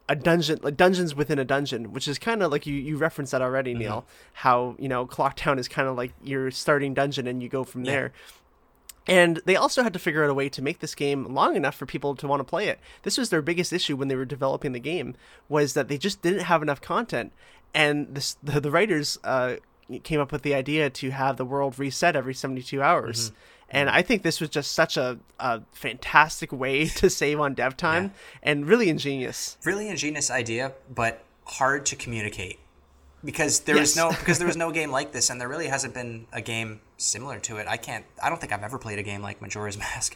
a 0.08 0.16
dungeon, 0.16 0.60
like 0.62 0.78
dungeons 0.78 1.14
within 1.16 1.40
a 1.40 1.46
dungeon, 1.46 1.92
which 1.92 2.08
is 2.08 2.20
kind 2.20 2.42
of 2.44 2.52
like 2.52 2.68
you 2.68 2.76
you 2.76 2.98
referenced 2.98 3.32
that 3.32 3.42
already, 3.42 3.74
Neil. 3.74 4.06
How 4.34 4.76
you 4.78 4.88
know 4.88 5.08
clock 5.08 5.36
town 5.36 5.58
is 5.58 5.68
kind 5.68 5.88
of 5.88 5.98
like 5.98 6.14
your 6.24 6.52
starting 6.52 6.94
dungeon 6.94 7.26
and 7.26 7.42
you 7.42 7.50
go 7.50 7.64
from 7.64 7.84
there. 7.84 8.12
And 9.08 9.42
they 9.46 9.56
also 9.56 9.84
had 9.84 9.94
to 9.94 10.00
figure 10.00 10.24
out 10.24 10.30
a 10.30 10.34
way 10.34 10.50
to 10.50 10.62
make 10.62 10.80
this 10.80 10.94
game 10.94 11.34
long 11.34 11.56
enough 11.56 11.76
for 11.76 11.86
people 11.86 12.16
to 12.16 12.28
want 12.28 12.42
to 12.42 12.44
play 12.44 12.68
it. 12.68 12.80
This 13.04 13.18
was 13.18 13.30
their 13.30 13.42
biggest 13.42 13.74
issue 13.74 13.96
when 13.96 14.08
they 14.08 14.16
were 14.16 14.26
developing 14.26 14.72
the 14.72 14.80
game 14.80 15.16
was 15.48 15.74
that 15.74 15.88
they 15.88 15.98
just 15.98 16.22
didn't 16.22 16.42
have 16.42 16.62
enough 16.62 16.82
content. 16.82 17.34
And 17.74 18.14
this, 18.16 18.38
the, 18.44 18.60
the 18.60 18.72
writers 18.72 19.18
uh, 19.24 19.56
came 20.04 20.20
up 20.20 20.32
with 20.32 20.44
the 20.44 20.54
idea 20.54 20.90
to 20.90 21.10
have 21.12 21.38
the 21.38 21.46
world 21.46 21.80
reset 21.80 22.16
every 22.16 22.34
72 22.34 22.82
hours. 22.82 23.32
And 23.72 23.90
I 23.90 24.02
think 24.02 24.24
this 24.24 24.42
was 24.42 24.50
just 24.50 24.72
such 24.72 24.98
a, 24.98 25.20
a 25.40 25.62
fantastic 25.72 26.52
way 26.52 26.86
to 26.96 27.10
save 27.10 27.40
on 27.40 27.54
dev 27.54 27.78
time 27.78 28.14
and 28.42 28.68
really 28.68 28.90
ingenious. 28.90 29.58
really 29.64 29.90
ingenious 29.90 30.32
idea, 30.32 30.74
but 30.94 31.24
hard 31.46 31.86
to 31.88 31.96
communicate 31.96 32.60
because 33.24 33.62
there 33.62 33.76
was 33.78 33.96
Yes. 33.96 33.98
no 33.98 34.10
because 34.10 34.38
there 34.38 34.48
was 34.48 34.58
no 34.66 34.72
game 34.72 34.92
like 34.92 35.12
this, 35.12 35.30
and 35.30 35.40
there 35.40 35.48
really 35.48 35.68
hasn't 35.68 35.94
been 35.94 36.26
a 36.34 36.42
game 36.42 36.82
similar 36.98 37.40
to 37.40 37.58
it. 37.58 37.68
I 37.68 37.78
can't. 37.78 38.06
I 38.22 38.30
don't 38.30 38.40
think 38.40 38.52
I've 38.54 38.64
ever 38.64 38.78
played 38.78 39.00
a 39.00 39.04
game 39.04 39.22
like 39.22 39.42
Majora's 39.42 39.78
Mask 39.86 40.16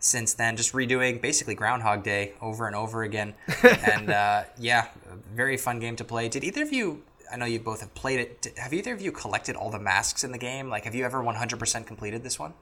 since 0.00 0.34
then. 0.34 0.56
Just 0.56 0.72
redoing 0.72 1.20
basically 1.20 1.54
Groundhog 1.54 2.02
Day 2.04 2.32
over 2.40 2.66
and 2.66 2.76
over 2.76 3.02
again, 3.02 3.34
and 3.62 4.10
uh, 4.22 4.44
yeah, 4.58 4.88
very 5.34 5.56
fun 5.56 5.78
game 5.80 5.96
to 5.96 6.04
play. 6.04 6.28
Did 6.28 6.44
either 6.44 6.62
of 6.62 6.72
you? 6.72 7.02
I 7.32 7.36
know 7.36 7.46
you 7.46 7.58
both 7.58 7.80
have 7.80 7.94
played 7.94 8.20
it. 8.20 8.42
D- 8.42 8.50
Have 8.58 8.72
either 8.74 8.92
of 8.92 9.00
you 9.00 9.10
collected 9.10 9.56
all 9.56 9.70
the 9.70 9.78
masks 9.80 10.22
in 10.24 10.30
the 10.30 10.38
game? 10.38 10.68
Like, 10.68 10.84
have 10.84 10.94
you 10.94 11.04
ever 11.04 11.22
100% 11.22 11.86
completed 11.86 12.22
this 12.22 12.38
one? 12.38 12.52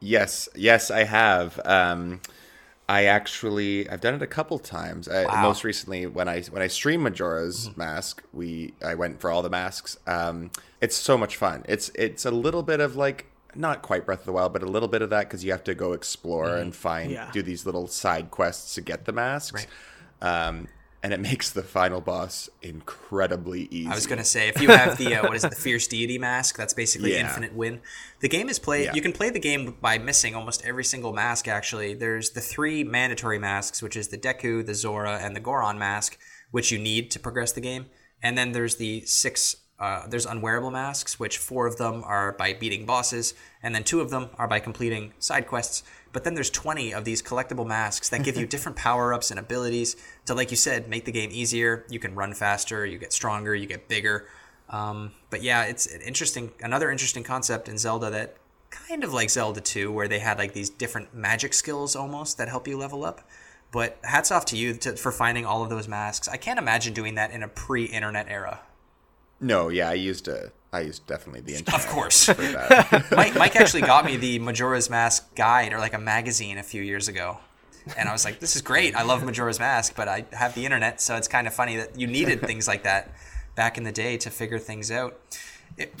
Yes, 0.00 0.48
yes, 0.54 0.90
I 0.90 1.04
have. 1.04 1.60
Um, 1.64 2.20
I 2.90 3.04
actually 3.04 3.88
I've 3.88 4.00
done 4.00 4.14
it 4.14 4.22
a 4.22 4.26
couple 4.26 4.58
times. 4.58 5.06
Uh, 5.06 5.24
Wow. 5.28 5.42
most 5.42 5.62
recently, 5.64 6.06
when 6.06 6.28
I 6.28 6.42
when 6.42 6.60
I 6.60 6.66
streamed 6.66 7.04
Majora's 7.04 7.70
Mask, 7.76 8.22
we 8.32 8.74
I 8.84 8.94
went 8.96 9.20
for 9.20 9.30
all 9.30 9.42
the 9.42 9.50
masks. 9.50 9.96
Um, 10.06 10.50
it's 10.80 10.96
so 10.96 11.16
much 11.16 11.36
fun. 11.36 11.64
It's 11.68 11.90
it's 11.94 12.24
a 12.24 12.30
little 12.32 12.62
bit 12.64 12.80
of 12.80 12.96
like 12.96 13.26
not 13.54 13.82
quite 13.82 14.06
Breath 14.06 14.20
of 14.20 14.26
the 14.26 14.32
Wild, 14.32 14.52
but 14.52 14.62
a 14.62 14.66
little 14.66 14.88
bit 14.88 15.02
of 15.02 15.10
that 15.10 15.28
because 15.28 15.44
you 15.44 15.52
have 15.52 15.64
to 15.64 15.74
go 15.74 15.92
explore 15.92 16.56
and 16.56 16.74
find 16.74 17.10
Yeah. 17.12 17.30
do 17.32 17.42
these 17.42 17.64
little 17.64 17.86
side 17.86 18.30
quests 18.32 18.74
to 18.74 18.80
get 18.80 19.04
the 19.04 19.12
masks. 19.12 19.66
Um, 20.22 20.66
and 21.02 21.12
it 21.12 21.20
makes 21.20 21.50
the 21.50 21.62
final 21.62 22.00
boss 22.00 22.48
incredibly 22.62 23.68
easy. 23.70 23.88
I 23.88 23.94
was 23.94 24.06
gonna 24.06 24.24
say 24.24 24.48
if 24.48 24.60
you 24.60 24.68
have 24.68 24.98
the 24.98 25.14
uh, 25.16 25.22
what 25.22 25.36
is 25.36 25.44
it, 25.44 25.50
the 25.50 25.56
fierce 25.56 25.86
deity 25.86 26.18
mask, 26.18 26.56
that's 26.56 26.74
basically 26.74 27.12
Yeah. 27.14 27.20
infinite 27.28 27.54
win. 27.54 27.80
The 28.20 28.28
game 28.28 28.48
is 28.48 28.58
played. 28.58 28.86
Yeah. 28.86 28.94
You 28.94 29.02
can 29.02 29.12
play 29.12 29.30
the 29.30 29.38
game 29.40 29.76
by 29.80 29.98
missing 29.98 30.34
almost 30.34 30.64
every 30.64 30.84
single 30.84 31.12
mask. 31.12 31.48
Actually, 31.48 31.94
there's 31.94 32.30
the 32.30 32.40
three 32.40 32.84
mandatory 32.84 33.38
masks, 33.38 33.82
which 33.82 33.96
is 33.96 34.08
the 34.08 34.18
Deku, 34.18 34.64
the 34.64 34.74
Zora, 34.74 35.18
and 35.22 35.34
the 35.34 35.40
Goron 35.40 35.78
mask, 35.78 36.18
which 36.50 36.70
you 36.70 36.78
need 36.78 37.10
to 37.12 37.18
progress 37.18 37.52
the 37.52 37.60
game. 37.60 37.86
And 38.22 38.36
then 38.36 38.52
there's 38.52 38.76
the 38.76 39.02
six. 39.06 39.56
Uh, 39.78 40.06
there's 40.06 40.26
unwearable 40.26 40.70
masks, 40.70 41.18
which 41.18 41.38
four 41.38 41.66
of 41.66 41.78
them 41.78 42.02
are 42.04 42.32
by 42.32 42.52
beating 42.52 42.84
bosses, 42.84 43.32
and 43.62 43.74
then 43.74 43.82
two 43.82 44.02
of 44.02 44.10
them 44.10 44.28
are 44.36 44.46
by 44.46 44.60
completing 44.60 45.14
side 45.18 45.46
quests. 45.46 45.82
But 46.12 46.24
then 46.24 46.34
there's 46.34 46.50
20 46.50 46.92
of 46.92 47.04
these 47.04 47.22
collectible 47.22 47.66
masks 47.66 48.08
that 48.08 48.24
give 48.24 48.36
you 48.36 48.46
different 48.54 48.76
power 48.76 49.14
ups 49.14 49.30
and 49.30 49.38
abilities 49.38 49.96
to, 50.26 50.34
like 50.34 50.50
you 50.50 50.56
said, 50.56 50.88
make 50.88 51.04
the 51.04 51.12
game 51.12 51.30
easier. 51.32 51.84
You 51.88 51.98
can 51.98 52.14
run 52.14 52.34
faster, 52.34 52.84
you 52.84 52.98
get 52.98 53.12
stronger, 53.12 53.54
you 53.54 53.66
get 53.66 53.88
bigger. 53.88 54.26
Um, 54.68 55.12
but 55.30 55.42
yeah, 55.42 55.64
it's 55.64 55.86
an 55.86 56.00
interesting, 56.00 56.52
another 56.60 56.90
interesting 56.90 57.22
concept 57.22 57.68
in 57.68 57.78
Zelda 57.78 58.10
that 58.10 58.36
kind 58.70 59.04
of 59.04 59.12
like 59.12 59.30
Zelda 59.30 59.60
2, 59.60 59.92
where 59.92 60.08
they 60.08 60.20
had 60.20 60.38
like 60.38 60.52
these 60.52 60.70
different 60.70 61.14
magic 61.14 61.54
skills 61.54 61.96
almost 61.96 62.38
that 62.38 62.48
help 62.48 62.66
you 62.68 62.76
level 62.76 63.04
up. 63.04 63.28
But 63.72 63.98
hats 64.02 64.32
off 64.32 64.44
to 64.46 64.56
you 64.56 64.74
to, 64.74 64.96
for 64.96 65.12
finding 65.12 65.46
all 65.46 65.62
of 65.62 65.70
those 65.70 65.86
masks. 65.86 66.28
I 66.28 66.36
can't 66.36 66.58
imagine 66.58 66.92
doing 66.92 67.14
that 67.16 67.30
in 67.30 67.42
a 67.42 67.48
pre-internet 67.48 68.26
era. 68.28 68.60
No, 69.40 69.68
yeah, 69.68 69.88
I 69.90 69.94
used 69.94 70.28
a 70.28 70.52
I 70.72 70.82
used 70.82 71.06
definitely 71.06 71.40
the 71.40 71.56
internet 71.56 71.80
Of 71.80 71.88
course. 71.88 72.28
Mike, 73.10 73.34
Mike 73.34 73.56
actually 73.56 73.82
got 73.82 74.04
me 74.04 74.16
the 74.16 74.38
Majora's 74.38 74.88
Mask 74.88 75.34
guide 75.34 75.72
or 75.72 75.78
like 75.78 75.94
a 75.94 75.98
magazine 75.98 76.58
a 76.58 76.62
few 76.62 76.82
years 76.82 77.08
ago. 77.08 77.38
And 77.96 78.08
I 78.08 78.12
was 78.12 78.24
like, 78.24 78.38
this 78.38 78.54
is 78.54 78.62
great. 78.62 78.94
I 78.94 79.02
love 79.02 79.24
Majora's 79.24 79.58
Mask, 79.58 79.94
but 79.96 80.06
I 80.06 80.26
have 80.32 80.54
the 80.54 80.64
internet, 80.64 81.00
so 81.00 81.16
it's 81.16 81.26
kind 81.26 81.46
of 81.46 81.54
funny 81.54 81.76
that 81.76 81.98
you 81.98 82.06
needed 82.06 82.40
things 82.40 82.68
like 82.68 82.84
that 82.84 83.12
back 83.56 83.78
in 83.78 83.84
the 83.84 83.90
day 83.90 84.16
to 84.18 84.30
figure 84.30 84.58
things 84.58 84.90
out. 84.90 85.18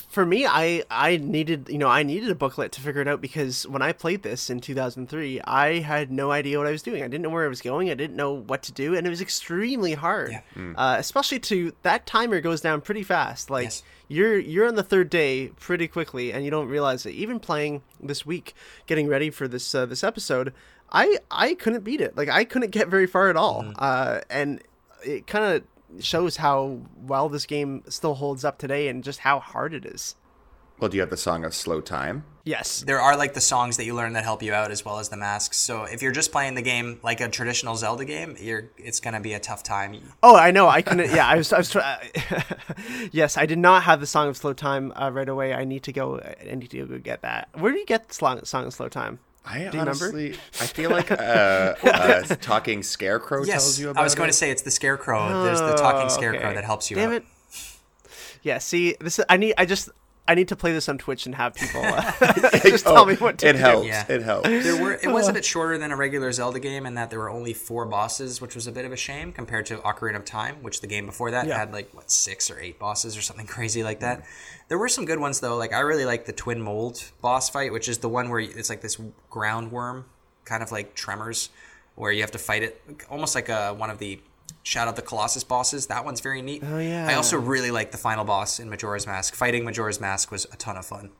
For 0.08 0.26
me 0.26 0.46
i 0.46 0.82
i 0.90 1.16
needed 1.16 1.68
you 1.68 1.78
know 1.78 1.88
i 1.88 2.02
needed 2.02 2.30
a 2.30 2.34
booklet 2.34 2.72
to 2.72 2.80
figure 2.80 3.00
it 3.00 3.08
out 3.08 3.20
because 3.20 3.66
when 3.66 3.80
i 3.82 3.92
played 3.92 4.22
this 4.22 4.50
in 4.50 4.60
2003 4.60 5.40
i 5.44 5.78
had 5.78 6.10
no 6.10 6.30
idea 6.30 6.58
what 6.58 6.66
i 6.66 6.70
was 6.70 6.82
doing. 6.82 7.02
I 7.02 7.06
didn't 7.08 7.22
know 7.22 7.30
where 7.30 7.44
i 7.44 7.48
was 7.48 7.60
going. 7.60 7.90
I 7.90 7.94
didn't 7.94 8.16
know 8.16 8.32
what 8.32 8.62
to 8.64 8.72
do 8.72 8.94
and 8.96 9.06
it 9.06 9.10
was 9.10 9.20
extremely 9.20 9.94
hard. 9.94 10.30
Yeah. 10.32 10.72
uh, 10.76 10.96
especially 10.98 11.38
to 11.40 11.72
that 11.82 12.06
timer 12.06 12.40
goes 12.40 12.60
down 12.60 12.80
pretty 12.80 13.02
fast. 13.02 13.50
Like 13.50 13.64
Yes. 13.64 13.82
you're 14.08 14.38
you're 14.38 14.66
on 14.68 14.74
the 14.74 14.82
third 14.82 15.10
day 15.10 15.48
pretty 15.60 15.88
quickly 15.88 16.32
and 16.32 16.44
you 16.44 16.50
don't 16.50 16.68
realize 16.68 17.06
it. 17.06 17.12
Even 17.12 17.38
playing 17.40 17.82
this 18.00 18.26
week 18.26 18.54
getting 18.86 19.06
ready 19.08 19.30
for 19.30 19.46
this 19.48 19.74
uh, 19.74 19.86
this 19.86 20.02
episode 20.04 20.52
i 20.92 21.18
i 21.30 21.54
couldn't 21.54 21.84
beat 21.84 22.00
it. 22.00 22.16
Like 22.16 22.28
i 22.28 22.44
couldn't 22.44 22.70
get 22.72 22.88
very 22.88 23.06
far 23.06 23.28
at 23.30 23.36
all. 23.36 23.64
Uh, 23.78 24.20
and 24.28 24.60
it 25.04 25.26
kind 25.26 25.44
of 25.54 25.62
shows 25.98 26.36
how 26.36 26.80
well 26.96 27.28
this 27.28 27.46
game 27.46 27.82
still 27.88 28.14
holds 28.14 28.44
up 28.44 28.58
today 28.58 28.88
and 28.88 29.02
just 29.02 29.20
how 29.20 29.40
hard 29.40 29.74
it 29.74 29.84
is 29.84 30.14
well, 30.80 30.88
do 30.88 30.96
you 30.96 31.02
have 31.02 31.10
the 31.10 31.16
song 31.16 31.44
of 31.44 31.54
slow 31.54 31.80
time? 31.82 32.24
Yes. 32.42 32.80
there 32.80 33.00
are 33.00 33.16
like 33.16 33.34
the 33.34 33.40
songs 33.40 33.76
that 33.76 33.84
you 33.84 33.94
learn 33.94 34.14
that 34.14 34.24
help 34.24 34.42
you 34.42 34.54
out 34.54 34.70
as 34.70 34.82
well 34.82 34.98
as 34.98 35.10
the 35.10 35.16
masks. 35.16 35.58
So 35.58 35.84
if 35.84 36.00
you're 36.00 36.10
just 36.10 36.32
playing 36.32 36.54
the 36.54 36.62
game 36.62 36.98
like 37.02 37.20
a 37.20 37.28
traditional 37.28 37.76
Zelda 37.76 38.06
game, 38.06 38.34
you're 38.40 38.70
it's 38.78 38.98
gonna 38.98 39.20
be 39.20 39.34
a 39.34 39.38
tough 39.38 39.62
time. 39.62 40.00
Oh, 40.22 40.34
I 40.34 40.50
know. 40.50 40.66
I 40.68 40.80
couldn't. 40.80 41.10
Yeah, 41.12 41.28
I 41.28 41.36
was. 41.36 41.52
I 41.52 41.58
was. 41.58 41.70
Try- 41.70 42.10
yes, 43.12 43.36
I 43.36 43.44
did 43.44 43.58
not 43.58 43.82
have 43.82 44.00
the 44.00 44.06
Song 44.06 44.28
of 44.28 44.36
Slow 44.38 44.54
Time 44.54 44.92
uh, 44.96 45.10
right 45.12 45.28
away. 45.28 45.52
I 45.52 45.64
need 45.64 45.82
to 45.84 45.92
go. 45.92 46.18
I 46.18 46.54
need 46.54 46.70
to 46.70 46.86
go 46.86 46.98
get 46.98 47.20
that. 47.22 47.50
Where 47.58 47.72
do 47.72 47.78
you 47.78 47.86
get 47.86 48.12
Song, 48.12 48.42
Song 48.44 48.66
of 48.66 48.72
Slow 48.72 48.88
Time? 48.88 49.20
I 49.44 49.64
you 49.64 49.70
remember? 49.70 50.12
I 50.14 50.66
feel 50.66 50.90
like 50.90 51.10
uh, 51.10 51.14
uh, 51.82 52.22
talking 52.40 52.82
scarecrow 52.82 53.42
Yes, 53.44 53.62
tells 53.64 53.78
you 53.80 53.90
about 53.90 54.00
I 54.00 54.04
was 54.04 54.14
going 54.14 54.28
it. 54.28 54.32
to 54.32 54.38
say 54.38 54.50
it's 54.50 54.62
the 54.62 54.70
scarecrow. 54.70 55.42
There's 55.44 55.60
the 55.60 55.74
talking 55.74 56.06
Oh, 56.06 56.08
scarecrow 56.08 56.46
okay. 56.48 56.54
that 56.54 56.64
helps 56.64 56.90
you 56.90 56.96
Damn 56.96 57.10
out. 57.10 57.16
it. 57.16 57.24
Yeah. 58.42 58.58
See, 58.58 58.96
this. 59.00 59.18
Is, 59.18 59.24
I 59.28 59.36
need. 59.36 59.54
I 59.58 59.64
just. 59.66 59.88
I 60.30 60.34
need 60.36 60.48
to 60.48 60.56
play 60.56 60.72
this 60.72 60.88
on 60.88 60.96
Twitch 60.96 61.26
and 61.26 61.34
have 61.34 61.54
people 61.54 61.82
uh, 61.84 62.12
just 62.62 62.84
tell 62.84 62.98
Oh, 62.98 63.04
me 63.04 63.16
what 63.16 63.38
to 63.38 63.48
it 63.48 63.52
do. 63.54 63.58
helps. 63.58 63.86
Yeah. 63.88 64.04
It 64.08 64.22
helps. 64.22 64.48
There 64.48 64.80
were 64.80 64.92
it 64.92 65.08
was 65.10 65.26
a 65.28 65.32
bit 65.32 65.44
shorter 65.54 65.76
than 65.76 65.90
a 65.90 65.96
regular 65.96 66.30
Zelda 66.30 66.60
game 66.60 66.86
in 66.86 66.94
that 66.94 67.10
there 67.10 67.18
were 67.18 67.30
only 67.30 67.52
four 67.52 67.84
bosses, 67.84 68.40
which 68.40 68.54
was 68.54 68.66
a 68.68 68.72
bit 68.72 68.84
of 68.84 68.92
a 68.92 68.96
shame 68.96 69.32
compared 69.32 69.66
to 69.66 69.78
Ocarina 69.78 70.16
of 70.16 70.24
Time, 70.24 70.62
which 70.62 70.80
the 70.82 70.86
game 70.86 71.06
before 71.06 71.32
that 71.32 71.46
Yeah. 71.48 71.58
had 71.58 71.72
like 71.72 71.92
what 71.92 72.10
six 72.10 72.48
or 72.50 72.60
eight 72.60 72.78
bosses 72.78 73.16
or 73.16 73.22
something 73.22 73.46
crazy 73.46 73.82
like 73.82 74.00
that. 74.00 74.24
There 74.68 74.78
were 74.78 74.88
some 74.88 75.04
good 75.04 75.18
ones 75.18 75.40
though. 75.40 75.56
Like 75.56 75.72
I 75.72 75.80
really 75.80 76.04
like 76.04 76.26
the 76.26 76.32
Twin 76.32 76.62
Mold 76.62 77.02
boss 77.20 77.50
fight, 77.50 77.72
which 77.72 77.88
is 77.88 77.98
the 77.98 78.08
one 78.08 78.28
where 78.30 78.38
it's 78.40 78.70
like 78.70 78.82
this 78.82 78.98
ground 79.30 79.72
worm, 79.72 80.04
kind 80.44 80.62
of 80.62 80.70
like 80.70 80.94
Tremors, 80.94 81.50
where 81.96 82.12
you 82.12 82.20
have 82.20 82.30
to 82.30 82.38
fight 82.38 82.62
it 82.62 82.80
almost 83.10 83.34
like 83.34 83.48
a, 83.48 83.74
one 83.74 83.90
of 83.90 83.98
the 83.98 84.20
Shadow 84.62 84.90
of 84.90 84.96
the 84.96 85.02
Colossus 85.02 85.44
bosses. 85.44 85.86
That 85.86 86.04
one's 86.04 86.20
very 86.20 86.42
neat. 86.42 86.62
Oh, 86.64 86.78
yeah. 86.78 87.08
I 87.08 87.14
also 87.14 87.38
really 87.38 87.70
like 87.70 87.92
the 87.92 87.98
final 87.98 88.24
boss 88.24 88.60
in 88.60 88.68
Majora's 88.68 89.06
Mask. 89.06 89.34
Fighting 89.34 89.64
Majora's 89.64 90.00
Mask 90.00 90.30
was 90.30 90.46
a 90.52 90.56
ton 90.56 90.76
of 90.76 90.84
fun. 90.86 91.10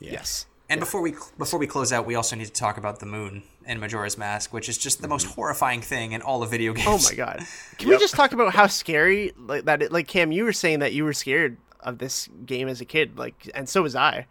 Yes. 0.00 0.46
And 0.68 0.80
before 0.80 1.02
we 1.02 1.14
before 1.36 1.60
we 1.60 1.66
close 1.66 1.92
out, 1.92 2.06
we 2.06 2.14
also 2.14 2.34
need 2.34 2.46
to 2.46 2.52
talk 2.52 2.78
about 2.78 2.98
the 2.98 3.04
moon 3.04 3.42
in 3.66 3.78
Majora's 3.78 4.16
Mask, 4.16 4.54
which 4.54 4.70
is 4.70 4.78
just 4.78 5.02
the 5.02 5.08
most 5.08 5.26
mm-hmm. 5.26 5.34
horrifying 5.34 5.82
thing 5.82 6.12
in 6.12 6.22
all 6.22 6.42
of 6.42 6.50
video 6.50 6.72
oh, 6.72 6.74
games. 6.74 6.86
Oh 6.88 7.10
my 7.10 7.14
god. 7.14 7.40
Can 7.78 7.90
we 7.90 7.98
just 7.98 8.14
talk 8.14 8.32
about 8.32 8.54
how 8.54 8.66
scary 8.68 9.32
like 9.36 9.66
that? 9.66 9.82
It, 9.82 9.92
like 9.92 10.08
Cam, 10.08 10.32
you 10.32 10.44
were 10.44 10.52
saying 10.54 10.78
that 10.78 10.94
you 10.94 11.04
were 11.04 11.12
scared 11.12 11.58
of 11.80 11.98
this 11.98 12.28
game 12.46 12.68
as 12.68 12.80
a 12.80 12.86
kid, 12.86 13.18
like, 13.18 13.50
and 13.54 13.68
so 13.68 13.82
was 13.82 13.94
I. 13.94 14.26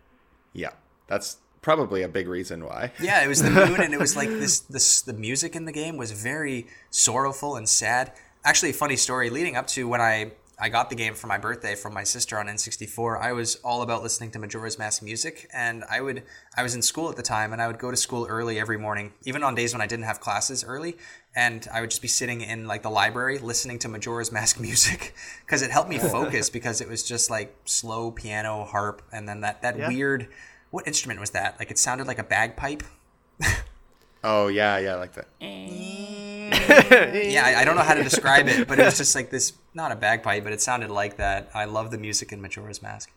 Yeah, 0.53 0.71
that's 1.07 1.37
probably 1.61 2.01
a 2.01 2.07
big 2.07 2.27
reason 2.27 2.65
why. 2.65 2.91
Yeah, 2.99 3.23
it 3.23 3.27
was 3.27 3.43
the 3.43 3.51
moon, 3.51 3.79
and 3.79 3.93
it 3.93 3.99
was 3.99 4.15
like 4.15 4.29
this. 4.43 4.61
This 4.61 5.01
the 5.01 5.13
music 5.13 5.55
in 5.55 5.65
the 5.65 5.71
game 5.71 5.95
was 5.95 6.11
very 6.11 6.65
sorrowful 6.89 7.55
and 7.55 7.69
sad. 7.69 8.13
Actually, 8.43 8.71
a 8.71 8.73
funny 8.73 8.95
story. 8.95 9.29
Leading 9.29 9.55
up 9.55 9.67
to 9.67 9.87
when 9.87 10.01
I 10.01 10.31
I 10.63 10.69
got 10.69 10.91
the 10.91 10.95
game 10.95 11.15
for 11.15 11.25
my 11.25 11.39
birthday 11.39 11.73
from 11.73 11.91
my 11.95 12.03
sister 12.03 12.37
on 12.37 12.45
N64, 12.45 13.19
I 13.19 13.31
was 13.33 13.55
all 13.63 13.81
about 13.81 14.03
listening 14.03 14.29
to 14.31 14.39
Majora's 14.39 14.77
Mask 14.77 15.01
music, 15.01 15.49
and 15.53 15.83
I 15.89 16.01
would 16.01 16.23
I 16.55 16.61
was 16.63 16.75
in 16.75 16.81
school 16.83 17.09
at 17.09 17.15
the 17.15 17.23
time, 17.23 17.51
and 17.53 17.61
I 17.61 17.67
would 17.67 17.79
go 17.79 17.89
to 17.91 17.97
school 17.97 18.27
early 18.29 18.59
every 18.59 18.77
morning, 18.77 19.13
even 19.23 19.43
on 19.43 19.55
days 19.55 19.73
when 19.73 19.81
I 19.81 19.87
didn't 19.87 20.05
have 20.05 20.19
classes 20.19 20.63
early, 20.63 20.97
and 21.35 21.67
I 21.73 21.81
would 21.81 21.89
just 21.89 22.01
be 22.01 22.07
sitting 22.07 22.41
in 22.41 22.67
like 22.67 22.83
the 22.83 22.89
library 22.91 23.39
listening 23.39 23.79
to 23.79 23.87
Majora's 23.89 24.31
Mask 24.31 24.59
music 24.67 25.13
because 25.45 25.61
it 25.63 25.71
helped 25.71 25.89
me 25.89 25.97
focus 25.99 26.49
because 26.57 26.79
it 26.81 26.87
was 26.87 27.03
just 27.03 27.29
like 27.29 27.55
slow 27.65 28.11
piano, 28.11 28.63
harp, 28.65 29.01
and 29.11 29.27
then 29.27 29.41
that 29.41 29.61
that 29.61 29.77
Yeah. 29.77 29.87
weird. 29.87 30.27
What 30.71 30.87
instrument 30.87 31.19
was 31.19 31.31
that? 31.31 31.57
Like 31.59 31.69
it 31.71 31.77
sounded 31.77 32.07
like 32.07 32.19
a 32.19 32.23
bagpipe. 32.23 32.83
Oh 34.23 34.47
yeah, 34.47 34.77
yeah, 34.77 34.93
I 34.93 34.97
like 34.97 35.13
that. 35.13 35.27
yeah, 35.41 37.43
I, 37.45 37.61
I 37.61 37.65
don't 37.65 37.75
know 37.75 37.81
how 37.81 37.95
to 37.95 38.03
describe 38.03 38.47
it, 38.47 38.67
but 38.67 38.79
it 38.79 38.85
was 38.85 38.97
just 38.97 39.15
like 39.15 39.31
this 39.31 39.53
not 39.73 39.91
a 39.91 39.95
bagpipe, 39.95 40.43
but 40.43 40.53
it 40.53 40.61
sounded 40.61 40.91
like 40.91 41.17
that. 41.17 41.49
I 41.53 41.65
love 41.65 41.91
the 41.91 41.97
music 41.97 42.31
in 42.31 42.41
Majora's 42.41 42.81
Mask. 42.81 43.11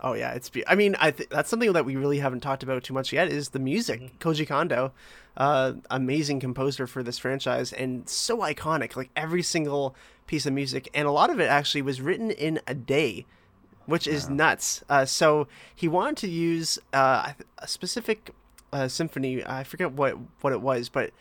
Oh 0.00 0.14
yeah, 0.14 0.32
it's. 0.32 0.48
Be- 0.48 0.66
I 0.66 0.74
mean, 0.74 0.96
I 0.98 1.10
th- 1.10 1.28
that's 1.28 1.48
something 1.48 1.72
that 1.72 1.84
we 1.84 1.96
really 1.96 2.18
haven't 2.18 2.40
talked 2.40 2.62
about 2.62 2.82
too 2.82 2.94
much 2.94 3.12
yet. 3.12 3.28
Is 3.28 3.50
the 3.50 3.58
music? 3.58 4.00
Mm-hmm. 4.00 4.28
Koji 4.28 4.48
Kondo, 4.48 4.92
uh, 5.36 5.74
amazing 5.90 6.40
composer 6.40 6.86
for 6.86 7.02
this 7.02 7.18
franchise, 7.18 7.72
and 7.72 8.08
so 8.08 8.38
iconic. 8.38 8.96
Like 8.96 9.10
every 9.14 9.42
single 9.42 9.94
piece 10.26 10.46
of 10.46 10.54
music, 10.54 10.88
and 10.94 11.06
a 11.06 11.12
lot 11.12 11.30
of 11.30 11.40
it 11.40 11.48
actually 11.48 11.82
was 11.82 12.00
written 12.00 12.30
in 12.30 12.60
a 12.66 12.74
day, 12.74 13.26
which 13.86 14.08
is 14.08 14.28
nuts. 14.28 14.82
Uh, 14.88 15.04
so 15.04 15.46
he 15.74 15.86
wanted 15.86 16.16
to 16.18 16.28
use 16.28 16.78
uh, 16.92 17.32
a 17.58 17.68
specific 17.68 18.30
uh, 18.72 18.88
symphony. 18.88 19.44
I 19.44 19.64
forget 19.64 19.92
what 19.92 20.16
what 20.40 20.52
it 20.52 20.60
was, 20.60 20.88
but 20.88 21.12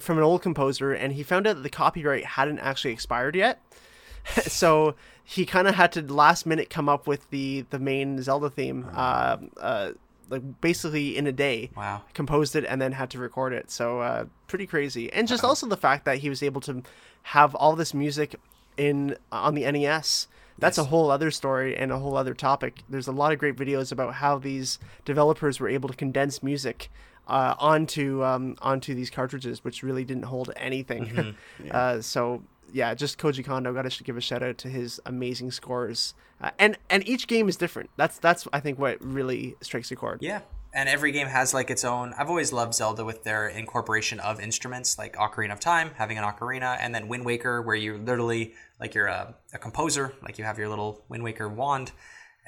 from 0.00 0.18
an 0.18 0.24
old 0.24 0.42
composer, 0.42 0.92
and 0.92 1.12
he 1.12 1.22
found 1.22 1.46
out 1.46 1.56
that 1.56 1.62
the 1.62 1.70
copyright 1.70 2.24
hadn't 2.24 2.58
actually 2.58 2.92
expired 2.92 3.36
yet. 3.36 3.60
so 4.46 4.94
he 5.22 5.46
kind 5.46 5.68
of 5.68 5.74
had 5.74 5.92
to 5.92 6.02
last 6.02 6.46
minute 6.46 6.70
come 6.70 6.88
up 6.88 7.06
with 7.06 7.28
the 7.30 7.64
the 7.70 7.78
main 7.78 8.22
Zelda 8.22 8.50
theme, 8.50 8.86
uh, 8.94 9.36
uh, 9.60 9.92
like 10.30 10.60
basically 10.60 11.16
in 11.16 11.26
a 11.26 11.32
day. 11.32 11.70
Wow. 11.76 12.02
Composed 12.14 12.56
it 12.56 12.64
and 12.64 12.80
then 12.80 12.92
had 12.92 13.10
to 13.10 13.18
record 13.18 13.52
it. 13.52 13.70
So 13.70 14.00
uh, 14.00 14.24
pretty 14.46 14.66
crazy, 14.66 15.12
and 15.12 15.28
just 15.28 15.44
also 15.44 15.66
the 15.66 15.76
fact 15.76 16.04
that 16.04 16.18
he 16.18 16.28
was 16.28 16.42
able 16.42 16.60
to 16.62 16.82
have 17.28 17.54
all 17.54 17.76
this 17.76 17.94
music 17.94 18.36
in 18.76 19.16
on 19.30 19.54
the 19.54 19.70
NES. 19.70 20.28
That's 20.58 20.78
a 20.78 20.84
whole 20.84 21.10
other 21.10 21.30
story 21.30 21.76
and 21.76 21.90
a 21.90 21.98
whole 21.98 22.16
other 22.16 22.34
topic. 22.34 22.82
There's 22.88 23.08
a 23.08 23.12
lot 23.12 23.32
of 23.32 23.38
great 23.38 23.56
videos 23.56 23.92
about 23.92 24.14
how 24.14 24.38
these 24.38 24.78
developers 25.04 25.58
were 25.60 25.68
able 25.68 25.88
to 25.88 25.96
condense 25.96 26.42
music 26.42 26.90
uh, 27.26 27.54
onto 27.58 28.22
um, 28.22 28.56
onto 28.62 28.94
these 28.94 29.10
cartridges, 29.10 29.64
which 29.64 29.82
really 29.82 30.04
didn't 30.04 30.24
hold 30.24 30.50
anything. 30.56 31.36
uh, 31.70 32.00
so 32.00 32.42
yeah, 32.72 32.94
just 32.94 33.18
Koji 33.18 33.44
Kondo. 33.44 33.72
Got 33.72 33.90
to 33.90 34.04
give 34.04 34.16
a 34.16 34.20
shout 34.20 34.42
out 34.42 34.58
to 34.58 34.68
his 34.68 35.00
amazing 35.06 35.50
scores, 35.50 36.14
uh, 36.40 36.50
and 36.58 36.76
and 36.90 37.06
each 37.08 37.26
game 37.26 37.48
is 37.48 37.56
different. 37.56 37.90
That's 37.96 38.18
that's 38.18 38.46
I 38.52 38.60
think 38.60 38.78
what 38.78 39.02
really 39.04 39.56
strikes 39.60 39.90
a 39.90 39.96
chord. 39.96 40.18
Yeah. 40.22 40.40
And 40.76 40.88
every 40.88 41.12
game 41.12 41.28
has 41.28 41.54
like 41.54 41.70
its 41.70 41.84
own. 41.84 42.14
I've 42.18 42.28
always 42.28 42.52
loved 42.52 42.74
Zelda 42.74 43.04
with 43.04 43.22
their 43.22 43.46
incorporation 43.46 44.18
of 44.18 44.40
instruments, 44.40 44.98
like 44.98 45.14
Ocarina 45.14 45.52
of 45.52 45.60
Time, 45.60 45.92
having 45.94 46.18
an 46.18 46.24
ocarina, 46.24 46.76
and 46.80 46.92
then 46.92 47.06
Wind 47.06 47.24
Waker, 47.24 47.62
where 47.62 47.76
you 47.76 47.96
literally 47.96 48.54
like 48.80 48.92
you're 48.92 49.06
a, 49.06 49.36
a 49.52 49.58
composer, 49.58 50.12
like 50.20 50.36
you 50.36 50.44
have 50.44 50.58
your 50.58 50.68
little 50.68 51.04
Wind 51.08 51.22
Waker 51.22 51.48
wand, 51.48 51.92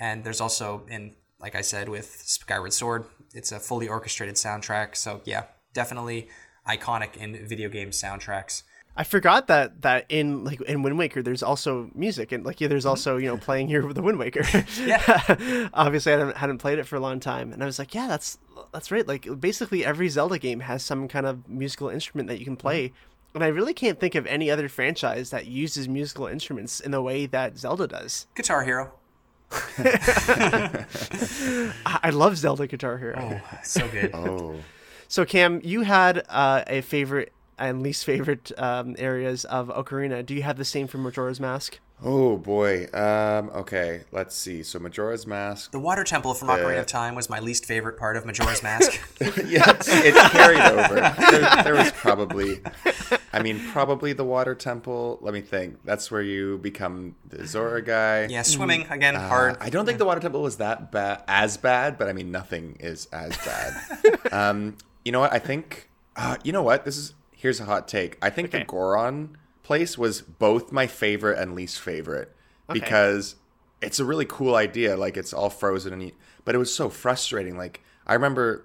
and 0.00 0.24
there's 0.24 0.40
also 0.40 0.84
in 0.90 1.14
like 1.38 1.54
I 1.54 1.60
said 1.60 1.88
with 1.88 2.22
Skyward 2.26 2.72
Sword, 2.72 3.04
it's 3.32 3.52
a 3.52 3.60
fully 3.60 3.86
orchestrated 3.86 4.34
soundtrack. 4.34 4.96
So 4.96 5.20
yeah, 5.24 5.44
definitely 5.72 6.28
iconic 6.68 7.16
in 7.16 7.46
video 7.46 7.68
game 7.68 7.90
soundtracks. 7.90 8.62
I 8.97 9.05
forgot 9.05 9.47
that 9.49 9.82
that 9.82 10.07
in 10.09 10.44
like 10.44 10.61
in 10.62 10.82
Wind 10.82 10.99
Waker, 10.99 11.22
there's 11.22 11.42
also 11.42 11.90
music 11.94 12.32
and 12.32 12.44
like 12.44 12.61
yeah, 12.61 12.68
there's 12.68 12.86
also 12.86 13.18
you 13.18 13.26
know 13.26 13.36
playing 13.36 13.68
here 13.68 13.86
with 13.86 13.97
the 13.97 14.03
Wind 14.03 14.18
Waker. 14.18 14.42
Yeah. 14.78 15.68
Obviously, 15.74 16.12
I 16.12 16.18
hadn't, 16.18 16.36
hadn't 16.36 16.59
played 16.59 16.78
it 16.78 16.86
for 16.86 16.97
a 16.97 17.01
long 17.01 17.20
time, 17.20 17.53
and 17.53 17.62
I 17.62 17.66
was 17.66 17.78
like, 17.78 17.94
yeah, 17.94 18.07
that's 18.07 18.38
that's 18.72 18.90
right. 18.90 19.07
Like 19.07 19.40
basically 19.40 19.84
every 19.84 20.09
Zelda 20.09 20.38
game 20.38 20.61
has 20.61 20.82
some 20.82 21.09
kind 21.09 21.26
of 21.26 21.49
musical 21.49 21.88
instrument 21.88 22.28
that 22.28 22.38
you 22.38 22.44
can 22.44 22.57
play. 22.57 22.92
And 23.34 23.44
I 23.44 23.49
really 23.49 23.74
can't 23.74 24.01
think 24.01 24.14
of 24.14 24.26
any 24.26 24.51
other 24.51 24.68
franchise 24.68 25.28
that 25.30 25.47
uses 25.47 25.88
musical 25.88 26.26
instruments 26.26 26.80
in 26.80 26.90
the 26.90 27.03
way 27.03 27.26
that 27.26 27.59
Zelda 27.59 27.86
does. 27.86 28.26
Guitar 28.34 28.64
Hero. 28.64 28.92
I, 29.78 30.86
I 31.84 32.11
love 32.11 32.38
Zelda 32.38 32.66
Guitar 32.66 32.97
Hero. 32.99 33.40
Oh, 33.42 33.59
so 33.62 33.86
good. 33.88 34.11
Oh. 34.14 34.57
So 35.09 35.24
Cam, 35.24 35.61
you 35.62 35.82
had 35.82 36.24
uh, 36.28 36.64
a 36.66 36.80
favorite 36.80 37.32
and 37.59 37.82
least 37.82 38.04
favorite 38.04 38.52
um, 38.59 38.94
areas 38.98 39.44
of 39.44 39.68
Ocarina. 39.68 40.24
Do 40.24 40.34
you 40.34 40.42
have 40.42 40.57
the 40.57 40.64
same 40.64 40.86
for 40.86 40.98
Majora's 40.98 41.40
Mask? 41.40 41.78
Oh 42.04 42.36
boy. 42.36 42.88
Um, 42.92 43.48
okay, 43.54 44.02
let's 44.12 44.36
see. 44.36 44.62
So 44.62 44.78
Majora's 44.78 45.26
Mask. 45.26 45.70
The 45.72 45.78
Water 45.78 46.04
Temple 46.04 46.34
from 46.34 46.48
Ocarina 46.48 46.80
of 46.80 46.86
Time 46.86 47.14
was 47.14 47.30
my 47.30 47.40
least 47.40 47.64
favorite 47.64 47.98
part 47.98 48.18
of 48.18 48.26
Majora's 48.26 48.62
Mask. 48.62 49.00
yeah, 49.46 49.70
it's, 49.70 49.88
it's 49.88 50.28
carried 50.30 50.61
over. 50.61 50.94
There, 51.30 51.62
there 51.64 51.74
was 51.74 51.90
probably, 51.92 52.61
I 53.32 53.40
mean, 53.42 53.61
probably 53.72 54.12
the 54.12 54.24
Water 54.24 54.54
Temple. 54.54 55.18
Let 55.22 55.32
me 55.32 55.40
think. 55.40 55.78
That's 55.84 56.11
where 56.11 56.20
you 56.20 56.59
become 56.59 57.14
the 57.30 57.46
Zora 57.46 57.80
guy. 57.80 58.26
yeah, 58.26 58.42
swimming 58.42 58.86
again, 58.90 59.16
Uh, 59.16 59.26
hard. 59.26 59.57
I 59.61 59.70
don't 59.70 59.86
think 59.86 59.98
the 59.98 60.04
Water 60.04 60.20
Temple 60.20 60.42
was 60.42 60.59
that 60.59 60.92
bad, 60.92 61.22
as 61.26 61.57
bad, 61.57 61.96
but 61.96 62.09
I 62.09 62.12
mean, 62.12 62.30
nothing 62.30 62.76
is 62.78 63.07
as 63.07 63.34
bad. 63.38 63.74
um, 64.32 64.76
you 65.02 65.12
know 65.12 65.20
what? 65.20 65.32
I 65.32 65.38
think. 65.38 65.88
Uh, 66.14 66.36
you 66.44 66.52
know 66.52 66.62
what? 66.62 66.84
This 66.84 66.98
is 66.98 67.14
here's 67.37 67.61
a 67.61 67.64
hot 67.66 67.87
take. 67.87 68.18
I 68.20 68.30
think 68.30 68.49
Okay. 68.49 68.59
the 68.61 68.64
Goron 68.64 69.37
place 69.62 69.97
was 69.97 70.22
both 70.22 70.72
my 70.72 70.87
favorite 70.89 71.39
and 71.39 71.55
least 71.55 71.78
favorite 71.80 72.34
because 72.72 73.37
it's 73.80 74.01
a 74.01 74.05
really 74.05 74.24
cool 74.26 74.55
idea. 74.57 74.97
Like 74.97 75.16
it's 75.16 75.32
all 75.32 75.51
frozen 75.51 75.93
and, 75.93 76.03
you, 76.03 76.12
but 76.45 76.55
it 76.55 76.59
was 76.59 76.74
so 76.74 76.89
frustrating. 76.89 77.57
Like 77.57 77.82
I 78.07 78.14
remember 78.14 78.64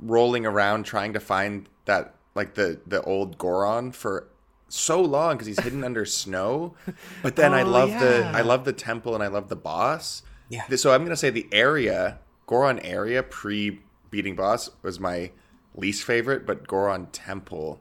rolling 0.00 0.46
around 0.46 0.84
trying 0.84 1.12
to 1.12 1.20
find 1.20 1.68
that 1.86 2.14
like 2.34 2.54
the 2.54 2.80
the 2.86 3.02
old 3.02 3.36
Goron 3.38 3.92
for 3.92 4.28
so 4.68 5.00
long 5.00 5.34
because 5.36 5.46
he's 5.48 5.60
hidden 5.60 5.82
under 5.84 6.04
snow. 6.22 6.74
But 7.22 7.36
then 7.36 7.52
I 7.54 7.62
Oh, 7.62 7.70
love 7.70 7.90
the. 7.90 8.30
I 8.34 8.42
love 8.42 8.64
the 8.64 8.72
temple 8.72 9.14
and 9.14 9.22
I 9.24 9.28
love 9.28 9.48
the 9.48 9.56
boss. 9.56 10.22
Yeah. 10.48 10.66
So 10.76 10.92
I'm 10.94 11.02
gonna 11.04 11.16
say 11.16 11.30
the 11.30 11.48
area 11.52 12.18
Goron 12.46 12.78
area 12.80 13.22
pre 13.22 13.80
beating 14.10 14.36
boss 14.36 14.70
was 14.82 14.98
my 15.00 15.32
least 15.74 16.04
favorite, 16.04 16.46
but 16.46 16.66
Goron 16.66 17.06
temple 17.06 17.80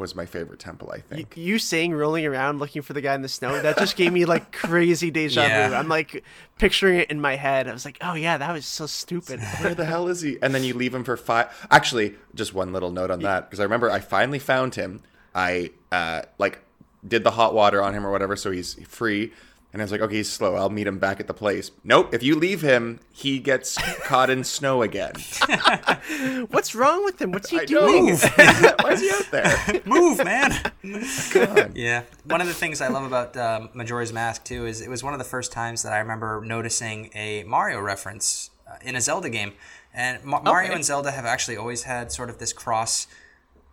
was 0.00 0.14
my 0.16 0.26
favorite 0.26 0.58
temple. 0.58 0.90
I 0.92 0.98
think. 0.98 1.36
You 1.36 1.58
saying 1.58 1.92
rolling 1.94 2.26
around 2.26 2.58
looking 2.58 2.82
for 2.82 2.92
the 2.92 3.00
guy 3.00 3.14
in 3.14 3.22
the 3.22 3.28
snow, 3.28 3.60
that 3.60 3.78
just 3.78 3.94
gave 3.96 4.12
me 4.12 4.24
like 4.24 4.50
crazy 4.52 5.10
deja 5.10 5.42
Yeah. 5.42 5.68
vu. 5.68 5.74
I'm 5.76 5.88
like 5.88 6.24
picturing 6.58 6.98
it 6.98 7.10
in 7.10 7.20
my 7.20 7.36
head. 7.36 7.68
I 7.68 7.72
was 7.72 7.84
like, 7.84 7.98
oh 8.00 8.14
yeah, 8.14 8.38
that 8.38 8.52
was 8.52 8.66
so 8.66 8.86
stupid. 8.86 9.40
where 9.60 9.74
the 9.74 9.84
hell 9.84 10.08
is 10.08 10.20
he? 10.22 10.38
And 10.42 10.54
then 10.54 10.64
you 10.64 10.74
leave 10.74 10.94
him 10.94 11.04
for 11.04 11.16
five. 11.16 11.46
Actually, 11.70 12.14
just 12.34 12.52
one 12.54 12.72
little 12.72 12.90
note 12.90 13.10
on 13.10 13.20
that 13.20 13.48
because 13.48 13.60
I 13.60 13.64
remember 13.64 13.90
I 13.90 14.00
finally 14.00 14.38
found 14.40 14.74
him. 14.74 15.02
I 15.34 15.70
uh, 15.92 16.22
like 16.38 16.60
did 17.06 17.22
the 17.24 17.30
hot 17.30 17.54
water 17.54 17.82
on 17.82 17.94
him 17.94 18.06
or 18.06 18.10
whatever, 18.10 18.34
so 18.36 18.50
he's 18.50 18.74
free. 18.88 19.32
And 19.72 19.80
I 19.80 19.84
was 19.84 19.92
like, 19.92 20.00
okay, 20.00 20.16
he's 20.16 20.28
slow. 20.32 20.56
I'll 20.56 20.68
meet 20.68 20.86
him 20.88 20.98
back 20.98 21.20
at 21.20 21.28
the 21.28 21.34
place. 21.34 21.70
Nope. 21.84 22.12
If 22.12 22.24
you 22.24 22.34
leave 22.34 22.60
him, 22.60 22.98
he 23.12 23.38
gets 23.38 23.76
caught 24.02 24.28
in 24.28 24.42
snow 24.42 24.82
again. 24.82 25.12
What's 26.50 26.74
wrong 26.74 27.04
with 27.04 27.20
him? 27.22 27.30
What's 27.32 27.50
he 27.50 27.60
I 27.60 27.64
doing? 27.66 28.06
know. 28.06 28.16
Why 28.80 28.92
is 28.92 29.00
he 29.00 29.10
out 29.10 29.30
there? 29.30 29.80
Move, 29.86 30.24
man. 30.24 30.52
God. 31.32 31.76
Yeah. 31.76 32.02
One 32.24 32.40
of 32.40 32.48
the 32.48 32.54
things 32.54 32.80
I 32.80 32.88
love 32.88 33.04
about 33.04 33.36
um, 33.36 33.68
Majora's 33.74 34.12
Mask 34.12 34.44
too 34.44 34.66
is 34.66 34.80
it 34.80 34.88
was 34.90 35.04
one 35.04 35.12
of 35.12 35.18
the 35.18 35.24
first 35.24 35.52
times 35.52 35.82
that 35.84 35.92
I 35.92 35.98
remember 35.98 36.42
noticing 36.44 37.10
a 37.14 37.44
Mario 37.44 37.80
reference 37.80 38.50
uh, 38.68 38.74
in 38.82 38.96
a 38.96 39.00
Zelda 39.00 39.30
game, 39.30 39.52
and 39.94 40.22
Ma- 40.24 40.40
Mario 40.42 40.66
Okay. 40.70 40.74
and 40.74 40.84
Zelda 40.84 41.10
have 41.12 41.24
actually 41.24 41.56
always 41.56 41.84
had 41.84 42.10
sort 42.10 42.28
of 42.30 42.38
this 42.38 42.52
cross 42.52 43.06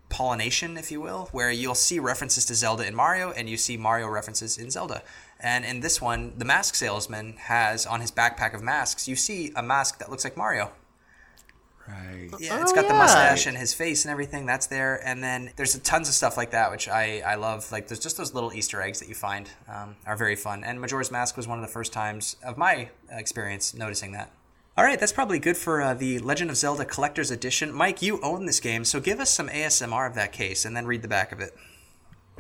pollination, 0.09 0.77
if 0.77 0.91
you 0.91 1.01
will, 1.01 1.27
where 1.31 1.51
you'll 1.51 1.75
see 1.75 1.99
references 1.99 2.45
to 2.45 2.55
Zelda 2.55 2.87
in 2.87 2.95
Mario 2.95 3.31
and 3.31 3.49
you 3.49 3.57
see 3.57 3.77
Mario 3.77 4.07
references 4.07 4.57
in 4.57 4.69
Zelda. 4.71 5.01
And 5.39 5.63
in 5.65 5.81
this 5.81 6.01
one, 6.01 6.33
the 6.37 6.45
mask 6.45 6.75
salesman 6.75 7.33
has 7.37 7.85
on 7.85 8.01
his 8.01 8.11
backpack 8.11 8.53
of 8.55 8.63
masks, 8.63 9.07
you 9.07 9.15
see 9.15 9.51
a 9.55 9.61
mask 9.61 9.99
that 9.99 10.09
looks 10.09 10.23
like 10.23 10.35
Mario. 10.35 10.71
Right. 11.87 12.29
Yeah, 12.39 12.61
it's 12.61 12.71
Oh, 12.73 12.75
got 12.75 12.87
the 12.89 12.93
mustache 12.93 13.45
and 13.45 13.55
his 13.57 13.73
face 13.73 14.03
and 14.03 14.11
everything. 14.11 14.45
That's 14.45 14.67
there, 14.67 14.99
and 15.07 15.23
then 15.23 15.51
there's 15.55 15.77
tons 15.79 16.09
of 16.09 16.15
stuff 16.15 16.35
like 16.35 16.51
that, 16.51 16.69
which 16.69 16.89
I, 16.89 17.21
I 17.21 17.35
love. 17.35 17.71
Like 17.71 17.87
there's 17.87 17.99
just 18.01 18.17
those 18.17 18.33
little 18.33 18.51
Easter 18.53 18.81
eggs 18.81 18.99
that 18.99 19.07
you 19.07 19.15
find 19.15 19.49
um, 19.69 19.95
are 20.05 20.17
very 20.17 20.35
fun. 20.35 20.65
And 20.65 20.81
Majora's 20.81 21.11
Mask 21.11 21.37
was 21.37 21.47
one 21.47 21.57
of 21.59 21.65
the 21.65 21.71
first 21.71 21.93
times 21.93 22.35
of 22.43 22.57
my 22.57 22.89
experience 23.09 23.73
noticing 23.73 24.11
that. 24.13 24.31
All 24.77 24.83
right, 24.83 24.99
that's 24.99 25.13
probably 25.13 25.39
good 25.39 25.55
for 25.55 25.81
uh, 25.81 25.93
the 25.93 26.19
Legend 26.19 26.49
of 26.51 26.57
Zelda 26.57 26.83
Collector's 26.83 27.31
Edition. 27.31 27.71
Mike, 27.73 28.01
you 28.01 28.19
own 28.21 28.45
this 28.45 28.59
game, 28.59 28.83
so 28.83 28.99
give 28.99 29.19
us 29.21 29.29
some 29.29 29.47
ASMR 29.47 30.07
of 30.07 30.13
that 30.15 30.33
case, 30.33 30.65
and 30.65 30.75
then 30.75 30.85
read 30.85 31.01
the 31.01 31.07
back 31.07 31.31
of 31.31 31.39
it. 31.39 31.55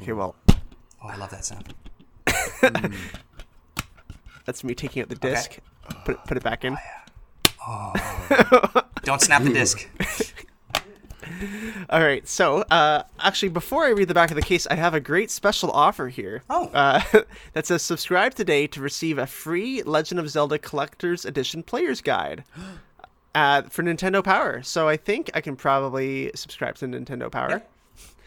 Okay, 0.01 0.11
well, 0.13 0.35
Oh, 0.49 1.07
I 1.07 1.15
love 1.15 1.29
that 1.29 1.45
sound. 1.45 1.73
that's 4.45 4.63
me 4.63 4.75
taking 4.75 5.01
out 5.01 5.09
the 5.09 5.15
disc, 5.15 5.57
put 6.05 6.15
it, 6.15 6.23
put 6.25 6.37
it 6.37 6.43
back 6.43 6.63
in. 6.65 6.77
Don't 9.03 9.21
snap 9.21 9.43
the 9.43 9.51
disc. 9.53 9.87
All 11.89 12.01
right, 12.01 12.27
so 12.27 12.61
uh, 12.63 13.03
actually, 13.19 13.49
before 13.49 13.85
I 13.85 13.89
read 13.89 14.07
the 14.07 14.13
back 14.13 14.31
of 14.31 14.35
the 14.35 14.41
case, 14.41 14.65
I 14.67 14.75
have 14.75 14.93
a 14.93 14.99
great 14.99 15.29
special 15.29 15.71
offer 15.71 16.07
here. 16.07 16.43
Oh. 16.49 16.67
Uh, 16.73 17.01
that 17.53 17.65
says 17.65 17.81
subscribe 17.81 18.33
today 18.33 18.67
to 18.67 18.81
receive 18.81 19.17
a 19.17 19.27
free 19.27 19.83
Legend 19.83 20.19
of 20.19 20.29
Zelda 20.29 20.57
Collector's 20.57 21.25
Edition 21.25 21.63
Player's 21.63 22.01
Guide 22.01 22.43
uh, 23.35 23.63
for 23.63 23.83
Nintendo 23.83 24.23
Power. 24.23 24.63
So 24.63 24.87
I 24.87 24.97
think 24.97 25.29
I 25.33 25.41
can 25.41 25.55
probably 25.55 26.31
subscribe 26.35 26.75
to 26.77 26.87
Nintendo 26.87 27.31
Power. 27.31 27.63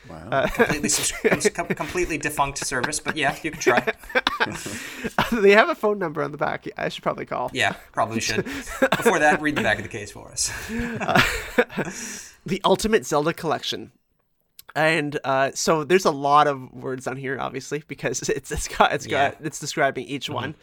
Wow. 0.09 0.47
completely, 0.47 0.89
subs- 0.91 1.49
completely 1.51 2.19
defunct 2.19 2.59
service, 2.59 3.01
but 3.01 3.17
yeah, 3.17 3.37
you 3.43 3.51
can 3.51 3.61
try. 3.61 3.95
they 5.33 5.53
have 5.53 5.69
a 5.69 5.75
phone 5.75 5.99
number 5.99 6.23
on 6.23 6.33
the 6.33 6.39
back. 6.39 6.67
I 6.77 6.89
should 6.89 7.03
probably 7.03 7.27
call. 7.27 7.51
Yeah, 7.53 7.75
probably 7.93 8.21
should. 8.21 8.45
Before 8.97 9.19
that, 9.19 9.41
read 9.41 9.57
the 9.57 9.63
back 9.63 9.79
of 9.79 9.83
the 9.83 9.89
case 9.89 10.11
for 10.11 10.31
us. 10.31 10.51
the 12.47 12.61
Ultimate 12.65 13.07
Zelda 13.07 13.33
Collection. 13.33 13.93
And 14.75 15.19
uh, 15.25 15.51
so 15.55 15.85
there's 15.85 16.05
a 16.05 16.11
lot 16.13 16.47
of 16.47 16.73
words 16.73 17.07
on 17.07 17.17
here, 17.17 17.39
obviously, 17.41 17.83
because 17.89 18.29
it's 18.29 18.51
it's 18.53 18.69
got 18.69 18.93
it's 18.93 19.07
got 19.07 19.37
it's 19.43 19.59
describing 19.59 20.07
each 20.07 20.31
one. 20.31 20.55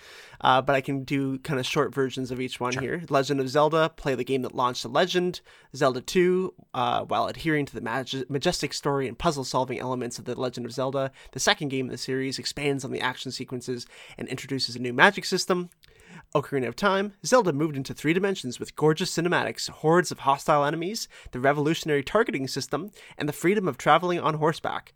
Uh, 0.42 0.62
but 0.62 0.76
I 0.76 0.82
can 0.82 1.04
do 1.04 1.40
kind 1.40 1.60
of 1.60 1.66
short 1.66 1.94
versions 1.94 2.32
of 2.32 2.40
each 2.40 2.60
one 2.60 2.74
here. 2.74 3.04
Legend 3.10 3.40
of 3.40 3.50
Zelda: 3.50 3.90
Play 3.96 4.16
the 4.16 4.24
game 4.24 4.42
that 4.44 4.56
launched 4.56 4.84
the 4.84 4.90
legend. 4.90 5.42
Zelda 5.76 6.02
2, 6.02 6.54
uh, 6.74 7.04
while 7.06 7.28
adhering 7.28 7.66
to 7.66 7.74
the 7.74 7.82
maj- 7.82 8.26
majestic 8.30 8.74
story 8.74 9.08
and 9.08 9.18
puzzle-solving 9.18 9.80
elements 9.80 10.20
of 10.20 10.26
the 10.26 10.40
Legend 10.40 10.66
of 10.66 10.72
Zelda, 10.72 11.12
the 11.32 11.40
second 11.40 11.70
game 11.70 11.88
in 11.88 11.92
the 11.92 11.98
series 11.98 12.40
expands 12.40 12.86
on 12.86 12.92
the 12.92 13.02
action 13.02 13.32
sequences 13.32 13.86
and 14.18 14.28
introduces 14.28 14.76
a 14.76 14.80
new 14.80 14.94
magic 14.94 15.26
system. 15.26 15.70
Ocarina 16.36 16.68
of 16.68 16.76
Time, 16.76 17.14
Zelda 17.26 17.54
moved 17.54 17.78
into 17.78 17.94
three 17.94 18.14
dimensions 18.14 18.60
with 18.60 18.76
gorgeous 18.76 19.16
cinematics, 19.16 19.70
hordes 19.70 20.12
of 20.12 20.20
hostile 20.20 20.66
enemies, 20.66 21.08
the 21.32 21.40
revolutionary 21.40 22.04
targeting 22.04 22.48
system, 22.48 22.92
and 23.18 23.30
the 23.30 23.34
freedom 23.34 23.68
of 23.68 23.78
traveling 23.78 24.20
on 24.20 24.36
horseback. 24.36 24.94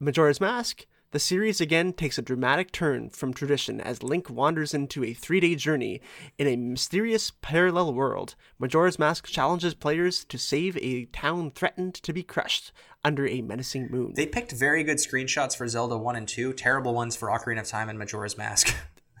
Majora's 0.00 0.40
Mask, 0.40 0.86
the 1.14 1.20
series 1.20 1.60
again 1.60 1.92
takes 1.92 2.18
a 2.18 2.22
dramatic 2.22 2.72
turn 2.72 3.08
from 3.08 3.32
tradition 3.32 3.80
as 3.80 4.02
Link 4.02 4.28
wanders 4.28 4.74
into 4.74 5.04
a 5.04 5.14
three 5.14 5.38
day 5.38 5.54
journey 5.54 6.00
in 6.38 6.48
a 6.48 6.56
mysterious 6.56 7.30
parallel 7.40 7.94
world. 7.94 8.34
Majora's 8.58 8.98
Mask 8.98 9.28
challenges 9.28 9.74
players 9.74 10.24
to 10.24 10.36
save 10.36 10.76
a 10.78 11.04
town 11.04 11.52
threatened 11.52 11.94
to 11.94 12.12
be 12.12 12.24
crushed 12.24 12.72
under 13.04 13.28
a 13.28 13.42
menacing 13.42 13.92
moon. 13.92 14.14
They 14.16 14.26
picked 14.26 14.50
very 14.50 14.82
good 14.82 14.96
screenshots 14.96 15.56
for 15.56 15.68
Zelda 15.68 15.96
1 15.96 16.16
and 16.16 16.26
2, 16.26 16.52
terrible 16.54 16.94
ones 16.94 17.14
for 17.14 17.28
Ocarina 17.28 17.60
of 17.60 17.68
Time 17.68 17.88
and 17.88 17.96
Majora's 17.96 18.36
Mask. 18.36 18.74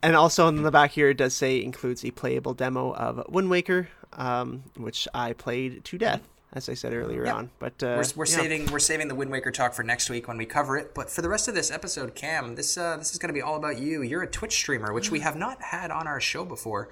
and 0.00 0.14
also 0.14 0.46
on 0.46 0.62
the 0.62 0.70
back 0.70 0.92
here, 0.92 1.08
it 1.08 1.16
does 1.16 1.34
say 1.34 1.60
includes 1.60 2.04
a 2.04 2.12
playable 2.12 2.54
demo 2.54 2.94
of 2.94 3.24
Wind 3.28 3.50
Waker, 3.50 3.88
um, 4.12 4.62
which 4.76 5.08
I 5.12 5.32
played 5.32 5.82
to 5.86 5.98
death. 5.98 6.22
As 6.52 6.68
I 6.68 6.74
said 6.74 6.92
earlier 6.94 7.24
Yeah. 7.26 7.34
on. 7.34 7.50
But 7.58 7.82
uh, 7.82 7.96
We're, 7.98 8.04
we're 8.16 8.26
saving 8.26 8.66
we're 8.72 8.78
saving 8.78 9.08
the 9.08 9.14
Wind 9.14 9.30
Waker 9.30 9.50
talk 9.50 9.74
for 9.74 9.82
next 9.82 10.08
week 10.10 10.28
when 10.28 10.38
we 10.38 10.46
cover 10.46 10.76
it. 10.76 10.94
But 10.94 11.10
for 11.10 11.22
the 11.22 11.28
rest 11.28 11.48
of 11.48 11.54
this 11.54 11.70
episode, 11.70 12.14
Cam, 12.14 12.54
this 12.56 12.76
uh, 12.78 12.96
this 12.96 13.12
is 13.12 13.18
going 13.18 13.28
to 13.28 13.34
be 13.34 13.42
all 13.42 13.56
about 13.56 13.78
you. 13.78 14.02
You're 14.02 14.22
a 14.22 14.26
Twitch 14.30 14.54
streamer, 14.54 14.92
which 14.92 15.10
we 15.10 15.20
have 15.20 15.36
not 15.36 15.60
had 15.62 15.90
on 15.90 16.06
our 16.06 16.20
show 16.20 16.44
before. 16.44 16.88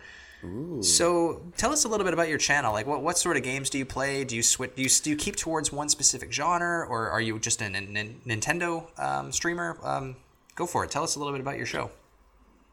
So 0.80 1.42
tell 1.56 1.72
us 1.72 1.84
a 1.84 1.88
little 1.88 2.04
bit 2.04 2.12
about 2.12 2.28
your 2.28 2.38
channel. 2.38 2.72
Like, 2.72 2.86
what 2.86 3.02
what 3.02 3.18
sort 3.18 3.36
of 3.36 3.42
games 3.42 3.68
do 3.70 3.78
you 3.78 3.84
play? 3.86 4.22
Do 4.22 4.36
you 4.36 4.42
switch? 4.44 4.76
Do 4.76 4.82
you 4.82 4.88
do 4.88 5.10
you 5.10 5.16
keep 5.16 5.34
towards 5.36 5.72
one 5.72 5.88
specific 5.88 6.32
genre, 6.32 6.86
or 6.86 7.10
are 7.10 7.20
you 7.20 7.38
just 7.40 7.60
a 7.62 7.68
Nin- 7.68 7.92
Nin- 7.92 8.20
Nintendo 8.24 8.86
um, 9.00 9.32
streamer? 9.32 9.76
Um, 9.82 10.14
go 10.54 10.66
for 10.66 10.84
it. 10.84 10.90
Tell 10.90 11.02
us 11.02 11.16
a 11.16 11.18
little 11.18 11.32
bit 11.32 11.40
about 11.40 11.56
your 11.56 11.66
show. 11.66 11.90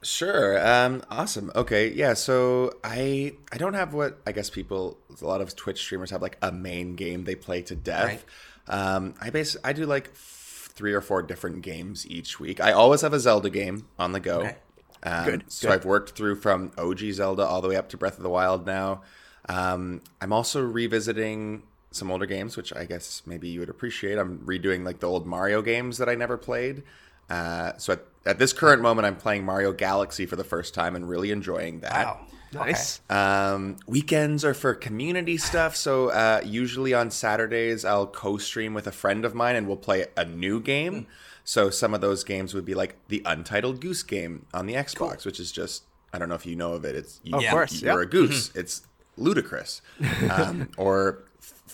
Sure. 0.03 0.65
Um, 0.65 1.03
awesome. 1.09 1.51
Okay. 1.55 1.91
Yeah. 1.91 2.13
So 2.13 2.73
I 2.83 3.33
I 3.51 3.57
don't 3.57 3.73
have 3.73 3.93
what 3.93 4.19
I 4.27 4.31
guess 4.31 4.49
people 4.49 4.97
a 5.21 5.25
lot 5.25 5.41
of 5.41 5.55
Twitch 5.55 5.79
streamers 5.79 6.11
have 6.11 6.21
like 6.21 6.37
a 6.41 6.51
main 6.51 6.95
game 6.95 7.23
they 7.23 7.35
play 7.35 7.61
to 7.63 7.75
death. 7.75 8.25
Right. 8.67 8.75
Um, 8.95 9.15
I 9.19 9.29
base 9.29 9.57
I 9.63 9.73
do 9.73 9.85
like 9.85 10.09
f- 10.13 10.69
three 10.73 10.93
or 10.93 11.01
four 11.01 11.21
different 11.21 11.61
games 11.61 12.07
each 12.07 12.39
week. 12.39 12.59
I 12.61 12.71
always 12.71 13.01
have 13.01 13.13
a 13.13 13.19
Zelda 13.19 13.49
game 13.49 13.87
on 13.99 14.11
the 14.11 14.19
go. 14.19 14.39
Okay. 14.41 14.55
Um, 15.03 15.25
Good, 15.25 15.43
So 15.47 15.67
good. 15.67 15.73
I've 15.73 15.85
worked 15.85 16.11
through 16.17 16.35
from 16.35 16.71
OG 16.77 16.99
Zelda 17.11 17.45
all 17.45 17.61
the 17.61 17.67
way 17.67 17.75
up 17.75 17.89
to 17.89 17.97
Breath 17.97 18.17
of 18.17 18.23
the 18.23 18.29
Wild 18.29 18.65
now. 18.65 19.01
Um, 19.49 20.01
I'm 20.21 20.31
also 20.31 20.61
revisiting 20.61 21.63
some 21.91 22.09
older 22.09 22.25
games, 22.25 22.55
which 22.55 22.73
I 22.73 22.85
guess 22.85 23.21
maybe 23.25 23.49
you 23.49 23.59
would 23.59 23.69
appreciate. 23.69 24.17
I'm 24.17 24.39
redoing 24.39 24.85
like 24.85 24.99
the 25.01 25.07
old 25.07 25.27
Mario 25.27 25.61
games 25.61 25.97
that 25.97 26.07
I 26.07 26.15
never 26.15 26.37
played. 26.37 26.83
Uh, 27.29 27.73
so 27.77 27.93
at, 27.93 28.05
at 28.25 28.39
this 28.39 28.53
current 28.53 28.81
moment, 28.81 29.05
I'm 29.05 29.15
playing 29.15 29.43
Mario 29.45 29.73
Galaxy 29.73 30.25
for 30.25 30.35
the 30.35 30.43
first 30.43 30.73
time 30.73 30.95
and 30.95 31.07
really 31.07 31.31
enjoying 31.31 31.79
that. 31.81 32.05
Wow. 32.05 32.25
nice. 32.53 33.01
Um, 33.09 33.77
weekends 33.87 34.45
are 34.45 34.53
for 34.53 34.73
community 34.73 35.37
stuff. 35.37 35.75
So 35.75 36.09
uh, 36.09 36.41
usually 36.45 36.93
on 36.93 37.11
Saturdays, 37.11 37.83
I'll 37.85 38.07
co-stream 38.07 38.73
with 38.73 38.87
a 38.87 38.91
friend 38.91 39.25
of 39.25 39.33
mine, 39.33 39.55
and 39.55 39.67
we'll 39.67 39.77
play 39.77 40.05
a 40.15 40.25
new 40.25 40.59
game. 40.61 41.07
So 41.43 41.69
some 41.69 41.93
of 41.93 42.01
those 42.01 42.23
games 42.23 42.53
would 42.53 42.65
be 42.65 42.73
like 42.73 42.95
the 43.09 43.21
Untitled 43.25 43.81
Goose 43.81 44.03
Game 44.03 44.45
on 44.53 44.65
the 44.65 44.75
Xbox, 44.75 45.25
which 45.25 45.39
is 45.39 45.51
just 45.51 45.83
I 46.13 46.19
don't 46.19 46.29
know 46.29 46.35
if 46.35 46.45
you 46.45 46.55
know 46.55 46.73
of 46.73 46.85
it. 46.85 46.95
It's 46.95 47.19
you, 47.23 47.35
Of 47.35 47.43
course, 47.47 47.81
you're 47.81 48.01
yeah. 48.01 48.07
a 48.07 48.09
goose. 48.09 48.51
It's 48.55 48.83
ludicrous. 49.17 49.81
Um, 50.31 50.69
or 50.77 51.23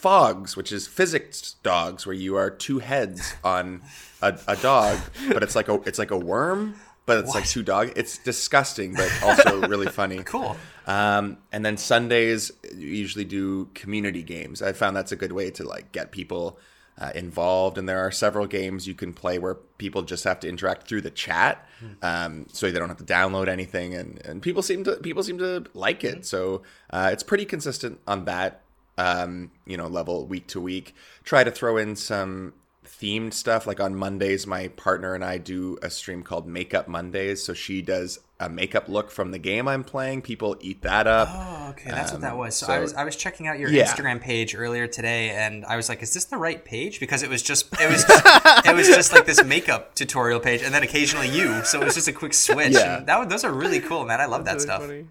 Phogs, 0.01 0.55
which 0.55 0.71
is 0.71 0.87
physics 0.87 1.55
dogs, 1.63 2.05
where 2.05 2.15
you 2.15 2.35
are 2.35 2.49
two 2.49 2.79
heads 2.79 3.33
on 3.43 3.81
a, 4.21 4.37
a 4.47 4.55
dog, 4.57 4.99
but 5.31 5.43
it's 5.43 5.55
like 5.55 5.67
a 5.67 5.75
it's 5.81 5.99
like 5.99 6.11
a 6.11 6.17
worm, 6.17 6.75
but 7.05 7.19
it's 7.19 7.33
like 7.33 7.47
two 7.47 7.63
dog. 7.63 7.91
It's 7.95 8.17
disgusting, 8.17 8.93
but 8.93 9.11
also 9.23 9.61
really 9.67 9.87
funny. 9.87 10.23
Cool. 10.23 10.55
Um, 10.85 11.37
and 11.51 11.65
then 11.65 11.77
Sundays 11.77 12.51
you 12.75 12.87
usually 12.87 13.25
do 13.25 13.65
community 13.73 14.23
games. 14.23 14.61
I 14.61 14.73
found 14.73 14.95
that's 14.95 15.11
a 15.11 15.15
good 15.15 15.31
way 15.31 15.51
to 15.51 15.63
like 15.63 15.91
get 15.91 16.11
people 16.11 16.59
uh, 16.99 17.11
involved. 17.15 17.77
And 17.77 17.87
there 17.87 17.99
are 17.99 18.11
several 18.11 18.45
games 18.45 18.87
you 18.87 18.93
can 18.93 19.13
play 19.13 19.39
where 19.39 19.55
people 19.55 20.01
just 20.03 20.23
have 20.25 20.39
to 20.41 20.49
interact 20.49 20.87
through 20.87 21.01
the 21.01 21.11
chat, 21.11 21.65
um, 22.01 22.45
so 22.51 22.69
they 22.69 22.77
don't 22.77 22.89
have 22.89 22.97
to 22.97 23.03
download 23.03 23.47
anything. 23.47 23.95
And, 23.95 24.23
and 24.25 24.41
people 24.41 24.61
seem 24.61 24.83
to 24.83 24.95
people 24.97 25.23
seem 25.23 25.37
to 25.39 25.65
like 25.73 26.03
it. 26.03 26.25
So 26.25 26.63
uh, 26.89 27.09
it's 27.13 27.23
pretty 27.23 27.45
consistent 27.45 27.99
on 28.07 28.25
that 28.25 28.61
um, 28.99 29.51
you 29.65 29.77
know 29.77 29.87
level 29.87 30.25
week 30.25 30.47
to 30.47 30.59
week. 30.61 30.93
Try 31.23 31.43
to 31.43 31.51
throw 31.51 31.77
in 31.77 31.95
some 31.95 32.53
themed 32.85 33.33
stuff 33.33 33.67
like 33.67 33.79
on 33.79 33.95
mondays 33.95 34.47
my 34.47 34.67
partner 34.69 35.13
and 35.13 35.23
i 35.23 35.37
do 35.37 35.77
a 35.83 35.89
stream 35.91 36.23
called 36.23 36.47
makeup 36.47 36.87
mondays 36.87 37.41
so 37.45 37.53
she 37.53 37.81
does 37.83 38.19
a 38.39 38.49
makeup 38.49 38.89
look 38.89 39.11
from 39.11 39.29
the 39.31 39.37
game 39.37 39.67
i'm 39.67 39.83
playing 39.83 40.21
people 40.21 40.57
eat 40.59 40.81
that 40.81 41.05
up 41.07 41.29
Oh, 41.31 41.69
okay, 41.69 41.91
that's 41.91 42.11
what 42.11 42.21
that 42.21 42.35
was. 42.35 42.55
So, 42.57 42.65
so- 42.65 42.73
I 42.73 42.79
was 42.79 42.93
I 42.95 43.03
was 43.05 43.15
checking 43.15 43.47
out 43.47 43.59
your 43.59 43.69
Yeah. 43.69 43.85
Instagram 43.85 44.19
page 44.19 44.55
earlier 44.55 44.87
today, 44.87 45.29
and 45.29 45.63
I 45.65 45.75
was 45.75 45.87
like, 45.87 46.01
"Is 46.01 46.11
this 46.15 46.25
the 46.25 46.37
right 46.37 46.65
page?" 46.65 46.99
Because 46.99 47.21
it 47.21 47.29
was 47.29 47.43
just 47.43 47.67
it 47.79 47.87
was 47.91 48.03
just, 48.03 48.23
it 48.65 48.75
was 48.75 48.87
just 48.87 49.13
like 49.13 49.27
this 49.27 49.43
makeup 49.45 49.93
tutorial 49.93 50.39
page, 50.39 50.63
and 50.63 50.73
then 50.73 50.81
occasionally 50.81 51.29
you. 51.29 51.63
So 51.63 51.79
it 51.79 51.85
was 51.85 51.93
just 51.93 52.07
a 52.07 52.11
quick 52.11 52.33
switch. 52.33 52.73
Yeah. 52.73 52.97
And 52.97 53.05
that 53.07 53.19
was- 53.19 53.27
those 53.27 53.43
are 53.43 53.51
really 53.53 53.79
cool, 53.81 54.03
man. 54.03 54.19
I 54.19 54.25
love 54.25 54.45
that 54.45 54.53
Really 54.53 54.63
stuff. 54.63 54.81
funny. 54.81 55.05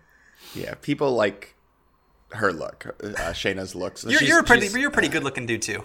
yeah 0.56 0.74
people 0.82 1.12
like 1.14 1.54
her 2.32 2.52
look 2.52 2.86
uh, 3.02 3.32
shayna's 3.32 3.74
looks 3.74 4.04
You're, 4.04 4.18
She's- 4.18 4.28
you're 4.28 4.42
pretty 4.42 4.68
you're 4.78 4.90
a 4.90 4.92
pretty 4.92 5.08
good 5.08 5.24
looking 5.24 5.46
dude 5.46 5.62
too. 5.62 5.82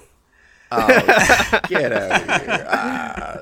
get 0.74 1.92
out 1.94 2.22
of 2.22 2.42
here. 2.42 2.66
Ah. 2.68 3.40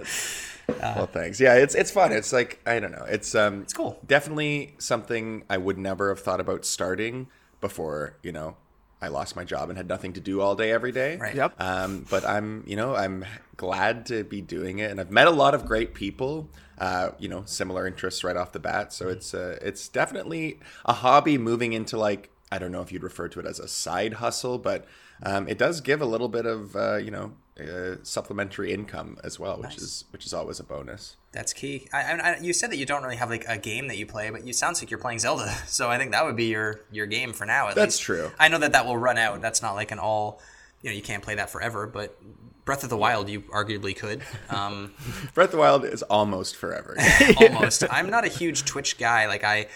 well, 0.98 1.06
thanks. 1.08 1.40
Yeah, 1.40 1.56
it's 1.56 1.76
it's 1.76 1.90
fun. 1.92 2.12
It's 2.12 2.34
like 2.34 2.60
I 2.66 2.80
don't 2.80 2.92
know. 2.92 3.06
It's 3.08 3.34
um, 3.36 3.62
it's 3.62 3.74
cool. 3.74 4.00
Definitely 4.06 4.76
something 4.80 5.44
I 5.50 5.58
would 5.58 5.78
never 5.78 6.10
have 6.10 6.20
thought 6.20 6.40
about 6.42 6.66
starting 6.66 7.28
before. 7.62 8.18
You 8.22 8.34
know, 8.34 8.58
I 9.02 9.08
lost 9.08 9.36
my 9.38 9.46
job 9.46 9.70
and 9.70 9.78
had 9.78 9.88
nothing 9.88 10.12
to 10.14 10.20
do 10.20 10.42
all 10.42 10.56
day 10.56 10.72
every 10.72 10.92
day. 10.92 11.18
Right. 11.18 11.34
Yep. 11.36 11.60
Um, 11.62 12.06
but 12.10 12.26
I'm, 12.28 12.64
you 12.68 12.76
know, 12.76 12.96
I'm 12.96 13.24
glad 13.56 14.08
to 14.08 14.24
be 14.26 14.42
doing 14.42 14.80
it, 14.80 14.92
and 14.92 15.00
I've 15.00 15.12
met 15.12 15.28
a 15.28 15.32
lot 15.32 15.56
of 15.56 15.66
great 15.66 15.94
people. 15.94 16.50
Uh, 16.78 17.12
you 17.18 17.30
know, 17.30 17.44
similar 17.46 17.88
interests 17.88 18.24
right 18.26 18.36
off 18.36 18.52
the 18.52 18.60
bat. 18.60 18.92
So 18.92 19.08
it's 19.08 19.34
uh, 19.34 19.58
it's 19.62 19.88
definitely 19.88 20.60
a 20.84 20.94
hobby 20.94 21.38
moving 21.38 21.72
into 21.74 21.96
like 21.98 22.30
I 22.52 22.60
don't 22.60 22.72
know 22.72 22.82
if 22.82 22.92
you'd 22.92 23.04
refer 23.04 23.28
to 23.30 23.40
it 23.40 23.46
as 23.46 23.60
a 23.60 23.68
side 23.68 24.16
hustle, 24.16 24.58
but 24.58 24.86
um, 25.24 25.48
it 25.48 25.58
does 25.58 25.82
give 25.82 26.02
a 26.02 26.06
little 26.06 26.28
bit 26.28 26.46
of 26.46 26.76
uh, 26.76 26.98
you 26.98 27.12
know 27.12 27.34
uh, 27.60 27.96
supplementary 28.04 28.74
income 28.74 29.18
as 29.24 29.40
well, 29.40 29.58
which 29.62 29.78
is 29.78 30.06
which 30.12 30.26
is 30.26 30.34
always 30.34 30.60
a 30.60 30.64
bonus. 30.64 31.16
That's 31.32 31.54
key. 31.54 31.88
I, 31.94 32.02
I, 32.04 32.32
I- 32.34 32.38
you 32.40 32.52
said 32.54 32.72
that 32.72 32.78
you 32.78 32.86
don't 32.86 33.04
really 33.04 33.16
have 33.16 33.30
like 33.30 33.46
a 33.48 33.58
game 33.58 33.88
that 33.88 33.98
you 33.98 34.06
play, 34.06 34.30
but 34.30 34.46
you 34.46 34.52
sounds 34.54 34.82
like 34.82 34.90
you're 34.92 35.00
playing 35.00 35.20
Zelda. 35.20 35.54
So 35.68 35.90
I 35.90 35.98
think 35.98 36.12
that 36.12 36.26
would 36.26 36.36
be 36.36 36.46
your 36.46 36.82
your 36.92 37.06
game 37.06 37.32
for 37.34 37.46
now. 37.46 37.70
At 37.70 37.76
That's 37.76 37.96
least. 37.96 38.02
true. 38.04 38.32
I 38.40 38.48
know 38.50 38.58
that 38.60 38.74
that 38.74 38.86
will 38.86 38.98
run 38.98 39.18
out. 39.18 39.42
That's 39.42 39.62
not 39.62 39.74
like 39.76 39.92
an 39.92 40.00
all. 40.00 40.42
You 40.82 40.90
know, 40.90 40.96
you 40.96 41.02
can't 41.04 41.24
play 41.24 41.36
that 41.36 41.50
forever. 41.50 41.88
But 41.88 42.18
Breath 42.66 42.84
of 42.84 42.90
the 42.90 42.98
Wild, 42.98 43.30
you 43.30 43.42
arguably 43.42 43.96
could. 43.96 44.22
Um, 44.50 44.94
Breath 45.34 45.48
of 45.48 45.52
the 45.54 45.58
Wild 45.60 45.86
is 45.86 46.04
almost 46.04 46.56
forever. 46.58 46.98
almost. 47.38 47.84
I'm 47.90 48.10
not 48.10 48.26
a 48.26 48.30
huge 48.30 48.66
Twitch 48.66 48.98
guy. 48.98 49.28
Like 49.28 49.44
I, 49.44 49.68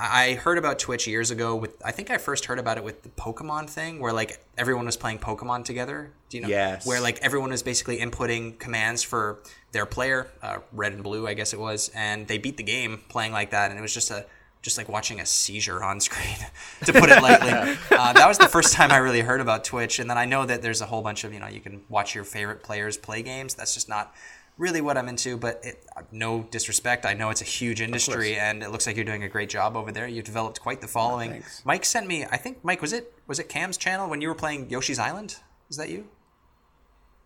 I 0.00 0.34
heard 0.34 0.56
about 0.56 0.78
Twitch 0.78 1.06
years 1.06 1.30
ago. 1.30 1.54
With 1.54 1.76
I 1.84 1.92
think 1.92 2.10
I 2.10 2.16
first 2.16 2.46
heard 2.46 2.58
about 2.58 2.78
it 2.78 2.84
with 2.84 3.02
the 3.02 3.10
Pokemon 3.10 3.68
thing, 3.68 4.00
where 4.00 4.12
like 4.12 4.42
everyone 4.56 4.86
was 4.86 4.96
playing 4.96 5.18
Pokemon 5.18 5.64
together. 5.64 6.10
Do 6.30 6.38
you 6.38 6.42
know? 6.42 6.48
Yes. 6.48 6.86
Where 6.86 7.00
like 7.00 7.18
everyone 7.20 7.50
was 7.50 7.62
basically 7.62 7.98
inputting 7.98 8.58
commands 8.58 9.02
for 9.02 9.42
their 9.72 9.84
player, 9.84 10.28
uh, 10.42 10.58
red 10.72 10.92
and 10.92 11.02
blue, 11.02 11.26
I 11.26 11.34
guess 11.34 11.52
it 11.52 11.60
was, 11.60 11.90
and 11.94 12.26
they 12.26 12.38
beat 12.38 12.56
the 12.56 12.62
game 12.62 13.02
playing 13.08 13.32
like 13.32 13.50
that, 13.50 13.70
and 13.70 13.78
it 13.78 13.82
was 13.82 13.92
just 13.92 14.10
a 14.10 14.24
just 14.62 14.76
like 14.76 14.88
watching 14.88 15.20
a 15.20 15.26
seizure 15.26 15.82
on 15.82 16.00
screen, 16.00 16.36
to 16.84 16.92
put 16.92 17.10
it 17.10 17.22
lightly. 17.22 17.50
uh, 17.90 18.12
that 18.14 18.26
was 18.26 18.38
the 18.38 18.48
first 18.48 18.72
time 18.72 18.90
I 18.90 18.98
really 18.98 19.20
heard 19.20 19.40
about 19.40 19.64
Twitch, 19.64 19.98
and 19.98 20.08
then 20.08 20.16
I 20.16 20.24
know 20.24 20.46
that 20.46 20.62
there's 20.62 20.80
a 20.80 20.86
whole 20.86 21.02
bunch 21.02 21.24
of 21.24 21.34
you 21.34 21.40
know 21.40 21.48
you 21.48 21.60
can 21.60 21.82
watch 21.90 22.14
your 22.14 22.24
favorite 22.24 22.62
players 22.62 22.96
play 22.96 23.22
games. 23.22 23.54
That's 23.54 23.74
just 23.74 23.88
not 23.88 24.14
really 24.60 24.82
what 24.82 24.96
I'm 24.98 25.08
into, 25.08 25.36
but 25.38 25.60
it, 25.64 25.82
uh, 25.96 26.02
no 26.12 26.42
disrespect. 26.50 27.06
I 27.06 27.14
know 27.14 27.30
it's 27.30 27.40
a 27.40 27.46
huge 27.46 27.80
industry, 27.80 28.36
and 28.36 28.62
it 28.62 28.70
looks 28.70 28.86
like 28.86 28.94
you're 28.94 29.06
doing 29.06 29.24
a 29.24 29.28
great 29.28 29.48
job 29.48 29.76
over 29.76 29.90
there. 29.90 30.06
You've 30.06 30.26
developed 30.26 30.60
quite 30.60 30.80
the 30.82 30.86
following. 30.86 31.30
thanks. 31.30 31.62
Mike 31.64 31.84
sent 31.84 32.06
me. 32.06 32.24
I 32.26 32.36
think 32.36 32.62
Mike 32.62 32.82
was 32.82 32.92
it 32.92 33.12
was 33.26 33.38
it 33.38 33.48
Cam's 33.48 33.76
channel 33.76 34.08
when 34.08 34.20
you 34.20 34.28
were 34.28 34.34
playing 34.34 34.68
Yoshi's 34.70 34.98
Island? 34.98 35.36
Is 35.70 35.76
that 35.78 35.88
you? 35.88 36.06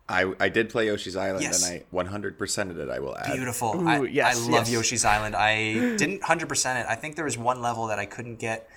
I 0.07 0.33
I 0.39 0.49
did 0.49 0.69
play 0.69 0.87
Yoshi's 0.87 1.15
Island, 1.15 1.43
Yes. 1.43 1.67
and 1.69 1.81
I 1.81 2.03
100%ed 2.03 2.77
it. 2.77 2.89
I 2.89 2.99
will 2.99 3.17
add. 3.17 3.33
Beautiful. 3.33 3.87
I, 3.87 4.03
yes, 4.03 4.37
I 4.37 4.51
love 4.51 4.69
yes. 4.69 4.71
Yoshi's 4.71 5.03
Island. 5.05 5.35
I 5.35 5.73
didn't 5.97 6.23
hundred 6.23 6.47
percent 6.47 6.79
it. 6.79 6.85
I 6.89 6.95
think 6.95 7.15
there 7.15 7.25
was 7.25 7.37
one 7.37 7.61
level 7.61 7.87
that 7.87 7.99
I 7.99 8.05
couldn't 8.05 8.37
get 8.37 8.69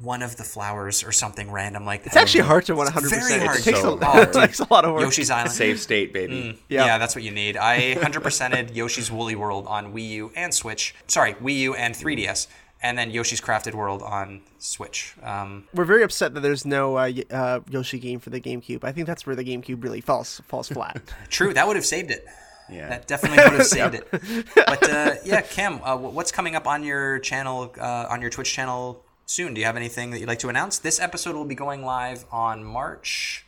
one 0.00 0.22
of 0.22 0.36
the 0.36 0.44
flowers 0.44 1.02
or 1.02 1.10
something 1.12 1.50
random 1.50 1.84
like 1.84 2.02
that. 2.04 2.08
It's 2.08 2.16
actually 2.16 2.42
hard 2.42 2.64
to 2.66 2.74
100%. 2.74 3.10
very 3.10 3.44
hard. 3.44 3.58
It 3.58 3.62
takes, 3.64 3.80
So 3.80 3.98
a, 3.98 4.04
hard. 4.04 4.28
it 4.28 4.32
takes 4.32 4.60
a 4.60 4.66
lot 4.70 4.84
of 4.84 4.92
work. 4.94 5.02
Yoshi's 5.02 5.30
Island. 5.30 5.50
Save 5.52 5.80
state, 5.80 6.12
baby. 6.12 6.58
Yeah. 6.68 6.86
Yeah. 6.86 6.98
that's 6.98 7.14
what 7.16 7.24
you 7.24 7.32
need. 7.32 7.56
I 7.56 7.94
100%ed 7.96 8.70
Yoshi's 8.76 9.10
Woolly 9.10 9.34
World 9.34 9.66
on 9.66 9.92
Wii 9.92 10.08
U 10.10 10.32
and 10.36 10.54
Switch. 10.54 10.94
Sorry, 11.08 11.34
Wii 11.34 11.56
U 11.58 11.74
and 11.74 11.94
3DS. 11.94 12.46
And 12.82 12.96
then 12.96 13.10
Yoshi's 13.10 13.42
Crafted 13.42 13.74
World 13.74 14.00
on 14.00 14.40
Switch. 14.58 15.14
Um, 15.22 15.64
We're 15.74 15.84
very 15.84 16.02
upset 16.02 16.32
that 16.32 16.40
there's 16.40 16.64
no 16.64 16.96
uh, 16.96 17.10
y- 17.14 17.24
uh, 17.30 17.60
Yoshi 17.68 17.98
game 17.98 18.20
for 18.20 18.30
the 18.30 18.40
GameCube. 18.40 18.84
I 18.84 18.92
think 18.92 19.06
that's 19.06 19.26
where 19.26 19.36
the 19.36 19.44
GameCube 19.44 19.82
really 19.84 20.00
falls 20.00 20.40
falls 20.48 20.68
flat. 20.70 20.98
true, 21.28 21.52
that 21.52 21.66
would 21.66 21.76
have 21.76 21.84
saved 21.84 22.10
it. 22.10 22.24
Yeah. 22.70 22.88
That 22.88 23.06
definitely 23.06 23.44
would 23.44 23.52
have 23.52 23.66
saved 23.66 23.96
it. 23.96 24.08
But 24.54 24.88
uh, 24.88 25.14
yeah, 25.26 25.42
Cam, 25.42 25.80
uh, 25.84 25.96
what's 25.98 26.32
coming 26.32 26.56
up 26.56 26.66
on 26.66 26.82
your 26.82 27.18
channel, 27.18 27.74
uh, 27.78 28.06
on 28.08 28.22
your 28.22 28.30
Twitch 28.30 28.50
channel 28.50 29.04
soon? 29.30 29.54
Do 29.54 29.60
you 29.60 29.66
have 29.66 29.76
anything 29.76 30.10
that 30.10 30.18
you'd 30.18 30.28
like 30.28 30.40
to 30.40 30.48
announce? 30.48 30.78
This 30.78 30.98
episode 30.98 31.36
will 31.36 31.44
be 31.44 31.54
going 31.54 31.84
live 31.84 32.24
on 32.32 32.64
March 32.64 33.46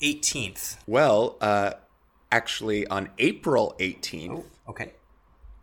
18th. 0.00 0.78
Well, 0.86 1.36
uh, 1.40 1.72
actually, 2.32 2.86
on 2.86 3.10
April 3.18 3.76
18th 3.78 4.44
Okay. 4.68 4.92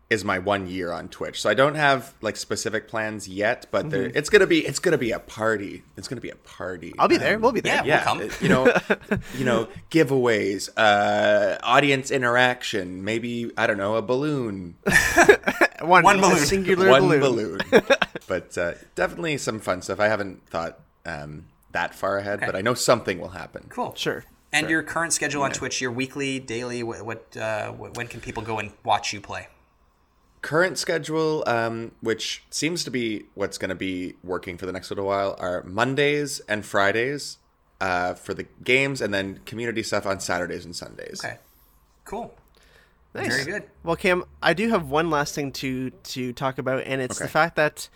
Is 0.10 0.24
my 0.24 0.40
one 0.40 0.68
year 0.68 0.92
on 0.92 1.10
Twitch, 1.10 1.42
so 1.42 1.50
I 1.50 1.54
don't 1.54 1.76
have 1.76 2.14
like 2.22 2.38
specific 2.38 2.88
plans 2.88 3.28
yet. 3.28 3.66
But 3.72 3.90
there, 3.90 4.04
it's 4.06 4.30
gonna 4.30 4.48
be 4.48 4.66
it's 4.66 4.80
gonna 4.80 4.98
be 4.98 5.12
a 5.12 5.20
party. 5.20 5.84
It's 5.98 6.08
gonna 6.08 6.22
be 6.22 6.30
a 6.30 6.36
party. 6.38 6.94
I'll 6.98 7.10
be 7.10 7.18
there. 7.18 7.38
We'll 7.40 7.52
be 7.52 7.60
there. 7.60 7.84
Yeah, 7.86 7.96
We'll 8.16 8.28
come. 8.30 8.30
uh, 8.30 8.34
you 8.42 8.48
know, 8.50 8.74
you 9.38 9.44
know, 9.44 9.68
giveaways, 9.92 10.70
uh, 10.78 11.58
audience 11.62 12.10
interaction, 12.12 13.04
maybe 13.04 13.52
I 13.58 13.68
don't 13.68 13.78
know, 13.78 13.96
a 13.96 14.02
balloon, 14.02 14.76
One, 15.82 16.04
One 16.04 16.20
a 16.20 16.22
balloon. 16.22 16.38
singular 16.46 16.90
one 16.90 17.02
balloon. 17.02 17.20
balloon. 17.20 17.84
but 18.28 18.58
uh, 18.58 18.74
definitely 18.96 19.38
some 19.38 19.60
fun 19.60 19.82
stuff. 19.82 20.00
I 20.00 20.08
haven't 20.08 20.48
thought 20.48 20.80
um, 21.06 21.46
that 21.74 21.94
far 21.94 22.18
ahead, 22.18 22.40
but 22.40 22.56
I 22.56 22.62
know 22.62 22.74
something 22.74 23.20
will 23.20 23.30
happen. 23.30 23.66
Cool. 23.70 23.94
Sure. 23.96 24.24
And 24.54 24.70
your 24.70 24.82
current 24.82 25.12
schedule 25.14 25.44
on 25.44 25.52
Twitch, 25.52 25.82
your 25.82 25.92
weekly, 25.92 26.40
daily, 26.40 26.82
what, 26.82 27.02
what 27.06 27.36
uh, 27.38 27.72
when 27.74 28.08
can 28.08 28.22
people 28.22 28.42
go 28.42 28.58
and 28.60 28.72
watch 28.86 29.12
you 29.14 29.20
play? 29.22 29.50
Current 30.48 30.78
schedule, 30.78 31.44
um, 31.46 31.92
which 32.00 32.42
seems 32.50 32.86
to 32.86 32.90
be 32.90 33.26
what's 33.36 33.58
going 33.58 33.68
to 33.68 33.76
be 33.76 34.14
working 34.24 34.58
for 34.58 34.66
the 34.66 34.72
next 34.72 34.90
little 34.90 35.06
while, 35.06 35.36
are 35.40 35.62
Mondays 35.64 36.40
and 36.48 36.66
Fridays 36.66 37.38
uh, 37.82 38.14
for 38.14 38.34
the 38.34 38.46
games, 38.64 39.02
and 39.02 39.14
then 39.14 39.42
community 39.46 39.84
stuff 39.84 40.06
on 40.06 40.22
Saturdays 40.22 40.64
and 40.64 40.74
Sundays. 40.74 41.22
Okay. 41.22 41.40
Cool. 42.06 42.34
Nice. 43.14 43.28
Very 43.28 43.44
good. 43.44 43.70
Well, 43.84 43.98
Cam, 43.98 44.24
I 44.42 44.54
do 44.54 44.70
have 44.70 44.90
one 44.90 45.10
last 45.10 45.36
thing 45.36 45.52
to 45.52 45.90
to 45.90 46.32
talk 46.32 46.58
about, 46.58 46.84
and 46.86 47.02
it's 47.02 47.20
the 47.20 47.28
fact 47.28 47.58
that 47.58 47.90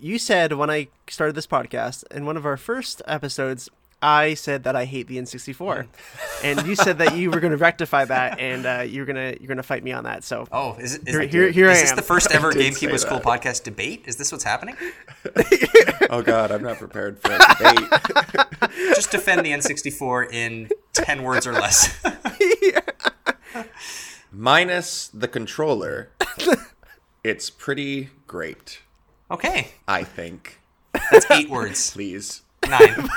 you 0.00 0.20
said 0.20 0.52
when 0.52 0.70
I 0.70 0.86
started 1.08 1.34
this 1.34 1.48
podcast 1.48 2.04
in 2.12 2.26
one 2.26 2.36
of 2.36 2.46
our 2.46 2.56
first 2.56 3.02
episodes, 3.08 3.68
I 4.00 4.34
said 4.34 4.62
that 4.64 4.76
I 4.76 4.84
hate 4.84 5.08
the 5.08 5.18
N64, 5.18 5.86
and 6.44 6.64
you 6.66 6.76
said 6.76 6.98
that 6.98 7.16
you 7.16 7.30
were 7.32 7.40
going 7.40 7.50
to 7.50 7.56
rectify 7.56 8.04
that, 8.04 8.38
and 8.38 8.64
uh, 8.64 8.84
you're 8.86 9.06
gonna 9.06 9.34
you're 9.40 9.48
gonna 9.48 9.62
fight 9.64 9.82
me 9.82 9.90
on 9.90 10.04
that. 10.04 10.22
So 10.22 10.46
Oh, 10.52 10.74
is 10.78 10.94
it? 10.94 11.02
Is, 11.08 11.14
Here- 11.14 11.22
it- 11.22 11.30
here- 11.32 11.50
here 11.50 11.68
is 11.68 11.78
I 11.78 11.80
this 11.80 11.90
am. 11.90 11.96
the 11.96 12.02
first 12.02 12.30
ever 12.32 12.52
GameCube 12.52 12.92
was 12.92 13.04
cool 13.04 13.18
podcast 13.18 13.64
debate? 13.64 14.04
Is 14.06 14.14
this 14.16 14.30
what's 14.30 14.44
happening? 14.44 14.76
Oh 16.10 16.22
God, 16.22 16.50
I'm 16.50 16.62
not 16.62 16.78
prepared 16.78 17.18
for 17.20 17.30
a 17.32 17.38
debate. 17.38 18.70
Just 18.94 19.10
defend 19.10 19.44
the 19.44 19.50
N64 19.50 20.32
in 20.32 20.70
ten 20.94 21.22
words 21.22 21.46
or 21.46 21.52
less. 21.52 22.02
Minus 24.32 25.08
the 25.08 25.28
controller, 25.28 26.10
it's 27.24 27.50
pretty 27.50 28.10
great. 28.26 28.80
okay, 29.30 29.72
I 29.86 30.02
think. 30.04 30.60
that's 31.10 31.30
eight 31.30 31.50
words. 31.50 31.90
Please, 31.90 32.40
Nine. 32.68 33.08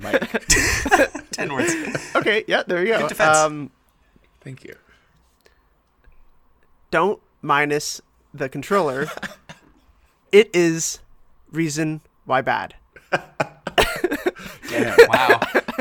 Mike. 0.00 0.46
Ten 1.32 1.52
words. 1.52 1.74
okay, 2.16 2.44
yeah, 2.46 2.62
there 2.66 2.80
you 2.84 2.92
go. 2.94 3.00
Good 3.00 3.08
defense. 3.10 3.36
Um, 3.38 3.70
Thank 4.40 4.64
you. 4.64 4.74
don't 6.90 7.20
minus 7.40 8.00
the 8.34 8.48
controller. 8.48 9.06
it 10.32 10.50
is 10.54 10.98
reason 11.50 12.00
why 12.24 12.40
bad. 12.40 12.74
Damn, 14.68 14.96
Wow. 15.08 15.40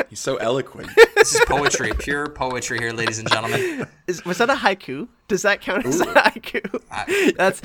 he's 0.09 0.19
so 0.19 0.35
eloquent. 0.37 0.89
This 1.15 1.35
is 1.35 1.41
poetry, 1.47 1.91
pure 1.97 2.27
poetry 2.27 2.79
here, 2.79 2.91
ladies 2.91 3.19
and 3.19 3.29
gentlemen. 3.31 3.87
Is, 4.07 4.23
was 4.25 4.37
that 4.39 4.49
a 4.49 4.55
haiku? 4.55 5.07
Does 5.27 5.43
that 5.43 5.61
count 5.61 5.85
as 5.85 6.01
a 6.01 6.05
haiku? 6.05 7.35
That's 7.37 7.61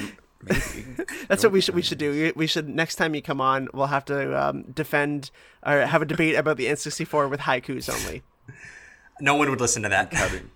that's 1.28 1.42
what 1.42 1.52
we 1.52 1.60
should 1.60 1.74
we 1.74 1.82
should 1.82 1.98
do. 1.98 2.10
We- 2.10 2.32
We 2.36 2.46
should 2.46 2.68
next 2.68 2.96
time 2.96 3.14
you 3.14 3.22
come 3.22 3.40
on, 3.40 3.68
we'll 3.74 3.86
have 3.88 4.04
to 4.06 4.18
um, 4.48 4.62
defend 4.62 5.30
or 5.64 5.80
have 5.80 6.02
a 6.02 6.04
debate 6.06 6.36
about 6.36 6.56
the 6.56 6.66
N64 6.66 7.28
with 7.30 7.40
haikus 7.40 7.88
only. 7.92 8.22
No 9.20 9.34
one 9.34 9.48
would 9.50 9.60
listen 9.60 9.82
to 9.82 9.88
that. 9.88 10.10
Counting, 10.20 10.50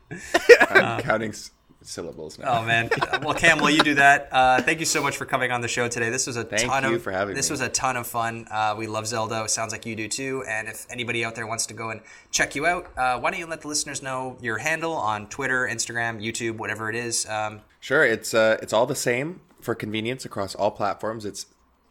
I'm 0.68 1.00
counting 1.00 1.30
s- 1.30 1.50
syllables 1.82 2.38
now. 2.38 2.58
Oh 2.60 2.62
man. 2.64 2.90
Well, 3.22 3.32
Cam, 3.34 3.58
will 3.58 3.70
you 3.70 3.80
do 3.82 3.94
that, 3.94 4.28
uh, 4.30 4.60
thank 4.60 4.80
you 4.80 4.84
so 4.86 5.02
much 5.02 5.16
for 5.16 5.24
coming 5.24 5.50
on 5.50 5.62
the 5.62 5.68
show 5.68 5.88
today. 5.88 6.10
This 6.10 6.26
was 6.26 6.36
a 6.36 6.44
Thank 6.44 6.70
ton 6.70 6.84
you 6.84 6.96
of 6.96 7.02
for 7.02 7.10
having 7.10 7.34
this 7.34 7.48
me. 7.48 7.54
was 7.54 7.62
a 7.62 7.70
ton 7.70 7.96
of 7.96 8.06
fun. 8.06 8.46
Uh, 8.50 8.74
we 8.76 8.86
love 8.86 9.06
Zelda. 9.06 9.42
It 9.44 9.50
sounds 9.50 9.72
like 9.72 9.86
you 9.86 9.96
do 9.96 10.08
too. 10.08 10.44
And 10.46 10.68
if 10.68 10.86
anybody 10.90 11.24
out 11.24 11.34
there 11.36 11.46
wants 11.46 11.64
to 11.66 11.74
go 11.74 11.88
and 11.88 12.02
check 12.30 12.54
you 12.54 12.66
out, 12.66 12.86
uh, 12.98 13.18
why 13.18 13.30
don't 13.30 13.40
you 13.40 13.46
let 13.46 13.62
the 13.62 13.68
listeners 13.68 14.02
know 14.02 14.36
your 14.42 14.58
handle 14.58 14.92
on 14.92 15.26
Twitter, 15.28 15.66
Instagram, 15.66 16.22
YouTube, 16.22 16.58
whatever 16.58 16.90
it 16.90 16.96
is. 16.96 17.26
Um, 17.26 17.62
Sure, 17.80 18.04
it's 18.04 18.34
uh, 18.34 18.58
it's 18.62 18.74
all 18.74 18.84
the 18.84 18.94
same 18.94 19.40
for 19.62 19.74
convenience 19.74 20.24
across 20.24 20.54
all 20.54 20.70
platforms. 20.70 21.24
It's 21.24 21.46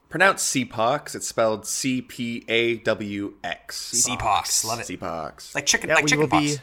pronounced 0.09 0.53
CPOX. 0.55 1.15
It's 1.15 1.27
spelled 1.27 1.65
C 1.67 2.01
P 2.01 2.43
A 2.47 2.77
W 2.77 3.35
X. 3.43 3.91
CPOX. 4.07 4.65
Love 4.65 4.79
it. 4.79 4.87
CPOX. 4.87 5.53
Like 5.55 5.65
chicken, 5.65 5.89
Yeah, 5.89 5.95
like 5.95 6.05
chicken 6.07 6.29
will 6.29 6.39
be. 6.39 6.57
pox. 6.57 6.61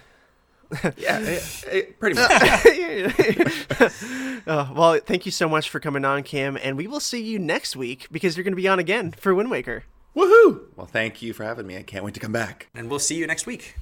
yeah, 0.98 1.20
it, 1.20 1.64
it- 1.72 2.00
pretty 2.00 2.16
much. 2.20 2.30
Oh, 4.48 4.72
well, 4.74 5.00
thank 5.04 5.26
you 5.26 5.32
so 5.32 5.48
much 5.48 5.70
for 5.70 5.78
coming 5.80 6.04
on, 6.04 6.22
Cam, 6.24 6.56
and 6.56 6.76
we 6.76 6.86
will 6.86 7.00
see 7.00 7.22
you 7.22 7.38
next 7.38 7.76
week 7.76 8.08
because 8.10 8.36
you're 8.36 8.44
going 8.44 8.52
to 8.52 8.60
be 8.60 8.66
on 8.68 8.78
again 8.78 9.12
for 9.12 9.34
Wind 9.34 9.50
Waker. 9.50 9.84
Woohoo! 10.16 10.62
Well, 10.76 10.86
thank 10.86 11.20
you 11.22 11.32
for 11.32 11.44
having 11.44 11.66
me. 11.66 11.76
I 11.76 11.82
can't 11.82 12.04
wait 12.04 12.14
to 12.14 12.20
come 12.20 12.32
back. 12.32 12.68
And 12.74 12.88
we'll 12.90 12.98
see 12.98 13.16
you 13.16 13.26
next 13.26 13.46
week. 13.46 13.76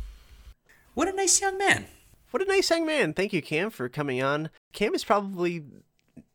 What 0.94 1.09
a 1.09 1.12
nice 1.12 1.40
young 1.40 1.56
man. 1.59 1.86
What 2.32 2.42
a 2.42 2.46
nice 2.46 2.68
young 2.70 2.84
man. 2.84 3.14
Thank 3.14 3.32
you, 3.32 3.40
Cam, 3.40 3.70
for 3.70 3.88
coming 3.88 4.20
on. 4.22 4.51
Cam 4.72 4.94
is 4.94 5.05
probably 5.05 5.62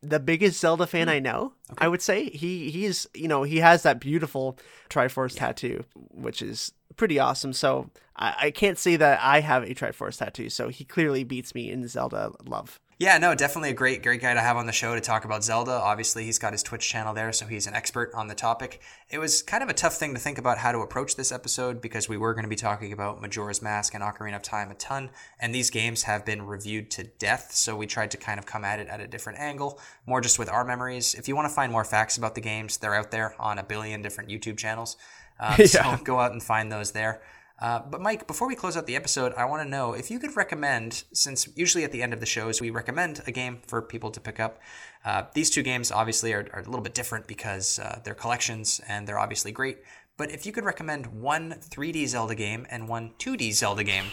the 0.02 0.20
biggest 0.20 0.60
Zelda 0.60 0.86
fan 0.86 1.08
hmm. 1.08 1.14
I 1.14 1.18
know. 1.18 1.52
I 1.78 1.88
would 1.88 2.02
say 2.02 2.30
he 2.30 2.70
he 2.70 2.84
is 2.84 3.08
you 3.14 3.28
know 3.28 3.42
he 3.42 3.58
has 3.58 3.82
that 3.82 4.00
beautiful 4.00 4.58
Triforce 4.88 5.36
tattoo, 5.36 5.84
which 5.94 6.42
is 6.42 6.72
pretty 6.96 7.18
awesome. 7.18 7.52
So 7.52 7.90
I, 8.16 8.34
I 8.38 8.50
can't 8.50 8.78
say 8.78 8.96
that 8.96 9.20
I 9.22 9.40
have 9.40 9.62
a 9.62 9.74
Triforce 9.74 10.18
tattoo. 10.18 10.50
So 10.50 10.68
he 10.68 10.84
clearly 10.84 11.24
beats 11.24 11.54
me 11.54 11.70
in 11.70 11.86
Zelda 11.88 12.32
love. 12.44 12.78
Yeah, 13.00 13.16
no, 13.16 13.34
definitely 13.34 13.70
a 13.70 13.72
great, 13.72 14.02
great 14.02 14.20
guy 14.20 14.34
to 14.34 14.42
have 14.42 14.58
on 14.58 14.66
the 14.66 14.72
show 14.72 14.94
to 14.94 15.00
talk 15.00 15.24
about 15.24 15.42
Zelda. 15.42 15.72
Obviously, 15.72 16.26
he's 16.26 16.38
got 16.38 16.52
his 16.52 16.62
Twitch 16.62 16.86
channel 16.86 17.14
there, 17.14 17.32
so 17.32 17.46
he's 17.46 17.66
an 17.66 17.72
expert 17.72 18.10
on 18.14 18.28
the 18.28 18.34
topic. 18.34 18.82
It 19.08 19.16
was 19.16 19.40
kind 19.40 19.62
of 19.62 19.70
a 19.70 19.72
tough 19.72 19.94
thing 19.94 20.12
to 20.12 20.20
think 20.20 20.36
about 20.36 20.58
how 20.58 20.70
to 20.70 20.80
approach 20.80 21.16
this 21.16 21.32
episode 21.32 21.80
because 21.80 22.10
we 22.10 22.18
were 22.18 22.34
going 22.34 22.44
to 22.44 22.50
be 22.50 22.56
talking 22.56 22.92
about 22.92 23.22
Majora's 23.22 23.62
Mask 23.62 23.94
and 23.94 24.04
Ocarina 24.04 24.36
of 24.36 24.42
Time 24.42 24.70
a 24.70 24.74
ton, 24.74 25.08
and 25.38 25.54
these 25.54 25.70
games 25.70 26.02
have 26.02 26.26
been 26.26 26.42
reviewed 26.42 26.90
to 26.90 27.04
death, 27.04 27.52
so 27.54 27.74
we 27.74 27.86
tried 27.86 28.10
to 28.10 28.18
kind 28.18 28.38
of 28.38 28.44
come 28.44 28.66
at 28.66 28.78
it 28.80 28.88
at 28.88 29.00
a 29.00 29.06
different 29.06 29.38
angle, 29.38 29.80
more 30.04 30.20
just 30.20 30.38
with 30.38 30.50
our 30.50 30.66
memories. 30.66 31.14
If 31.14 31.26
you 31.26 31.34
want 31.34 31.48
to 31.48 31.54
find 31.54 31.72
more 31.72 31.84
facts 31.84 32.18
about 32.18 32.34
the 32.34 32.42
games, 32.42 32.76
they're 32.76 32.94
out 32.94 33.12
there 33.12 33.34
on 33.40 33.58
a 33.58 33.62
billion 33.62 34.02
different 34.02 34.28
YouTube 34.28 34.58
channels. 34.58 34.98
Um, 35.42 35.66
So 35.66 35.96
go 36.04 36.20
out 36.20 36.32
and 36.32 36.42
find 36.42 36.70
those 36.70 36.92
there. 36.92 37.22
Uh, 37.60 37.80
but 37.90 38.00
Mike, 38.00 38.26
before 38.26 38.48
we 38.48 38.54
close 38.54 38.76
out 38.76 38.86
the 38.86 38.96
episode, 38.96 39.34
I 39.34 39.44
want 39.44 39.62
to 39.62 39.68
know 39.68 39.92
if 39.92 40.10
you 40.10 40.18
could 40.18 40.34
recommend, 40.34 41.04
since 41.12 41.46
usually 41.54 41.84
at 41.84 41.92
the 41.92 42.02
end 42.02 42.14
of 42.14 42.20
the 42.20 42.26
shows 42.26 42.60
we 42.60 42.70
recommend 42.70 43.20
a 43.26 43.32
game 43.32 43.60
for 43.66 43.82
people 43.82 44.10
to 44.12 44.20
pick 44.20 44.40
up. 44.40 44.60
Uh, 45.04 45.24
these 45.34 45.50
two 45.50 45.62
games 45.62 45.92
obviously 45.92 46.32
are, 46.32 46.48
are 46.54 46.60
a 46.60 46.64
little 46.64 46.80
bit 46.80 46.94
different 46.94 47.26
because 47.26 47.78
uh, 47.78 48.00
they're 48.02 48.14
collections 48.14 48.80
and 48.88 49.06
they're 49.06 49.18
obviously 49.18 49.52
great. 49.52 49.78
But 50.16 50.30
if 50.30 50.46
you 50.46 50.52
could 50.52 50.64
recommend 50.64 51.06
one 51.06 51.56
3D 51.60 52.06
Zelda 52.06 52.34
game 52.34 52.66
and 52.70 52.88
one 52.88 53.12
2D 53.18 53.52
Zelda 53.52 53.84
game 53.84 54.06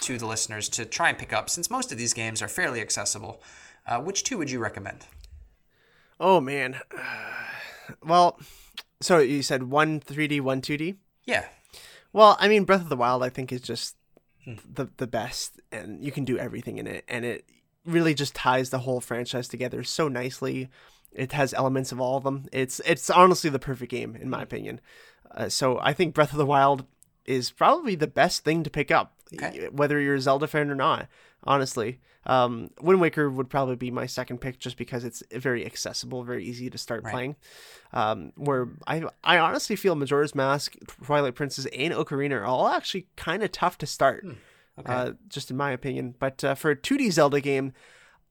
to 0.00 0.18
the 0.18 0.26
listeners 0.26 0.68
to 0.70 0.84
try 0.84 1.08
and 1.10 1.18
pick 1.18 1.32
up, 1.32 1.48
since 1.48 1.70
most 1.70 1.92
of 1.92 1.98
these 1.98 2.12
games 2.12 2.42
are 2.42 2.48
fairly 2.48 2.80
accessible, 2.80 3.42
uh, 3.86 4.00
which 4.00 4.24
two 4.24 4.38
would 4.38 4.50
you 4.50 4.58
recommend? 4.58 5.06
Oh 6.18 6.40
man. 6.40 6.80
well, 8.04 8.38
so 9.00 9.18
you 9.18 9.42
said 9.42 9.64
one 9.64 10.00
3D, 10.00 10.40
one 10.40 10.60
2D. 10.60 10.96
Yeah, 11.24 11.46
Well, 12.12 12.36
I 12.40 12.48
mean, 12.48 12.64
Breath 12.64 12.82
of 12.82 12.88
the 12.88 12.96
Wild, 12.96 13.22
I 13.22 13.28
think, 13.28 13.52
is 13.52 13.60
just 13.60 13.96
the 14.46 14.88
the 14.96 15.06
best, 15.06 15.60
and 15.70 16.02
you 16.04 16.10
can 16.12 16.24
do 16.24 16.38
everything 16.38 16.78
in 16.78 16.86
it, 16.86 17.04
and 17.08 17.24
it 17.24 17.44
really 17.84 18.14
just 18.14 18.34
ties 18.34 18.70
the 18.70 18.80
whole 18.80 19.00
franchise 19.00 19.48
together 19.48 19.82
so 19.84 20.08
nicely. 20.08 20.68
It 21.12 21.32
has 21.32 21.52
elements 21.54 21.92
of 21.92 22.00
all 22.00 22.16
of 22.16 22.24
them. 22.24 22.46
It's 22.52 22.80
it's 22.86 23.10
honestly 23.10 23.50
the 23.50 23.58
perfect 23.58 23.90
game 23.90 24.16
in 24.16 24.30
my 24.30 24.42
opinion. 24.42 24.80
Uh, 25.30 25.48
so 25.48 25.78
I 25.80 25.92
think 25.92 26.14
Breath 26.14 26.32
of 26.32 26.38
the 26.38 26.46
Wild 26.46 26.84
is 27.24 27.50
probably 27.50 27.94
the 27.94 28.06
best 28.06 28.44
thing 28.44 28.62
to 28.64 28.70
pick 28.70 28.90
up, 28.90 29.14
Okay. 29.34 29.68
whether 29.70 30.00
you're 30.00 30.16
a 30.16 30.20
Zelda 30.20 30.46
fan 30.48 30.70
or 30.70 30.74
not. 30.74 31.06
Honestly, 31.44 32.00
um, 32.26 32.70
Wind 32.80 33.00
Waker 33.00 33.30
would 33.30 33.48
probably 33.48 33.76
be 33.76 33.90
my 33.90 34.06
second 34.06 34.38
pick, 34.40 34.58
just 34.58 34.76
because 34.76 35.04
it's 35.04 35.22
very 35.32 35.64
accessible, 35.64 36.22
very 36.22 36.44
easy 36.44 36.68
to 36.70 36.76
start 36.78 37.02
Right. 37.04 37.12
playing. 37.12 37.36
Um, 37.92 38.32
where 38.36 38.68
I 38.86 39.02
I 39.24 39.38
honestly 39.38 39.74
feel 39.76 39.94
Majora's 39.94 40.34
Mask, 40.34 40.76
Twilight 41.04 41.34
Princess, 41.34 41.66
and 41.66 41.94
Ocarina 41.94 42.32
are 42.40 42.44
all 42.44 42.68
actually 42.68 43.06
kind 43.16 43.42
of 43.42 43.50
tough 43.52 43.78
to 43.78 43.86
start, 43.86 44.26
uh, 44.84 45.12
just 45.28 45.50
in 45.50 45.56
my 45.56 45.70
opinion. 45.72 46.14
But 46.18 46.44
uh, 46.44 46.54
for 46.54 46.70
a 46.70 46.76
2D 46.76 47.10
Zelda 47.10 47.40
game, 47.40 47.72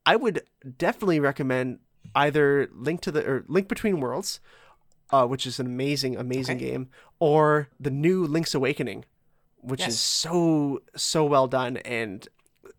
I 0.06 0.16
would 0.16 0.44
definitely 0.78 1.20
recommend 1.20 1.80
either 2.16 2.70
Link 2.74 3.02
to 3.02 3.12
the 3.12 3.26
or 3.28 3.44
Link 3.48 3.68
Between 3.68 4.00
Worlds, 4.00 4.40
uh, 5.12 5.26
which 5.26 5.46
is 5.48 5.60
an 5.60 5.66
amazing, 5.66 6.16
amazing 6.16 6.58
Okay. 6.58 6.70
game, 6.72 6.90
or 7.20 7.70
the 7.80 7.92
new 7.92 8.26
Link's 8.26 8.54
Awakening, 8.54 9.06
which 9.58 9.82
Yes. 9.82 9.90
is 9.94 10.00
so 10.00 10.82
so 10.96 11.26
well 11.26 11.48
done 11.48 11.78
and 11.78 12.28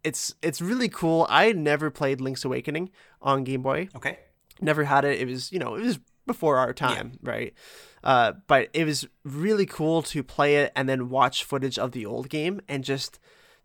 it's 0.05 0.35
it's 0.43 0.61
really 0.61 0.89
cool. 0.89 1.27
I 1.29 1.53
never 1.53 1.91
played 1.91 2.21
Link's 2.21 2.45
Awakening 2.45 2.91
on 3.21 3.45
Game 3.45 3.63
Boy 3.63 3.89
okay. 3.97 4.19
never 4.61 4.85
had 4.85 5.05
it. 5.05 5.21
It 5.21 5.29
was, 5.29 5.53
you 5.53 5.59
know, 5.59 5.75
it 5.75 5.83
was 5.83 5.99
before 6.27 6.59
our 6.59 6.73
time, 6.73 7.19
right? 7.23 7.55
Uh, 8.03 8.33
but 8.47 8.69
it 8.73 8.85
was 8.85 9.07
really 9.25 9.67
cool 9.67 10.03
to 10.03 10.23
play 10.23 10.57
it 10.57 10.73
and 10.75 10.89
then 10.89 11.09
watch 11.09 11.45
footage 11.45 11.79
of 11.79 11.93
the 11.93 12.07
old 12.07 12.29
game 12.29 12.61
and 12.69 12.85
just 12.85 13.19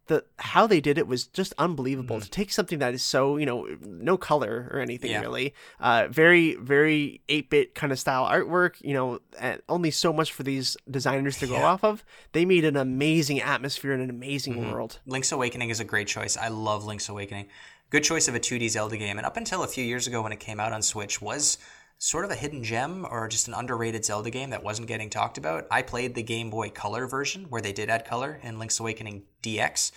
the 0.07 0.23
how 0.37 0.67
they 0.67 0.79
did 0.79 0.97
it 0.97 1.07
was 1.07 1.25
just 1.27 1.53
unbelievable. 1.57 2.19
To 2.21 2.29
take 2.29 2.51
something 2.51 2.79
that 2.79 2.93
is 2.93 3.03
so, 3.03 3.37
you 3.37 3.45
know, 3.45 3.67
no 3.81 4.17
color 4.17 4.69
or 4.71 4.79
anything 4.79 5.11
Yeah. 5.11 5.21
really, 5.21 5.53
uh, 5.79 6.07
very 6.09 6.55
very 6.55 7.21
eight 7.29 7.49
bit 7.49 7.73
kind 7.75 7.91
of 7.91 7.99
style 7.99 8.25
artwork, 8.27 8.75
you 8.81 8.93
know, 8.93 9.19
and 9.39 9.61
only 9.67 9.91
so 9.91 10.13
much 10.13 10.31
for 10.31 10.43
these 10.43 10.77
designers 10.89 11.37
to 11.39 11.47
go 11.47 11.55
Yeah. 11.55 11.65
off 11.65 11.83
of. 11.83 12.03
They 12.33 12.45
made 12.45 12.65
an 12.65 12.75
amazing 12.77 13.41
atmosphere 13.41 13.93
and 13.93 14.03
an 14.03 14.09
amazing 14.09 14.71
world. 14.71 14.99
Link's 15.05 15.31
Awakening 15.31 15.69
is 15.69 15.79
a 15.79 15.85
great 15.85 16.07
choice. 16.07 16.37
I 16.37 16.49
love 16.49 16.85
Link's 16.85 17.09
Awakening. 17.09 17.47
Good 17.89 18.03
choice 18.03 18.27
of 18.27 18.35
a 18.35 18.39
2D 18.39 18.67
Zelda 18.67 18.97
game. 18.97 19.17
And 19.17 19.25
up 19.25 19.37
until 19.37 19.63
a 19.63 19.67
few 19.67 19.83
years 19.83 20.07
ago 20.07 20.21
when 20.21 20.31
it 20.31 20.39
came 20.39 20.59
out 20.59 20.71
on 20.73 20.81
Switch 20.81 21.21
was 21.21 21.57
sort 21.97 22.25
of 22.25 22.31
a 22.31 22.35
hidden 22.35 22.63
gem 22.63 23.05
or 23.09 23.27
just 23.27 23.47
an 23.47 23.53
underrated 23.53 24.03
Zelda 24.05 24.29
game 24.29 24.49
that 24.51 24.63
wasn't 24.63 24.87
getting 24.87 25.09
talked 25.09 25.37
about. 25.37 25.65
I 25.71 25.81
played 25.81 26.13
the 26.15 26.23
Game 26.23 26.49
Boy 26.49 26.69
Color 26.69 27.07
version 27.07 27.45
where 27.49 27.61
they 27.61 27.73
did 27.73 27.89
add 27.89 28.05
color 28.05 28.39
in 28.43 28.59
Link's 28.59 28.79
Awakening 28.79 29.23
DX. 29.41 29.91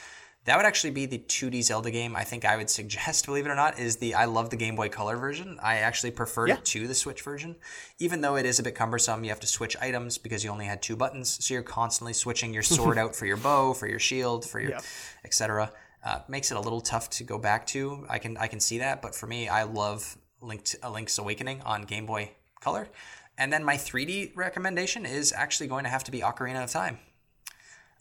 That 0.44 0.56
would 0.56 0.64
actually 0.64 0.92
be 0.92 1.04
the 1.04 1.18
2D 1.18 1.62
Zelda 1.62 1.90
game 1.90 2.16
I 2.16 2.24
think 2.24 2.44
I 2.46 2.56
would 2.56 2.70
suggest, 2.78 3.26
believe 3.26 3.44
it 3.44 3.50
or 3.50 3.54
not, 3.56 3.78
is 3.78 3.96
the 3.96 4.14
I 4.14 4.24
love 4.24 4.48
the 4.48 4.56
Game 4.56 4.76
Boy 4.76 4.88
Color 4.88 5.16
version. 5.18 5.58
I 5.60 5.78
actually 5.78 6.12
preferred 6.12 6.48
Yeah. 6.48 6.54
it 6.54 6.64
to 6.66 6.86
the 6.86 6.94
Switch 6.94 7.20
version. 7.22 7.56
Even 7.98 8.20
though 8.22 8.36
it 8.36 8.46
is 8.46 8.58
a 8.58 8.62
bit 8.62 8.74
cumbersome, 8.74 9.24
you 9.24 9.30
have 9.30 9.40
to 9.40 9.46
switch 9.46 9.76
items 9.78 10.16
because 10.16 10.42
you 10.44 10.50
only 10.50 10.64
had 10.66 10.80
two 10.80 10.96
buttons, 10.96 11.44
so 11.44 11.52
you're 11.52 11.62
constantly 11.62 12.12
switching 12.14 12.54
your 12.54 12.62
sword 12.62 12.96
out 13.02 13.14
for 13.14 13.26
your 13.26 13.36
bow, 13.36 13.74
for 13.74 13.86
your 13.88 13.98
shield, 13.98 14.46
for 14.48 14.60
your 14.60 14.70
Yep. 14.70 14.84
etc. 15.24 15.72
Uh, 16.02 16.20
makes 16.28 16.50
it 16.50 16.56
a 16.56 16.60
little 16.60 16.80
tough 16.80 17.10
to 17.10 17.24
go 17.24 17.38
back 17.38 17.66
to. 17.66 18.06
I 18.08 18.18
can 18.18 18.36
I 18.38 18.46
can 18.46 18.60
see 18.60 18.78
that, 18.78 19.02
but 19.02 19.14
for 19.16 19.26
me, 19.26 19.48
I 19.48 19.64
love 19.64 20.16
Link 20.40 20.65
to, 20.65 20.86
uh, 20.86 20.90
Link's 20.90 21.19
Awakening 21.19 21.62
on 21.62 21.82
Game 21.82 22.06
Boy 22.06 22.32
Color. 22.60 22.89
And 23.36 23.52
then 23.52 23.65
my 23.65 23.77
3D 23.77 24.32
recommendation 24.36 25.06
is 25.06 25.32
actually 25.32 25.69
going 25.69 25.85
to 25.85 25.90
have 25.90 26.05
to 26.05 26.10
be 26.10 26.20
Ocarina 26.20 26.65
of 26.65 26.70
Time. 26.70 26.98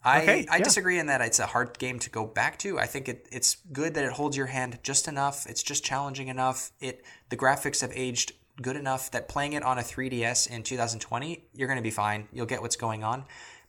I, 0.04 0.22
Okay, 0.22 0.46
I 0.48 0.56
yeah. 0.58 0.64
disagree 0.64 0.98
in 0.98 1.06
that 1.06 1.20
it's 1.20 1.38
a 1.38 1.46
hard 1.46 1.78
game 1.78 1.98
to 2.00 2.10
go 2.10 2.24
back 2.24 2.58
to. 2.60 2.78
I 2.78 2.86
think 2.86 3.08
it, 3.08 3.28
it's 3.32 3.56
good 3.72 3.94
that 3.94 4.04
it 4.04 4.12
holds 4.12 4.36
your 4.36 4.46
hand 4.46 4.78
just 4.82 5.08
enough. 5.08 5.46
It's 5.46 5.62
just 5.62 5.84
challenging 5.84 6.28
enough. 6.28 6.70
It 6.80 7.04
the 7.30 7.36
graphics 7.36 7.80
have 7.80 7.92
aged 7.94 8.32
good 8.60 8.76
enough 8.76 9.10
that 9.12 9.28
playing 9.28 9.52
it 9.52 9.62
on 9.62 9.78
a 9.78 9.82
3DS 9.82 10.50
in 10.50 10.62
2020, 10.62 11.44
you're 11.54 11.68
going 11.68 11.78
to 11.78 11.82
be 11.82 11.90
fine. 11.90 12.28
You'll 12.32 12.46
get 12.46 12.60
what's 12.62 12.76
going 12.76 13.04
on. 13.04 13.24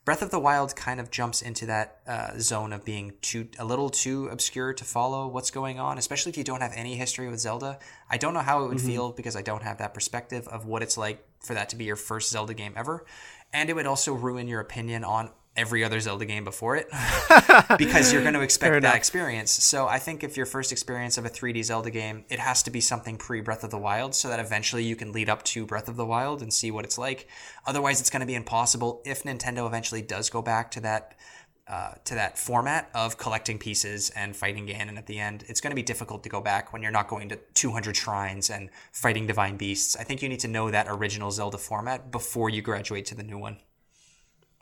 Breath 0.09 0.23
of 0.23 0.31
the 0.31 0.39
Wild 0.39 0.75
kind 0.75 0.99
of 0.99 1.11
jumps 1.11 1.43
into 1.43 1.67
that 1.67 1.99
uh, 2.07 2.31
zone 2.39 2.73
of 2.73 2.83
being 2.83 3.13
too 3.21 3.47
a 3.59 3.63
little 3.63 3.91
too 3.91 4.27
obscure 4.29 4.73
to 4.73 4.83
follow 4.83 5.27
what's 5.27 5.51
going 5.51 5.79
on, 5.79 5.99
especially 5.99 6.31
if 6.31 6.37
you 6.39 6.43
don't 6.43 6.61
have 6.61 6.71
any 6.73 6.95
history 6.95 7.29
with 7.29 7.39
Zelda. 7.39 7.77
I 8.09 8.17
don't 8.17 8.33
know 8.33 8.39
how 8.39 8.63
it 8.63 8.69
would 8.69 8.81
feel 8.81 9.11
because 9.11 9.35
I 9.35 9.43
don't 9.43 9.61
have 9.61 9.77
that 9.77 9.93
perspective 9.93 10.47
of 10.47 10.65
what 10.65 10.81
it's 10.81 10.97
like 10.97 11.23
for 11.41 11.53
that 11.53 11.69
to 11.69 11.75
be 11.75 11.83
your 11.83 11.95
first 11.95 12.31
Zelda 12.31 12.55
game 12.55 12.73
ever, 12.75 13.05
and 13.53 13.69
it 13.69 13.75
would 13.75 13.85
also 13.85 14.15
ruin 14.15 14.47
your 14.47 14.61
opinion 14.61 15.03
on 15.03 15.29
every 15.55 15.83
other 15.83 15.99
Zelda 15.99 16.25
game 16.25 16.43
before 16.43 16.75
it 16.75 16.87
because 17.77 18.13
you're 18.13 18.21
going 18.21 18.33
to 18.33 18.41
expect 18.41 18.81
that 18.81 18.95
experience. 18.95 19.51
So 19.51 19.87
I 19.87 19.99
think 19.99 20.23
if 20.23 20.37
your 20.37 20.45
first 20.45 20.71
experience 20.71 21.17
of 21.17 21.25
a 21.25 21.29
3D 21.29 21.63
Zelda 21.63 21.89
game, 21.91 22.25
it 22.29 22.39
has 22.39 22.63
to 22.63 22.71
be 22.71 22.81
something 22.81 23.17
pre 23.17 23.41
Breath 23.41 23.63
of 23.63 23.71
the 23.71 23.77
Wild 23.77 24.15
so 24.15 24.29
that 24.29 24.39
eventually 24.39 24.83
you 24.83 24.95
can 24.95 25.11
lead 25.11 25.29
up 25.29 25.43
to 25.43 25.65
Breath 25.65 25.89
of 25.89 25.95
the 25.95 26.05
Wild 26.05 26.41
and 26.41 26.53
see 26.53 26.71
what 26.71 26.85
it's 26.85 26.97
like. 26.97 27.27
Otherwise, 27.65 27.99
it's 27.99 28.09
going 28.09 28.21
to 28.21 28.25
be 28.25 28.35
impossible 28.35 29.01
if 29.05 29.23
Nintendo 29.23 29.67
eventually 29.67 30.01
does 30.01 30.29
go 30.29 30.41
back 30.41 30.71
to 30.71 30.79
that. 30.81 31.15
Uh, 31.67 31.93
to 32.03 32.15
that 32.15 32.35
format 32.35 32.89
of 32.95 33.19
collecting 33.19 33.59
pieces 33.59 34.09
and 34.15 34.35
fighting 34.35 34.65
Ganon 34.65 34.97
at 34.97 35.05
the 35.05 35.19
end, 35.19 35.43
it's 35.47 35.61
going 35.61 35.69
to 35.69 35.75
be 35.75 35.83
difficult 35.83 36.23
to 36.23 36.29
go 36.29 36.41
back 36.41 36.73
when 36.73 36.81
you're 36.81 36.91
not 36.91 37.07
going 37.07 37.29
to 37.29 37.37
200 37.53 37.95
shrines 37.95 38.49
and 38.49 38.71
fighting 38.91 39.27
divine 39.27 39.55
beasts. 39.55 39.95
I 39.95 40.03
think 40.03 40.23
you 40.23 40.29
need 40.29 40.39
to 40.39 40.47
know 40.47 40.71
that 40.71 40.87
original 40.89 41.29
Zelda 41.29 41.59
format 41.59 42.09
before 42.09 42.49
you 42.49 42.63
graduate 42.63 43.05
to 43.05 43.13
the 43.13 43.21
new 43.21 43.37
one. 43.37 43.59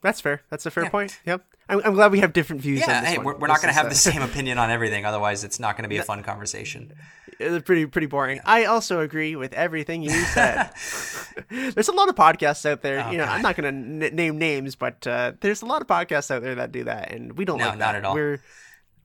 That's 0.01 0.21
fair. 0.21 0.41
That's 0.49 0.65
a 0.65 0.71
fair 0.71 0.89
point. 0.89 1.19
Yep. 1.25 1.43
I'm, 1.69 1.81
I'm 1.83 1.93
glad 1.95 2.11
we 2.11 2.19
have 2.19 2.31
different 2.33 2.61
views. 2.61 2.79
Yeah, 2.81 2.97
on 2.97 3.03
this 3.03 3.13
hey, 3.13 3.17
we're, 3.17 3.35
we're 3.37 3.47
not 3.47 3.61
going 3.61 3.69
to 3.73 3.77
have 3.77 3.87
uh, 3.87 3.89
the 3.89 3.95
same 3.95 4.21
opinion 4.21 4.57
on 4.57 4.69
everything. 4.69 5.05
Otherwise, 5.05 5.43
it's 5.43 5.59
not 5.59 5.75
going 5.75 5.83
to 5.83 5.89
be 5.89 5.97
a 5.97 6.03
fun 6.11 6.23
conversation. 6.23 6.93
It's 7.39 7.65
pretty 7.65 7.85
pretty 7.87 8.07
boring. 8.07 8.39
I 8.45 8.65
also 8.65 9.01
agree 9.01 9.35
with 9.35 9.53
everything 9.53 10.01
you 10.01 10.09
said. 10.33 10.69
there's 11.49 11.87
a 11.87 11.91
lot 11.93 12.09
of 12.09 12.15
podcasts 12.15 12.65
out 12.69 12.81
there. 12.81 13.11
you 13.11 13.17
know, 13.17 13.25
God. 13.25 13.35
I'm 13.35 13.41
not 13.41 13.55
going 13.57 13.99
to 13.99 14.07
n- 14.07 14.15
name 14.15 14.37
names, 14.37 14.75
but 14.75 15.05
uh, 15.05 15.33
there's 15.41 15.61
a 15.61 15.65
lot 15.65 15.81
of 15.81 15.87
podcasts 15.87 16.31
out 16.31 16.41
there 16.41 16.55
that 16.55 16.71
do 16.71 16.85
that, 16.85 17.11
and 17.11 17.37
we 17.37 17.43
don't 17.45 17.57
No, 17.59 17.67
like 17.69 17.77
not 17.77 17.91
that. 17.93 17.95
at 17.97 18.05
all. 18.05 18.15
We're 18.15 18.41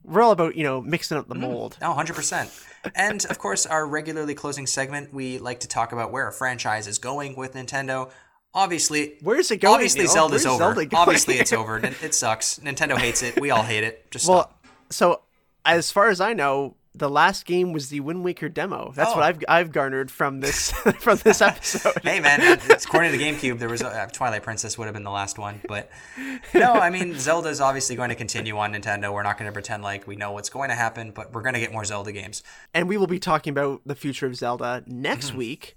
we're 0.05 0.23
all 0.23 0.33
about 0.33 0.57
you 0.57 0.65
know 0.65 0.81
mixing 0.81 1.17
up 1.17 1.29
the 1.29 1.35
mold. 1.35 1.79
Oh, 1.83 1.95
100%. 1.97 2.91
and 2.95 3.25
of 3.27 3.39
course, 3.39 3.67
our 3.67 3.87
regularly 3.87 4.35
closing 4.35 4.67
segment, 4.67 5.13
we 5.13 5.39
like 5.39 5.61
to 5.61 5.69
talk 5.69 5.93
about 5.93 6.11
where 6.13 6.27
a 6.29 6.33
franchise 6.33 6.87
is 6.87 6.99
going 6.99 7.37
with 7.37 7.55
Nintendo. 7.55 8.11
Obviously, 8.55 9.15
Where's 9.23 9.51
it 9.51 9.59
going, 9.59 9.75
Obviously, 9.75 10.03
Neil? 10.05 10.13
Zelda's 10.13 10.45
Where's 10.45 10.61
over. 10.61 10.75
Zelda? 10.75 10.97
Obviously, 10.97 11.35
it's 11.39 11.53
over. 11.53 11.79
It 11.79 12.15
sucks. 12.15 12.59
Nintendo 12.59 12.99
hates 12.99 13.23
it. 13.23 13.41
We 13.41 13.51
all 13.51 13.63
hate 13.63 13.85
it. 13.85 14.11
Just 14.11 14.29
Well, 14.29 14.43
stop. 14.43 14.67
so 14.91 15.21
as 15.65 15.91
far 15.91 16.09
as 16.09 16.21
I 16.21 16.33
know, 16.35 16.77
the 16.95 17.09
last 17.09 17.47
game 17.47 17.73
was 17.73 17.89
the 17.89 18.01
Wind 18.01 18.23
Waker 18.23 18.51
demo. 18.51 18.93
That's 18.95 19.13
Oh. 19.13 19.15
what 19.15 19.23
I've 19.23 19.43
I've 19.49 19.73
garnered 19.73 20.11
from 20.11 20.41
this 20.41 20.73
from 21.01 21.17
this 21.25 21.41
episode. 21.51 21.95
Hey 22.03 22.21
man, 22.21 22.41
it's 22.43 22.85
according 22.85 23.13
to 23.13 23.17
the 23.17 23.25
GameCube, 23.25 23.59
there 23.59 23.71
was 23.71 23.81
a, 23.81 23.89
uh, 23.89 24.07
Twilight 24.09 24.43
Princess 24.43 24.77
would 24.77 24.85
have 24.85 24.93
been 24.93 25.03
the 25.03 25.11
last 25.11 25.39
one, 25.39 25.63
but 25.67 25.89
no, 26.53 26.75
I 26.75 26.91
mean 26.91 27.19
Zelda 27.19 27.49
is 27.49 27.63
obviously 27.63 27.97
going 27.97 28.11
to 28.11 28.15
continue 28.15 28.59
on 28.59 28.75
Nintendo. 28.75 29.11
We're 29.11 29.23
not 29.23 29.39
going 29.39 29.49
to 29.49 29.53
pretend 29.55 29.83
like 29.83 30.07
we 30.07 30.17
know 30.17 30.33
what's 30.33 30.51
going 30.51 30.69
to 30.69 30.75
happen, 30.75 31.13
but 31.13 31.33
we're 31.33 31.41
going 31.41 31.55
to 31.55 31.61
get 31.61 31.73
more 31.73 31.87
Zelda 31.87 32.13
games. 32.13 32.43
and 32.75 32.87
we 32.91 32.99
will 32.99 33.07
be 33.07 33.19
talking 33.19 33.53
about 33.53 33.81
the 33.87 33.95
future 33.95 34.27
of 34.27 34.37
Zelda 34.37 34.83
next 34.87 35.29
Mm-hmm. 35.29 35.39
week 35.39 35.77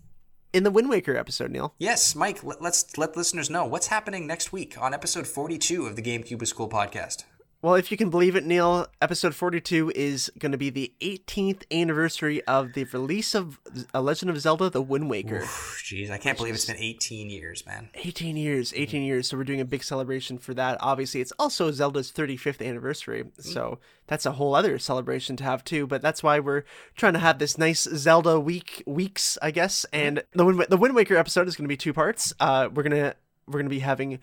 in 0.55 0.63
the 0.63 0.71
Wind 0.71 0.89
Waker 0.89 1.17
episode, 1.17 1.51
Neil. 1.51 1.73
Yes, 1.77 2.15
Mike, 2.15 2.41
let, 2.41 2.61
let's 2.61 2.97
let 2.97 3.17
listeners 3.17 3.49
know 3.49 3.65
what's 3.65 3.87
happening 3.87 4.25
next 4.25 4.53
week 4.53 4.77
on 4.79 4.93
episode 4.93 5.27
42 5.27 5.85
of 5.85 5.97
the 5.97 6.01
GameCube 6.01 6.41
is 6.41 6.53
Cool 6.53 6.69
podcast. 6.69 7.25
Well, 7.65 7.73
if 7.73 7.89
you 7.89 7.97
can 7.97 8.11
believe 8.11 8.35
it, 8.35 8.45
Neil, 8.45 8.85
episode 9.01 9.33
42 9.33 9.91
is 9.95 10.31
going 10.37 10.51
to 10.51 10.57
be 10.57 10.69
the 10.69 10.93
18th 11.01 11.63
anniversary 11.71 12.43
of 12.43 12.73
the 12.73 12.83
release 12.83 13.33
of 13.33 13.59
A 13.91 14.03
Legend 14.03 14.29
of 14.29 14.39
Zelda 14.39 14.69
The 14.69 14.83
Wind 14.83 15.09
Waker. 15.09 15.39
Jeez, 15.39 16.11
I 16.11 16.19
can't 16.19 16.37
believe 16.37 16.53
it's 16.53 16.65
been 16.65 16.77
18 16.77 17.31
years, 17.31 17.65
man. 17.65 17.89
18 17.95 18.37
years, 18.37 18.71
18 18.75 19.01
mm. 19.01 19.07
years. 19.07 19.27
So 19.27 19.37
we're 19.37 19.45
doing 19.45 19.61
a 19.61 19.65
big 19.65 19.83
celebration 19.83 20.37
for 20.37 20.53
that. 20.53 20.77
Obviously, 20.79 21.21
it's 21.21 21.31
also 21.39 21.71
Zelda's 21.71 22.11
35th 22.11 22.63
anniversary. 22.63 23.23
Mm. 23.23 23.43
So 23.43 23.79
that's 24.05 24.27
a 24.27 24.33
whole 24.33 24.53
other 24.53 24.77
celebration 24.77 25.35
to 25.37 25.43
have 25.43 25.63
too. 25.63 25.87
But 25.87 26.03
that's 26.03 26.21
why 26.21 26.39
we're 26.39 26.65
trying 26.95 27.13
to 27.13 27.19
have 27.19 27.39
this 27.39 27.57
nice 27.57 27.81
Zelda 27.81 28.39
week 28.39 28.83
weeks, 28.85 29.39
I 29.41 29.49
guess. 29.49 29.87
Mm. 29.91 29.99
And 29.99 30.23
the 30.33 30.45
Wind, 30.45 30.65
the 30.69 30.77
Wind 30.77 30.93
Waker 30.93 31.17
episode 31.17 31.47
is 31.47 31.55
going 31.55 31.65
to 31.65 31.73
be 31.73 31.77
two 31.77 31.93
parts. 31.93 32.31
Uh, 32.39 32.69
we're 32.71 32.83
gonna 32.83 33.15
we're 33.47 33.57
gonna 33.57 33.69
be 33.69 33.79
having 33.79 34.19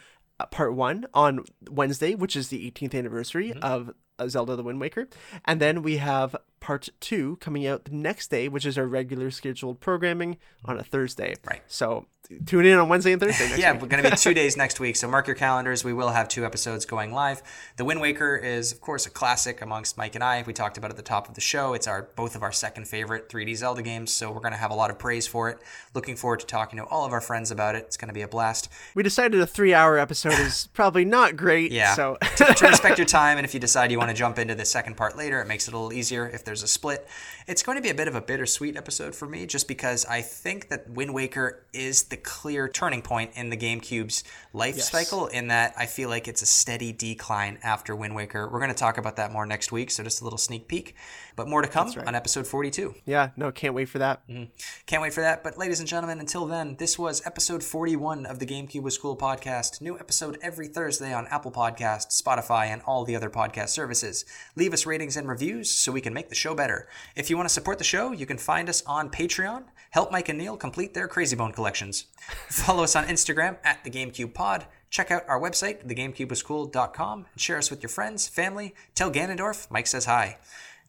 part 0.51 0.75
one 0.75 1.07
on 1.15 1.45
Wednesday, 1.71 2.15
which 2.15 2.37
is 2.37 2.49
the 2.49 2.71
18th 2.71 2.95
anniversary 2.95 3.53
of 3.63 3.95
uh, 4.19 4.29
Zelda 4.29 4.57
the 4.57 4.63
Wind 4.63 4.81
Waker, 4.81 5.09
and 5.45 5.61
then 5.61 5.83
we 5.83 5.99
have 5.99 6.37
part 6.63 6.89
two 7.01 7.37
coming 7.41 7.67
out 7.67 7.85
the 7.85 7.93
next 7.93 8.31
day, 8.31 8.49
which 8.49 8.65
is 8.65 8.79
our 8.79 8.87
regular 8.87 9.31
scheduled 9.31 9.81
programming 9.81 10.39
on 10.65 10.79
a 10.79 10.85
Thursday. 10.85 11.35
Right. 11.45 11.63
So 11.67 12.07
tune 12.47 12.67
in 12.67 12.79
on 12.79 12.89
Wednesday 12.89 13.13
and 13.13 13.21
Thursday. 13.21 13.49
Next 13.49 13.59
Yeah, 13.59 13.73
we're 13.73 13.89
going 13.89 14.03
to 14.03 14.11
be 14.11 14.17
two 14.17 14.35
days 14.35 14.57
next 14.57 14.81
week, 14.81 14.97
so 14.97 15.09
mark 15.09 15.27
your 15.27 15.37
calendars. 15.37 15.85
We 15.85 15.93
will 15.93 16.11
have 16.11 16.29
two 16.29 16.45
episodes 16.45 16.85
going 16.87 17.13
live. 17.13 17.43
The 17.77 17.85
Wind 17.85 18.01
Waker 18.01 18.37
is, 18.37 18.73
of 18.73 18.81
course, 18.81 19.07
a 19.07 19.11
classic 19.11 19.61
amongst 19.61 19.99
Mike 19.99 20.15
and 20.15 20.25
I. 20.25 20.45
We 20.47 20.53
talked 20.53 20.79
about 20.79 20.91
it 20.91 20.93
at 20.93 20.97
the 20.97 21.03
top 21.03 21.29
of 21.29 21.35
the 21.35 21.41
show. 21.41 21.75
It's 21.75 21.87
our 21.87 22.11
both 22.17 22.37
of 22.37 22.43
our 22.43 22.53
second 22.53 22.87
favorite 22.87 23.29
3D 23.29 23.57
Zelda 23.57 23.83
games, 23.83 24.13
so 24.13 24.31
we're 24.31 24.41
going 24.41 24.53
to 24.53 24.59
have 24.59 24.71
a 24.71 24.75
lot 24.75 24.91
of 24.91 24.99
praise 24.99 25.27
for 25.27 25.51
it. 25.51 25.59
Looking 25.95 26.17
forward 26.17 26.41
to 26.41 26.47
talking 26.47 26.79
to 26.79 26.85
all 26.85 27.05
of 27.05 27.13
our 27.13 27.21
friends 27.21 27.51
about 27.51 27.75
it. 27.75 27.85
It's 27.87 27.97
going 27.97 28.09
to 28.09 28.15
be 28.15 28.23
a 28.23 28.29
blast. 28.29 28.69
We 28.95 29.03
decided 29.03 29.41
a 29.41 29.47
three-hour 29.47 29.99
episode 29.99 30.39
is 30.39 30.69
probably 30.73 31.05
not 31.05 31.37
great. 31.37 31.73
Yeah. 31.73 31.95
So 31.95 32.19
to 32.37 32.45
respect 32.63 32.99
your 32.99 33.07
time, 33.07 33.39
and 33.39 33.45
if 33.45 33.55
you 33.55 33.61
decide 33.61 33.91
you 33.91 33.99
want 33.99 34.11
to 34.11 34.17
jump 34.17 34.39
into 34.39 34.55
the 34.55 34.65
second 34.65 34.97
part 34.97 35.17
later, 35.17 35.41
it 35.41 35.49
makes 35.49 35.69
it 35.69 35.75
a 35.75 35.77
little 35.77 35.93
easier 35.93 36.29
if 36.29 36.45
there's 36.45 36.52
a 36.61 36.67
split. 36.67 37.07
It's 37.47 37.63
going 37.63 37.77
to 37.77 37.83
be 37.83 37.91
a 37.91 37.95
bit 37.95 38.09
of 38.09 38.17
a 38.17 38.21
bittersweet 38.21 38.77
episode 38.77 39.15
for 39.15 39.27
me, 39.27 39.47
just 39.47 39.69
because 39.69 40.05
I 40.05 40.23
think 40.23 40.69
that 40.71 40.91
Wind 40.91 41.15
Waker 41.15 41.65
is 41.73 42.03
the 42.03 42.17
clear 42.17 42.69
turning 42.69 43.01
point 43.01 43.31
in 43.37 43.49
the 43.49 43.57
GameCube's 43.57 44.25
life 44.53 44.81
cycle, 44.81 45.29
in 45.29 45.47
that 45.49 45.73
I 45.79 45.87
feel 45.87 46.09
like 46.09 46.27
it's 46.27 46.43
a 46.43 46.47
steady 46.47 46.93
decline 46.93 47.59
after 47.63 47.95
Wind 47.95 48.17
Waker. 48.17 48.49
We're 48.51 48.59
going 48.59 48.69
to 48.69 48.75
talk 48.75 48.99
about 48.99 49.17
that 49.17 49.33
more 49.33 49.47
next 49.47 49.71
week, 49.71 49.93
so 49.93 50.03
just 50.03 50.21
a 50.21 50.25
little 50.25 50.39
sneak 50.39 50.67
peek. 50.67 50.97
But 51.37 51.49
more 51.49 51.63
to 51.63 51.69
come 51.69 51.89
on 52.07 52.15
episode 52.15 52.47
42. 52.47 52.95
yeah, 53.07 53.31
no, 53.37 53.51
can't 53.51 53.75
wait 53.75 53.89
for 53.89 53.99
that. 53.99 54.27
Mm-hmm. 54.29 54.45
Can't 54.87 55.03
wait 55.03 55.13
for 55.15 55.21
that. 55.21 55.43
But 55.43 55.59
ladies 55.59 55.81
and 55.81 55.89
gentlemen, 55.89 56.21
until 56.21 56.47
then, 56.47 56.77
this 56.77 56.99
was 56.99 57.25
episode 57.27 57.63
41 57.63 58.27
of 58.27 58.39
the 58.39 58.47
GameCube 58.47 58.83
was 58.83 58.99
Cool 58.99 59.17
podcast. 59.17 59.81
New 59.81 59.99
episode 59.99 60.39
every 60.43 60.69
Thursday 60.69 61.13
on 61.13 61.27
Apple 61.29 61.53
Podcasts, 61.53 62.21
Spotify, 62.23 62.67
and 62.67 62.83
all 62.83 63.05
the 63.05 63.17
other 63.17 63.31
podcast 63.31 63.71
services. 63.71 64.25
Leave 64.57 64.73
us 64.73 64.87
ratings 64.87 65.17
and 65.17 65.29
reviews 65.29 65.71
so 65.71 65.93
we 65.93 66.01
can 66.01 66.15
make 66.15 66.29
the 66.29 66.35
show 66.35 66.55
better. 66.55 66.89
If 67.17 67.31
you 67.31 67.37
want 67.37 67.49
to 67.49 67.53
support 67.55 67.79
the 67.79 67.85
show, 67.85 68.13
you 68.13 68.27
can 68.27 68.39
find 68.39 68.69
us 68.69 68.83
on 68.87 69.11
Patreon. 69.11 69.65
Help 69.91 70.11
Mike 70.11 70.29
and 70.29 70.39
Neil 70.39 70.57
complete 70.57 70.95
their 70.95 71.09
Crazy 71.09 71.37
Bone 71.37 71.53
collections. 71.53 72.07
Follow 72.49 72.85
us 72.85 72.97
on 72.97 73.05
Instagram 73.05 73.59
at 73.65 73.85
the 73.85 73.91
GameCube 73.91 74.35
Pod. 74.35 74.67
Check 74.91 75.11
out 75.11 75.27
our 75.27 75.41
website, 75.41 75.87
thegamecubewascool.com, 75.87 77.27
and 77.33 77.41
share 77.41 77.59
us 77.59 77.71
with 77.71 77.83
your 77.83 77.89
friends, 77.89 78.29
family. 78.29 78.75
Tell 78.95 79.11
Ganondorf 79.11 79.71
Mike 79.71 79.87
says 79.87 80.05
hi. 80.05 80.39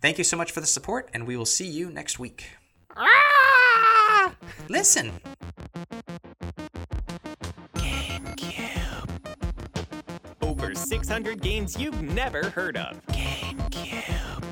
Thank 0.03 0.17
you 0.17 0.25
so 0.25 0.35
much 0.35 0.51
for 0.51 0.59
the 0.59 0.67
support, 0.67 1.09
and 1.13 1.25
we 1.25 1.38
will 1.38 1.45
see 1.45 1.65
you 1.65 1.89
next 1.89 2.19
week. 2.19 2.57
Listen. 4.67 5.13
GameCube. 7.75 9.09
Over 10.41 10.75
600 10.75 11.41
games 11.41 11.80
you've 11.80 12.01
never 12.01 12.49
heard 12.49 12.75
of. 12.75 13.01
GameCube. 13.13 14.43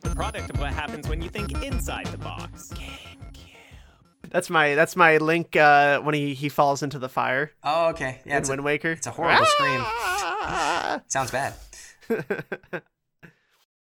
The 0.00 0.14
product 0.14 0.48
of 0.48 0.58
what 0.58 0.72
happens 0.72 1.06
when 1.10 1.20
you 1.20 1.28
think 1.28 1.62
inside 1.62 2.06
the 2.06 2.16
box. 2.16 2.72
That's 4.30 4.48
my 4.48 4.74
that's 4.74 4.96
my 4.96 5.18
link 5.18 5.56
uh, 5.56 6.00
when 6.00 6.14
he, 6.14 6.32
he 6.32 6.48
falls 6.48 6.82
into 6.82 6.98
the 6.98 7.10
fire 7.10 7.52
Oh, 7.62 7.88
okay. 7.90 8.22
Yeah, 8.24 8.36
in 8.36 8.38
it's 8.38 8.48
a, 8.48 8.52
Wind 8.52 8.64
Waker. 8.64 8.92
it's 8.92 9.06
a 9.06 9.10
horrible 9.10 9.44
scream. 9.44 9.80
Ah! 9.82 11.02
Sounds 11.08 11.30
bad. 11.30 11.52